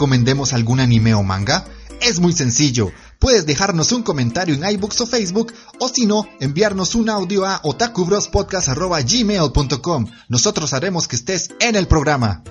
Recomendemos 0.02 0.52
algún 0.52 0.80
anime 0.80 1.14
o 1.14 1.22
manga? 1.22 1.64
Es 2.00 2.18
muy 2.18 2.32
sencillo. 2.32 2.90
Puedes 3.20 3.46
dejarnos 3.46 3.92
un 3.92 4.02
comentario 4.02 4.56
en 4.56 4.68
iBooks 4.68 5.02
o 5.02 5.06
Facebook 5.06 5.52
o 5.78 5.88
si 5.88 6.06
no, 6.06 6.26
enviarnos 6.40 6.96
un 6.96 7.08
audio 7.08 7.46
a 7.46 7.60
otakubrospodcast.gmail.com. 7.62 10.06
Nosotros 10.28 10.72
haremos 10.72 11.06
que 11.06 11.14
estés 11.14 11.50
en 11.60 11.76
el 11.76 11.86
programa. 11.86 12.42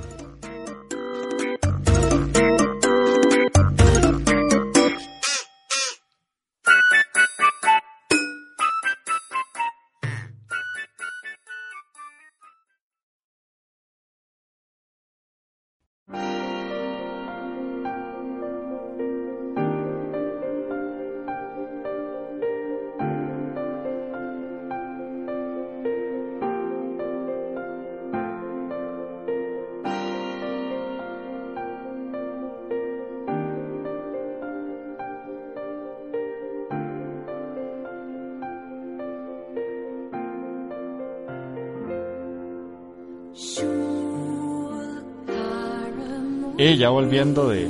Y 46.61 46.77
ya 46.77 46.89
volviendo 46.89 47.49
de 47.49 47.67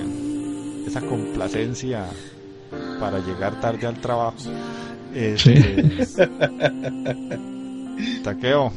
esa 0.86 1.00
complacencia 1.00 2.08
para 3.00 3.20
llegar 3.20 3.58
tarde 3.62 3.88
al 3.88 4.02
trabajo. 4.02 4.36
Este, 5.16 6.20
Taqueo, 8.22 8.74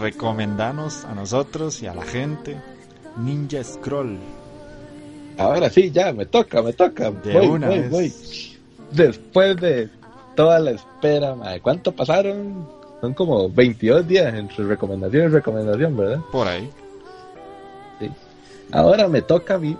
recomendanos 0.00 1.04
a 1.04 1.14
nosotros 1.14 1.80
y 1.84 1.86
a 1.86 1.94
la 1.94 2.02
gente 2.02 2.56
Ninja 3.16 3.62
Scroll. 3.62 4.18
Ahora 5.38 5.70
sí, 5.70 5.92
ya, 5.92 6.12
me 6.12 6.26
toca, 6.26 6.60
me 6.60 6.72
toca. 6.72 7.12
De 7.12 7.34
voy, 7.34 7.46
una 7.46 7.68
voy, 7.68 7.78
vez. 7.78 7.90
voy. 7.90 8.12
Después 8.90 9.56
de 9.58 9.88
toda 10.34 10.58
la 10.58 10.72
espera, 10.72 11.36
madre, 11.36 11.60
¿cuánto 11.60 11.92
pasaron? 11.92 12.68
Son 13.00 13.14
como 13.14 13.48
22 13.48 14.08
días 14.08 14.34
entre 14.34 14.64
recomendación 14.64 15.26
y 15.26 15.28
recomendación, 15.28 15.96
¿verdad? 15.96 16.18
Por 16.32 16.48
ahí. 16.48 16.68
Ahora 18.72 19.08
me 19.08 19.22
toca 19.22 19.54
a 19.54 19.58
mí 19.58 19.76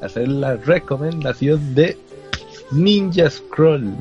hacer 0.00 0.28
la 0.28 0.56
recomendación 0.56 1.74
de 1.74 1.96
Ninja 2.70 3.30
Scroll. 3.30 3.94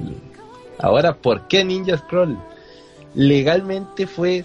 Ahora, 0.80 1.16
¿por 1.16 1.48
qué 1.48 1.64
Ninja 1.64 1.98
Scroll? 1.98 2.38
Legalmente 3.14 4.08
fue 4.08 4.44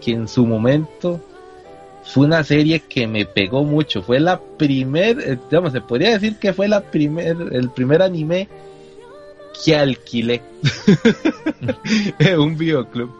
que 0.00 0.12
en 0.12 0.28
su 0.28 0.46
momento 0.46 1.20
fue 2.04 2.26
una 2.26 2.44
serie 2.44 2.80
que 2.80 3.06
me 3.06 3.24
pegó 3.24 3.64
mucho. 3.64 4.02
Fue 4.02 4.20
la 4.20 4.40
primer, 4.40 5.20
eh, 5.20 5.38
digamos, 5.50 5.72
se 5.72 5.80
podría 5.80 6.10
decir 6.10 6.36
que 6.36 6.52
fue 6.52 6.68
la 6.68 6.80
primer, 6.80 7.36
el 7.52 7.70
primer 7.70 8.02
anime 8.02 8.48
que 9.64 9.76
alquilé 9.76 10.42
en 12.18 12.38
un 12.40 12.56
videoclub. 12.56 13.10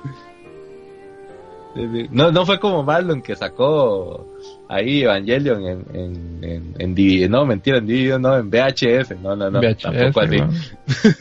No, 2.11 2.31
no 2.31 2.45
fue 2.45 2.61
como 2.61 2.83
Marlon 2.83 3.23
que 3.23 3.35
sacó 3.35 4.27
ahí 4.69 5.03
Evangelion 5.03 5.67
en, 5.67 5.85
en, 5.95 6.39
en, 6.45 6.75
en 6.79 6.95
DVD. 6.95 7.29
No, 7.31 7.47
mentira, 7.47 7.79
en 7.79 7.87
DVD, 7.87 8.19
no, 8.19 8.37
en 8.37 8.51
VHS. 8.51 9.19
No, 9.21 9.35
no, 9.37 9.51
no, 9.51 9.61
VHS, 9.61 9.83
tampoco 9.83 10.21
así. 10.21 10.37
¿no? 10.39 10.51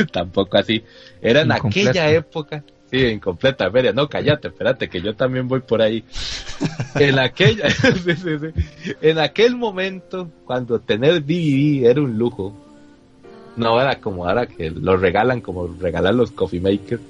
tampoco 0.12 0.58
así. 0.58 0.84
Era 1.22 1.42
en 1.42 1.52
Incompleta. 1.52 1.90
aquella 1.90 2.12
época. 2.12 2.64
Sí, 2.92 2.98
incompleta, 3.06 3.72
feria. 3.72 3.94
No, 3.94 4.10
cállate, 4.10 4.50
espérate, 4.50 4.90
que 4.90 5.02
yo 5.02 5.16
también 5.16 5.48
voy 5.48 5.62
por 5.62 5.82
ahí. 5.82 6.04
En 6.96 7.20
aquella, 7.20 7.70
sí, 7.70 8.16
sí, 8.16 8.38
sí. 8.38 8.94
En 9.02 9.18
aquel 9.18 9.56
momento, 9.56 10.30
cuando 10.44 10.80
tener 10.80 11.24
DVD 11.26 11.86
era 11.86 12.02
un 12.02 12.18
lujo. 12.18 12.54
No 13.56 13.80
era 13.82 13.96
como 14.00 14.26
ahora 14.28 14.46
que 14.46 14.70
lo 14.72 14.96
regalan 14.98 15.40
como 15.42 15.68
regalan 15.68 16.18
los 16.18 16.32
coffee 16.32 16.60
makers. 16.60 17.02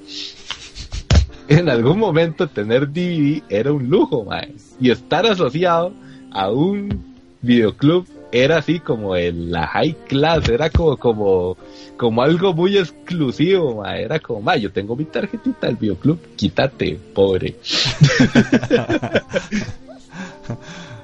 En 1.48 1.68
algún 1.68 1.98
momento 1.98 2.48
tener 2.48 2.88
DVD 2.88 3.42
era 3.48 3.72
un 3.72 3.88
lujo, 3.88 4.24
mae. 4.24 4.54
Y 4.80 4.90
estar 4.90 5.26
asociado 5.26 5.92
a 6.30 6.50
un 6.50 7.04
videoclub 7.40 8.06
era 8.30 8.58
así 8.58 8.80
como 8.80 9.14
en 9.14 9.50
la 9.50 9.66
high 9.66 9.94
class, 10.08 10.48
era 10.48 10.70
como 10.70 10.96
como 10.96 11.56
como 11.96 12.22
algo 12.22 12.54
muy 12.54 12.78
exclusivo, 12.78 13.82
mae. 13.82 14.04
Era 14.04 14.18
como, 14.18 14.40
mae, 14.40 14.60
yo 14.60 14.72
tengo 14.72 14.96
mi 14.96 15.04
tarjetita 15.04 15.66
del 15.66 15.76
videoclub, 15.76 16.18
quítate, 16.36 16.98
pobre. 17.14 17.56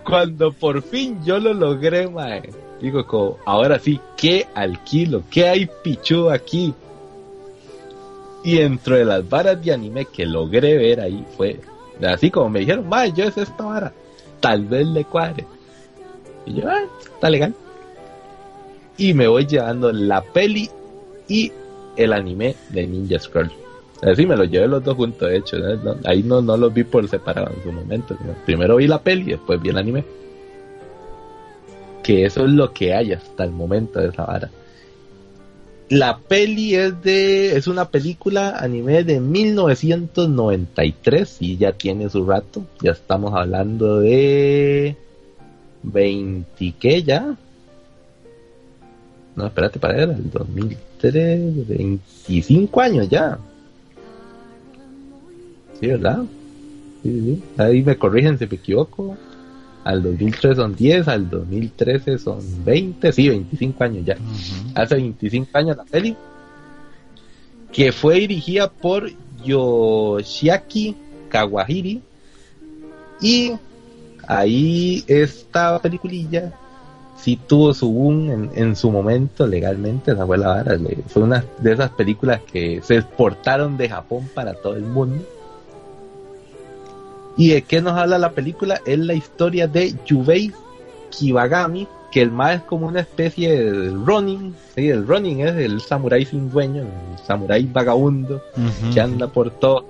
Cuando 0.05 0.53
por 0.53 0.83
fin 0.83 1.23
yo 1.25 1.39
lo 1.39 1.53
logré, 1.53 2.09
mae, 2.09 2.51
digo 2.81 3.07
como, 3.07 3.37
ahora 3.45 3.79
sí, 3.79 4.01
¿qué 4.17 4.47
alquilo? 4.55 5.23
¿Qué 5.31 5.47
hay 5.47 5.69
pichu 5.85 6.31
aquí? 6.31 6.73
Y 8.45 8.59
dentro 8.59 8.97
de 8.97 9.05
las 9.05 9.29
varas 9.29 9.63
de 9.65 9.73
anime 9.73 10.05
que 10.05 10.25
logré 10.25 10.77
ver 10.77 11.01
ahí 11.01 11.25
fue, 11.37 11.61
así 12.07 12.31
como 12.31 12.49
me 12.51 12.61
dijeron, 12.61 12.89
mae, 12.89 13.13
yo 13.13 13.25
es 13.25 13.37
esta 13.37 13.65
vara, 13.65 13.93
tal 14.41 14.65
vez 14.65 14.87
le 14.87 15.05
cuadre. 15.05 15.45
Y 16.47 16.55
yo, 16.55 16.69
ah, 16.69 16.85
está 17.03 17.29
legal. 17.31 17.55
Y 18.97 19.15
me 19.15 19.29
voy 19.29 19.47
llevando 19.47 19.93
la 19.93 20.23
peli 20.23 20.71
y 21.29 21.53
el 21.97 22.13
anime 22.13 22.55
de 22.71 22.87
Ninja 22.87 23.19
Scroll. 23.19 23.53
Así 24.03 24.27
me 24.27 24.37
los 24.37 24.49
llevé 24.49 24.69
los 24.69 24.83
dos 24.83 24.97
juntos, 24.97 25.29
de 25.29 25.39
hecho. 25.39 25.57
ahí 26.05 26.23
no, 26.23 26.41
no 26.41 26.57
los 26.57 26.73
vi 26.73 26.85
por 26.85 27.07
separado 27.09 27.53
en 27.55 27.63
su 27.63 27.73
momento. 27.73 28.17
Primero 28.47 28.77
vi 28.77 28.87
la 28.87 29.03
peli 29.03 29.23
y 29.23 29.31
después 29.33 29.61
vi 29.61 29.71
el 29.71 29.79
anime. 29.79 30.05
Que 32.03 32.25
eso 32.25 32.45
es 32.45 32.51
lo 32.51 32.73
que 32.73 32.95
hay 32.95 33.13
hasta 33.13 33.45
el 33.45 33.51
momento 33.51 34.01
de 34.01 34.09
esa 34.09 34.25
vara. 34.25 34.51
La 35.91 36.19
peli 36.19 36.75
es 36.75 37.03
de. 37.03 37.57
es 37.57 37.67
una 37.67 37.89
película 37.89 38.59
anime 38.59 39.05
de 39.05 39.21
1993 39.21 41.39
y 41.41 41.57
ya 41.57 41.73
tiene 41.73 42.11
su 42.11 42.27
rato. 42.27 42.67
Ya 42.83 42.91
estamos 42.93 43.33
hablando 43.35 44.01
de. 44.01 44.97
20 45.83 46.75
¿qué 46.79 47.03
ya? 47.03 47.35
No, 49.37 49.47
espérate 49.47 49.79
para 49.79 49.95
ver, 49.95 50.11
el 50.11 50.31
2003, 50.31 51.69
25 51.69 52.81
años 52.81 53.09
ya. 53.09 53.39
Sí, 55.81 55.87
¿verdad? 55.87 56.25
Sí, 57.03 57.21
sí. 57.21 57.43
Ahí 57.57 57.83
me 57.83 57.97
corrigen 57.97 58.39
si 58.39 58.47
me 58.47 58.57
equivoco. 58.57 59.17
Al 59.89 60.03
2003 60.03 60.55
son 60.55 60.77
10, 60.77 61.09
al 61.09 61.31
2013 61.31 62.19
son 62.19 62.41
20, 62.63 63.11
sí, 63.11 63.31
25 63.31 63.85
años 63.85 64.05
ya. 64.05 64.17
Hace 64.75 64.97
25 64.97 65.49
años 65.55 65.79
la 65.79 65.85
peli. 65.85 66.15
Que 67.73 67.91
fue 67.91 68.17
dirigida 68.17 68.69
por 68.69 69.11
Yoshiaki 69.43 70.95
Kawahiri. 71.31 72.03
Y 73.23 73.53
ahí 74.27 75.05
esta 75.07 75.79
peliculilla 75.79 76.53
sí 77.17 77.41
tuvo 77.47 77.73
su 77.73 77.91
boom 77.91 78.31
en, 78.31 78.51
en 78.57 78.77
su 78.77 78.91
momento 78.91 79.47
legalmente, 79.47 80.13
esa 80.13 80.27
fue 80.27 80.37
la 80.37 80.49
vara, 80.49 80.79
fue 81.07 81.23
una 81.23 81.43
de 81.63 81.73
esas 81.73 81.93
películas 81.93 82.43
que 82.43 82.83
se 82.83 82.97
exportaron 82.97 83.79
de 83.79 83.89
Japón 83.89 84.29
para 84.35 84.53
todo 84.53 84.77
el 84.77 84.83
mundo. 84.83 85.25
¿Y 87.39 87.51
de 87.51 87.63
qué 87.63 87.81
nos 87.81 87.97
habla 87.97 88.19
la 88.19 88.33
película? 88.33 88.81
Es 88.85 88.99
la 88.99 89.15
historia 89.15 89.69
de 89.69 89.95
Yubei 90.05 90.53
Kibagami, 91.11 91.87
que 92.11 92.21
el 92.21 92.33
más 92.33 92.57
es 92.57 92.63
como 92.63 92.89
una 92.89 93.01
especie 93.01 93.63
de 93.63 93.91
Ronin, 94.05 94.55
sí, 94.75 94.89
el 94.89 95.07
Ronin 95.07 95.47
es 95.47 95.57
el 95.57 95.81
samurái 95.81 96.25
sin 96.25 96.51
dueño, 96.51 96.83
el 96.83 97.27
samurái 97.27 97.69
vagabundo 97.73 98.43
que 98.93 99.01
anda 99.01 99.29
por 99.29 99.51
todo 99.51 99.87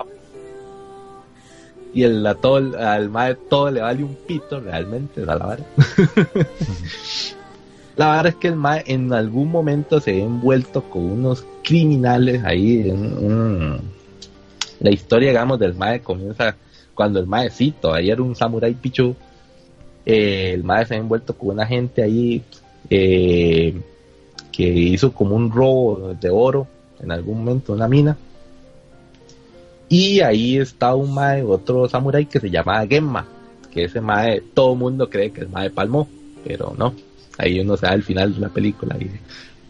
y 1.95 2.03
el, 2.03 2.27
a 2.27 2.35
todo, 2.35 2.79
al 2.79 3.09
mae 3.09 3.35
todo 3.35 3.71
le 3.71 3.81
vale 3.81 4.05
un 4.05 4.15
pito 4.15 4.61
realmente 4.61 5.23
a 5.23 5.27
la 5.27 5.37
vara. 5.37 5.65
la 7.97 8.11
verdad 8.11 8.27
es 8.27 8.35
que 8.35 8.49
el 8.49 8.57
mae 8.57 8.85
en 8.87 9.13
algún 9.13 9.51
momento 9.51 10.01
se 10.01 10.13
ve 10.13 10.23
envuelto 10.23 10.83
con 10.83 11.05
unos 11.05 11.45
criminales 11.65 12.45
ahí 12.45 12.91
en 12.91 13.81
la 14.81 14.91
historia 14.91 15.31
digamos 15.31 15.59
del 15.59 15.75
mae 15.75 16.01
comienza 16.01 16.55
cuando 16.99 17.21
el 17.21 17.29
mae 17.29 17.49
sí 17.51 17.73
todavía 17.81 18.15
era 18.15 18.23
un 18.23 18.35
samurái 18.35 18.75
pichu 18.75 19.15
eh, 20.05 20.51
el 20.53 20.65
mae 20.65 20.85
se 20.85 20.95
ve 20.95 21.01
envuelto 21.01 21.33
con 21.39 21.51
una 21.51 21.65
gente 21.65 22.03
ahí 22.03 22.43
eh, 22.91 23.73
que 24.51 24.65
hizo 24.65 25.13
como 25.13 25.37
un 25.37 25.53
robo 25.53 26.17
de 26.21 26.29
oro 26.29 26.67
en 27.01 27.13
algún 27.13 27.39
momento 27.39 27.73
en 27.73 27.77
una 27.77 27.87
mina 27.87 28.17
y 29.89 30.21
ahí 30.21 30.59
está 30.59 30.95
un 30.97 31.15
mae, 31.15 31.45
otro 31.45 31.89
samurái 31.89 32.27
que 32.27 32.41
se 32.41 32.51
llama 32.51 32.85
Gemma, 32.87 33.27
que 33.71 33.85
ese 33.85 34.01
mae, 34.01 34.43
todo 34.53 34.73
el 34.73 34.79
mundo 34.79 35.09
cree 35.09 35.31
que 35.31 35.43
el 35.43 35.49
mae 35.49 35.71
palmó, 35.71 36.09
pero 36.45 36.75
no. 36.77 36.95
Ahí 37.39 37.61
uno 37.61 37.77
se 37.77 37.87
da 37.87 37.95
el 37.95 38.03
final 38.03 38.35
de 38.35 38.41
la 38.41 38.49
película 38.49 38.97
y 39.01 39.09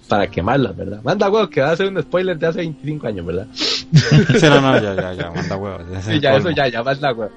para 0.09 0.27
quemarla, 0.27 0.73
¿verdad? 0.73 1.03
Manda 1.05 1.31
huevo 1.31 1.49
que 1.51 1.61
va 1.61 1.71
a 1.71 1.77
ser 1.77 1.89
un 1.89 2.03
spoiler 2.03 2.37
de 2.39 2.47
hace 2.47 2.59
25 2.59 3.07
años, 3.07 3.27
¿verdad? 3.27 3.47
Sí, 3.93 4.47
no, 4.47 4.61
no, 4.61 4.81
ya, 4.81 4.95
ya, 4.95 5.13
ya, 5.15 5.31
manda 5.31 5.57
huevos. 5.57 5.83
Sí, 6.03 6.21
ya 6.21 6.37
eso 6.37 6.51
ya, 6.51 6.69
ya 6.69 6.83
manda 6.83 7.13
huevo. 7.13 7.33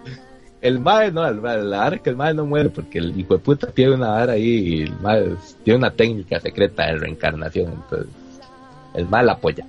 El 0.61 0.79
mae, 0.79 1.11
no, 1.11 1.25
el 1.27 1.41
mae, 1.41 1.63
la 1.63 1.97
que 1.97 2.09
el 2.11 2.15
mae 2.15 2.33
no 2.33 2.45
muere 2.45 2.69
porque 2.69 2.99
el 2.99 3.19
hijo 3.19 3.33
de 3.33 3.39
puta 3.39 3.67
tiene 3.67 3.95
una 3.95 4.09
vara 4.09 4.33
ahí 4.33 4.43
y 4.43 4.81
el 4.83 4.99
mae 4.99 5.35
tiene 5.63 5.79
una 5.79 5.91
técnica 5.91 6.39
secreta 6.39 6.85
de 6.85 6.97
reencarnación, 6.97 7.71
entonces 7.71 8.07
el 8.93 9.07
mae 9.07 9.23
la 9.23 9.33
apoya. 9.33 9.65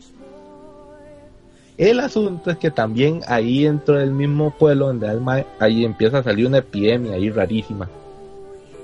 El 1.79 2.01
asunto 2.01 2.51
es 2.51 2.59
que 2.59 2.71
también 2.71 3.23
ahí 3.27 3.65
dentro 3.65 3.97
del 3.97 4.11
mismo 4.11 4.51
pueblo 4.51 4.89
donde 4.89 5.09
el 5.09 5.21
mae, 5.21 5.47
ahí 5.59 5.85
empieza 5.85 6.19
a 6.19 6.23
salir 6.23 6.47
una 6.47 6.59
epidemia 6.59 7.15
ahí 7.15 7.31
rarísima. 7.31 7.89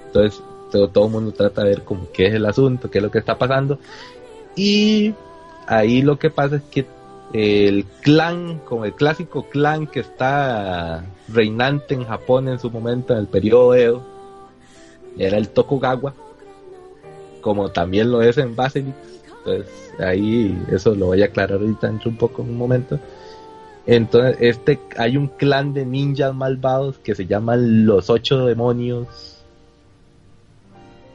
Entonces 0.07 0.43
todo, 0.73 0.89
todo 0.89 1.07
el 1.07 1.13
mundo 1.13 1.33
trata 1.33 1.63
de 1.63 1.71
ver 1.71 1.83
como 1.83 2.11
qué 2.11 2.27
es 2.29 2.35
el 2.35 2.47
asunto, 2.47 2.91
qué 2.91 2.99
es 2.99 3.05
lo 3.05 3.11
que 3.11 3.19
está 3.19 3.37
pasando. 3.37 3.79
Y 4.57 5.15
ahí 5.67 6.01
lo 6.01 6.19
que 6.19 6.31
pasa 6.31 6.57
es 6.57 6.63
que 6.63 6.87
el 7.33 7.85
clan, 8.03 8.61
como 8.65 8.85
el 8.85 8.95
clásico 8.95 9.45
clan 9.51 9.87
que 9.87 10.01
está 10.01 11.05
reinante 11.29 11.95
en 11.95 12.05
Japón 12.05 12.49
en 12.49 12.59
su 12.59 12.71
momento, 12.71 13.13
en 13.13 13.21
el 13.21 13.27
periodo 13.27 13.75
Edo, 13.75 14.03
era 15.19 15.37
el 15.37 15.49
Tokugawa, 15.49 16.15
como 17.41 17.71
también 17.71 18.11
lo 18.11 18.23
es 18.23 18.39
en 18.39 18.55
Basilix. 18.57 18.95
Entonces, 19.39 19.93
ahí 20.01 20.57
eso 20.71 20.95
lo 20.95 21.07
voy 21.07 21.23
a 21.23 21.27
aclarar 21.27 21.61
ahorita 21.61 21.87
dentro 21.87 22.11
un 22.11 22.17
poco 22.17 22.43
en 22.43 22.51
un 22.51 22.57
momento. 22.57 22.99
Entonces, 23.87 24.37
este 24.41 24.79
hay 24.97 25.17
un 25.17 25.29
clan 25.29 25.73
de 25.73 25.85
ninjas 25.87 26.35
malvados 26.35 26.99
que 26.99 27.15
se 27.15 27.27
llaman 27.27 27.87
los 27.87 28.11
ocho 28.11 28.47
demonios. 28.47 29.07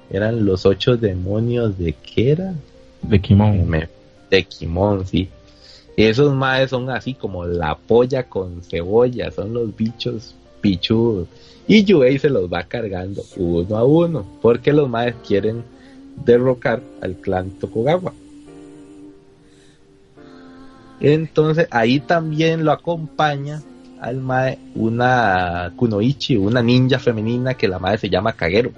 Eran 0.10 0.45
los 0.45 0.65
ocho 0.65 0.98
demonios 0.98 1.77
de 1.77 1.94
qué 1.94 2.31
era? 2.31 2.53
De 3.02 3.19
Kimon. 3.19 3.68
Me- 3.68 3.90
de 4.30 4.44
Kimon, 4.44 5.06
sí. 5.06 5.30
Esos 5.95 6.34
maes 6.34 6.72
son 6.72 6.90
así 6.90 7.14
como 7.14 7.45
la 7.45 7.76
polla 7.76 8.24
con 8.24 8.64
cebolla, 8.64 9.32
son 9.32 9.53
los 9.53 9.76
bichos 9.76 10.36
pichudos. 10.61 11.28
Y 11.68 11.84
Yuei 11.84 12.18
se 12.20 12.30
los 12.30 12.52
va 12.52 12.64
cargando 12.64 13.24
uno 13.38 13.78
a 13.78 13.84
uno, 13.84 14.26
porque 14.41 14.74
los 14.74 14.90
maes 14.90 15.15
quieren 15.26 15.64
derrocar 16.26 16.82
al 17.02 17.15
clan 17.15 17.52
Tokugawa. 17.52 18.14
Entonces 20.99 21.68
ahí 21.70 21.99
también 21.99 22.64
lo 22.64 22.72
acompaña 22.72 23.61
al 23.99 24.18
mae 24.18 24.57
una 24.76 25.74
kunoichi, 25.76 26.38
una 26.38 26.61
ninja 26.61 26.99
femenina 26.99 27.53
que 27.53 27.68
la 27.68 27.80
madre 27.80 27.99
se 27.99 28.10
llama 28.10 28.34
Kagero. 28.34 28.72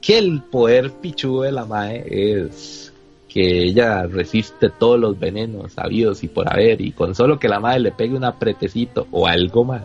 que 0.00 0.18
el 0.18 0.42
poder 0.42 0.90
pichudo 0.92 1.42
de 1.42 1.52
la 1.52 1.64
mae 1.64 2.04
es 2.06 2.83
que 3.34 3.64
ella 3.64 4.06
resiste 4.06 4.70
todos 4.70 4.96
los 5.00 5.18
venenos 5.18 5.72
sabidos 5.72 6.22
y 6.22 6.28
por 6.28 6.48
haber 6.48 6.80
y 6.80 6.92
con 6.92 7.16
solo 7.16 7.36
que 7.36 7.48
la 7.48 7.58
madre 7.58 7.80
le 7.80 7.90
pegue 7.90 8.14
un 8.14 8.22
apretecito 8.22 9.08
o 9.10 9.26
algo 9.26 9.64
más. 9.64 9.82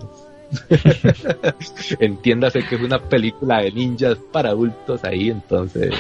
Entiéndase 2.00 2.64
que 2.64 2.76
es 2.76 2.82
una 2.82 3.00
película 3.00 3.64
de 3.64 3.72
ninjas 3.72 4.20
para 4.32 4.50
adultos 4.50 5.04
ahí, 5.04 5.32
entonces 5.32 5.96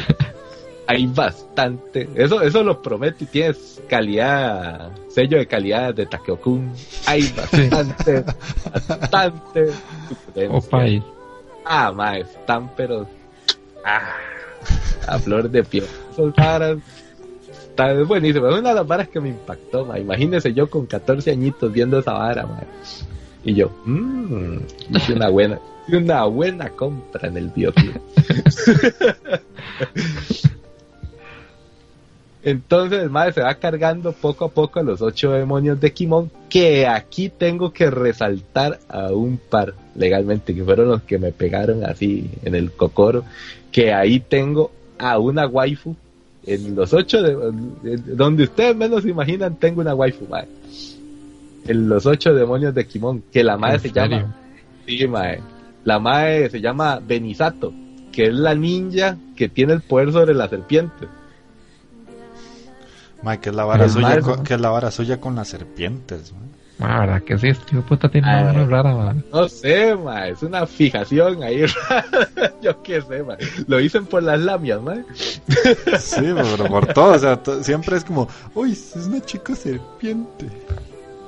hay 0.86 1.08
bastante. 1.08 2.08
Eso 2.14 2.40
eso 2.44 2.62
lo 2.62 2.84
prometo 2.84 3.24
y 3.24 3.28
tienes 3.28 3.82
calidad, 3.90 4.92
sello 5.10 5.40
de 5.40 5.48
calidad 5.48 5.96
de 5.96 6.06
Takeokun. 6.06 6.72
Hay 7.08 7.34
bastante, 7.36 8.26
bastante. 8.72 9.72
suculencia. 10.08 10.56
Opa, 10.56 10.88
y 10.88 11.04
Ah, 11.66 11.92
ma, 11.92 12.16
están 12.20 12.70
pero 12.76 13.08
ah, 13.84 14.14
a 15.08 15.18
flor 15.18 15.50
de 15.50 15.64
piel. 15.64 15.88
Varas 16.38 16.78
están 17.80 18.08
buenísimas. 18.08 18.54
Es 18.54 18.60
una 18.60 18.70
de 18.70 18.76
las 18.76 18.88
varas 18.88 19.08
que 19.08 19.22
me 19.22 19.30
impactó, 19.30 19.86
ma. 19.86 20.00
Imagínese 20.00 20.54
yo 20.54 20.70
con 20.70 20.86
14 20.86 21.32
añitos 21.32 21.72
viendo 21.72 22.00
esa 22.00 22.14
vara, 22.14 22.46
ma. 22.46 22.62
Y 23.44 23.54
yo, 23.54 23.72
mmm, 23.86 24.58
hice 24.94 25.14
una 25.14 25.30
buena, 25.30 25.60
una 25.88 26.26
buena 26.26 26.70
compra 26.70 27.30
en 27.30 27.38
el 27.38 27.50
videoclub. 27.50 28.02
Entonces 32.42 33.12
madre 33.12 33.34
se 33.34 33.42
va 33.42 33.54
cargando 33.56 34.14
poco 34.14 34.46
a 34.46 34.50
poco 34.50 34.80
a 34.80 34.84
los 34.84 35.02
ocho 35.02 35.32
demonios 35.32 35.78
de 35.80 35.92
Kimon, 35.92 36.32
que 36.50 36.88
aquí 36.88 37.30
tengo 37.30 37.74
que 37.74 37.92
resaltar 37.92 38.80
a 38.88 39.12
un 39.12 39.38
par 39.38 39.74
legalmente, 39.96 40.56
que 40.56 40.64
fueron 40.64 40.88
los 40.88 41.02
que 41.04 41.18
me 41.18 41.34
pegaron 41.34 41.84
así 41.84 42.32
en 42.44 42.56
el 42.56 42.72
cocoro, 42.72 43.26
que 43.74 43.94
ahí 43.94 44.22
tengo 44.22 44.72
a 44.98 45.20
una 45.20 45.48
waifu, 45.48 45.98
en 46.46 46.76
los 46.76 46.94
ocho, 46.94 47.22
de, 47.22 47.32
en- 47.94 48.18
donde 48.18 48.44
ustedes 48.44 48.76
menos 48.76 49.04
se 49.04 49.10
imaginan, 49.10 49.56
tengo 49.56 49.82
una 49.82 49.94
waifu, 49.96 50.26
madre. 50.28 50.48
En 51.68 51.88
los 51.90 52.06
ocho 52.06 52.34
demonios 52.34 52.74
de 52.74 52.88
Kimon, 52.88 53.24
que 53.32 53.44
la 53.44 53.58
madre 53.58 53.76
¿En 53.76 53.82
se 53.82 53.90
serio? 53.90 54.18
llama, 54.18 54.36
sí, 54.88 55.08
mae, 55.08 55.40
la 55.84 56.00
madre 56.00 56.50
se 56.50 56.62
llama 56.62 57.00
Benisato, 57.06 57.74
que 58.12 58.28
es 58.28 58.34
la 58.34 58.56
ninja 58.56 59.18
que 59.36 59.50
tiene 59.50 59.74
el 59.74 59.82
poder 59.82 60.12
sobre 60.12 60.34
la 60.34 60.48
serpiente. 60.50 61.08
Mae, 63.22 63.40
que 63.40 63.50
es 63.50 63.56
la 63.56 63.66
vara 63.66 63.90
suya, 63.90 64.08
mae- 64.08 64.22
con, 64.22 64.44
que 64.44 64.54
es 64.54 64.62
la 64.62 64.70
vara 64.70 64.92
suya 64.92 65.20
con 65.20 65.36
las 65.36 65.50
serpientes, 65.50 66.32
mae. 66.34 66.48
Ah, 66.82 67.02
verdad 67.02 67.22
que 67.24 67.38
sí, 67.38 67.48
este 67.50 67.76
hijo 67.76 67.86
puta 67.86 68.08
tiene 68.10 68.28
Ah. 68.30 68.42
una 68.42 68.54
mano 68.54 68.68
rara, 68.68 68.96
man. 68.96 69.24
No 69.34 69.50
sé, 69.50 69.96
ma, 69.96 70.28
es 70.30 70.42
una 70.44 70.66
fijación 70.66 71.44
ahí 71.44 71.66
rara. 71.90 72.54
Yo 72.62 72.82
qué 72.82 73.02
sé, 73.02 73.22
ma. 73.24 73.36
Lo 73.68 73.78
dicen 73.78 74.06
por 74.06 74.24
las 74.24 74.40
lamias, 74.40 74.82
ma. 74.82 74.96
Sí, 76.00 76.22
pero 76.34 76.66
por 76.68 76.88
todo, 76.94 77.14
o 77.14 77.20
sea, 77.20 77.40
siempre 77.62 77.98
es 77.98 78.06
como, 78.06 78.28
uy, 78.56 78.72
es 78.72 78.96
una 79.08 79.20
chica 79.22 79.56
serpiente. 79.56 80.48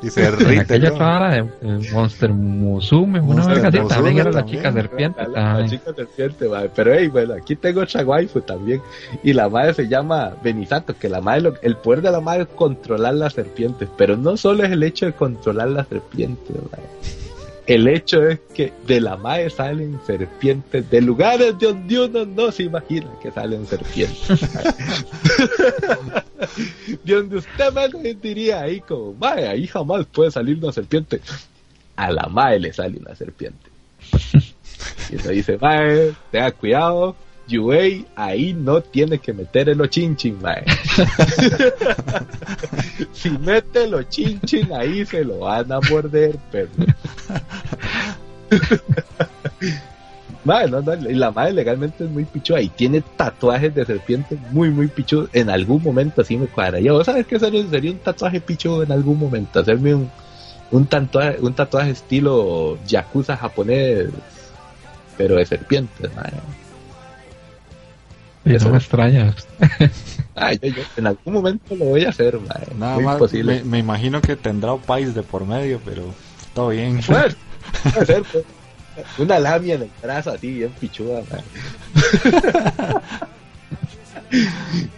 Y 0.04 0.10
se 0.10 0.26
En 0.28 0.60
aquella 0.60 0.92
vara 0.92 1.30
de 1.30 1.40
eh, 1.62 1.90
Monster 1.94 2.32
Musume, 2.34 3.20
una 3.20 3.46
verga 3.46 3.70
también 3.88 4.18
era 4.18 4.32
la 4.32 4.40
también. 4.40 4.58
chica 4.58 4.74
serpiente. 4.74 5.22
La, 5.22 5.28
la 5.28 5.56
ay. 5.58 5.70
chica 5.70 5.94
serpiente, 5.94 6.48
ma. 6.50 6.62
Pero, 6.76 6.94
hey, 6.94 7.08
bueno, 7.08 7.34
aquí 7.36 7.56
tengo 7.56 7.82
otra 7.82 8.04
waifu 8.04 8.42
también. 8.42 8.82
Y 9.24 9.34
la 9.34 9.48
madre 9.48 9.74
se 9.76 9.88
llama 9.88 10.34
Benisato, 10.44 10.96
que 10.98 11.08
la 11.08 11.22
madre, 11.22 11.42
lo- 11.42 11.54
el 11.62 11.76
poder 11.78 12.02
de 12.02 12.12
la 12.12 12.20
madre 12.20 12.44
es 12.44 12.48
controlar 12.50 13.14
las 13.14 13.34
serpientes. 13.34 13.88
Pero 13.98 14.18
no 14.18 14.38
solo 14.38 14.64
es 14.64 14.72
el 14.72 14.82
hecho 14.84 15.06
de 15.06 15.14
controlar 15.14 15.70
las 15.70 15.88
serpientes, 15.88 16.56
ma. 16.72 16.80
El 17.72 17.88
hecho 17.88 18.28
es 18.28 18.38
que 18.54 18.74
de 18.86 19.00
la 19.00 19.16
madre 19.16 19.50
salen 19.50 19.98
serpientes 20.06 20.90
de 20.90 21.00
lugares 21.00 21.58
de 21.58 21.68
donde 21.68 22.00
uno 22.02 22.26
no 22.26 22.52
se 22.52 22.64
imagina 22.64 23.08
que 23.22 23.32
salen 23.32 23.66
serpientes. 23.66 24.28
de 27.06 27.16
donde 27.16 27.38
usted 27.38 27.72
menos 27.72 28.22
diría 28.22 28.60
ahí 28.60 28.82
como, 28.82 29.14
mae, 29.14 29.48
ahí 29.48 29.68
jamás 29.68 30.06
puede 30.08 30.32
salir 30.32 30.58
una 30.62 30.74
serpiente. 30.74 31.22
A 31.96 32.12
la 32.12 32.28
mae 32.28 32.60
le 32.60 32.74
sale 32.74 32.98
una 32.98 33.16
serpiente. 33.16 33.70
Y 35.10 35.16
uno 35.16 35.30
dice, 35.30 35.58
mae, 35.58 36.12
tenga 36.30 36.52
cuidado, 36.52 37.16
Yuei 37.52 38.06
ahí 38.16 38.54
no 38.54 38.82
tiene 38.82 39.20
que 39.20 39.34
meter 39.34 39.70
el 39.70 39.82
ochinchin, 39.82 40.40
mae. 40.42 40.64
si 43.12 43.30
mete 43.32 43.84
el 43.84 43.94
ochinchin 43.94 44.72
ahí 44.74 45.06
se 45.06 45.26
lo 45.26 45.40
van 45.40 45.70
a 45.72 45.80
morder, 45.82 46.38
pero... 46.52 46.70
Mae, 50.44 50.68
no, 50.68 50.82
no, 50.82 50.96
y 50.96 51.14
la 51.14 51.30
madre 51.30 51.54
legalmente 51.54 52.04
es 52.04 52.10
muy 52.10 52.26
pichuda 52.26 52.60
y 52.62 52.70
tiene 52.70 53.04
tatuajes 53.16 53.76
de 53.76 53.86
serpiente 53.86 54.40
muy, 54.50 54.72
muy 54.72 54.88
pichudos. 54.88 55.30
En 55.34 55.52
algún 55.52 55.84
momento 55.84 56.22
así 56.22 56.36
me 56.36 56.48
cuadraría. 56.48 56.94
¿Vos 56.94 57.06
sabes 57.06 57.28
qué 57.28 57.40
sería, 57.40 57.64
sería 57.70 57.92
un 57.92 58.00
tatuaje 58.00 58.42
pichudo 58.42 58.82
en 58.82 58.92
algún 58.92 59.20
momento? 59.20 59.60
Hacerme 59.60 59.94
un, 59.94 60.10
un, 60.72 60.88
tatuaje, 60.88 61.38
un 61.42 61.54
tatuaje 61.54 61.92
estilo 61.92 62.80
yakuza 62.88 63.38
japonés, 63.38 64.10
pero 65.16 65.36
de 65.36 65.46
serpientes, 65.46 66.12
mae. 66.16 66.32
Y 68.46 68.56
Eso 68.56 68.66
no 68.66 68.72
me 68.72 68.78
extraña. 68.80 69.34
Ay, 70.36 70.58
yo- 70.62 70.70
yo 70.70 70.82
en 70.98 71.08
algún 71.08 71.34
momento 71.34 71.76
lo 71.76 71.86
voy 71.86 72.06
a 72.06 72.10
hacer, 72.10 72.40
mae. 72.40 72.68
Nada 72.78 72.96
muy 72.96 73.04
más, 73.06 73.18
posible. 73.18 73.58
me, 73.60 73.64
me 73.64 73.80
imagino 73.80 74.22
que 74.22 74.36
tendrá 74.36 74.74
un 74.74 74.82
país 74.82 75.14
de 75.14 75.22
por 75.24 75.46
medio, 75.46 75.80
pero 75.86 76.04
todo 76.56 76.70
bien. 76.70 77.00
Puede, 77.02 77.36
puede 77.94 78.06
ser, 78.06 78.24
pues. 78.32 78.44
Una 79.18 79.40
lamia 79.40 79.76
en 79.76 79.84
el 79.84 79.92
brazo 80.02 80.32
así, 80.32 80.52
bien 80.52 80.72
pichuda, 80.80 81.22
mae. 81.32 81.42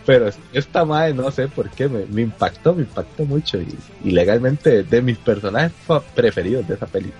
Pero 0.05 0.29
esta 0.51 0.85
madre, 0.85 1.13
no 1.13 1.31
sé 1.31 1.47
por 1.47 1.69
qué, 1.69 1.87
me, 1.87 2.05
me 2.05 2.21
impactó, 2.21 2.75
me 2.75 2.83
impactó 2.83 3.25
mucho. 3.25 3.59
Y, 3.59 3.75
y 4.03 4.11
legalmente, 4.11 4.83
de 4.83 5.01
mis 5.01 5.17
personajes 5.17 5.71
preferidos 6.15 6.67
de 6.67 6.75
esa 6.75 6.85
película. 6.85 7.17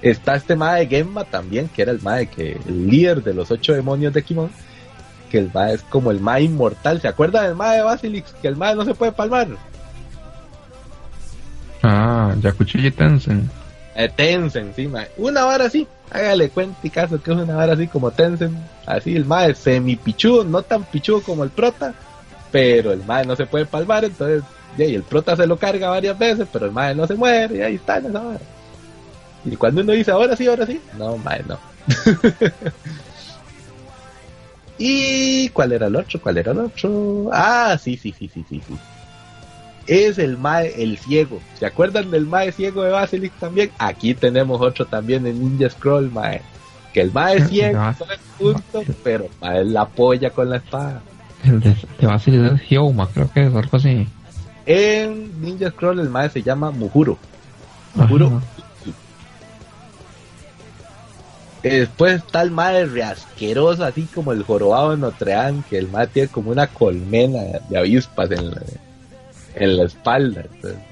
Está 0.00 0.34
este 0.34 0.56
mae 0.56 0.80
de 0.80 0.96
Gemma 0.96 1.24
también, 1.24 1.68
que 1.68 1.82
era 1.82 1.92
el 1.92 2.00
mae 2.00 2.26
que, 2.26 2.58
el 2.66 2.88
líder 2.88 3.22
de 3.22 3.34
los 3.34 3.50
ocho 3.50 3.72
demonios 3.72 4.12
de 4.12 4.22
Kimon. 4.22 4.50
Que 5.32 5.38
el 5.38 5.50
mae 5.52 5.72
es 5.72 5.82
como 5.84 6.10
el 6.10 6.20
mae 6.20 6.42
inmortal. 6.42 7.00
¿Se 7.00 7.08
acuerdan 7.08 7.46
del 7.46 7.54
mae 7.54 7.78
de 7.78 7.82
Basilix? 7.82 8.34
Que 8.42 8.48
el 8.48 8.56
mae 8.56 8.76
no 8.76 8.84
se 8.84 8.94
puede 8.94 9.12
palmar. 9.12 9.48
Ah, 11.82 12.34
Yakuchi 12.38 12.90
Tensen. 12.90 13.50
Eh, 13.94 14.10
Tencent, 14.14 14.76
sí, 14.76 14.86
mae. 14.88 15.08
Una 15.16 15.44
vara 15.44 15.64
así, 15.64 15.88
hágale 16.10 16.50
cuenta 16.50 16.78
y 16.82 16.90
caso 16.90 17.22
que 17.22 17.32
es 17.32 17.36
una 17.38 17.56
vara 17.56 17.72
así 17.72 17.88
como 17.88 18.10
Tencent. 18.10 18.54
Así, 18.84 19.16
el 19.16 19.24
mae 19.24 19.54
semi 19.54 19.96
pichudo, 19.96 20.44
no 20.44 20.60
tan 20.60 20.84
pichudo 20.84 21.22
como 21.22 21.44
el 21.44 21.50
prota, 21.50 21.94
pero 22.50 22.92
el 22.92 23.02
mae 23.04 23.24
no 23.24 23.34
se 23.34 23.46
puede 23.46 23.64
palmar, 23.64 24.04
entonces, 24.04 24.42
y 24.76 24.82
el 24.82 25.02
prota 25.02 25.34
se 25.34 25.46
lo 25.46 25.56
carga 25.56 25.88
varias 25.88 26.18
veces, 26.18 26.46
pero 26.52 26.66
el 26.66 26.72
mae 26.72 26.94
no 26.94 27.06
se 27.06 27.14
muere, 27.14 27.56
y 27.56 27.60
ahí 27.62 27.74
está 27.76 27.96
en 27.96 28.06
esa 28.06 28.20
vara. 28.20 28.40
Y 29.46 29.56
cuando 29.56 29.80
uno 29.80 29.92
dice 29.92 30.10
ahora 30.10 30.36
sí, 30.36 30.46
ahora 30.46 30.66
sí, 30.66 30.78
no, 30.98 31.16
mae, 31.16 31.42
no. 31.48 31.58
¿Y 34.84 35.48
cuál 35.50 35.70
era 35.72 35.86
el 35.86 35.94
otro? 35.94 36.20
¿Cuál 36.20 36.38
era 36.38 36.50
el 36.50 36.58
otro? 36.58 37.30
Ah, 37.32 37.78
sí, 37.80 37.96
sí, 37.96 38.12
sí, 38.18 38.28
sí, 38.32 38.44
sí, 38.48 38.60
sí. 38.66 38.74
Es 39.86 40.18
el 40.18 40.36
Mae, 40.38 40.72
el 40.82 40.98
ciego. 40.98 41.40
¿Se 41.58 41.66
acuerdan 41.66 42.10
del 42.10 42.26
Mae 42.26 42.50
ciego 42.50 42.82
de 42.82 42.90
Basilisk 42.90 43.34
también? 43.38 43.70
Aquí 43.78 44.14
tenemos 44.14 44.60
otro 44.60 44.84
también 44.86 45.24
en 45.26 45.38
Ninja 45.40 45.70
Scroll, 45.70 46.10
Mae. 46.10 46.40
Que 46.92 47.00
el 47.00 47.12
Mae 47.12 47.36
es 47.36 47.48
ciego, 47.48 47.78
Ah. 47.80 47.94
todo 47.96 48.08
el 48.12 48.18
punto, 48.38 48.82
pero 49.04 49.28
Mae 49.40 49.64
la 49.64 49.82
apoya 49.82 50.30
con 50.30 50.50
la 50.50 50.56
espada. 50.56 51.00
El 51.44 51.60
de, 51.60 51.76
de 52.00 52.06
Basil 52.06 52.44
es 52.44 52.68
Hyoma, 52.68 53.08
creo 53.14 53.30
que 53.32 53.46
es 53.46 53.54
algo 53.54 53.76
así. 53.76 54.06
En 54.66 55.40
Ninja 55.40 55.70
Scroll 55.70 56.00
el 56.00 56.08
Mae 56.10 56.28
se 56.28 56.42
llama 56.42 56.70
Mujuro. 56.72 57.18
Mujuro. 57.94 58.42
Después 61.62 62.16
está 62.16 62.42
el 62.42 62.50
Mae 62.50 62.86
reasqueroso, 62.86 63.84
así 63.84 64.02
como 64.12 64.32
el 64.32 64.42
jorobado 64.42 64.90
de 64.90 64.96
Notre 64.96 65.32
Dame, 65.32 65.62
que 65.70 65.78
el 65.78 65.88
Mae 65.88 66.08
tiene 66.08 66.28
como 66.28 66.50
una 66.50 66.66
colmena 66.66 67.40
de 67.68 67.78
avispas 67.78 68.30
en 68.32 68.50
la, 68.50 68.62
en 69.54 69.76
la 69.76 69.84
espalda. 69.84 70.44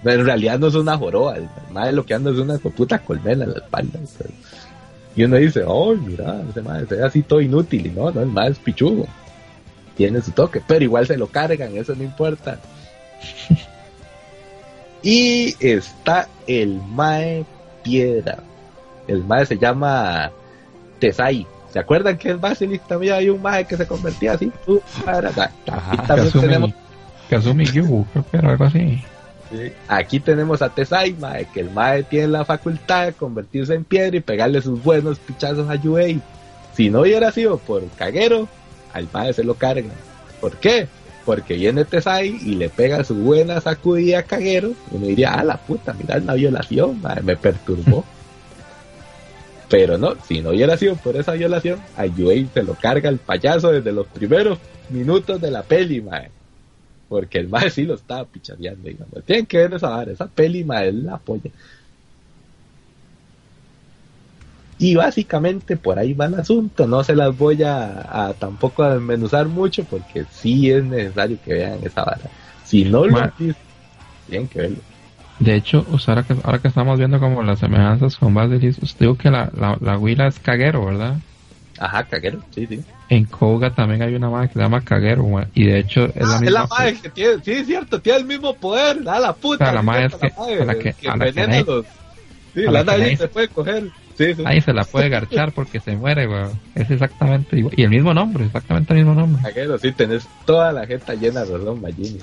en 0.05 0.25
realidad 0.25 0.61
no 0.61 0.69
es 0.69 0.75
una 0.77 0.97
joroba, 0.97 1.37
el 1.37 1.49
Mae 1.73 1.93
lo 1.93 2.07
que 2.07 2.15
anda 2.15 2.31
es 2.31 2.39
una 2.39 2.57
puta 2.59 3.01
colmena 3.01 3.45
en 3.45 3.53
la 3.53 3.59
espalda. 3.59 3.99
y 5.17 5.25
uno 5.25 5.37
dice, 5.37 5.65
oh, 5.67 5.95
mira, 5.97 6.41
ese 6.49 6.63
Mae 6.63 6.87
se 6.87 6.95
ve 6.97 7.05
así 7.05 7.23
todo 7.23 7.41
inútil. 7.41 7.87
Y 7.87 7.91
no, 7.91 8.13
no, 8.13 8.21
el 8.21 8.29
Mae 8.29 8.51
es 8.51 8.59
pichugo. 8.59 9.09
Tiene 9.97 10.23
su 10.23 10.31
toque, 10.31 10.63
pero 10.65 10.85
igual 10.85 11.05
se 11.05 11.17
lo 11.17 11.27
cargan, 11.27 11.77
eso 11.77 11.97
no 11.97 12.05
importa. 12.05 12.61
y 15.03 15.57
está 15.59 16.29
el 16.47 16.81
Mae 16.91 17.45
Piedra. 17.83 18.39
El 19.09 19.25
Mae 19.25 19.45
se 19.47 19.59
llama 19.59 20.31
Tesai. 21.01 21.47
¿Se 21.73 21.79
acuerdan 21.79 22.19
que 22.19 22.31
en 22.31 22.41
Basilisk 22.41 22.87
también 22.87 23.15
hay 23.15 23.29
un 23.31 23.41
Mae 23.43 23.65
que 23.65 23.77
se 23.77 23.87
convertía 23.87 24.33
así? 24.33 24.53
Uh, 24.67 24.79
para- 25.05 25.29
Aquí 25.31 25.71
Ajá, 25.71 26.03
también 26.07 26.33
tenemos 26.33 26.71
Kazumi, 27.29 27.65
Kazumi 27.65 27.65
Gyu, 27.67 28.07
creo 28.13 28.25
que 28.31 28.37
era 28.37 28.51
algo 28.51 28.65
así. 28.65 29.03
Sí. 29.51 29.73
Aquí 29.89 30.21
tenemos 30.21 30.63
a 30.63 30.69
Tesai, 30.69 31.13
mae, 31.15 31.45
que 31.53 31.61
el 31.61 31.71
mae 31.71 32.03
tiene 32.05 32.29
la 32.29 32.45
facultad 32.45 33.07
de 33.07 33.13
convertirse 33.15 33.75
en 33.75 33.85
piedra 33.85 34.17
y 34.17 34.21
pegarle 34.21 34.63
sus 34.63 34.81
buenos 34.83 35.19
pichazos 35.19 35.69
a 35.69 35.75
Yuei 35.75 36.21
Si 36.77 36.89
no 36.89 37.01
hubiera 37.01 37.33
sido 37.33 37.59
por 37.59 37.85
caguero, 37.97 38.49
al 38.93 39.07
padre 39.07 39.33
se 39.33 39.43
lo 39.45 39.55
cargan. 39.55 39.91
¿Por 40.41 40.57
qué? 40.59 40.87
Porque 41.25 41.55
viene 41.55 41.85
Tesai 41.85 42.29
y 42.29 42.55
le 42.57 42.69
pega 42.69 43.03
su 43.05 43.15
buena 43.15 43.61
sacudida 43.61 44.21
a 44.21 44.23
caguero. 44.23 44.71
Y 44.91 44.97
uno 44.97 45.07
diría, 45.07 45.35
ah, 45.35 45.45
la 45.45 45.57
puta, 45.57 45.93
mira 45.95 46.19
la 46.19 46.35
violación, 46.35 47.01
madre, 47.01 47.23
me 47.23 47.37
perturbó. 47.37 48.05
Pero 49.71 49.97
no, 49.97 50.17
si 50.27 50.41
no 50.41 50.51
hubiera 50.51 50.77
sido 50.77 50.97
por 50.97 51.17
esa 51.17 51.33
violación, 51.33 51.79
a 51.97 52.05
Yui 52.05 52.49
se 52.53 52.65
lo 52.65 52.75
carga 52.75 53.09
el 53.09 53.19
payaso 53.19 53.71
desde 53.71 53.93
los 53.93 54.07
primeros 54.09 54.59
minutos 54.91 55.41
de 55.41 55.51
la 55.53 55.63
peli, 55.63 56.01
mae. 56.01 56.29
Porque 57.09 57.39
el 57.39 57.49
mae 57.49 57.71
sí 57.71 57.85
lo 57.85 57.95
estaba 57.95 58.25
pichadeando, 58.25 58.89
digamos. 58.89 59.25
Tienen 59.25 59.47
que 59.47 59.59
ver 59.59 59.75
esa 59.75 59.91
vara, 59.91 60.11
esa 60.11 60.27
peli, 60.27 60.65
mae, 60.65 60.89
es 60.89 60.95
la 60.95 61.19
polla. 61.19 61.51
Y 64.81 64.97
básicamente 64.97 65.77
por 65.77 66.01
ahí 66.01 66.15
va 66.15 66.27
el 66.27 66.35
asunto. 66.35 66.89
No 66.89 67.05
se 67.05 67.15
las 67.15 67.37
voy 67.39 67.63
a, 67.63 68.29
a 68.29 68.35
tampoco 68.35 68.83
a 68.83 68.95
desmenuzar 68.95 69.47
mucho 69.47 69.85
porque 69.85 70.25
sí 70.33 70.69
es 70.71 70.83
necesario 70.83 71.39
que 71.45 71.55
vean 71.55 71.79
esa 71.85 72.03
vara. 72.03 72.31
Si 72.65 72.85
no 72.85 73.07
lo 73.07 73.33
tienen 74.29 74.49
que 74.49 74.59
verlo. 74.59 74.90
De 75.41 75.55
hecho, 75.55 75.85
o 75.91 75.99
sea, 75.99 76.15
ahora 76.15 76.27
que, 76.27 76.35
ahora 76.45 76.59
que 76.59 76.69
estamos 76.69 76.99
viendo 76.99 77.19
como 77.19 77.43
las 77.43 77.59
semejanzas 77.59 78.17
con 78.17 78.35
Basilisk, 78.35 78.83
usted 78.83 79.07
dijo 79.07 79.17
que 79.17 79.31
la, 79.31 79.51
la, 79.59 79.77
la 79.81 79.99
huila 79.99 80.27
es 80.27 80.39
caguero, 80.39 80.85
¿verdad? 80.85 81.17
Ajá, 81.79 82.05
caguero, 82.05 82.39
sí, 82.55 82.67
sí. 82.67 82.81
En 83.09 83.25
Koga 83.25 83.71
también 83.71 84.03
hay 84.03 84.15
una 84.15 84.29
madre 84.31 84.49
que 84.49 84.55
se 84.55 84.61
llama 84.61 84.83
caguero, 84.83 85.27
ma, 85.27 85.47
y 85.55 85.65
de 85.65 85.79
hecho 85.79 86.05
es 86.15 86.17
la 86.17 86.37
Ah, 86.37 86.41
misma. 86.41 86.47
es 86.47 86.53
la 86.53 86.67
madre 86.67 86.95
que 87.01 87.09
tiene, 87.09 87.33
sí, 87.43 87.53
es 87.53 87.67
cierto, 87.67 88.01
tiene 88.01 88.19
el 88.21 88.25
mismo 88.27 88.55
poder, 88.55 88.99
a 89.09 89.19
la 89.19 89.33
puta. 89.33 89.65
O 89.65 89.67
sea, 89.67 89.75
la 89.75 89.83
madre 89.83 90.07
es 90.07 90.15
que- 90.15 90.27
a 90.27 90.65
la 90.65 90.75
que- 90.75 91.09
a 91.09 91.17
la 91.17 91.33
que 91.33 91.47
nadie- 91.47 91.85
Sí, 92.55 92.67
a 92.67 92.71
la 92.71 92.83
la 92.85 92.97
nadie 92.99 93.17
se 93.17 93.29
puede 93.29 93.49
coger. 93.49 93.85
Sí, 94.19 94.35
sí. 94.35 94.43
Ahí 94.45 94.61
se 94.61 94.73
la 94.75 94.85
puede 94.85 95.09
garchar 95.09 95.53
porque 95.53 95.81
se 95.81 95.97
muere, 95.97 96.27
weón. 96.29 96.51
Es 96.75 96.91
exactamente 96.91 97.57
igual. 97.59 97.75
Y 97.79 97.85
el 97.85 97.91
mismo 97.91 98.13
nombre, 98.13 98.45
exactamente 98.45 98.93
el 98.93 98.99
mismo 98.99 99.15
nombre. 99.15 99.41
Caguero, 99.43 99.79
sí, 99.79 99.93
tenés 99.93 100.29
toda 100.45 100.73
la 100.73 100.87
jeta 100.87 101.15
llena 101.15 101.45
de 101.45 101.57
razón, 101.57 101.81
Magini. 101.81 102.19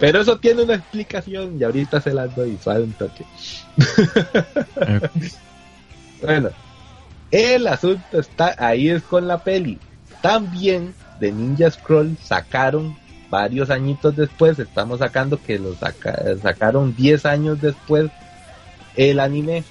Pero 0.00 0.22
eso 0.22 0.38
tiene 0.38 0.62
una 0.62 0.74
explicación 0.74 1.58
y 1.60 1.62
ahorita 1.62 2.00
se 2.00 2.14
las 2.14 2.34
doy 2.34 2.58
un 2.66 2.92
toque. 2.94 3.24
Bueno, 6.22 6.50
el 7.30 7.66
asunto 7.66 8.20
está 8.20 8.54
ahí 8.58 8.90
es 8.90 9.02
con 9.02 9.26
la 9.26 9.38
peli. 9.38 9.78
También 10.20 10.94
de 11.18 11.32
Ninja 11.32 11.70
Scroll 11.70 12.16
sacaron 12.22 12.94
varios 13.30 13.70
añitos 13.70 14.16
después, 14.16 14.58
estamos 14.58 14.98
sacando 14.98 15.40
que 15.40 15.58
lo 15.58 15.74
saca- 15.74 16.36
sacaron 16.42 16.94
10 16.94 17.24
años 17.24 17.60
después 17.60 18.10
el 18.96 19.18
anime. 19.20 19.64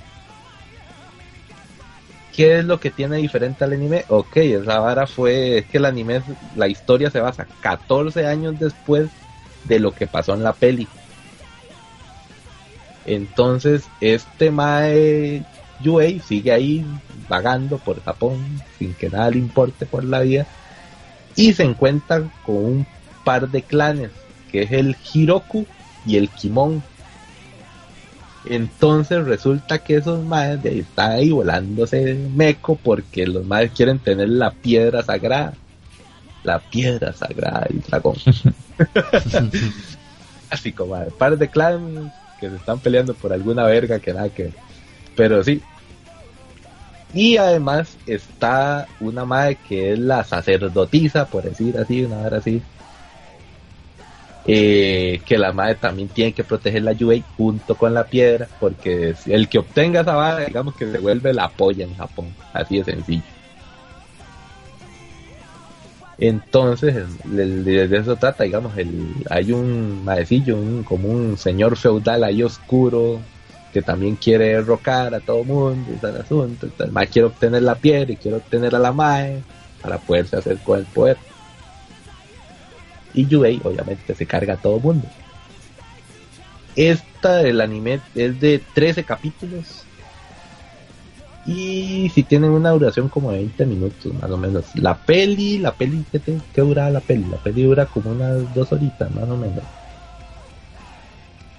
¿Qué 2.35 2.59
es 2.59 2.65
lo 2.65 2.79
que 2.79 2.89
tiene 2.89 3.17
diferente 3.17 3.63
al 3.63 3.73
anime? 3.73 4.05
Ok, 4.07 4.37
esa 4.37 4.79
vara 4.79 5.05
fue, 5.05 5.59
es 5.59 5.65
que 5.65 5.77
el 5.77 5.85
anime, 5.85 6.21
la 6.55 6.67
historia 6.67 7.11
se 7.11 7.19
basa 7.19 7.45
14 7.61 8.25
años 8.25 8.57
después 8.57 9.09
de 9.69 9.79
lo 9.79 9.91
que 9.91 10.07
pasó 10.07 10.33
en 10.33 10.43
la 10.43 10.51
peli. 10.51 10.87
Entonces, 13.05 13.85
este 14.01 14.51
Mae 14.51 15.45
Yuei 15.81 16.19
sigue 16.19 16.51
ahí 16.51 16.85
vagando 17.29 17.77
por 17.77 18.03
Japón 18.03 18.61
sin 18.77 18.93
que 18.93 19.09
nada 19.09 19.29
le 19.29 19.37
importe 19.37 19.85
por 19.85 20.03
la 20.03 20.19
vida 20.19 20.45
y 21.35 21.53
se 21.53 21.63
encuentra 21.63 22.29
con 22.45 22.55
un 22.55 22.87
par 23.23 23.49
de 23.49 23.61
clanes 23.61 24.11
que 24.51 24.63
es 24.63 24.71
el 24.71 24.97
Hiroku 25.13 25.65
y 26.05 26.17
el 26.17 26.29
Kimon. 26.29 26.83
Entonces 28.45 29.25
resulta 29.25 29.79
que 29.79 29.97
esos 29.97 30.23
maes 30.25 30.63
están 30.65 31.11
ahí 31.11 31.29
volándose 31.29 32.15
meco 32.35 32.75
porque 32.75 33.27
los 33.27 33.45
maes 33.45 33.71
quieren 33.71 33.99
tener 33.99 34.29
la 34.29 34.51
piedra 34.51 35.03
sagrada. 35.03 35.53
La 36.43 36.59
piedra 36.59 37.13
sagrada 37.13 37.67
del 37.69 37.81
dragón. 37.81 38.15
Así 40.49 40.71
como 40.71 40.97
par 41.17 41.37
de 41.37 41.47
clanes 41.49 42.11
que 42.39 42.49
se 42.49 42.55
están 42.55 42.79
peleando 42.79 43.13
por 43.13 43.33
alguna 43.33 43.63
verga 43.65 43.99
que 43.99 44.13
nada 44.13 44.29
que 44.29 44.43
ver. 44.43 44.53
Pero 45.15 45.43
sí. 45.43 45.61
Y 47.13 47.37
además 47.37 47.97
está 48.05 48.87
una 48.99 49.25
madre 49.25 49.57
que 49.67 49.93
es 49.93 49.99
la 49.99 50.23
sacerdotisa, 50.23 51.25
por 51.25 51.43
decir 51.43 51.77
así, 51.77 52.03
una 52.03 52.19
hora 52.19 52.37
así. 52.37 52.61
Eh, 54.45 55.21
que 55.25 55.37
la 55.37 55.51
madre 55.51 55.75
también 55.75 56.07
tiene 56.07 56.31
que 56.31 56.43
proteger 56.43 56.83
la 56.83 56.93
Yui 56.93 57.23
junto 57.37 57.75
con 57.75 57.93
la 57.93 58.05
piedra, 58.05 58.47
porque 58.59 59.13
el 59.25 59.49
que 59.49 59.59
obtenga 59.59 60.01
esa 60.01 60.15
vara, 60.15 60.45
digamos 60.45 60.75
que 60.75 60.91
se 60.91 60.97
vuelve 60.97 61.33
la 61.33 61.49
polla 61.49 61.83
en 61.83 61.95
Japón, 61.95 62.33
así 62.53 62.77
de 62.77 62.85
sencillo. 62.85 63.23
Entonces, 66.19 67.05
de, 67.23 67.97
eso 67.97 68.17
trata, 68.17 68.43
digamos, 68.43 68.77
el, 68.77 69.13
hay 69.29 69.53
un 69.53 70.03
maecillo, 70.03 70.57
un, 70.57 70.83
como 70.83 71.07
un 71.07 71.37
señor 71.37 71.77
feudal 71.77 72.25
ahí 72.25 72.43
oscuro, 72.43 73.21
que 73.71 73.81
también 73.81 74.15
quiere 74.15 74.49
derrocar 74.49 75.13
a 75.15 75.21
todo 75.21 75.43
mundo, 75.45 75.91
y 75.93 75.95
tal 75.97 76.17
asunto. 76.17 76.65
Entonces, 76.65 76.87
el 76.87 76.91
mae 76.91 77.07
quiere 77.07 77.27
obtener 77.27 77.61
la 77.61 77.75
piedra 77.75 78.11
y 78.11 78.17
quiere 78.17 78.37
obtener 78.37 78.75
a 78.75 78.79
la 78.79 78.91
mae 78.91 79.41
para 79.81 79.97
poderse 79.97 80.35
hacer 80.35 80.57
con 80.57 80.79
el 80.79 80.85
poder. 80.85 81.17
Y 83.13 83.25
Yui, 83.25 83.61
obviamente, 83.63 84.13
se 84.13 84.25
carga 84.25 84.55
a 84.55 84.57
todo 84.57 84.79
mundo. 84.79 85.07
Esta 86.75 87.37
del 87.37 87.61
anime 87.61 88.01
es 88.13 88.39
de 88.39 88.61
13 88.73 89.03
capítulos. 89.03 89.85
Y 91.43 92.09
si 92.11 92.23
tienen 92.23 92.51
una 92.51 92.69
duración 92.71 93.09
como 93.09 93.31
de 93.31 93.39
20 93.39 93.65
minutos, 93.65 94.13
más 94.13 94.31
o 94.31 94.37
menos. 94.37 94.73
La 94.75 94.97
peli, 95.03 95.57
la 95.59 95.75
peli, 95.75 96.05
¿qué, 96.09 96.19
te- 96.21 96.43
qué 96.53 96.61
dura 96.61 96.89
la 96.91 97.01
peli? 97.01 97.25
La 97.25 97.39
peli 97.39 97.63
dura 97.63 97.87
como 97.87 98.11
unas 98.11 98.53
dos 98.53 98.71
horitas, 98.71 99.11
más 99.11 99.27
o 99.29 99.35
menos. 99.35 99.65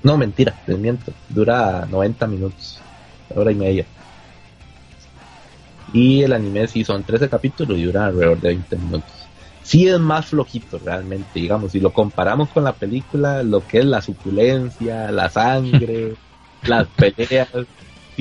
No, 0.02 0.16
mentira, 0.19 0.61
les 0.66 0.78
miento. 0.78 1.15
Dura 1.28 1.86
90 1.86 2.27
minutos, 2.27 2.85
hora 3.28 3.51
y 3.52 3.55
media. 3.55 3.90
Y 5.86 6.23
el 6.23 6.32
anime 6.32 6.69
sí 6.69 6.85
son 6.85 7.05
13 7.05 7.28
capítulos 7.28 7.78
y 7.78 7.85
dura 7.85 8.07
alrededor 8.07 8.40
de 8.40 8.48
20 8.48 8.77
minutos. 8.77 9.32
Sí 9.61 9.89
es 9.89 9.98
más 9.98 10.27
flojito 10.28 10.78
realmente, 10.78 11.39
digamos, 11.40 11.73
si 11.73 11.81
lo 11.81 11.93
comparamos 11.93 12.48
con 12.51 12.65
la 12.65 12.77
película, 12.78 13.43
lo 13.43 13.66
que 13.66 13.78
es 13.78 13.85
la 13.85 14.01
suculencia, 14.01 15.11
la 15.11 15.28
sangre, 15.31 16.19
las 16.62 16.89
peleas, 16.90 17.48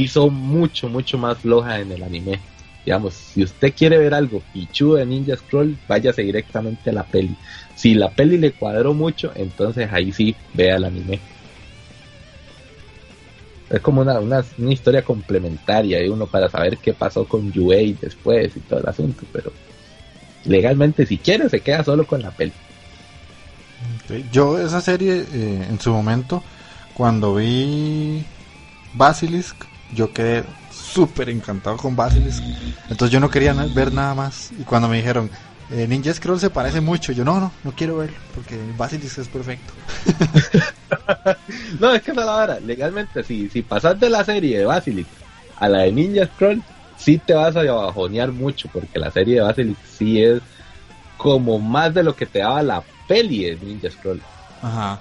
sí 0.07 0.29
mucho, 0.29 0.89
mucho 0.89 1.17
más 1.17 1.37
flojas 1.37 1.81
en 1.81 1.91
el 1.91 2.03
anime. 2.03 2.39
Digamos, 2.85 3.13
si 3.13 3.43
usted 3.43 3.73
quiere 3.75 3.97
ver 3.97 4.13
algo 4.13 4.41
pichudo 4.53 4.95
de 4.95 5.05
Ninja 5.05 5.35
Scroll, 5.35 5.77
váyase 5.87 6.23
directamente 6.23 6.89
a 6.89 6.93
la 6.93 7.03
peli. 7.03 7.35
Si 7.75 7.93
la 7.93 8.09
peli 8.09 8.37
le 8.37 8.53
cuadró 8.53 8.93
mucho, 8.93 9.31
entonces 9.35 9.89
ahí 9.91 10.11
sí 10.11 10.35
vea 10.53 10.77
el 10.77 10.85
anime. 10.85 11.19
Es 13.69 13.81
como 13.81 14.01
una, 14.01 14.19
una, 14.19 14.43
una 14.57 14.73
historia 14.73 15.03
complementaria 15.03 15.99
de 15.99 16.09
uno 16.09 16.25
para 16.25 16.49
saber 16.49 16.77
qué 16.77 16.93
pasó 16.93 17.25
con 17.25 17.51
Yuei 17.51 17.93
después 17.93 18.55
y 18.55 18.61
todo 18.61 18.79
el 18.79 18.89
asunto, 18.89 19.23
pero 19.31 19.51
legalmente 20.45 21.05
si 21.05 21.17
quiere 21.17 21.49
se 21.49 21.59
queda 21.59 21.83
solo 21.83 22.07
con 22.07 22.21
la 22.21 22.31
peli. 22.31 22.53
Yo 24.31 24.59
esa 24.59 24.81
serie 24.81 25.25
eh, 25.31 25.67
en 25.69 25.79
su 25.79 25.91
momento, 25.91 26.43
cuando 26.95 27.35
vi 27.35 28.25
Basilisk, 28.93 29.55
yo 29.93 30.11
quedé 30.11 30.43
súper 30.71 31.29
encantado 31.29 31.77
con 31.77 31.95
Basilisk. 31.95 32.43
Entonces 32.89 33.11
yo 33.11 33.19
no 33.19 33.29
quería 33.29 33.53
ver 33.53 33.93
nada 33.93 34.13
más. 34.13 34.51
Y 34.57 34.63
cuando 34.63 34.87
me 34.87 34.97
dijeron, 34.97 35.29
eh, 35.71 35.87
Ninja 35.87 36.13
Scroll 36.13 36.39
se 36.39 36.49
parece 36.49 36.81
mucho, 36.81 37.11
yo 37.11 37.23
no, 37.23 37.39
no, 37.39 37.51
no 37.63 37.71
quiero 37.73 37.97
verlo, 37.97 38.17
porque 38.33 38.57
Basilisk 38.77 39.19
es 39.19 39.27
perfecto. 39.27 39.73
No, 41.79 41.93
es 41.93 42.01
que 42.01 42.11
esa 42.11 42.21
es 42.21 42.25
la 42.27 42.33
vara. 42.33 42.59
Legalmente, 42.59 43.23
si, 43.23 43.49
si 43.49 43.61
pasas 43.61 43.99
de 43.99 44.09
la 44.09 44.23
serie 44.23 44.59
de 44.59 44.65
Basilisk 44.65 45.09
a 45.57 45.67
la 45.67 45.79
de 45.79 45.91
Ninja 45.91 46.25
Scroll, 46.25 46.61
sí 46.97 47.17
te 47.17 47.33
vas 47.33 47.55
a 47.55 47.63
bajonear 47.63 48.31
mucho, 48.31 48.69
porque 48.71 48.99
la 48.99 49.11
serie 49.11 49.35
de 49.35 49.41
Basilisk 49.41 49.79
sí 49.97 50.21
es 50.21 50.41
como 51.17 51.59
más 51.59 51.93
de 51.93 52.03
lo 52.03 52.15
que 52.15 52.25
te 52.25 52.39
daba 52.39 52.63
la 52.63 52.83
peli 53.07 53.45
de 53.45 53.55
Ninja 53.57 53.89
Scroll. 53.89 54.21
Ajá. 54.61 54.99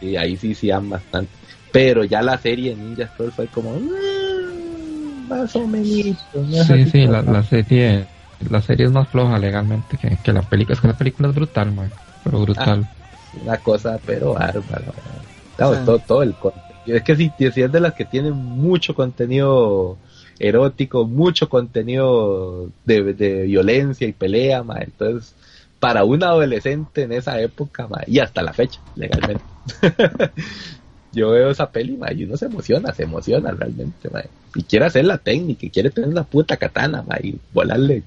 Y 0.00 0.16
ahí 0.16 0.36
sí 0.36 0.54
sí 0.54 0.68
dan 0.68 0.88
bastante. 0.88 1.30
Pero 1.72 2.04
ya 2.04 2.22
la 2.22 2.38
serie 2.38 2.70
de 2.70 2.76
Ninja 2.76 3.08
Scroll 3.08 3.32
fue 3.32 3.48
como 3.48 3.80
"Mm, 3.80 5.26
más 5.28 5.56
o 5.56 5.66
menos. 5.66 6.28
no 6.34 6.64
Sí, 6.64 6.86
sí, 6.86 7.06
la, 7.06 7.22
la 7.22 7.42
serie 7.42 8.08
la 8.38 8.60
serie 8.62 8.86
es 8.86 8.92
más 8.92 9.08
floja 9.08 9.38
legalmente 9.38 9.96
que, 9.98 10.18
que 10.18 10.32
la 10.32 10.42
película. 10.42 10.74
Es 10.74 10.80
que 10.80 10.88
la 10.88 10.96
película 10.96 11.28
es 11.28 11.34
brutal, 11.34 11.72
man. 11.72 11.92
Pero 12.22 12.40
brutal. 12.40 12.88
una 13.32 13.58
cosa 13.58 14.00
pero 14.04 14.34
bárbara. 14.34 15.22
Claro, 15.56 15.78
Sí. 15.78 15.84
todo, 15.84 16.00
todo 16.00 16.22
el 16.22 16.36
contenido. 16.36 16.96
Es 16.96 17.02
que 17.04 17.14
si, 17.16 17.34
si 17.52 17.62
es 17.62 17.70
de 17.72 17.80
las 17.80 17.94
que 17.94 18.04
tienen 18.06 18.34
mucho 18.34 18.94
contenido 18.94 19.98
erótico, 20.38 21.06
mucho 21.06 21.48
contenido 21.48 22.70
de, 22.84 23.14
de 23.14 23.42
violencia 23.44 24.06
y 24.08 24.12
pelea, 24.12 24.62
ma, 24.62 24.78
entonces 24.80 25.34
para 25.78 26.04
un 26.04 26.22
adolescente 26.22 27.02
en 27.02 27.12
esa 27.12 27.40
época 27.40 27.86
ma, 27.88 28.02
y 28.06 28.18
hasta 28.20 28.42
la 28.42 28.52
fecha, 28.54 28.80
legalmente. 28.94 29.44
Yo 31.12 31.30
veo 31.30 31.50
esa 31.50 31.70
peli 31.70 31.96
ma, 31.96 32.12
y 32.12 32.24
uno 32.24 32.36
se 32.36 32.46
emociona, 32.46 32.92
se 32.94 33.04
emociona 33.04 33.50
realmente. 33.50 34.08
ma, 34.10 34.22
y 34.54 34.62
quiere 34.62 34.86
hacer 34.86 35.04
la 35.04 35.18
técnica, 35.18 35.66
y 35.66 35.70
quiere 35.70 35.90
tener 35.90 36.08
una 36.08 36.24
puta 36.24 36.56
katana 36.56 37.02
ma, 37.02 37.16
y 37.22 37.38
volarle 37.52 38.02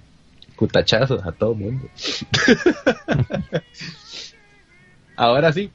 cutachazos 0.56 1.26
a 1.26 1.32
todo 1.32 1.52
el 1.53 1.60
mundo. 1.60 1.88
Ahora 5.15 5.53
sí. 5.53 5.72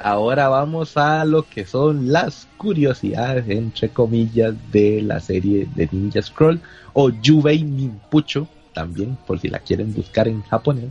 Ahora 0.00 0.48
vamos 0.48 0.96
a 0.96 1.24
lo 1.24 1.42
que 1.42 1.66
son 1.66 2.12
las 2.12 2.46
curiosidades, 2.56 3.48
entre 3.48 3.88
comillas, 3.88 4.54
de 4.70 5.02
la 5.02 5.18
serie 5.18 5.68
de 5.74 5.88
Ninja 5.90 6.22
Scroll 6.22 6.60
o 6.92 7.10
Yubei 7.10 7.64
Ninpucho, 7.64 8.46
también, 8.72 9.18
por 9.26 9.40
si 9.40 9.48
la 9.48 9.58
quieren 9.58 9.92
buscar 9.92 10.28
en 10.28 10.42
japonés. 10.42 10.90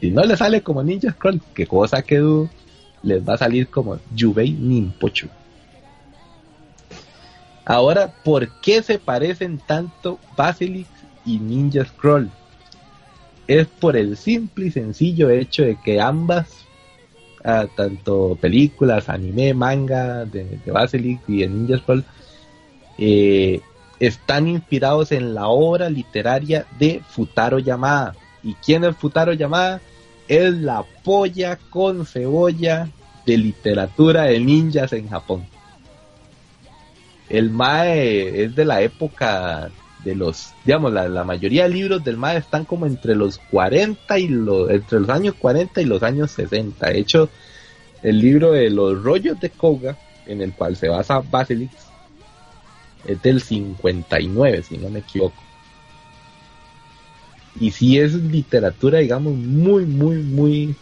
Si 0.00 0.10
no 0.10 0.22
le 0.22 0.36
sale 0.36 0.62
como 0.62 0.82
Ninja 0.82 1.12
Scroll, 1.12 1.40
que 1.54 1.68
cosa 1.68 2.02
que 2.02 2.18
dudo, 2.18 2.50
les 3.02 3.26
va 3.26 3.34
a 3.34 3.38
salir 3.38 3.68
como 3.68 3.98
Yubei 4.14 4.52
Ninpocho. 4.52 5.28
Ahora, 7.64 8.12
¿por 8.24 8.48
qué 8.60 8.82
se 8.82 8.98
parecen 8.98 9.58
tanto 9.58 10.18
Basilisk 10.36 10.90
y 11.24 11.38
Ninja 11.38 11.84
Scroll? 11.84 12.30
Es 13.46 13.66
por 13.66 13.96
el 13.96 14.16
simple 14.16 14.66
y 14.66 14.70
sencillo 14.70 15.30
hecho 15.30 15.62
de 15.62 15.76
que 15.76 16.00
ambas, 16.00 16.48
ah, 17.44 17.66
tanto 17.76 18.36
películas, 18.40 19.08
anime, 19.08 19.54
manga 19.54 20.24
de, 20.24 20.44
de 20.44 21.18
y 21.28 21.38
de 21.38 21.48
Ninja 21.48 21.78
Scroll, 21.78 22.04
eh, 22.98 23.60
están 24.00 24.48
inspirados 24.48 25.12
en 25.12 25.34
la 25.34 25.46
obra 25.48 25.88
literaria 25.88 26.66
de 26.78 27.00
Futaro 27.08 27.60
Yamada. 27.60 28.16
¿Y 28.42 28.54
quién 28.54 28.82
es 28.82 28.96
Futaro 28.96 29.32
Yamada? 29.32 29.80
Es 30.32 30.54
la 30.54 30.82
polla 31.04 31.58
con 31.68 32.06
cebolla 32.06 32.88
de 33.26 33.36
literatura 33.36 34.22
de 34.22 34.40
ninjas 34.40 34.94
en 34.94 35.06
Japón. 35.06 35.46
El 37.28 37.50
Mae 37.50 38.42
es 38.42 38.54
de 38.54 38.64
la 38.64 38.80
época 38.80 39.68
de 40.02 40.14
los, 40.14 40.54
digamos, 40.64 40.90
la, 40.90 41.22
mayoría 41.24 41.64
de 41.64 41.68
libros 41.68 42.02
del 42.02 42.16
Mae 42.16 42.38
están 42.38 42.64
como 42.64 42.86
entre 42.86 43.14
los 43.14 43.40
40 43.50 44.18
y 44.20 44.28
los, 44.28 44.70
entre 44.70 45.00
los 45.00 45.10
años 45.10 45.34
40 45.38 45.82
y 45.82 45.84
los 45.84 46.02
años 46.02 46.30
60. 46.30 46.88
De 46.88 46.98
hecho, 46.98 47.28
el 48.02 48.18
libro 48.18 48.52
de 48.52 48.70
los 48.70 49.02
rollos 49.02 49.38
de 49.38 49.50
Koga, 49.50 49.98
en 50.24 50.40
el 50.40 50.54
cual 50.54 50.76
se 50.76 50.88
basa 50.88 51.20
Basilisk, 51.20 51.74
es 53.04 53.20
del 53.20 53.42
59, 53.42 54.62
si 54.62 54.78
no 54.78 54.88
me 54.88 55.00
equivoco. 55.00 55.51
Y 57.60 57.70
sí 57.70 57.98
es 57.98 58.14
literatura, 58.14 58.98
digamos, 58.98 59.34
muy, 59.34 59.84
muy, 59.84 60.16
muy, 60.22 60.74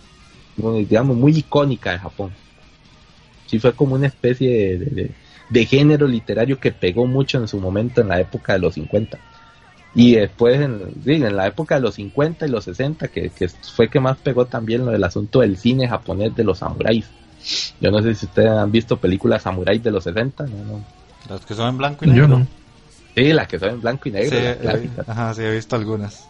digamos, 0.85 1.17
muy 1.17 1.37
icónica 1.37 1.93
de 1.93 1.99
Japón. 1.99 2.31
Sí 3.47 3.59
fue 3.59 3.73
como 3.75 3.95
una 3.97 4.07
especie 4.07 4.49
de, 4.51 4.79
de- 4.79 4.91
de- 5.03 5.11
de 5.51 5.67
género 5.67 6.07
literario 6.07 6.61
que 6.61 6.71
pegó 6.71 7.07
mucho 7.07 7.39
en 7.39 7.49
su 7.49 7.59
momento 7.59 8.01
en 8.01 8.09
la 8.09 8.21
época 8.21 8.53
de 8.53 8.61
los 8.61 8.75
50. 8.75 9.19
Y 9.97 10.15
después, 10.15 10.61
en, 10.61 10.81
sí, 11.05 11.15
en 11.15 11.35
la 11.37 11.49
época 11.49 11.75
de 11.75 11.81
los 11.81 11.97
50 11.97 12.47
y 12.47 12.51
los 12.51 12.63
60, 12.65 13.09
que, 13.09 13.31
que 13.31 13.49
fue 13.49 13.89
que 13.89 13.99
más 13.99 14.17
pegó 14.19 14.47
también 14.47 14.85
lo 14.87 14.93
del 14.93 15.03
asunto 15.03 15.41
del 15.41 15.57
cine 15.57 15.89
japonés 15.89 16.37
de 16.37 16.45
los 16.45 16.59
samuráis. 16.59 17.07
Yo 17.81 17.91
no 17.91 18.01
sé 18.01 18.15
si 18.15 18.27
ustedes 18.27 18.51
han 18.51 18.71
visto 18.71 18.99
películas 18.99 19.43
samuráis 19.43 19.83
de 19.83 19.91
los 19.91 20.05
60, 20.05 20.45
no, 20.47 20.65
no. 20.65 20.85
Las 21.29 21.45
que 21.45 21.55
son 21.55 21.71
en 21.71 21.79
blanco 21.79 22.05
y 22.05 22.09
Yo 22.09 22.15
negro. 22.15 22.39
no. 22.39 22.47
Sí, 23.17 23.33
las 23.33 23.49
que 23.49 23.59
son 23.59 23.71
en 23.71 23.81
blanco 23.81 24.09
y 24.09 24.13
negro, 24.13 24.31
Sí, 24.31 24.65
las 24.65 24.75
eh, 24.77 24.91
ajá, 25.09 25.35
sí, 25.35 25.43
he 25.43 25.51
visto 25.51 25.75
algunas. 25.75 26.30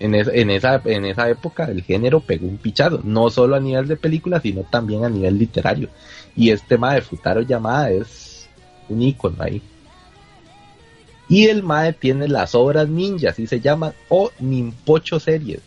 En, 0.00 0.14
es- 0.16 0.28
en, 0.32 0.50
esa, 0.50 0.80
en 0.84 1.04
esa 1.04 1.28
época 1.30 1.66
el 1.66 1.82
género 1.84 2.20
pegó 2.20 2.46
un 2.48 2.58
pichazo, 2.58 3.00
no 3.04 3.30
solo 3.30 3.54
a 3.56 3.60
nivel 3.60 3.86
de 3.86 3.96
películas, 3.96 4.42
sino 4.42 4.64
también 4.64 5.04
a 5.04 5.08
nivel 5.10 5.38
literario. 5.38 5.90
Y 6.34 6.50
este 6.50 6.68
tema 6.68 6.94
de 6.94 7.02
Futaro 7.02 7.42
Yamada 7.42 7.90
es 7.90 8.48
un 8.88 9.02
ícono 9.02 9.42
ahí. 9.42 9.62
Y 11.28 11.46
el 11.48 11.62
MAE 11.62 11.94
tiene 11.94 12.28
las 12.28 12.54
obras 12.54 12.88
ninja, 12.88 13.30
así 13.30 13.46
se 13.46 13.60
llaman, 13.60 13.94
o 14.08 14.30
Ninpocho 14.38 15.18
series, 15.20 15.62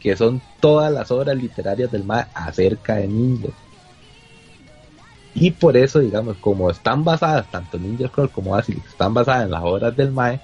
que 0.00 0.16
son 0.16 0.42
todas 0.60 0.92
las 0.92 1.10
obras 1.10 1.36
literarias 1.36 1.90
del 1.92 2.04
MAE 2.04 2.26
acerca 2.34 2.96
de 2.96 3.06
ninjas. 3.08 3.52
Y 5.34 5.52
por 5.52 5.76
eso, 5.76 6.00
digamos, 6.00 6.36
como 6.38 6.70
están 6.70 7.04
basadas, 7.04 7.50
tanto 7.50 7.78
Ninja 7.78 8.08
Scroll 8.08 8.30
como 8.30 8.50
Basilisk, 8.52 8.86
están 8.88 9.14
basadas 9.14 9.44
en 9.44 9.52
las 9.52 9.62
obras 9.62 9.96
del 9.96 10.10
MAE, 10.10 10.40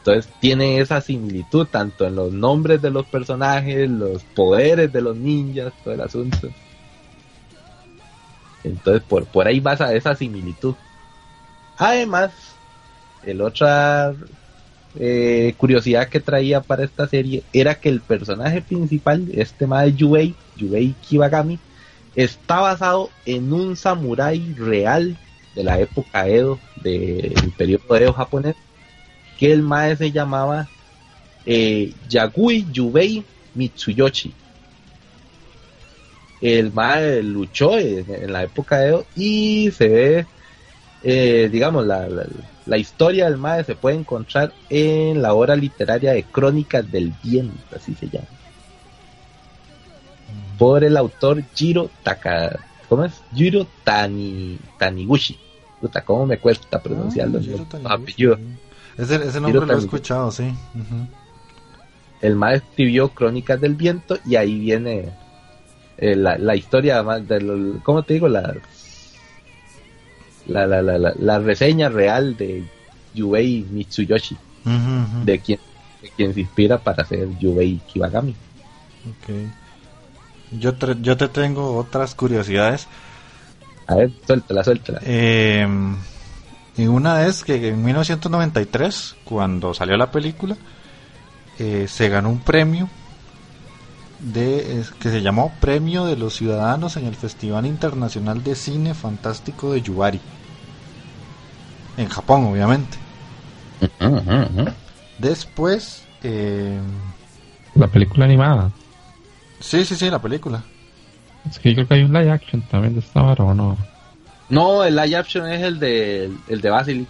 entonces 0.00 0.32
tiene 0.40 0.80
esa 0.80 1.02
similitud 1.02 1.66
tanto 1.66 2.06
en 2.06 2.16
los 2.16 2.32
nombres 2.32 2.80
de 2.80 2.90
los 2.90 3.04
personajes, 3.04 3.88
los 3.88 4.22
poderes 4.22 4.90
de 4.90 5.02
los 5.02 5.14
ninjas, 5.14 5.74
todo 5.84 5.92
el 5.92 6.00
asunto. 6.00 6.48
Entonces 8.64 9.02
por, 9.06 9.26
por 9.26 9.46
ahí 9.46 9.60
basa 9.60 9.92
esa 9.92 10.14
similitud. 10.14 10.74
Además, 11.76 12.32
el 13.24 13.42
otra 13.42 14.14
eh, 14.98 15.52
curiosidad 15.58 16.08
que 16.08 16.20
traía 16.20 16.62
para 16.62 16.84
esta 16.84 17.06
serie 17.06 17.42
era 17.52 17.74
que 17.74 17.90
el 17.90 18.00
personaje 18.00 18.62
principal, 18.62 19.28
este 19.34 19.66
de 19.66 19.94
Yubei, 19.94 20.34
Yubei 20.56 20.94
Kibagami, 21.06 21.58
está 22.16 22.60
basado 22.60 23.10
en 23.26 23.52
un 23.52 23.76
samurái 23.76 24.54
real 24.54 25.18
de 25.54 25.62
la 25.62 25.78
época 25.78 26.26
Edo, 26.26 26.58
del 26.82 27.52
periodo 27.58 27.96
Edo 27.96 28.12
japonés, 28.14 28.56
que 29.40 29.50
el 29.52 29.62
mae 29.62 29.96
se 29.96 30.12
llamaba 30.12 30.68
eh, 31.46 31.94
Yagui 32.08 32.66
Yubei 32.70 33.24
Mitsuyoshi. 33.54 34.34
El 36.40 36.72
mae 36.72 37.22
luchó 37.22 37.78
en, 37.78 38.10
en 38.14 38.32
la 38.32 38.42
época 38.42 38.78
de 38.78 38.88
Edo 38.88 39.06
y 39.14 39.70
se 39.72 39.88
ve, 39.88 40.26
eh, 41.02 41.48
digamos, 41.50 41.86
la, 41.86 42.08
la- 42.08 42.26
la 42.66 42.78
historia 42.78 43.24
del 43.24 43.38
mae 43.38 43.64
se 43.64 43.74
puede 43.74 43.96
encontrar 43.96 44.52
en 44.68 45.20
la 45.22 45.34
obra 45.34 45.56
literaria 45.56 46.12
de 46.12 46.24
Crónicas 46.24 46.90
del 46.90 47.12
Viento, 47.22 47.76
así 47.76 47.94
se 47.94 48.08
llama. 48.08 48.28
Por 50.58 50.84
el 50.84 50.96
autor 50.96 51.42
Jiro 51.54 51.90
Taka, 52.02 52.66
¿cómo 52.88 53.04
es? 53.04 53.24
Jiro 53.34 53.66
Tani, 53.84 54.58
Taniguchi. 54.78 55.36
Puta, 55.80 56.04
¿cómo 56.04 56.26
me 56.26 56.38
cuesta 56.38 56.80
pronunciarlo? 56.82 57.40
Ah, 57.84 57.94
apellidos. 57.94 58.38
Ese, 59.00 59.14
ese 59.16 59.40
nombre 59.40 59.66
lo 59.66 59.74
he 59.74 59.78
escuchado, 59.78 60.30
sí. 60.30 60.52
El 62.20 62.36
más 62.36 62.54
escribió 62.54 63.08
Crónicas 63.08 63.60
del 63.60 63.74
Viento 63.74 64.18
y 64.26 64.36
ahí 64.36 64.58
viene 64.58 65.08
eh, 65.96 66.14
la, 66.16 66.36
la 66.36 66.54
historia 66.54 67.02
de 67.02 67.40
lo- 67.40 67.80
¿cómo 67.82 68.02
te 68.02 68.14
digo? 68.14 68.28
La, 68.28 68.54
la, 70.46 70.66
la, 70.66 70.82
la, 70.82 71.12
la, 71.18 71.38
reseña 71.38 71.88
real 71.88 72.36
de 72.36 72.64
Yubei 73.14 73.66
Mitsuyoshi, 73.70 74.36
de 75.24 75.38
quien, 75.38 75.58
de 76.02 76.10
quien 76.10 76.34
se 76.34 76.40
inspira 76.40 76.78
para 76.78 77.02
hacer 77.02 77.28
Yubei 77.38 77.80
Kibagami. 77.90 78.32
Ok. 79.08 79.34
Yo, 80.58 80.74
te, 80.74 80.96
yo 81.00 81.16
te 81.16 81.28
tengo 81.28 81.76
otras 81.76 82.14
curiosidades. 82.14 82.86
A 83.86 83.94
ver, 83.94 84.10
suéltala, 84.26 84.64
suéltala. 84.64 85.00
Eh, 85.04 85.66
y 86.80 86.86
una 86.86 87.26
es 87.26 87.44
que 87.44 87.68
en 87.68 87.84
1993, 87.84 89.16
cuando 89.24 89.74
salió 89.74 89.98
la 89.98 90.10
película, 90.10 90.56
eh, 91.58 91.86
se 91.88 92.08
ganó 92.08 92.30
un 92.30 92.38
premio 92.38 92.88
de, 94.18 94.82
que 94.98 95.10
se 95.10 95.20
llamó 95.20 95.52
Premio 95.60 96.06
de 96.06 96.16
los 96.16 96.34
Ciudadanos 96.34 96.96
en 96.96 97.04
el 97.04 97.14
Festival 97.16 97.66
Internacional 97.66 98.42
de 98.42 98.54
Cine 98.54 98.94
Fantástico 98.94 99.72
de 99.72 99.82
Yubari. 99.82 100.20
En 101.98 102.08
Japón, 102.08 102.46
obviamente. 102.46 102.96
Después, 105.18 106.04
eh, 106.22 106.80
La 107.74 107.88
película 107.88 108.24
animada. 108.24 108.70
sí, 109.60 109.84
sí, 109.84 109.96
sí, 109.96 110.08
la 110.08 110.22
película. 110.22 110.62
Es 111.46 111.58
que 111.58 111.70
yo 111.70 111.74
creo 111.74 111.88
que 111.88 111.94
hay 111.94 112.02
un 112.04 112.12
live 112.14 112.30
action 112.30 112.62
también 112.62 112.94
de 112.94 113.00
esta 113.00 113.20
vara, 113.20 113.44
¿o 113.44 113.52
no? 113.52 113.76
No, 114.50 114.84
el 114.84 114.96
live 114.96 115.16
action 115.16 115.46
es 115.48 115.62
el 115.62 115.78
de, 115.78 116.30
el 116.48 116.60
de 116.60 116.70
Basilisk. 116.70 117.08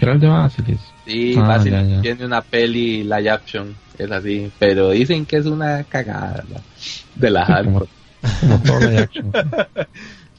Era 0.00 0.12
el 0.12 0.20
de 0.20 0.26
Basilis. 0.28 0.80
Sí, 1.06 1.34
Ah, 1.38 1.42
Basilisk 1.42 1.88
ya, 1.88 1.96
ya. 1.96 2.00
tiene 2.02 2.24
una 2.26 2.40
peli 2.42 3.02
live 3.04 3.30
action, 3.30 3.74
es 3.98 4.10
así, 4.10 4.50
pero 4.58 4.90
dicen 4.90 5.26
que 5.26 5.36
es 5.36 5.46
una 5.46 5.84
cagada 5.84 6.44
¿no? 6.48 6.56
de 7.14 7.30
la 7.30 7.42
action. 7.42 7.88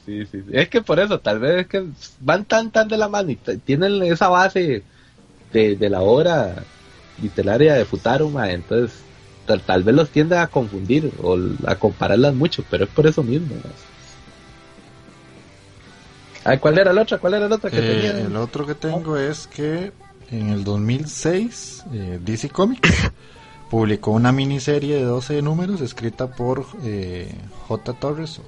Sí, 0.04 0.26
sí, 0.26 0.38
sí. 0.42 0.50
Es 0.52 0.68
que 0.68 0.82
por 0.82 0.98
eso, 0.98 1.20
tal 1.20 1.38
vez 1.38 1.60
es 1.60 1.66
que 1.68 1.84
van 2.18 2.44
tan 2.44 2.72
tan 2.72 2.88
de 2.88 2.96
la 2.98 3.08
mano 3.08 3.30
y 3.30 3.36
tienen 3.36 4.02
esa 4.02 4.28
base 4.28 4.82
de, 5.52 5.76
de 5.76 5.90
la 5.90 6.00
obra 6.00 6.64
literaria 7.20 7.74
de 7.74 7.84
Futaro, 7.84 8.28
ma, 8.28 8.50
entonces 8.50 8.98
tal, 9.46 9.60
tal 9.60 9.84
vez 9.84 9.94
los 9.94 10.10
tiende 10.10 10.36
a 10.36 10.48
confundir 10.48 11.12
o 11.22 11.38
a 11.66 11.76
compararlas 11.76 12.34
mucho, 12.34 12.64
pero 12.68 12.82
es 12.84 12.90
por 12.90 13.06
eso 13.06 13.22
mismo. 13.22 13.54
Ay, 16.44 16.58
¿Cuál 16.58 16.78
era 16.78 16.92
la 16.92 17.02
otra? 17.02 17.18
¿Cuál 17.18 17.34
era 17.34 17.48
la 17.48 17.56
otra 17.56 17.70
que 17.70 17.78
Eh, 17.78 17.82
tenía? 18.12 18.26
el 18.26 18.36
otro 18.36 18.66
que 18.66 18.74
tengo 18.74 19.16
es 19.16 19.46
que 19.46 19.92
en 20.30 20.48
el 20.48 20.64
2006 20.64 21.84
eh, 21.92 22.18
DC 22.24 22.48
Comics 22.50 22.90
publicó 23.70 24.10
una 24.10 24.32
miniserie 24.32 24.96
de 24.96 25.04
12 25.04 25.40
números 25.42 25.80
escrita 25.80 26.26
por 26.28 26.66
eh, 26.82 27.32
J. 27.68 27.92
Torres. 27.94 28.40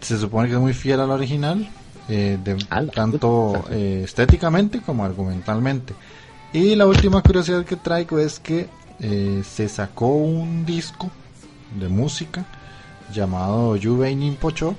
Se 0.00 0.18
supone 0.18 0.48
que 0.48 0.54
es 0.54 0.60
muy 0.60 0.72
fiel 0.72 1.00
al 1.00 1.10
original, 1.10 1.68
eh, 2.08 2.38
de- 2.42 2.56
A 2.70 2.80
la 2.82 2.90
tanto 2.90 3.64
eh, 3.70 4.02
estéticamente 4.04 4.80
como 4.80 5.04
argumentalmente. 5.04 5.94
Y 6.52 6.74
la 6.74 6.86
última 6.86 7.22
curiosidad 7.22 7.64
que 7.64 7.76
traigo 7.76 8.18
es 8.18 8.38
que 8.40 8.68
se 9.44 9.68
sacó 9.68 10.06
un 10.14 10.64
disco 10.64 11.10
de 11.80 11.88
música 11.88 12.44
llamado 13.12 13.74
Yubei 13.74 14.14
Ninpocho 14.14 14.76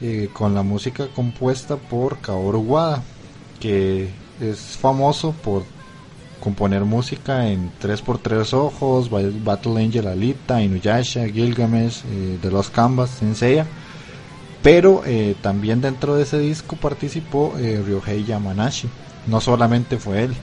eh, 0.00 0.28
con 0.32 0.54
la 0.54 0.62
música 0.62 1.08
compuesta 1.08 1.76
por 1.76 2.20
Kaoru 2.20 2.60
Wada, 2.60 3.02
que 3.58 4.10
es 4.40 4.58
famoso 4.76 5.32
por 5.42 5.64
componer 6.40 6.84
música 6.84 7.48
en 7.48 7.70
3x3 7.78 8.54
Ojos, 8.54 9.10
Ba- 9.10 9.20
Battle 9.32 9.82
Angel 9.84 10.06
Alita, 10.08 10.62
Inuyasha, 10.62 11.26
Gilgamesh, 11.28 12.02
eh, 12.06 12.38
The 12.40 12.50
Lost 12.50 12.74
Canvas, 12.74 13.10
Senseiya. 13.10 13.66
Pero 14.62 15.02
eh, 15.06 15.36
también 15.40 15.80
dentro 15.80 16.16
de 16.16 16.24
ese 16.24 16.38
disco 16.38 16.76
participó 16.76 17.56
eh, 17.58 17.82
Ryohei 17.82 18.24
Yamanashi. 18.24 18.90
No 19.26 19.40
solamente 19.40 19.98
fue 19.98 20.24
él. 20.24 20.36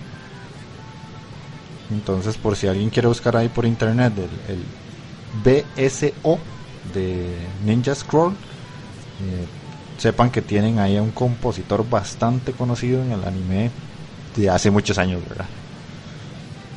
Entonces, 1.89 2.37
por 2.37 2.55
si 2.55 2.67
alguien 2.67 2.89
quiere 2.89 3.07
buscar 3.07 3.37
ahí 3.37 3.49
por 3.49 3.65
internet 3.65 4.13
el, 4.17 4.41
el 4.51 4.65
BSO 5.31 6.39
de 6.83 7.47
Ninja 7.63 7.95
Scroll, 7.95 8.37
sepan 9.97 10.29
que 10.29 10.41
tienen 10.41 10.79
ahí 10.79 10.95
a 10.97 11.01
un 11.01 11.11
compositor 11.11 11.87
bastante 11.89 12.53
conocido 12.53 13.01
en 13.01 13.11
el 13.11 13.23
anime 13.25 13.71
de 14.35 14.49
hace 14.49 14.69
muchos 14.69 14.97
años, 14.97 15.21
¿verdad? 15.27 15.47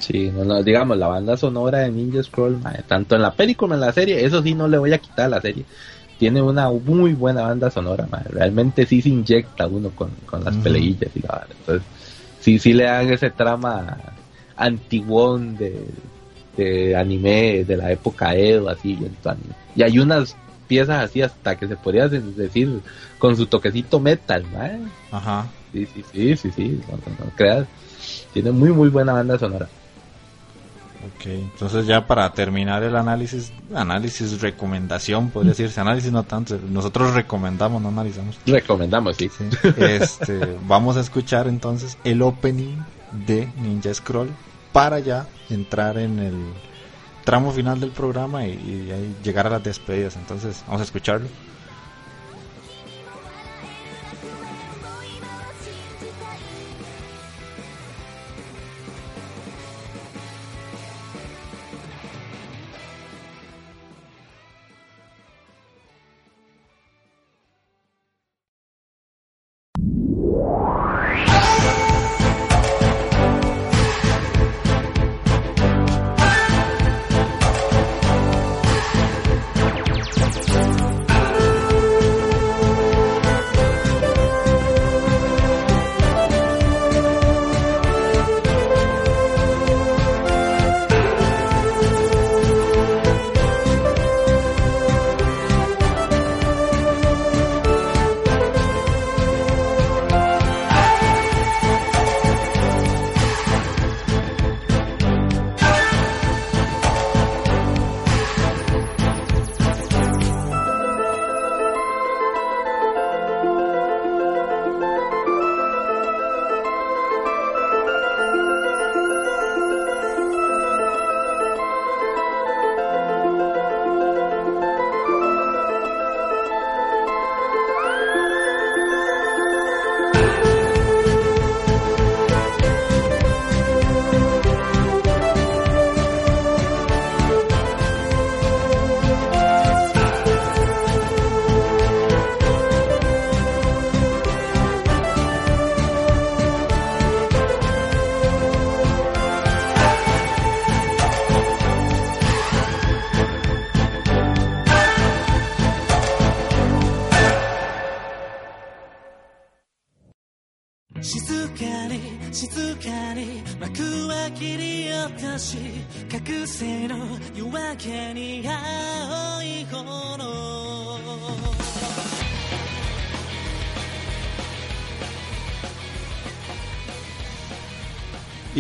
Sí, 0.00 0.30
no, 0.30 0.44
no, 0.44 0.62
digamos, 0.62 0.96
la 0.96 1.08
banda 1.08 1.36
sonora 1.36 1.80
de 1.80 1.90
Ninja 1.90 2.22
Scroll, 2.22 2.58
tanto 2.88 3.16
en 3.16 3.22
la 3.22 3.34
película 3.34 3.68
como 3.68 3.74
en 3.74 3.80
la 3.80 3.92
serie, 3.92 4.24
eso 4.24 4.42
sí 4.42 4.54
no 4.54 4.66
le 4.66 4.78
voy 4.78 4.92
a 4.94 4.98
quitar 4.98 5.26
a 5.26 5.28
la 5.28 5.40
serie. 5.40 5.64
Tiene 6.18 6.40
una 6.40 6.70
muy 6.70 7.12
buena 7.12 7.42
banda 7.42 7.70
sonora, 7.70 8.08
realmente 8.30 8.86
sí 8.86 9.02
se 9.02 9.10
inyecta 9.10 9.66
uno 9.66 9.90
con, 9.90 10.10
con 10.26 10.42
las 10.42 10.56
peleillas 10.56 11.10
y 11.14 11.20
la 11.20 11.28
vara. 11.28 11.46
Entonces, 11.50 11.86
sí, 12.40 12.58
sí 12.58 12.72
le 12.72 12.84
dan 12.84 13.10
ese 13.10 13.30
trama 13.30 13.96
antiguón 14.56 15.56
de, 15.56 15.86
de 16.56 16.96
anime 16.96 17.64
de 17.64 17.76
la 17.76 17.90
época 17.92 18.34
Edo, 18.34 18.68
así. 18.68 18.98
Y, 19.00 19.04
entonces, 19.04 19.44
y 19.74 19.82
hay 19.82 19.98
unas 19.98 20.34
piezas 20.70 21.02
así 21.04 21.20
hasta 21.20 21.56
que 21.56 21.66
se 21.66 21.74
podría 21.76 22.06
de- 22.08 22.20
decir 22.20 22.80
con 23.18 23.36
su 23.36 23.46
toquecito 23.46 23.98
metal, 23.98 24.44
mae. 24.52 24.78
Ajá. 25.10 25.46
Sí, 25.72 25.84
sí, 25.92 26.04
sí, 26.12 26.36
sí, 26.36 26.50
sí, 26.54 26.80
no, 26.88 26.96
no, 26.96 27.24
no 27.24 27.30
creas. 27.36 27.66
Tiene 28.32 28.52
muy, 28.52 28.70
muy 28.70 28.88
buena 28.88 29.12
banda 29.12 29.36
sonora. 29.36 29.66
Ok, 31.02 31.26
entonces 31.26 31.86
ya 31.86 32.06
para 32.06 32.32
terminar 32.32 32.82
el 32.84 32.94
análisis, 32.94 33.50
análisis, 33.74 34.40
recomendación, 34.40 35.30
podría 35.30 35.50
decirse, 35.52 35.80
análisis 35.80 36.12
no 36.12 36.22
tanto, 36.22 36.58
nosotros 36.70 37.14
recomendamos, 37.14 37.82
no 37.82 37.88
analizamos. 37.88 38.36
Recomendamos, 38.46 39.16
sí. 39.16 39.28
Sí. 39.36 39.44
Este, 39.76 40.56
vamos 40.68 40.96
a 40.96 41.00
escuchar 41.00 41.48
entonces 41.48 41.98
el 42.04 42.22
opening 42.22 42.76
de 43.26 43.48
Ninja 43.60 43.92
Scroll 43.94 44.28
para 44.72 45.00
ya 45.00 45.26
entrar 45.48 45.98
en 45.98 46.18
el 46.20 46.34
tramo 47.24 47.52
final 47.52 47.80
del 47.80 47.90
programa 47.90 48.46
y, 48.46 48.50
y 48.52 49.16
llegar 49.22 49.46
a 49.46 49.50
las 49.50 49.62
despedidas. 49.62 50.16
Entonces, 50.16 50.62
vamos 50.66 50.80
a 50.80 50.84
escucharlo. 50.84 51.28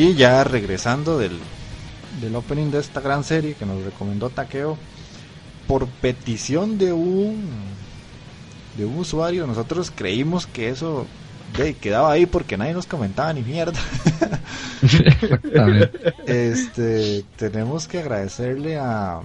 Y 0.00 0.14
ya 0.14 0.42
regresando 0.44 1.18
del, 1.18 1.38
del 2.22 2.34
opening 2.34 2.70
de 2.70 2.78
esta 2.78 3.02
gran 3.02 3.22
serie 3.22 3.52
que 3.52 3.66
nos 3.66 3.84
recomendó 3.84 4.30
Takeo, 4.30 4.78
por 5.66 5.86
petición 5.88 6.78
de 6.78 6.90
un 6.94 7.44
de 8.78 8.86
un 8.86 8.96
usuario, 8.96 9.46
nosotros 9.46 9.92
creímos 9.94 10.46
que 10.46 10.70
eso 10.70 11.06
de, 11.54 11.74
quedaba 11.74 12.12
ahí 12.12 12.24
porque 12.24 12.56
nadie 12.56 12.72
nos 12.72 12.86
comentaba 12.86 13.30
ni 13.34 13.42
mierda. 13.42 13.78
Exactamente. 14.82 16.14
Este, 16.24 17.22
tenemos 17.36 17.86
que 17.86 17.98
agradecerle 17.98 18.78
a 18.78 19.20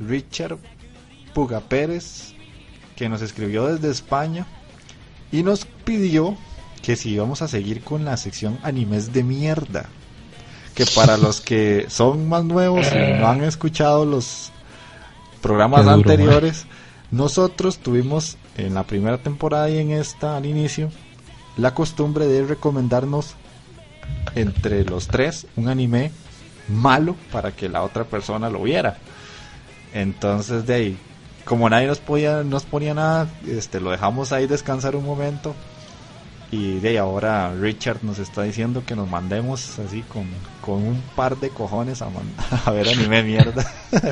Richard 0.00 0.58
Puga 1.32 1.60
Pérez 1.60 2.34
que 2.96 3.08
nos 3.08 3.22
escribió 3.22 3.66
desde 3.66 3.92
España 3.92 4.48
y 5.30 5.44
nos 5.44 5.64
pidió 5.64 6.36
que 6.82 6.96
si 6.96 7.10
íbamos 7.10 7.40
a 7.40 7.46
seguir 7.46 7.82
con 7.82 8.04
la 8.04 8.16
sección 8.16 8.58
animes 8.64 9.12
de 9.12 9.22
mierda. 9.22 9.88
Que 10.78 10.86
para 10.94 11.16
los 11.16 11.40
que 11.40 11.86
son 11.88 12.28
más 12.28 12.44
nuevos 12.44 12.86
y 12.92 13.18
no 13.18 13.26
han 13.26 13.42
escuchado 13.42 14.04
los 14.04 14.52
programas 15.42 15.82
duro, 15.82 15.96
anteriores, 15.96 16.66
nosotros 17.10 17.78
tuvimos 17.78 18.36
en 18.56 18.74
la 18.74 18.84
primera 18.84 19.18
temporada 19.18 19.68
y 19.70 19.78
en 19.78 19.90
esta 19.90 20.36
al 20.36 20.46
inicio 20.46 20.92
la 21.56 21.74
costumbre 21.74 22.28
de 22.28 22.44
recomendarnos 22.44 23.34
entre 24.36 24.84
los 24.84 25.08
tres 25.08 25.48
un 25.56 25.66
anime 25.66 26.12
malo 26.68 27.16
para 27.32 27.50
que 27.50 27.68
la 27.68 27.82
otra 27.82 28.04
persona 28.04 28.48
lo 28.48 28.62
viera. 28.62 28.98
Entonces 29.94 30.64
de 30.64 30.74
ahí, 30.74 30.98
como 31.44 31.68
nadie 31.68 31.88
nos 31.88 31.98
podía, 31.98 32.44
nos 32.44 32.62
ponía 32.62 32.94
nada, 32.94 33.26
este 33.48 33.80
lo 33.80 33.90
dejamos 33.90 34.30
ahí 34.30 34.46
descansar 34.46 34.94
un 34.94 35.06
momento. 35.06 35.56
Y 36.50 36.80
de 36.80 36.90
ahí 36.90 36.96
ahora 36.96 37.52
Richard 37.54 37.98
nos 38.02 38.18
está 38.18 38.42
diciendo 38.42 38.82
que 38.86 38.96
nos 38.96 39.08
mandemos 39.08 39.78
así 39.78 40.02
con, 40.02 40.26
con 40.62 40.76
un 40.82 41.02
par 41.14 41.36
de 41.36 41.50
cojones 41.50 42.00
a, 42.02 42.08
a 42.64 42.70
ver 42.70 42.88
anime 42.88 43.22
mierda. 43.22 43.70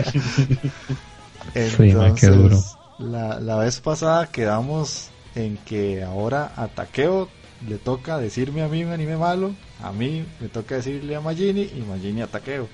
Sí, 1.55 1.91
duro. 2.29 2.59
la, 2.99 3.41
la 3.41 3.57
vez 3.57 3.81
pasada 3.81 4.27
quedamos 4.27 5.09
en 5.35 5.57
que 5.59 6.03
ahora 6.03 6.53
a 6.57 6.69
Takeo 6.69 7.31
le 7.67 7.79
toca 7.79 8.19
decirme 8.19 8.63
a 8.63 8.69
mí 8.69 8.85
un 8.85 8.93
anime 8.93 9.17
malo, 9.17 9.55
a 9.83 9.93
mí 9.93 10.27
me 10.41 10.49
toca 10.49 10.75
decirle 10.77 11.17
a 11.17 11.21
Magini 11.21 11.63
y 11.63 11.85
Magini 11.89 12.23
a 12.23 12.27
Takeo. 12.27 12.69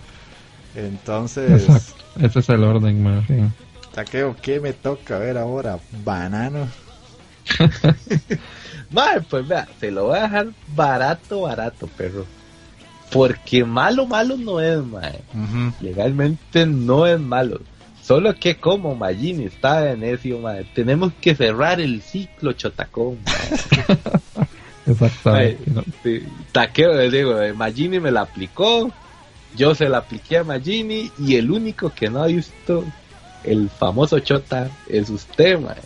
Entonces, 0.74 1.68
Exacto. 1.68 2.04
Ese 2.20 2.40
es 2.40 2.48
el 2.48 2.64
orden, 2.64 3.02
ma, 3.02 3.24
sí. 3.26 3.34
Takeo, 3.92 4.36
¿qué 4.40 4.58
me 4.58 4.72
toca 4.72 5.18
ver 5.18 5.38
ahora? 5.38 5.78
Banano. 6.04 6.68
Mae, 8.92 9.20
pues 9.22 9.46
vea, 9.46 9.66
se 9.80 9.90
lo 9.90 10.06
voy 10.06 10.18
a 10.18 10.22
dejar 10.22 10.48
barato, 10.74 11.42
barato, 11.42 11.86
perro. 11.86 12.26
Porque 13.10 13.64
malo, 13.64 14.06
malo 14.06 14.36
no 14.36 14.60
es. 14.60 14.78
Ujú. 14.78 15.72
Legalmente 15.80 16.66
no 16.66 17.06
es 17.06 17.20
malo. 17.20 17.60
Solo 18.02 18.34
que 18.34 18.56
como 18.56 18.94
Magini 18.96 19.44
está 19.44 19.82
de 19.82 19.96
necio, 19.96 20.38
mae, 20.40 20.64
tenemos 20.74 21.12
que 21.20 21.34
cerrar 21.34 21.80
el 21.80 22.02
ciclo 22.02 22.52
chotacón. 22.52 23.18
Exactamente. 24.86 25.70
¿no? 25.70 25.84
Sí, 26.02 26.22
Taqueo, 26.50 26.94
les 26.94 27.12
digo, 27.12 27.40
eh, 27.40 27.52
Magini 27.52 28.00
me 28.00 28.10
la 28.10 28.22
aplicó, 28.22 28.90
yo 29.54 29.74
se 29.74 29.88
la 29.88 29.98
apliqué 29.98 30.38
a 30.38 30.44
Magini 30.44 31.12
y 31.18 31.36
el 31.36 31.50
único 31.50 31.90
que 31.94 32.10
no 32.10 32.22
ha 32.22 32.26
visto 32.26 32.84
el 33.44 33.70
famoso 33.70 34.18
chota 34.18 34.68
es 34.88 35.08
usted, 35.10 35.60
mae. 35.60 35.76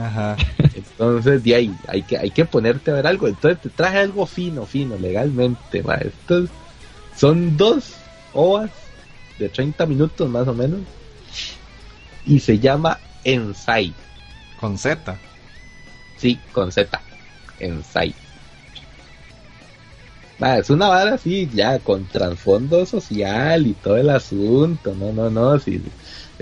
Ajá. 0.00 0.36
Entonces, 0.74 1.42
de 1.42 1.54
ahí, 1.54 1.74
hay 1.88 2.02
que, 2.02 2.16
hay 2.16 2.30
que 2.30 2.44
ponerte 2.44 2.90
a 2.90 2.94
ver 2.94 3.06
algo. 3.06 3.28
Entonces, 3.28 3.60
te 3.60 3.68
traje 3.70 3.98
algo 3.98 4.26
fino, 4.26 4.64
fino, 4.64 4.96
legalmente, 4.96 5.82
ma. 5.82 5.94
Estos 5.94 6.50
son 7.16 7.56
dos 7.56 7.94
ovas 8.32 8.70
de 9.38 9.48
30 9.48 9.86
minutos 9.86 10.28
más 10.28 10.48
o 10.48 10.54
menos. 10.54 10.80
Y 12.24 12.40
se 12.40 12.58
llama 12.58 12.98
Ensai. 13.24 13.92
Con 14.60 14.78
Z. 14.78 15.18
Sí, 16.16 16.38
con 16.52 16.70
Z. 16.70 17.00
Ensai. 17.58 18.14
Ma, 20.38 20.58
es 20.58 20.70
una 20.70 20.88
vara 20.88 21.14
así, 21.14 21.48
ya, 21.52 21.78
con 21.78 22.06
trasfondo 22.06 22.86
social 22.86 23.66
y 23.66 23.74
todo 23.74 23.96
el 23.96 24.10
asunto. 24.10 24.94
No, 24.94 25.12
no, 25.12 25.30
no. 25.30 25.58
Sí, 25.58 25.82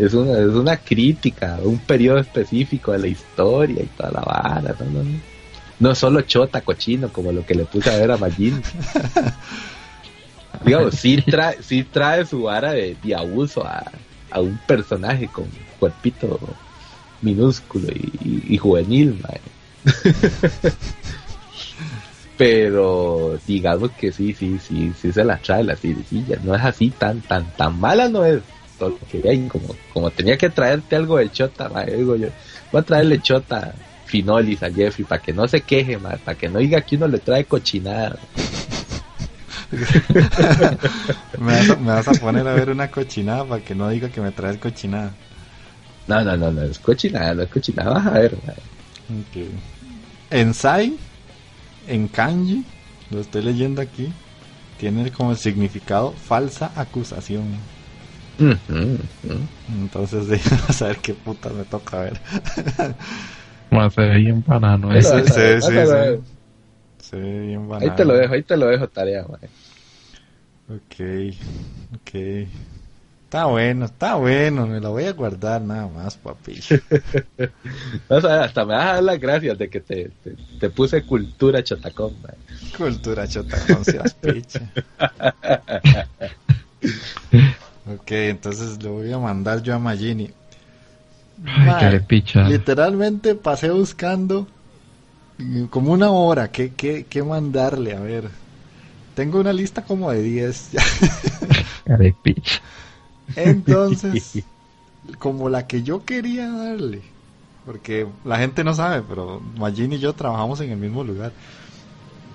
es, 0.07 0.15
una, 0.15 0.39
es 0.39 0.55
una 0.55 0.77
crítica 0.79 1.59
un 1.63 1.79
periodo 1.79 2.19
específico 2.19 2.93
de 2.93 2.99
la 2.99 3.09
historia 3.09 3.83
y 3.83 3.87
toda 3.89 4.11
la 4.13 4.21
vara. 4.21 4.75
No, 4.79 4.85
no, 4.87 5.03
no. 5.05 5.21
No 5.79 5.91
es 5.93 5.99
solo 5.99 6.21
chota, 6.23 6.61
cochino, 6.61 7.11
como 7.11 7.33
lo 7.33 7.45
que 7.45 7.55
le 7.55 7.65
puse 7.65 7.91
a 7.91 7.97
ver 7.97 8.11
a 8.11 8.19
Magin. 8.19 8.63
Digamos, 10.65 10.95
sí 10.95 11.23
trae, 11.23 11.63
sí 11.63 11.85
trae 11.85 12.27
su 12.27 12.43
vara 12.43 12.73
de, 12.73 12.97
de 13.03 13.15
abuso 13.15 13.65
a, 13.67 13.83
a 14.31 14.41
un 14.41 14.59
personaje 14.59 15.29
con 15.31 15.47
cuerpito 15.79 16.39
minúsculo 17.23 17.89
y, 17.93 18.11
y- 18.21 18.55
y 18.55 18.59
juvenil. 18.59 19.17
Pero 22.37 23.39
digamos 23.47 23.93
que 23.93 24.13
sí, 24.13 24.33
sí, 24.35 24.59
sí, 24.59 24.93
sí 24.95 25.13
se 25.13 25.25
la 25.25 25.39
trae 25.39 25.63
la 25.63 25.75
ya 25.77 26.37
No 26.43 26.55
es 26.55 26.63
así 26.63 26.91
tan, 26.91 27.21
tan, 27.23 27.51
tan 27.53 27.79
mala 27.79 28.09
no 28.09 28.25
es. 28.25 28.43
Todo 28.81 28.99
que 29.13 29.49
como, 29.49 29.77
como 29.93 30.11
tenía 30.11 30.39
que 30.39 30.49
traerte 30.49 30.97
algo 30.97 31.19
de 31.19 31.31
chota, 31.31 31.69
digo 31.85 32.17
yo, 32.17 32.29
voy 32.73 32.81
a 32.81 32.83
traerle 32.83 33.21
chota 33.21 33.75
finolis 34.07 34.63
a 34.63 34.71
Jeffrey 34.71 35.05
para 35.05 35.21
que 35.21 35.35
no 35.35 35.47
se 35.47 35.61
queje, 35.61 35.99
para 35.99 36.39
que 36.39 36.49
no 36.49 36.61
diga 36.61 36.81
que 36.81 36.97
uno 36.97 37.07
le 37.07 37.19
trae 37.19 37.45
cochinada. 37.45 38.19
Me 41.39 41.53
vas, 41.53 41.71
a, 41.71 41.77
me 41.77 41.93
vas 41.93 42.09
a 42.09 42.13
poner 42.13 42.49
a 42.49 42.55
ver 42.55 42.71
una 42.71 42.91
cochinada 42.91 43.45
para 43.45 43.63
que 43.63 43.75
no 43.75 43.89
diga 43.91 44.09
que 44.09 44.21
me 44.21 44.33
traes 44.33 44.57
cochinada. 44.57 45.13
No, 46.09 46.25
no, 46.25 46.37
no, 46.37 46.51
no 46.51 46.63
es 46.63 46.79
cochinada, 46.79 47.35
no 47.35 47.43
es 47.43 47.51
cochinada, 47.51 47.91
vas 47.93 48.07
a 48.07 48.11
ver, 48.11 48.37
mae. 48.45 48.57
Ok. 49.21 49.49
Ensai, 50.31 50.97
en 51.87 52.09
kanji, 52.09 52.65
lo 53.11 53.21
estoy 53.21 53.43
leyendo 53.43 53.81
aquí, 53.81 54.13
tiene 54.79 55.13
como 55.13 55.37
significado 55.37 56.13
falsa 56.13 56.73
acusación. 56.75 57.45
Entonces, 59.83 60.27
de, 60.29 60.37
a 60.69 60.73
saber 60.73 60.99
qué 60.99 61.15
puta 61.15 61.51
me 61.51 61.65
toca 61.65 62.01
ver. 62.01 62.21
Se 63.95 64.01
ve 64.01 64.17
bien 64.17 64.43
banano. 64.47 64.91
Ahí 64.91 65.03
Sí, 65.03 65.09
sí, 65.27 65.41
ahí 65.41 65.61
sí. 65.61 65.71
dejo. 65.71 66.23
Se 66.99 67.17
ve 67.17 67.41
bien 67.47 67.63
Ahí 67.63 67.69
banal. 67.69 67.97
te 67.97 68.05
lo 68.05 68.15
dejo, 68.15 68.35
ahí 68.35 68.43
te 68.43 68.57
lo 68.57 68.67
dejo 68.67 68.89
tarea. 68.89 69.25
Ok, 70.69 71.01
ok. 71.95 72.15
Está 73.25 73.45
bueno, 73.47 73.85
está 73.85 74.17
bueno, 74.17 74.67
me 74.67 74.81
lo 74.81 74.91
voy 74.91 75.05
a 75.05 75.13
guardar 75.13 75.63
nada 75.63 75.87
más, 75.87 76.17
papi. 76.17 76.61
Vas 78.09 78.25
a 78.25 78.29
ver, 78.29 78.43
hasta 78.43 78.65
me 78.65 78.75
vas 78.75 78.85
a 78.87 78.93
dar 78.95 79.03
las 79.05 79.21
gracias 79.21 79.57
de 79.57 79.71
que 79.71 79.81
te, 79.81 80.11
te, 80.25 80.35
te 80.59 80.71
puse 80.71 81.03
cultura 81.03 81.63
chotacón. 81.63 82.13
Cultura 82.77 83.29
chota 83.29 83.57
con 83.69 83.85
seas 83.85 84.15
picha. 84.15 84.63
Ok, 87.95 88.13
entonces 88.13 88.83
lo 88.83 88.93
voy 88.93 89.13
a 89.13 89.19
mandar 89.19 89.63
yo 89.63 89.75
a 89.75 89.79
Magini. 89.79 90.31
Ay, 91.47 92.01
picha. 92.01 92.49
Literalmente 92.49 93.35
pasé 93.35 93.71
buscando 93.71 94.47
mm, 95.39 95.65
como 95.67 95.93
una 95.93 96.11
hora 96.11 96.51
qué, 96.51 96.73
qué, 96.75 97.07
qué 97.09 97.23
mandarle, 97.23 97.95
a 97.95 98.01
ver. 98.01 98.31
Tengo 99.15 99.41
una 99.41 99.53
lista 99.53 99.83
como 99.85 100.11
de 100.11 100.23
10. 100.23 100.71
Qué 101.85 102.15
picha. 102.23 102.61
Entonces, 103.37 104.45
como 105.19 105.49
la 105.49 105.67
que 105.67 105.83
yo 105.83 106.05
quería 106.05 106.51
darle, 106.51 107.03
porque 107.65 108.07
la 108.25 108.39
gente 108.39 108.65
no 108.65 108.75
sabe, 108.75 109.03
pero 109.03 109.41
Magin 109.41 109.93
y 109.93 109.99
yo 109.99 110.15
trabajamos 110.15 110.61
en 110.61 110.71
el 110.71 110.79
mismo 110.79 111.05
lugar. 111.05 111.33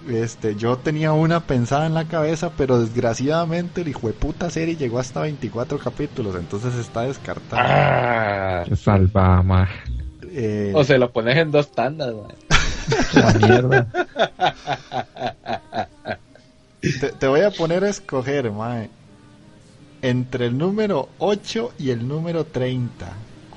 Este, 0.09 0.55
yo 0.55 0.77
tenía 0.77 1.13
una 1.13 1.39
pensada 1.41 1.87
en 1.87 1.95
la 1.95 2.07
cabeza, 2.07 2.51
pero 2.55 2.79
desgraciadamente 2.79 3.81
el 3.81 3.87
hijo 3.87 4.07
de 4.07 4.13
puta 4.13 4.49
serie 4.51 4.75
llegó 4.75 4.99
hasta 4.99 5.21
24 5.21 5.79
capítulos, 5.79 6.35
entonces 6.35 6.75
está 6.75 7.01
descartada. 7.01 8.61
Ah. 8.61 8.65
Salva, 8.75 9.41
ma. 9.41 9.67
Eh, 10.31 10.71
O 10.75 10.83
se 10.83 10.97
lo 10.97 11.11
pones 11.11 11.37
en 11.37 11.51
dos 11.51 11.71
tandas. 11.71 12.13
La 13.13 13.33
mierda. 13.33 13.87
te, 16.81 17.09
te 17.09 17.27
voy 17.27 17.41
a 17.41 17.49
poner 17.51 17.83
a 17.83 17.89
escoger, 17.89 18.51
mae, 18.51 18.89
entre 20.03 20.47
el 20.47 20.57
número 20.57 21.09
8 21.17 21.73
y 21.79 21.89
el 21.89 22.07
número 22.07 22.45
30. 22.45 23.07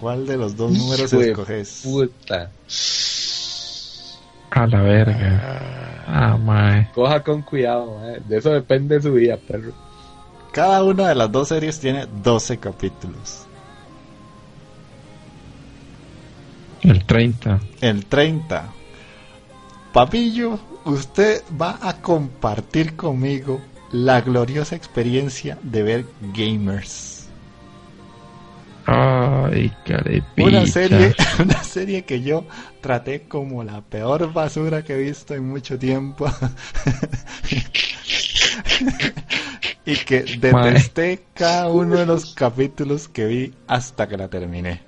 ¿Cuál 0.00 0.26
de 0.26 0.36
los 0.36 0.56
dos 0.56 0.72
números 0.72 1.12
Hijo 1.12 1.20
de 1.20 1.30
escoges? 1.30 1.80
Puta. 1.82 2.50
A 4.50 4.66
la 4.66 4.82
verga. 4.82 6.04
Ah, 6.06 6.36
mae. 6.36 6.90
Coja 6.94 7.22
con 7.22 7.42
cuidado, 7.42 7.98
mae. 7.98 8.20
De 8.20 8.38
eso 8.38 8.50
depende 8.50 9.00
su 9.00 9.12
vida, 9.12 9.36
perro. 9.36 9.72
Cada 10.52 10.82
una 10.82 11.08
de 11.08 11.14
las 11.14 11.30
dos 11.30 11.48
series 11.48 11.78
tiene 11.78 12.06
12 12.22 12.58
capítulos. 12.58 13.46
El 16.82 17.04
30. 17.04 17.60
El 17.80 18.06
30. 18.06 18.72
Papillo, 19.92 20.58
usted 20.84 21.42
va 21.60 21.78
a 21.82 22.00
compartir 22.00 22.96
conmigo 22.96 23.60
la 23.90 24.20
gloriosa 24.20 24.76
experiencia 24.76 25.58
de 25.62 25.82
ver 25.82 26.04
Gamers. 26.34 27.17
Ay, 28.90 29.70
qué 29.84 30.22
Una 30.38 30.66
serie, 30.66 31.14
una 31.44 31.62
serie 31.62 32.06
que 32.06 32.22
yo 32.22 32.46
traté 32.80 33.24
como 33.28 33.62
la 33.62 33.82
peor 33.82 34.32
basura 34.32 34.82
que 34.82 34.94
he 34.94 34.98
visto 34.98 35.34
en 35.34 35.46
mucho 35.46 35.78
tiempo. 35.78 36.24
y 39.84 39.94
que 39.96 40.22
detesté 40.22 41.22
cada 41.34 41.68
uno 41.68 41.96
de 41.96 42.06
los 42.06 42.34
capítulos 42.34 43.08
que 43.08 43.26
vi 43.26 43.54
hasta 43.66 44.08
que 44.08 44.16
la 44.16 44.28
terminé. 44.28 44.80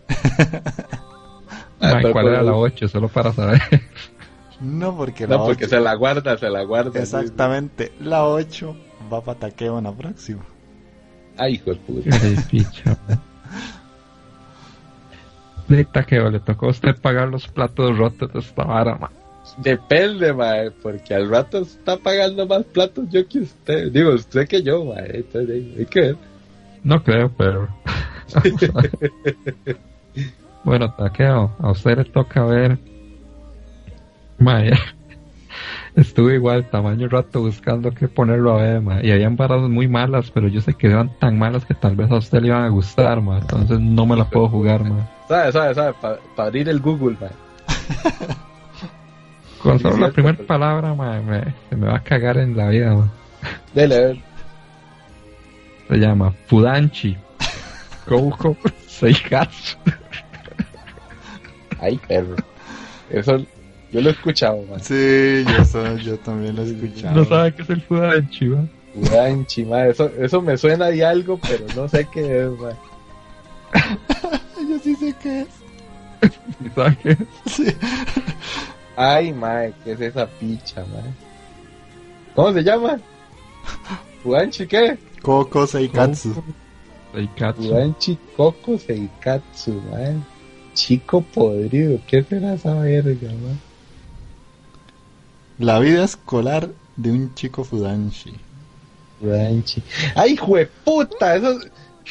Pero- 1.79 2.13
¿Cuál 2.13 2.29
era 2.29 2.43
la 2.43 2.55
8? 2.55 2.89
Solo 2.89 3.09
para 3.09 3.35
saber. 3.35 3.61
No 4.61 4.97
porque 4.97 5.27
la 5.27 5.37
No, 5.37 5.45
porque 5.45 5.69
se 5.69 5.79
la 5.79 5.93
guarda, 5.95 6.39
se 6.39 6.49
la 6.49 6.63
guarda. 6.63 6.93
sí, 6.93 6.99
Exactamente, 7.01 7.93
la 8.01 8.25
8 8.27 8.75
va 9.13 9.23
para 9.23 9.41
taqueo 9.41 9.77
en 9.77 9.85
la 9.85 9.93
próxima. 9.93 10.43
Ay, 11.37 11.57
hijo 11.57 11.71
de 11.73 11.77
puta. 11.77 12.11
Neta 15.71 16.03
que 16.05 16.19
le 16.19 16.41
tocó 16.41 16.67
a 16.67 16.71
usted 16.71 16.97
pagar 17.01 17.29
los 17.29 17.47
platos 17.49 17.97
rotos 17.97 18.33
de 18.33 18.41
esta 18.41 18.65
vara, 18.65 18.97
ma. 18.97 19.11
Depende, 19.59 20.33
mae, 20.33 20.71
porque 20.83 21.15
al 21.15 21.31
rato 21.31 21.59
está 21.63 21.97
pagando 21.97 22.47
más 22.47 22.65
platos 22.65 23.09
yo 23.11 23.27
que 23.27 23.39
usted. 23.41 23.91
Digo, 23.93 24.13
usted 24.13 24.47
que 24.49 24.63
yo, 24.63 24.85
mae. 24.85 25.19
Entonces, 25.19 25.51
hay- 25.51 25.75
hay 25.79 25.87
que 25.87 26.01
ver. 26.01 26.17
No 26.83 27.03
creo, 27.03 27.31
pero. 27.37 27.69
bueno, 30.65 30.93
Taqueo, 30.95 31.51
a 31.59 31.71
usted 31.71 31.99
le 31.99 32.05
toca 32.05 32.45
ver. 32.45 32.79
Maya. 34.39 34.79
Estuve 35.97 36.35
igual, 36.37 36.69
tamaño 36.71 37.09
rato 37.09 37.41
buscando 37.43 37.91
qué 37.93 38.09
ponerlo 38.09 38.53
a 38.59 38.63
ver, 38.63 38.81
ma. 38.81 39.05
Y 39.05 39.11
habían 39.11 39.37
varas 39.37 39.63
muy 39.63 39.87
malas, 39.89 40.31
pero 40.33 40.49
yo 40.49 40.61
sé 40.61 40.75
que 40.75 40.87
eran 40.89 41.11
tan 41.19 41.39
malas 41.39 41.65
que 41.65 41.75
tal 41.75 41.97
vez 41.97 42.11
a 42.11 42.17
usted 42.17 42.41
le 42.41 42.49
iban 42.49 42.65
a 42.65 42.69
gustar, 42.69 43.21
ma. 43.21 43.39
Entonces 43.39 43.79
no 43.81 44.07
me 44.07 44.17
la 44.17 44.25
puedo 44.29 44.49
jugar, 44.49 44.85
ma. 44.85 45.09
¿Sabe, 45.31 45.53
sabe, 45.53 45.75
sabe? 45.75 45.95
Para 46.35 46.49
abrir 46.49 46.69
el 46.69 46.81
Google, 46.81 47.17
mae. 47.21 47.31
Con 49.63 49.79
solo 49.79 49.97
la 49.99 50.11
primera 50.11 50.35
pero- 50.37 50.47
palabra, 50.49 50.93
mae, 50.95 51.21
me- 51.21 51.55
se 51.69 51.77
me 51.77 51.87
va 51.87 51.97
a 51.99 52.03
cagar 52.03 52.37
en 52.39 52.57
la 52.57 52.69
vida, 52.69 52.95
mae. 52.95 53.09
Dele, 53.73 53.95
a 53.95 54.01
ver. 54.01 54.17
Se 55.89 55.97
llama 55.99 56.33
Fudanchi. 56.49 57.17
Kouko 58.09 58.57
Seikatsu. 58.89 59.77
Ay, 61.81 61.97
perro. 62.09 62.35
Eso 63.09 63.39
yo 63.93 64.01
lo 64.01 64.09
he 64.09 64.13
escuchado, 64.13 64.63
man. 64.69 64.81
Sí, 64.81 65.45
yo, 65.47 65.65
so- 65.65 65.97
yo 65.99 66.19
también 66.19 66.57
lo 66.57 66.63
he 66.63 66.71
escuchado. 66.73 67.15
No 67.15 67.25
sabe 67.25 67.55
qué 67.55 67.63
es 67.63 67.71
el 67.71 67.83
Fudanchi, 67.83 68.47
mae. 68.47 68.69
Udanchi, 68.97 69.65
man. 69.65 69.87
Eso, 69.91 70.11
eso 70.19 70.43
me 70.43 70.57
suena 70.57 70.87
de 70.87 71.05
algo, 71.07 71.39
pero 71.41 71.67
no 71.77 71.87
sé 71.89 72.09
qué 72.13 72.43
es, 72.47 72.51
man. 72.59 72.75
Yo 74.69 74.79
sí 74.83 74.95
sé 74.97 75.15
qué 75.23 75.43
es. 75.43 75.49
¿Y 76.65 76.69
sabe 76.71 76.99
qué 77.03 77.11
es? 77.11 77.19
Sí. 77.47 77.67
Ay, 78.97 79.33
man, 79.33 79.73
¿qué 79.85 79.93
es 79.93 80.01
esa 80.01 80.27
picha, 80.27 80.85
man? 80.87 81.15
¿Cómo 82.35 82.53
se 82.53 82.63
llama? 82.63 83.01
Udanchi, 84.25 84.67
¿qué? 84.67 84.99
Coco 85.23 85.67
Seikatsu. 85.67 86.43
Seikatsu. 87.15 87.63
Udanchi 87.63 88.19
Coco 88.37 88.79
Seikatsu, 88.79 89.81
man. 89.91 90.25
Chico 90.75 91.23
podrido, 91.23 91.99
¿qué 92.07 92.23
será 92.23 92.55
esa 92.55 92.75
verga, 92.75 93.29
man? 93.29 93.61
La 95.59 95.79
vida 95.79 96.05
escolar 96.05 96.71
de 96.97 97.11
un 97.11 97.35
chico 97.35 97.65
Fudanshi. 97.65 98.35
Fudanchi. 99.21 99.83
¡Ay, 100.15 100.37
jueputa! 100.37 101.37
Eso. 101.37 101.59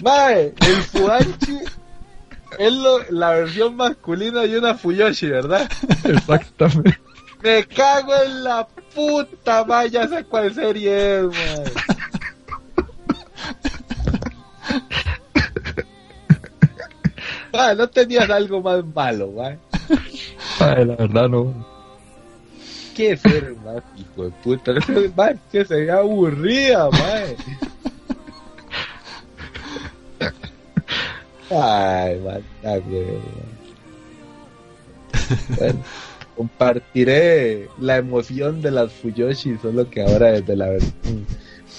Mae, 0.03 0.53
el 0.61 0.83
Fudanchi 0.83 1.57
es 2.57 2.73
lo- 2.73 3.03
la 3.11 3.31
versión 3.31 3.75
masculina 3.75 4.41
de 4.41 4.57
una 4.57 4.75
Fuyoshi, 4.75 5.27
¿verdad? 5.27 5.69
Exactamente. 6.05 6.97
Me 7.43 7.65
cago 7.65 8.13
en 8.25 8.43
la 8.43 8.67
puta, 8.93 9.63
mae. 9.65 9.89
Ya 9.89 10.07
sé 10.07 10.23
cuál 10.25 10.53
serie 10.53 11.19
es, 11.19 11.25
mae. 11.25 11.71
Mae, 17.53 17.75
no 17.75 17.87
tenías 17.89 18.29
algo 18.29 18.61
más 18.61 18.83
malo, 18.93 19.31
mae. 19.31 19.57
Ay, 20.59 20.85
la 20.85 20.95
verdad 20.95 21.29
no. 21.29 21.53
¿Qué 22.95 23.17
ser 23.17 23.55
más 23.65 23.81
hijo 23.97 24.25
de 24.25 24.31
puta? 24.43 24.73
Mae, 25.15 25.37
que 25.51 25.65
se 25.65 25.75
ve 25.85 25.91
aburrida, 25.91 26.89
mae. 26.91 27.35
Ay, 31.51 32.17
güey. 32.19 32.43
Bueno, 35.57 35.83
compartiré 36.35 37.67
la 37.79 37.97
emoción 37.97 38.61
de 38.61 38.71
las 38.71 38.91
Fuyoshi, 38.93 39.57
solo 39.61 39.89
que 39.89 40.01
ahora 40.01 40.31
desde 40.31 40.55
la 40.55 40.69
versión 40.69 41.25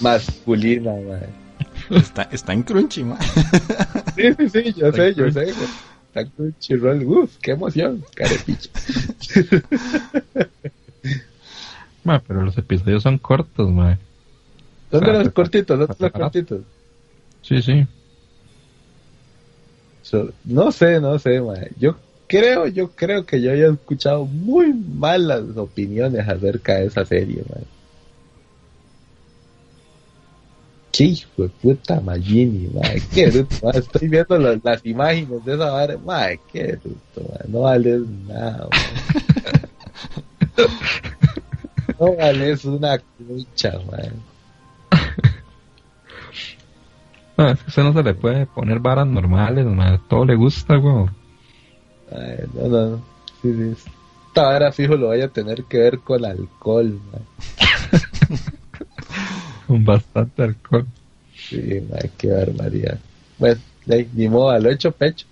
masculina, 0.00 0.92
mae. 0.92 1.98
Está, 1.98 2.22
está 2.30 2.52
en 2.52 2.62
Crunchy, 2.62 3.04
man. 3.04 3.18
Sí, 4.16 4.22
sí, 4.38 4.48
sí, 4.48 4.72
yo 4.76 4.92
sé, 4.92 5.14
yo 5.14 5.30
sé. 5.30 5.44
güey. 5.44 5.54
Está 6.12 6.24
Crunchyroll, 6.36 7.04
uff, 7.06 7.36
qué 7.40 7.52
emoción, 7.52 8.04
carepicha. 8.14 8.70
Mae, 12.04 12.20
pero 12.26 12.42
los 12.42 12.56
episodios 12.58 13.02
son 13.02 13.18
cortos, 13.18 13.70
mae. 13.70 13.98
Son 14.90 15.00
de 15.04 15.10
Ah, 15.10 15.14
los 15.14 15.32
cortitos, 15.32 15.78
son 15.78 15.86
de 15.88 15.94
los 15.98 16.12
cortitos. 16.12 16.60
Sí, 17.42 17.62
sí. 17.62 17.86
So, 20.10 20.32
no 20.44 20.72
sé, 20.72 21.00
no 21.00 21.18
sé, 21.20 21.40
mae. 21.40 21.70
Yo 21.78 21.94
creo, 22.26 22.66
yo 22.66 22.90
creo 22.90 23.24
que 23.24 23.40
yo 23.40 23.52
había 23.52 23.68
escuchado 23.68 24.24
muy 24.24 24.72
malas 24.72 25.44
opiniones 25.56 26.26
acerca 26.28 26.76
de 26.76 26.86
esa 26.86 27.04
serie. 27.04 27.44
Qué 30.90 31.04
hijo 31.04 31.28
de 31.44 31.48
puta 31.48 32.00
Magini, 32.00 32.68
mae. 32.74 33.00
Qué 33.14 33.30
bruto, 33.30 33.54
mae. 33.62 33.78
Estoy 33.78 34.08
viendo 34.08 34.36
las, 34.36 34.58
las 34.64 34.84
imágenes 34.84 35.44
de 35.44 35.54
esa 35.54 35.70
vara, 35.70 35.96
mae. 35.98 36.40
Qué 36.52 36.76
bruto, 36.82 37.30
mae. 37.30 37.48
No 37.48 37.60
vales 37.60 38.00
nada. 38.26 38.68
No 41.98 42.16
vales 42.16 42.64
una 42.64 42.98
cucha. 42.98 43.78
No, 47.40 47.48
es 47.48 47.58
que 47.58 47.64
a 47.64 47.68
usted 47.68 47.82
no 47.84 47.92
se 47.94 48.02
le 48.02 48.12
puede 48.12 48.44
poner 48.44 48.80
varas 48.80 49.06
normales, 49.06 49.64
mae. 49.64 49.98
Todo 50.10 50.26
le 50.26 50.34
gusta, 50.34 50.76
weón. 50.78 51.10
Ay, 52.12 52.44
no, 52.52 52.68
no, 52.68 52.86
no. 52.90 52.96
Sí, 53.40 53.54
sí. 53.54 53.90
Esta 54.28 54.42
vara 54.42 54.70
fijo 54.72 54.94
lo 54.94 55.08
vaya 55.08 55.24
a 55.24 55.28
tener 55.28 55.64
que 55.64 55.78
ver 55.78 56.00
con 56.00 56.22
alcohol, 56.22 57.00
mae. 57.10 57.22
Con 59.66 59.84
bastante 59.86 60.42
alcohol. 60.42 60.86
Sí, 61.48 61.80
mae, 61.90 62.10
qué 62.18 62.28
barbaridad. 62.30 62.98
Bueno, 63.38 63.58
de 63.86 63.94
ahí, 63.94 64.08
ni 64.12 64.28
modo, 64.28 64.58
lo 64.58 64.68
hecho 64.68 64.92
pecho. 64.92 65.26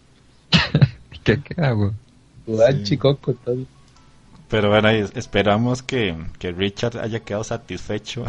¿Qué, 1.25 1.39
qué 1.43 1.61
hago? 1.61 1.93
Jugar 2.47 2.73
Sí. 2.73 2.85
chicoco, 2.85 3.35
todo. 3.35 3.59
Pero 4.49 4.71
bueno, 4.71 4.89
esperamos 4.89 5.83
que, 5.83 6.17
que 6.39 6.53
Richard 6.53 6.99
haya 6.99 7.21
quedado 7.21 7.45
satisfecho. 7.45 8.25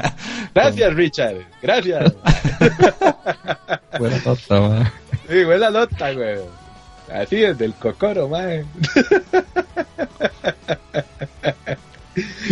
Gracias, 0.54 0.94
Richard. 0.94 1.36
Gracias. 1.62 2.12
Buena 3.98 4.18
nota, 4.24 4.60
mae. 4.60 4.92
Sí, 5.28 5.44
buena 5.44 5.70
nota, 5.70 6.12
güey. 6.12 6.38
Así 7.12 7.36
desde 7.36 7.64
el 7.66 7.74
cocoro, 7.74 8.28
mae. 8.28 8.64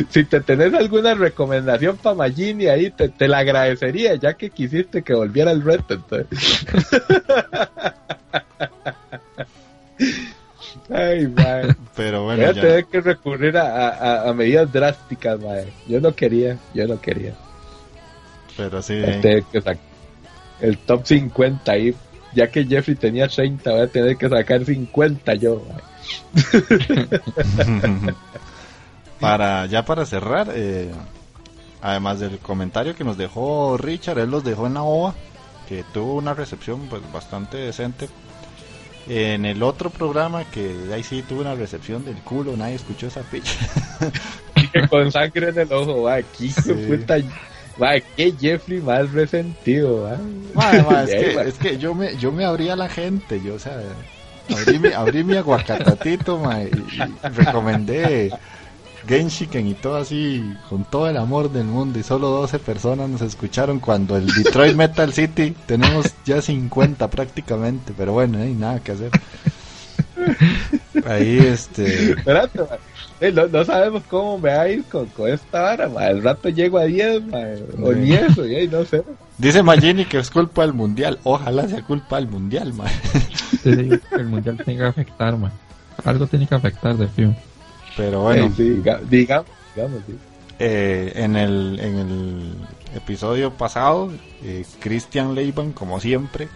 Si 0.09 0.25
te 0.25 0.41
tenés 0.41 0.73
alguna 0.73 1.15
recomendación 1.15 1.99
para 1.99 2.17
Magini 2.17 2.69
ahí, 2.69 2.91
te, 2.91 3.11
te 3.11 3.29
la 3.29 3.39
agradecería, 3.39 4.15
ya 4.15 4.33
que 4.33 4.49
quisiste 4.49 5.03
que 5.03 5.13
volviera 5.13 5.51
el 5.51 5.63
reto, 5.63 5.95
entonces. 5.95 6.65
Ay, 10.93 11.27
mae. 11.29 11.75
Pero 11.97 12.25
Voy 12.25 12.37
bueno, 12.37 12.51
a 12.51 12.55
ya. 12.55 12.61
tener 12.63 12.85
que 12.87 13.01
recurrir 13.01 13.57
a, 13.57 13.89
a- 13.91 14.29
a 14.29 14.33
medidas 14.33 14.73
drásticas, 14.73 15.39
mae. 15.41 15.73
Yo 15.87 16.01
no 16.01 16.15
quería, 16.15 16.59
yo 16.75 16.87
no 16.87 17.01
quería. 17.01 17.35
Pero 18.57 18.83
sí. 18.83 19.01
Voy 19.01 19.11
a 19.15 19.21
tener 19.21 19.45
que 19.45 19.61
sacar 19.61 19.79
el 20.61 20.79
top 20.79 21.07
50 21.07 21.73
ahí. 21.73 21.95
Ya 22.35 22.49
que 22.49 22.65
Jeffrey 22.65 22.95
tenía 22.97 23.27
30, 23.27 23.71
voy 23.73 23.81
a 23.81 23.87
tener 23.89 24.17
que 24.17 24.29
sacar 24.29 24.65
50 24.65 25.35
yo, 25.35 25.63
mae. 25.69 25.81
para 29.21 29.67
ya 29.67 29.85
para 29.85 30.07
cerrar, 30.07 30.49
eh, 30.55 30.91
además 31.83 32.21
del 32.21 32.39
comentario 32.39 32.95
que 32.95 33.05
nos 33.05 33.17
dejó 33.19 33.77
Richard, 33.77 34.19
él 34.19 34.31
los 34.31 34.45
dejó 34.45 34.67
en 34.67 34.75
la 34.75 34.83
OVA, 34.83 35.15
que 35.69 35.85
tuvo 35.93 36.15
una 36.15 36.35
recepción 36.35 36.87
pues 36.89 37.03
bastante 37.13 37.57
decente. 37.59 38.09
En 39.13 39.45
el 39.45 39.61
otro 39.65 39.91
programa, 39.91 40.45
que 40.45 40.73
ahí 40.95 41.03
sí 41.03 41.25
tuvo 41.29 41.41
una 41.41 41.57
recepción 41.57 42.05
del 42.05 42.15
culo, 42.19 42.57
nadie 42.57 42.77
escuchó 42.77 43.09
esa 43.09 43.23
picha. 43.23 43.57
Con 44.89 45.11
sangre 45.11 45.49
en 45.49 45.59
el 45.59 45.73
ojo, 45.73 46.09
hijo 46.39 46.63
de 46.63 46.87
Sí. 46.87 46.97
puta. 46.97 47.17
Mae, 47.77 48.05
qué 48.17 48.33
Jeffrey 48.39 48.81
más 48.81 49.11
resentido, 49.11 50.09
mae, 50.55 50.79
es, 51.05 51.11
que, 51.11 51.35
mae. 51.35 51.49
es 51.49 51.55
que 51.55 51.79
yo 51.79 51.93
me, 51.93 52.17
yo 52.19 52.31
me 52.31 52.45
abrí 52.45 52.69
a 52.69 52.77
la 52.77 52.89
gente, 52.89 53.41
yo, 53.43 53.55
o 53.55 53.59
sea, 53.59 53.81
abrí 54.49 54.79
mi, 54.79 54.93
abrí 54.93 55.25
mi 55.25 55.37
aguacatatito, 55.37 56.41
y 56.63 57.29
recomendé 57.37 58.31
Genshiken 59.11 59.67
y 59.67 59.75
todo 59.75 59.97
así, 59.97 60.55
con 60.69 60.85
todo 60.85 61.09
el 61.09 61.17
amor 61.17 61.51
del 61.51 61.65
mundo, 61.65 61.99
y 61.99 62.03
solo 62.05 62.29
12 62.29 62.61
personas 62.61 63.11
nos 63.11 63.21
escucharon 63.23 63.81
cuando 63.81 64.17
el 64.17 64.27
Detroit 64.27 64.77
Metal 64.77 65.13
City 65.13 65.53
tenemos 65.67 66.07
ya 66.25 66.41
50 66.41 67.11
prácticamente, 67.11 67.93
pero 67.97 68.13
bueno, 68.13 68.39
no 68.39 68.45
hay 68.45 68.55
nada 68.55 68.79
que 68.79 68.93
hacer. 68.93 69.11
Ahí, 71.07 71.39
este, 71.39 72.13
Espérate. 72.13 72.61
Eh, 73.21 73.33
no, 73.33 73.47
no 73.49 73.65
sabemos 73.65 74.03
cómo 74.09 74.39
me 74.39 74.49
va 74.55 74.63
a 74.63 74.69
ir 74.69 74.85
con, 74.85 75.07
con 75.07 75.29
esta 75.29 75.61
vara. 75.61 75.91
Al 75.99 76.23
rato 76.23 76.49
llego 76.49 76.79
a 76.79 76.85
10, 76.85 77.27
mae. 77.27 77.63
O 77.83 77.93
Sí. 77.93 77.99
ni 77.99 78.13
eso, 78.15 78.47
y 78.47 78.55
ahí 78.55 78.69
no 78.69 78.85
sé. 78.85 79.03
dice 79.37 79.63
Magini 79.63 80.05
que 80.07 80.19
es 80.19 80.31
culpa 80.31 80.63
del 80.63 80.73
mundial, 80.73 81.19
ojalá 81.25 81.69
sea 81.69 81.83
culpa 81.83 82.17
del 82.17 82.29
mundial. 82.29 82.73
Sí, 83.63 83.75
sí, 83.75 83.91
el 84.13 84.27
mundial 84.27 84.57
tiene 84.65 84.81
que 84.81 84.87
afectar, 84.87 85.37
mae. 85.37 85.51
Algo 86.05 86.27
tiene 86.27 86.47
que 86.47 86.55
afectar 86.55 86.97
de 86.97 87.09
fijo. 87.09 87.35
Pero 88.05 88.21
bueno. 88.23 88.51
Sí, 88.57 88.63
diga- 88.83 89.01
digamos, 89.09 89.47
digamos, 89.75 90.01
sí. 90.07 90.15
Eh, 90.59 91.13
en, 91.17 91.37
el, 91.37 91.79
en 91.81 91.99
el 91.99 92.55
episodio 92.95 93.53
pasado, 93.53 94.11
eh, 94.43 94.65
Christian 94.79 95.35
Leiban, 95.35 95.73
como 95.73 96.01
siempre, 96.01 96.49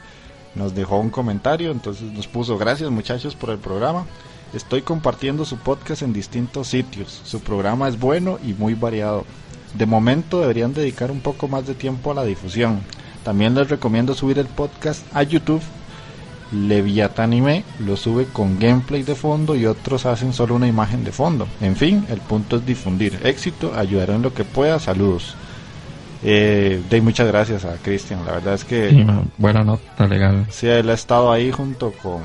nos 0.55 0.75
dejó 0.75 0.99
un 0.99 1.11
comentario, 1.11 1.71
entonces 1.71 2.13
nos 2.13 2.27
puso 2.27 2.59
gracias 2.59 2.91
muchachos 2.91 3.35
por 3.35 3.51
el 3.51 3.59
programa. 3.59 4.05
Estoy 4.53 4.83
compartiendo 4.83 5.45
su 5.45 5.57
podcast 5.59 6.03
en 6.03 6.13
distintos 6.13 6.69
sitios. 6.69 7.21
Su 7.25 7.41
programa 7.41 7.89
es 7.89 7.99
bueno 7.99 8.39
y 8.47 8.53
muy 8.53 8.75
variado. 8.75 9.25
De 9.75 9.87
momento 9.87 10.41
deberían 10.41 10.73
dedicar 10.75 11.11
un 11.11 11.21
poco 11.21 11.49
más 11.49 11.67
de 11.67 11.75
tiempo 11.75 12.13
a 12.13 12.15
la 12.15 12.25
difusión. 12.25 12.81
También 13.25 13.55
les 13.55 13.69
recomiendo 13.69 14.15
subir 14.15 14.39
el 14.39 14.47
podcast 14.47 15.03
a 15.15 15.23
YouTube 15.25 15.63
Leviatanime 16.53 17.65
lo 17.81 17.97
sube 17.97 18.27
con 18.27 18.59
gameplay 18.59 19.03
de 19.03 19.15
fondo 19.15 19.57
y 19.57 19.67
otros 19.67 20.07
hacen 20.07 20.33
solo 20.33 20.55
una 20.55 20.67
imagen 20.67 21.05
de 21.05 21.13
fondo. 21.13 21.49
En 21.61 21.77
fin, 21.77 22.07
el 22.09 22.21
punto 22.21 22.57
es 22.57 22.67
difundir. 22.67 23.19
Éxito, 23.25 23.73
ayudaré 23.75 24.15
en 24.15 24.23
lo 24.23 24.33
que 24.35 24.45
pueda. 24.45 24.79
Saludos. 24.79 25.35
Eh, 26.23 26.83
de 26.89 27.01
muchas 27.03 27.27
gracias 27.27 27.65
a 27.65 27.75
Cristian. 27.77 28.25
La 28.25 28.33
verdad 28.33 28.55
es 28.55 28.65
que 28.65 28.91
Sí, 28.91 29.07
buena 29.37 29.63
nota, 29.63 30.07
legal. 30.07 30.47
Sí, 30.51 30.67
él 30.67 30.89
ha 30.89 30.95
estado 30.95 31.31
ahí 31.31 31.51
junto 31.51 31.93
con 31.93 32.23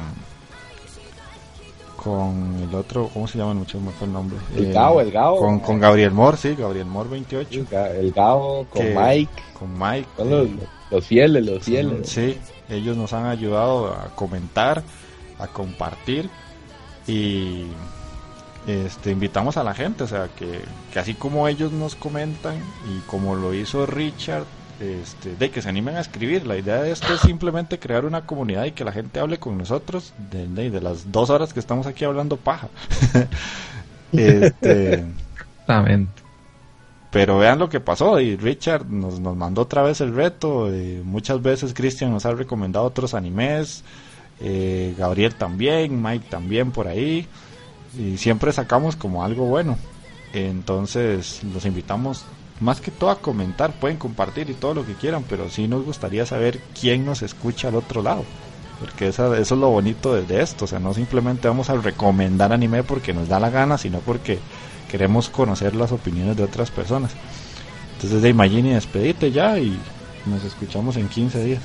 con 2.03 2.55
el 2.67 2.73
otro, 2.76 3.09
¿cómo 3.13 3.27
se 3.27 3.38
llama? 3.38 3.53
Mucho 3.53 3.80
me 3.80 3.91
fue 3.91 4.07
el 4.07 4.13
nombre. 4.13 4.38
El 4.55 4.67
Eh, 4.67 4.71
Gao, 4.73 5.01
el 5.01 5.11
Gao. 5.11 5.38
Con, 5.38 5.59
con 5.59 5.80
Gabriel 5.80 6.11
Moore, 6.11 6.38
sí, 6.38 6.55
Gabriel 6.55 6.85
Moore 6.85 7.09
28. 7.09 7.49
El 7.59 7.67
Ga- 7.67 7.91
El 7.95 8.11
Gao 8.11 8.65
con 8.69 8.81
que- 8.81 8.95
Mike. 8.95 9.31
Con 9.57 9.77
Mike. 9.77 10.07
Son 10.17 10.30
los, 10.30 10.47
los 10.91 11.05
fieles, 11.05 11.45
los 11.45 11.63
fieles. 11.63 12.07
Sí, 12.09 12.38
ellos 12.69 12.95
nos 12.95 13.11
han 13.13 13.26
ayudado 13.26 13.88
a 13.93 14.15
comentar, 14.15 14.81
a 15.38 15.47
compartir 15.47 16.30
y 17.07 17.65
este 18.67 19.11
invitamos 19.11 19.57
a 19.57 19.63
la 19.63 19.73
gente, 19.73 20.03
o 20.03 20.07
sea, 20.07 20.27
que, 20.38 20.61
que 20.93 20.99
así 20.99 21.13
como 21.15 21.47
ellos 21.47 21.71
nos 21.71 21.95
comentan 21.95 22.55
y 22.88 22.99
como 23.09 23.35
lo 23.35 23.53
hizo 23.53 23.85
Richard, 23.85 24.43
este, 24.80 25.35
de 25.35 25.51
que 25.51 25.61
se 25.61 25.69
animen 25.69 25.95
a 25.97 26.01
escribir. 26.01 26.47
La 26.47 26.57
idea 26.57 26.81
de 26.81 26.91
esto 26.91 27.14
es 27.14 27.22
simplemente 27.22 27.80
crear 27.80 28.06
una 28.06 28.26
comunidad 28.26 28.65
y 28.65 28.72
que 28.72 28.84
la 28.85 28.91
gente 28.91 29.19
hable 29.19 29.38
con 29.39 29.57
nosotros 29.57 30.14
de, 30.31 30.47
de- 30.47 30.69
de 30.69 30.81
las 30.81 31.11
dos 31.11 31.30
horas 31.30 31.53
que 31.53 31.60
estamos 31.60 31.85
aquí 31.88 32.06
hablando 32.06 32.38
paja. 32.38 32.69
este, 34.11 35.06
Exactamente. 35.61 36.22
pero 37.11 37.38
vean 37.38 37.60
lo 37.60 37.69
que 37.69 37.80
pasó 37.80 38.19
y 38.19 38.35
Richard 38.38 38.85
nos, 38.89 39.19
nos 39.19 39.35
mandó 39.35 39.61
otra 39.64 39.81
vez 39.84 40.01
el 40.01 40.15
reto. 40.15 40.72
eh, 40.72 41.01
muchas 41.03 41.41
veces 41.41 41.73
Christian 41.73 42.11
nos 42.11 42.26
ha 42.26 42.31
recomendado 42.31 42.85
otros 42.85 43.14
animes. 43.14 43.84
eh, 44.39 44.95
Gabriel 44.97 45.35
también, 45.35 46.01
Mike 46.01 46.26
también 46.30 46.72
por 46.72 46.88
ahí. 46.88 47.27
Y 47.97 48.18
siempre 48.18 48.51
sacamos 48.53 48.95
como 48.95 49.23
algo 49.23 49.45
bueno. 49.45 49.77
Entonces 50.34 51.43
los 51.43 51.65
invitamos 51.65 52.23
más 52.60 52.81
que 52.81 52.91
todo 52.91 53.10
a 53.10 53.19
comentar. 53.19 53.72
Pueden 53.73 53.98
compartir 53.98 54.49
y 54.49 54.53
todo 54.53 54.73
lo 54.73 54.86
que 54.86 54.94
quieran, 54.94 55.23
pero 55.27 55.49
sí 55.49 55.68
nos 55.68 55.86
gustaría 55.86 56.26
saber 56.26 56.60
quién 56.80 57.06
nos 57.06 57.22
escucha 57.22 57.69
al 57.69 57.76
otro 57.76 58.02
lado. 58.02 58.23
Porque 58.80 59.07
esa- 59.10 59.38
eso 59.38 59.56
es 59.56 59.60
lo 59.61 59.69
bonito 59.69 60.14
de, 60.15 60.41
esto. 60.41 60.65
O 60.65 60.68
sea, 60.68 60.80
no 60.80 60.94
simplemente 60.94 61.48
vamos 61.48 61.69
a 61.69 61.76
recomendar 61.76 62.53
anime 62.53 62.84
porque 62.84 63.14
nos 63.14 63.27
da 63.27 63.40
la 63.40 63.49
gana, 63.49 63.77
sino 63.77 63.99
porque 63.99 64.40
queremos 64.90 65.30
conocer 65.30 65.76
las 65.76 65.91
opiniones 65.91 66.38
de 66.38 66.44
otras 66.44 66.72
personas. 66.72 67.11
Entonces, 67.95 68.22
de 68.22 68.30
Imagine, 68.30 68.76
despedite 68.76 69.31
ya 69.31 69.60
y 69.60 69.77
nos 70.26 70.44
escuchamos 70.45 70.95
en 70.95 71.10
15 71.10 71.44
días. 71.44 71.61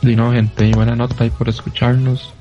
Y 0.00 0.16
no, 0.16 0.32
gente, 0.32 0.66
y 0.66 0.72
buena 0.72 0.96
nota 0.96 1.22
ahí 1.24 1.30
por 1.30 1.48
escucharnos. 1.48 2.32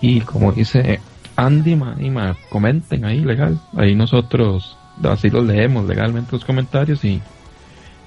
Y 0.00 0.20
como 0.20 0.52
dice 0.52 1.00
Andy, 1.36 1.76
ma, 1.76 2.36
comenten 2.50 3.04
ahí, 3.04 3.20
legal. 3.20 3.58
Ahí 3.76 3.94
nosotros 3.94 4.76
así 5.02 5.30
los 5.30 5.44
leemos 5.44 5.86
legalmente 5.86 6.32
los 6.32 6.44
comentarios 6.44 7.04
y, 7.04 7.20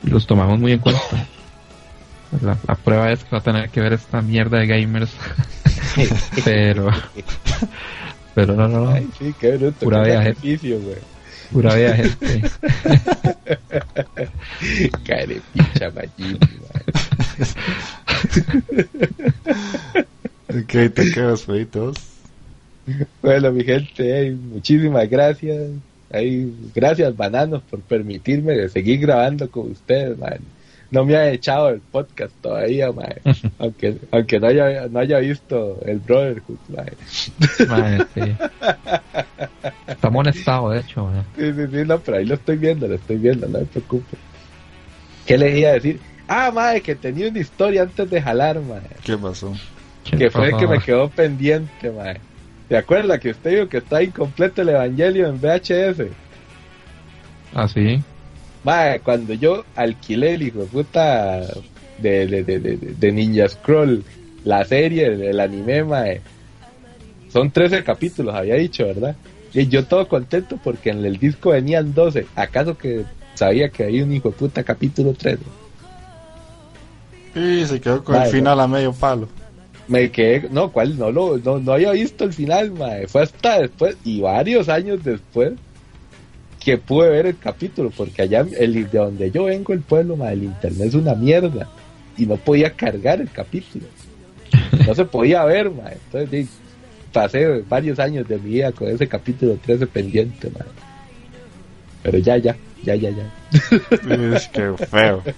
y 0.04 0.10
los 0.10 0.26
tomamos 0.28 0.60
muy 0.60 0.72
en 0.74 0.80
cuenta. 0.80 1.02
La, 2.42 2.58
la 2.68 2.76
prueba 2.76 3.12
es 3.12 3.24
que 3.24 3.32
va 3.32 3.38
a 3.38 3.44
tener 3.44 3.70
que 3.70 3.82
ver 3.82 3.94
esta 3.94 4.22
mierda 4.22 4.60
de 4.60 4.68
gamers. 4.68 5.12
pero, 6.46 6.90
pero 8.36 8.54
no, 8.56 8.68
no, 8.68 8.86
no. 8.86 8.92
Ay, 8.92 9.08
sí, 9.18 9.34
qué 9.40 9.58
bruto. 9.58 9.86
Pura 9.86 10.04
qué 10.04 10.10
viaje. 10.10 10.34
sacrificio, 10.36 10.80
güey. 10.82 10.98
Pura 11.52 11.76
vida, 11.76 11.96
gente. 11.96 12.42
Carepicha, 15.06 15.92
Magini, 15.96 16.40
Ok, 20.50 20.94
te 20.94 21.12
quedas, 21.14 21.44
feitos. 21.44 21.96
Bueno, 23.22 23.52
mi 23.52 23.64
gente, 23.64 24.20
ey, 24.20 24.32
muchísimas 24.32 25.10
gracias. 25.10 25.70
Ey, 26.10 26.54
gracias, 26.74 27.16
bananos, 27.16 27.62
por 27.70 27.82
permitirme 27.82 28.68
seguir 28.70 29.00
grabando 29.02 29.50
con 29.50 29.72
ustedes, 29.72 30.18
man. 30.18 30.38
No 30.90 31.04
me 31.04 31.18
ha 31.18 31.30
echado 31.32 31.68
el 31.70 31.82
podcast 31.82 32.34
todavía, 32.42 32.92
man. 32.94 33.14
aunque, 33.60 33.98
aunque 34.12 34.40
no 34.40 34.48
haya, 34.48 34.88
no 34.88 35.00
haya 35.00 35.20
visto 35.20 35.80
el 35.86 36.00
Brotherhood, 36.00 36.58
man. 36.70 36.90
Sí. 38.14 38.22
Está 39.88 40.10
molestado, 40.10 40.70
de 40.70 40.80
hecho. 40.80 41.10
Sí, 41.38 41.52
sí, 41.54 41.62
sí, 41.72 41.78
no, 41.86 42.00
pero 42.00 42.18
ahí 42.18 42.26
lo 42.26 42.36
estoy 42.36 42.58
viendo, 42.58 42.88
lo 42.88 42.96
estoy 42.96 43.18
viendo, 43.18 43.48
no 43.48 43.60
me 43.60 43.66
preocupe. 43.66 44.18
¿Qué 45.26 45.38
les 45.38 45.58
iba 45.58 45.70
a 45.70 45.74
decir? 45.74 46.00
Ah, 46.28 46.52
madre, 46.54 46.82
que 46.82 46.96
tenía 46.96 47.28
una 47.30 47.40
historia 47.40 47.84
antes 47.84 48.10
de 48.10 48.22
jalar, 48.22 48.60
madre. 48.62 48.90
¿Qué 49.04 49.18
pasó? 49.18 49.54
¿Qué 50.04 50.18
Que 50.18 50.30
fue 50.30 50.52
pasó? 50.52 50.58
que 50.58 50.68
me 50.68 50.80
quedó 50.80 51.10
pendiente, 51.10 51.92
madre. 51.92 52.22
¿Te 52.68 52.78
acuerdas 52.78 53.20
que 53.20 53.32
usted 53.32 53.52
dijo 53.52 53.70
que 53.70 53.78
está 53.78 54.04
incompleto 54.04 54.62
el 54.62 54.70
Evangelio 54.70 55.28
en 55.28 55.40
VHS? 55.40 56.08
Ah, 57.54 57.68
sí. 57.68 58.02
Madre, 58.64 59.00
cuando 59.00 59.34
yo 59.34 59.64
alquilé 59.76 60.34
el 60.34 60.42
hijo 60.44 60.60
de 60.60 60.66
puta 60.66 61.42
de, 62.00 62.28
de, 62.28 62.44
de, 62.44 62.60
de, 62.60 62.78
de 62.78 63.12
Ninja 63.12 63.48
Scroll, 63.48 64.04
la 64.44 64.66
serie, 64.66 65.06
el 65.08 65.40
anime, 65.40 65.84
madre, 65.84 66.22
son 67.30 67.52
13 67.52 67.84
capítulos, 67.84 68.36
había 68.36 68.56
dicho, 68.56 68.86
¿verdad? 68.86 69.16
Y 69.54 69.68
yo 69.68 69.86
todo 69.86 70.08
contento 70.08 70.60
porque 70.64 70.90
en 70.90 71.06
el 71.06 71.18
disco 71.18 71.52
venían 71.52 71.94
12. 71.94 72.28
¿Acaso 72.36 72.78
que 72.78 73.06
sabía 73.34 73.70
que 73.70 73.86
había 73.86 74.04
un 74.04 74.14
hijo 74.14 74.30
de 74.30 74.36
puta 74.36 74.64
capítulo 74.64 75.14
13? 75.14 75.44
Y 77.36 77.66
se 77.66 77.80
quedó 77.80 78.04
con 78.04 78.16
el 78.16 78.30
final 78.30 78.60
a 78.60 78.68
medio 78.68 78.94
palo. 78.94 79.28
Me 79.88 80.12
quedé, 80.12 80.50
no, 80.50 80.72
¿cuál? 80.72 80.98
No 80.98 81.12
lo, 81.12 81.38
no, 81.38 81.60
no 81.60 81.74
había 81.74 81.92
visto 81.92 82.26
el 82.26 82.34
final, 82.34 82.72
mae. 82.72 83.08
Fue 83.08 83.24
hasta 83.24 83.62
después, 83.62 83.96
y 84.04 84.20
varios 84.22 84.68
años 84.68 85.04
después, 85.04 85.54
que 86.60 86.78
pude 86.78 87.10
ver 87.10 87.28
el 87.28 87.38
capítulo, 87.38 87.92
porque 87.96 88.24
allá, 88.24 88.46
el, 88.60 88.74
de 88.74 88.98
donde 88.98 89.32
yo 89.32 89.46
vengo, 89.46 89.72
el 89.74 89.82
pueblo, 89.82 90.18
mae, 90.18 90.34
el 90.34 90.44
internet 90.44 90.90
es 90.90 90.94
una 90.94 91.16
mierda. 91.16 91.70
Y 92.18 92.26
no 92.26 92.36
podía 92.36 92.72
cargar 92.72 93.22
el 93.22 93.32
capítulo. 93.32 93.86
No 94.86 94.94
se 94.94 95.06
podía 95.06 95.46
ver, 95.46 95.70
mae. 95.72 95.98
Entonces, 96.12 96.50
pasé 97.14 97.62
varios 97.70 98.00
años 98.00 98.28
de 98.28 98.38
mi 98.38 98.52
vida 98.52 98.72
con 98.72 98.90
ese 98.90 99.08
capítulo 99.08 99.58
13 99.64 99.88
pendiente, 99.88 100.50
mae. 100.50 100.68
Pero 102.04 102.18
ya, 102.18 102.38
ya, 102.38 102.58
ya, 102.84 102.96
ya, 102.96 103.10
ya. 103.12 104.36
Es 104.36 104.48
que 104.50 104.74
feo. 104.88 105.24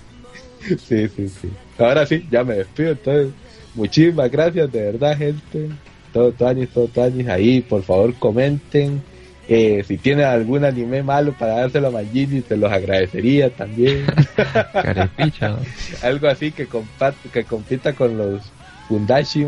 Sí, 0.61 1.07
sí, 1.07 1.29
sí. 1.29 1.49
Ahora 1.77 2.05
sí, 2.05 2.27
ya 2.29 2.43
me 2.43 2.55
despido. 2.55 2.91
Entonces, 2.91 3.33
muchísimas 3.79 4.29
gracias, 4.29 4.71
de 4.71 4.81
verdad, 4.91 5.17
gente. 5.17 5.69
Todo 6.13 6.31
Tuanis, 6.31 6.69
todo 6.69 6.87
Tuanis. 6.87 7.27
Ahí, 7.27 7.61
por 7.61 7.81
favor, 7.83 8.13
comenten. 8.15 9.01
Eh, 9.47 9.83
si 9.87 9.97
tienen 9.97 10.25
algún 10.25 10.63
anime 10.63 11.01
malo 11.01 11.33
para 11.33 11.55
dárselo 11.55 11.87
a 11.87 11.91
Magini, 11.91 12.41
se 12.41 12.55
los 12.55 12.71
agradecería 12.71 13.49
también. 13.49 14.05
Carepicha. 14.73 15.49
¿no? 15.49 15.57
Algo 16.03 16.27
así 16.27 16.51
que, 16.51 16.67
compa- 16.69 17.15
que 17.33 17.43
compita 17.45 17.93
con 17.93 18.15
los 18.17 18.41
Fundashi, 18.87 19.45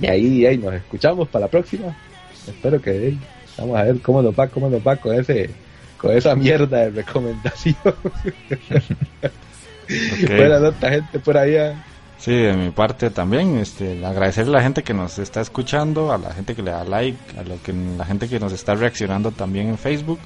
y 0.00 0.06
ahí, 0.06 0.46
ahí 0.46 0.56
nos 0.58 0.74
escuchamos 0.74 1.28
para 1.28 1.46
la 1.46 1.50
próxima. 1.50 1.94
Espero 2.46 2.80
que 2.80 3.08
eh, 3.08 3.14
vamos 3.58 3.78
a 3.78 3.82
ver 3.84 3.98
cómo 4.00 4.22
nos 4.22 4.34
va, 4.38 4.46
cómo 4.48 4.70
nos 4.70 4.86
va 4.86 4.96
con 4.96 5.14
ese, 5.18 5.50
con 5.98 6.16
esa 6.16 6.34
mierda 6.34 6.78
de 6.78 6.90
recomendación. 6.90 7.76
Ok. 9.88 10.28
Buena 10.36 10.58
nota, 10.60 10.90
gente, 10.90 11.18
por 11.20 11.36
allá. 11.36 11.84
Sí, 12.18 12.32
de 12.32 12.52
mi 12.54 12.70
parte 12.70 13.10
también, 13.10 13.58
este, 13.58 14.04
agradecerle 14.04 14.54
a 14.54 14.58
la 14.58 14.62
gente 14.64 14.82
que 14.82 14.92
nos 14.92 15.18
está 15.18 15.40
escuchando, 15.40 16.12
a 16.12 16.18
la 16.18 16.32
gente 16.32 16.54
que 16.56 16.62
le 16.62 16.72
da 16.72 16.84
like, 16.84 17.38
a 17.38 17.44
lo 17.44 17.62
que, 17.62 17.72
la 17.72 18.04
gente 18.04 18.28
que 18.28 18.40
nos 18.40 18.52
está 18.52 18.74
reaccionando 18.74 19.30
también 19.30 19.68
en 19.68 19.78
Facebook. 19.78 20.18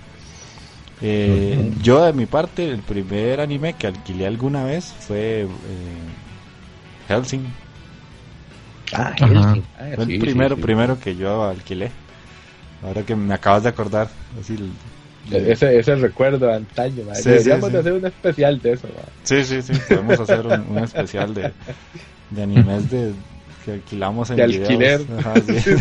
Eh, 1.02 1.70
Yo 1.82 2.04
de 2.04 2.12
mi 2.12 2.26
parte, 2.26 2.64
el 2.68 2.80
primer 2.80 3.40
anime 3.40 3.74
que 3.74 3.88
alquilé 3.88 4.26
alguna 4.26 4.64
vez 4.64 4.86
fue 5.00 5.42
eh, 5.42 5.48
Helsing. 7.08 7.44
Ah. 8.94 9.12
Helsing. 9.18 9.64
Ah, 9.78 9.84
Fue 9.96 10.06
sí, 10.06 10.14
el 10.14 10.20
primero, 10.20 10.56
sí. 10.56 10.62
primero 10.62 10.98
que 11.00 11.16
yo 11.16 11.44
alquilé. 11.44 11.90
Ahora 12.82 13.02
que 13.02 13.14
me 13.16 13.34
acabas 13.34 13.62
de 13.64 13.68
acordar. 13.68 14.08
Así, 14.40 14.54
el- 14.54 14.70
Ese, 15.30 15.78
ese 15.78 15.94
recuerdo 15.96 16.46
de 16.46 16.54
antaño. 16.54 17.04
Sí, 17.14 17.28
Deberíamos 17.28 17.64
sí, 17.64 17.66
sí. 17.66 17.72
de 17.72 17.78
hacer 17.78 17.92
un 17.92 18.06
especial 18.06 18.60
de 18.60 18.72
eso, 18.72 18.88
mae. 18.88 19.04
Sí, 19.22 19.44
sí, 19.44 19.62
sí, 19.62 19.72
podemos 19.88 20.20
hacer 20.20 20.46
un, 20.46 20.66
un 20.70 20.78
especial 20.78 21.32
de, 21.34 21.52
de 22.30 22.42
animes 22.42 22.90
de, 22.90 23.12
que 23.64 23.72
alquilamos 23.72 24.30
en 24.30 24.36
De 24.36 24.42
alquiler. 24.42 25.00
Ajá, 25.18 25.34
sí. 25.40 25.74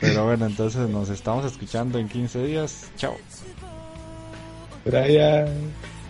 Pero 0.00 0.24
bueno, 0.26 0.46
entonces 0.46 0.88
nos 0.88 1.08
estamos 1.08 1.44
escuchando 1.44 1.98
en 1.98 2.08
15 2.08 2.44
días. 2.44 2.90
Chao. 2.96 3.16
Allá. 4.92 5.46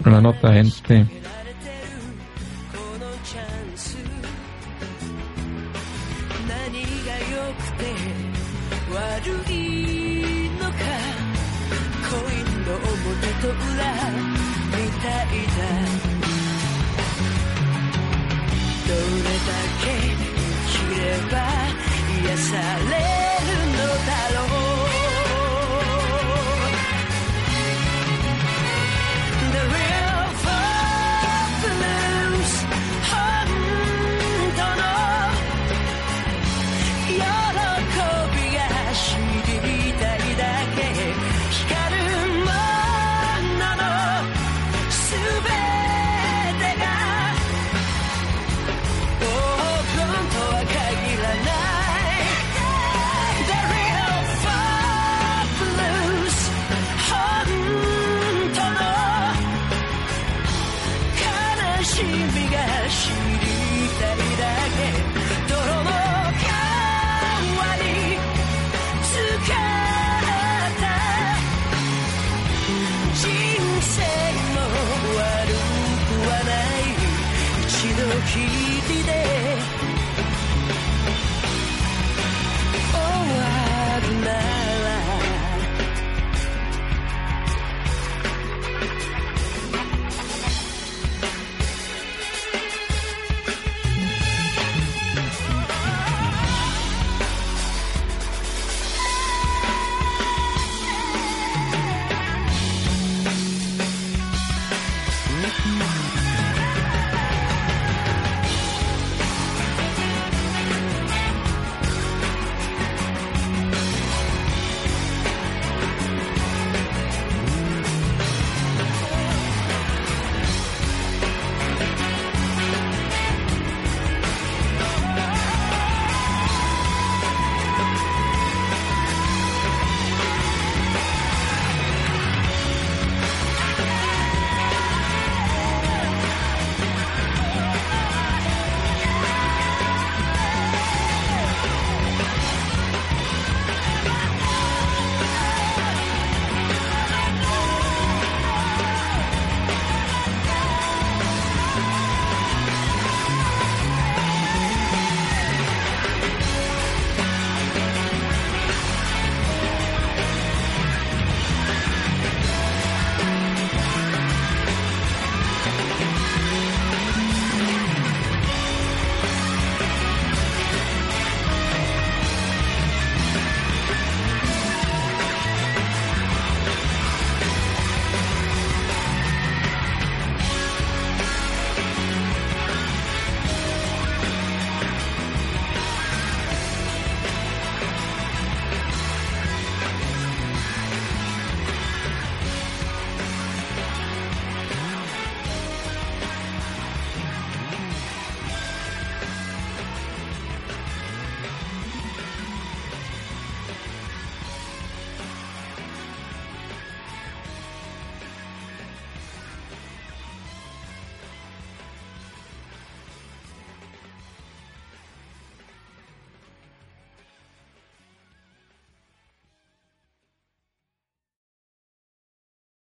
Una 0.04 0.20
nota, 0.20 0.52
gente. 0.52 1.06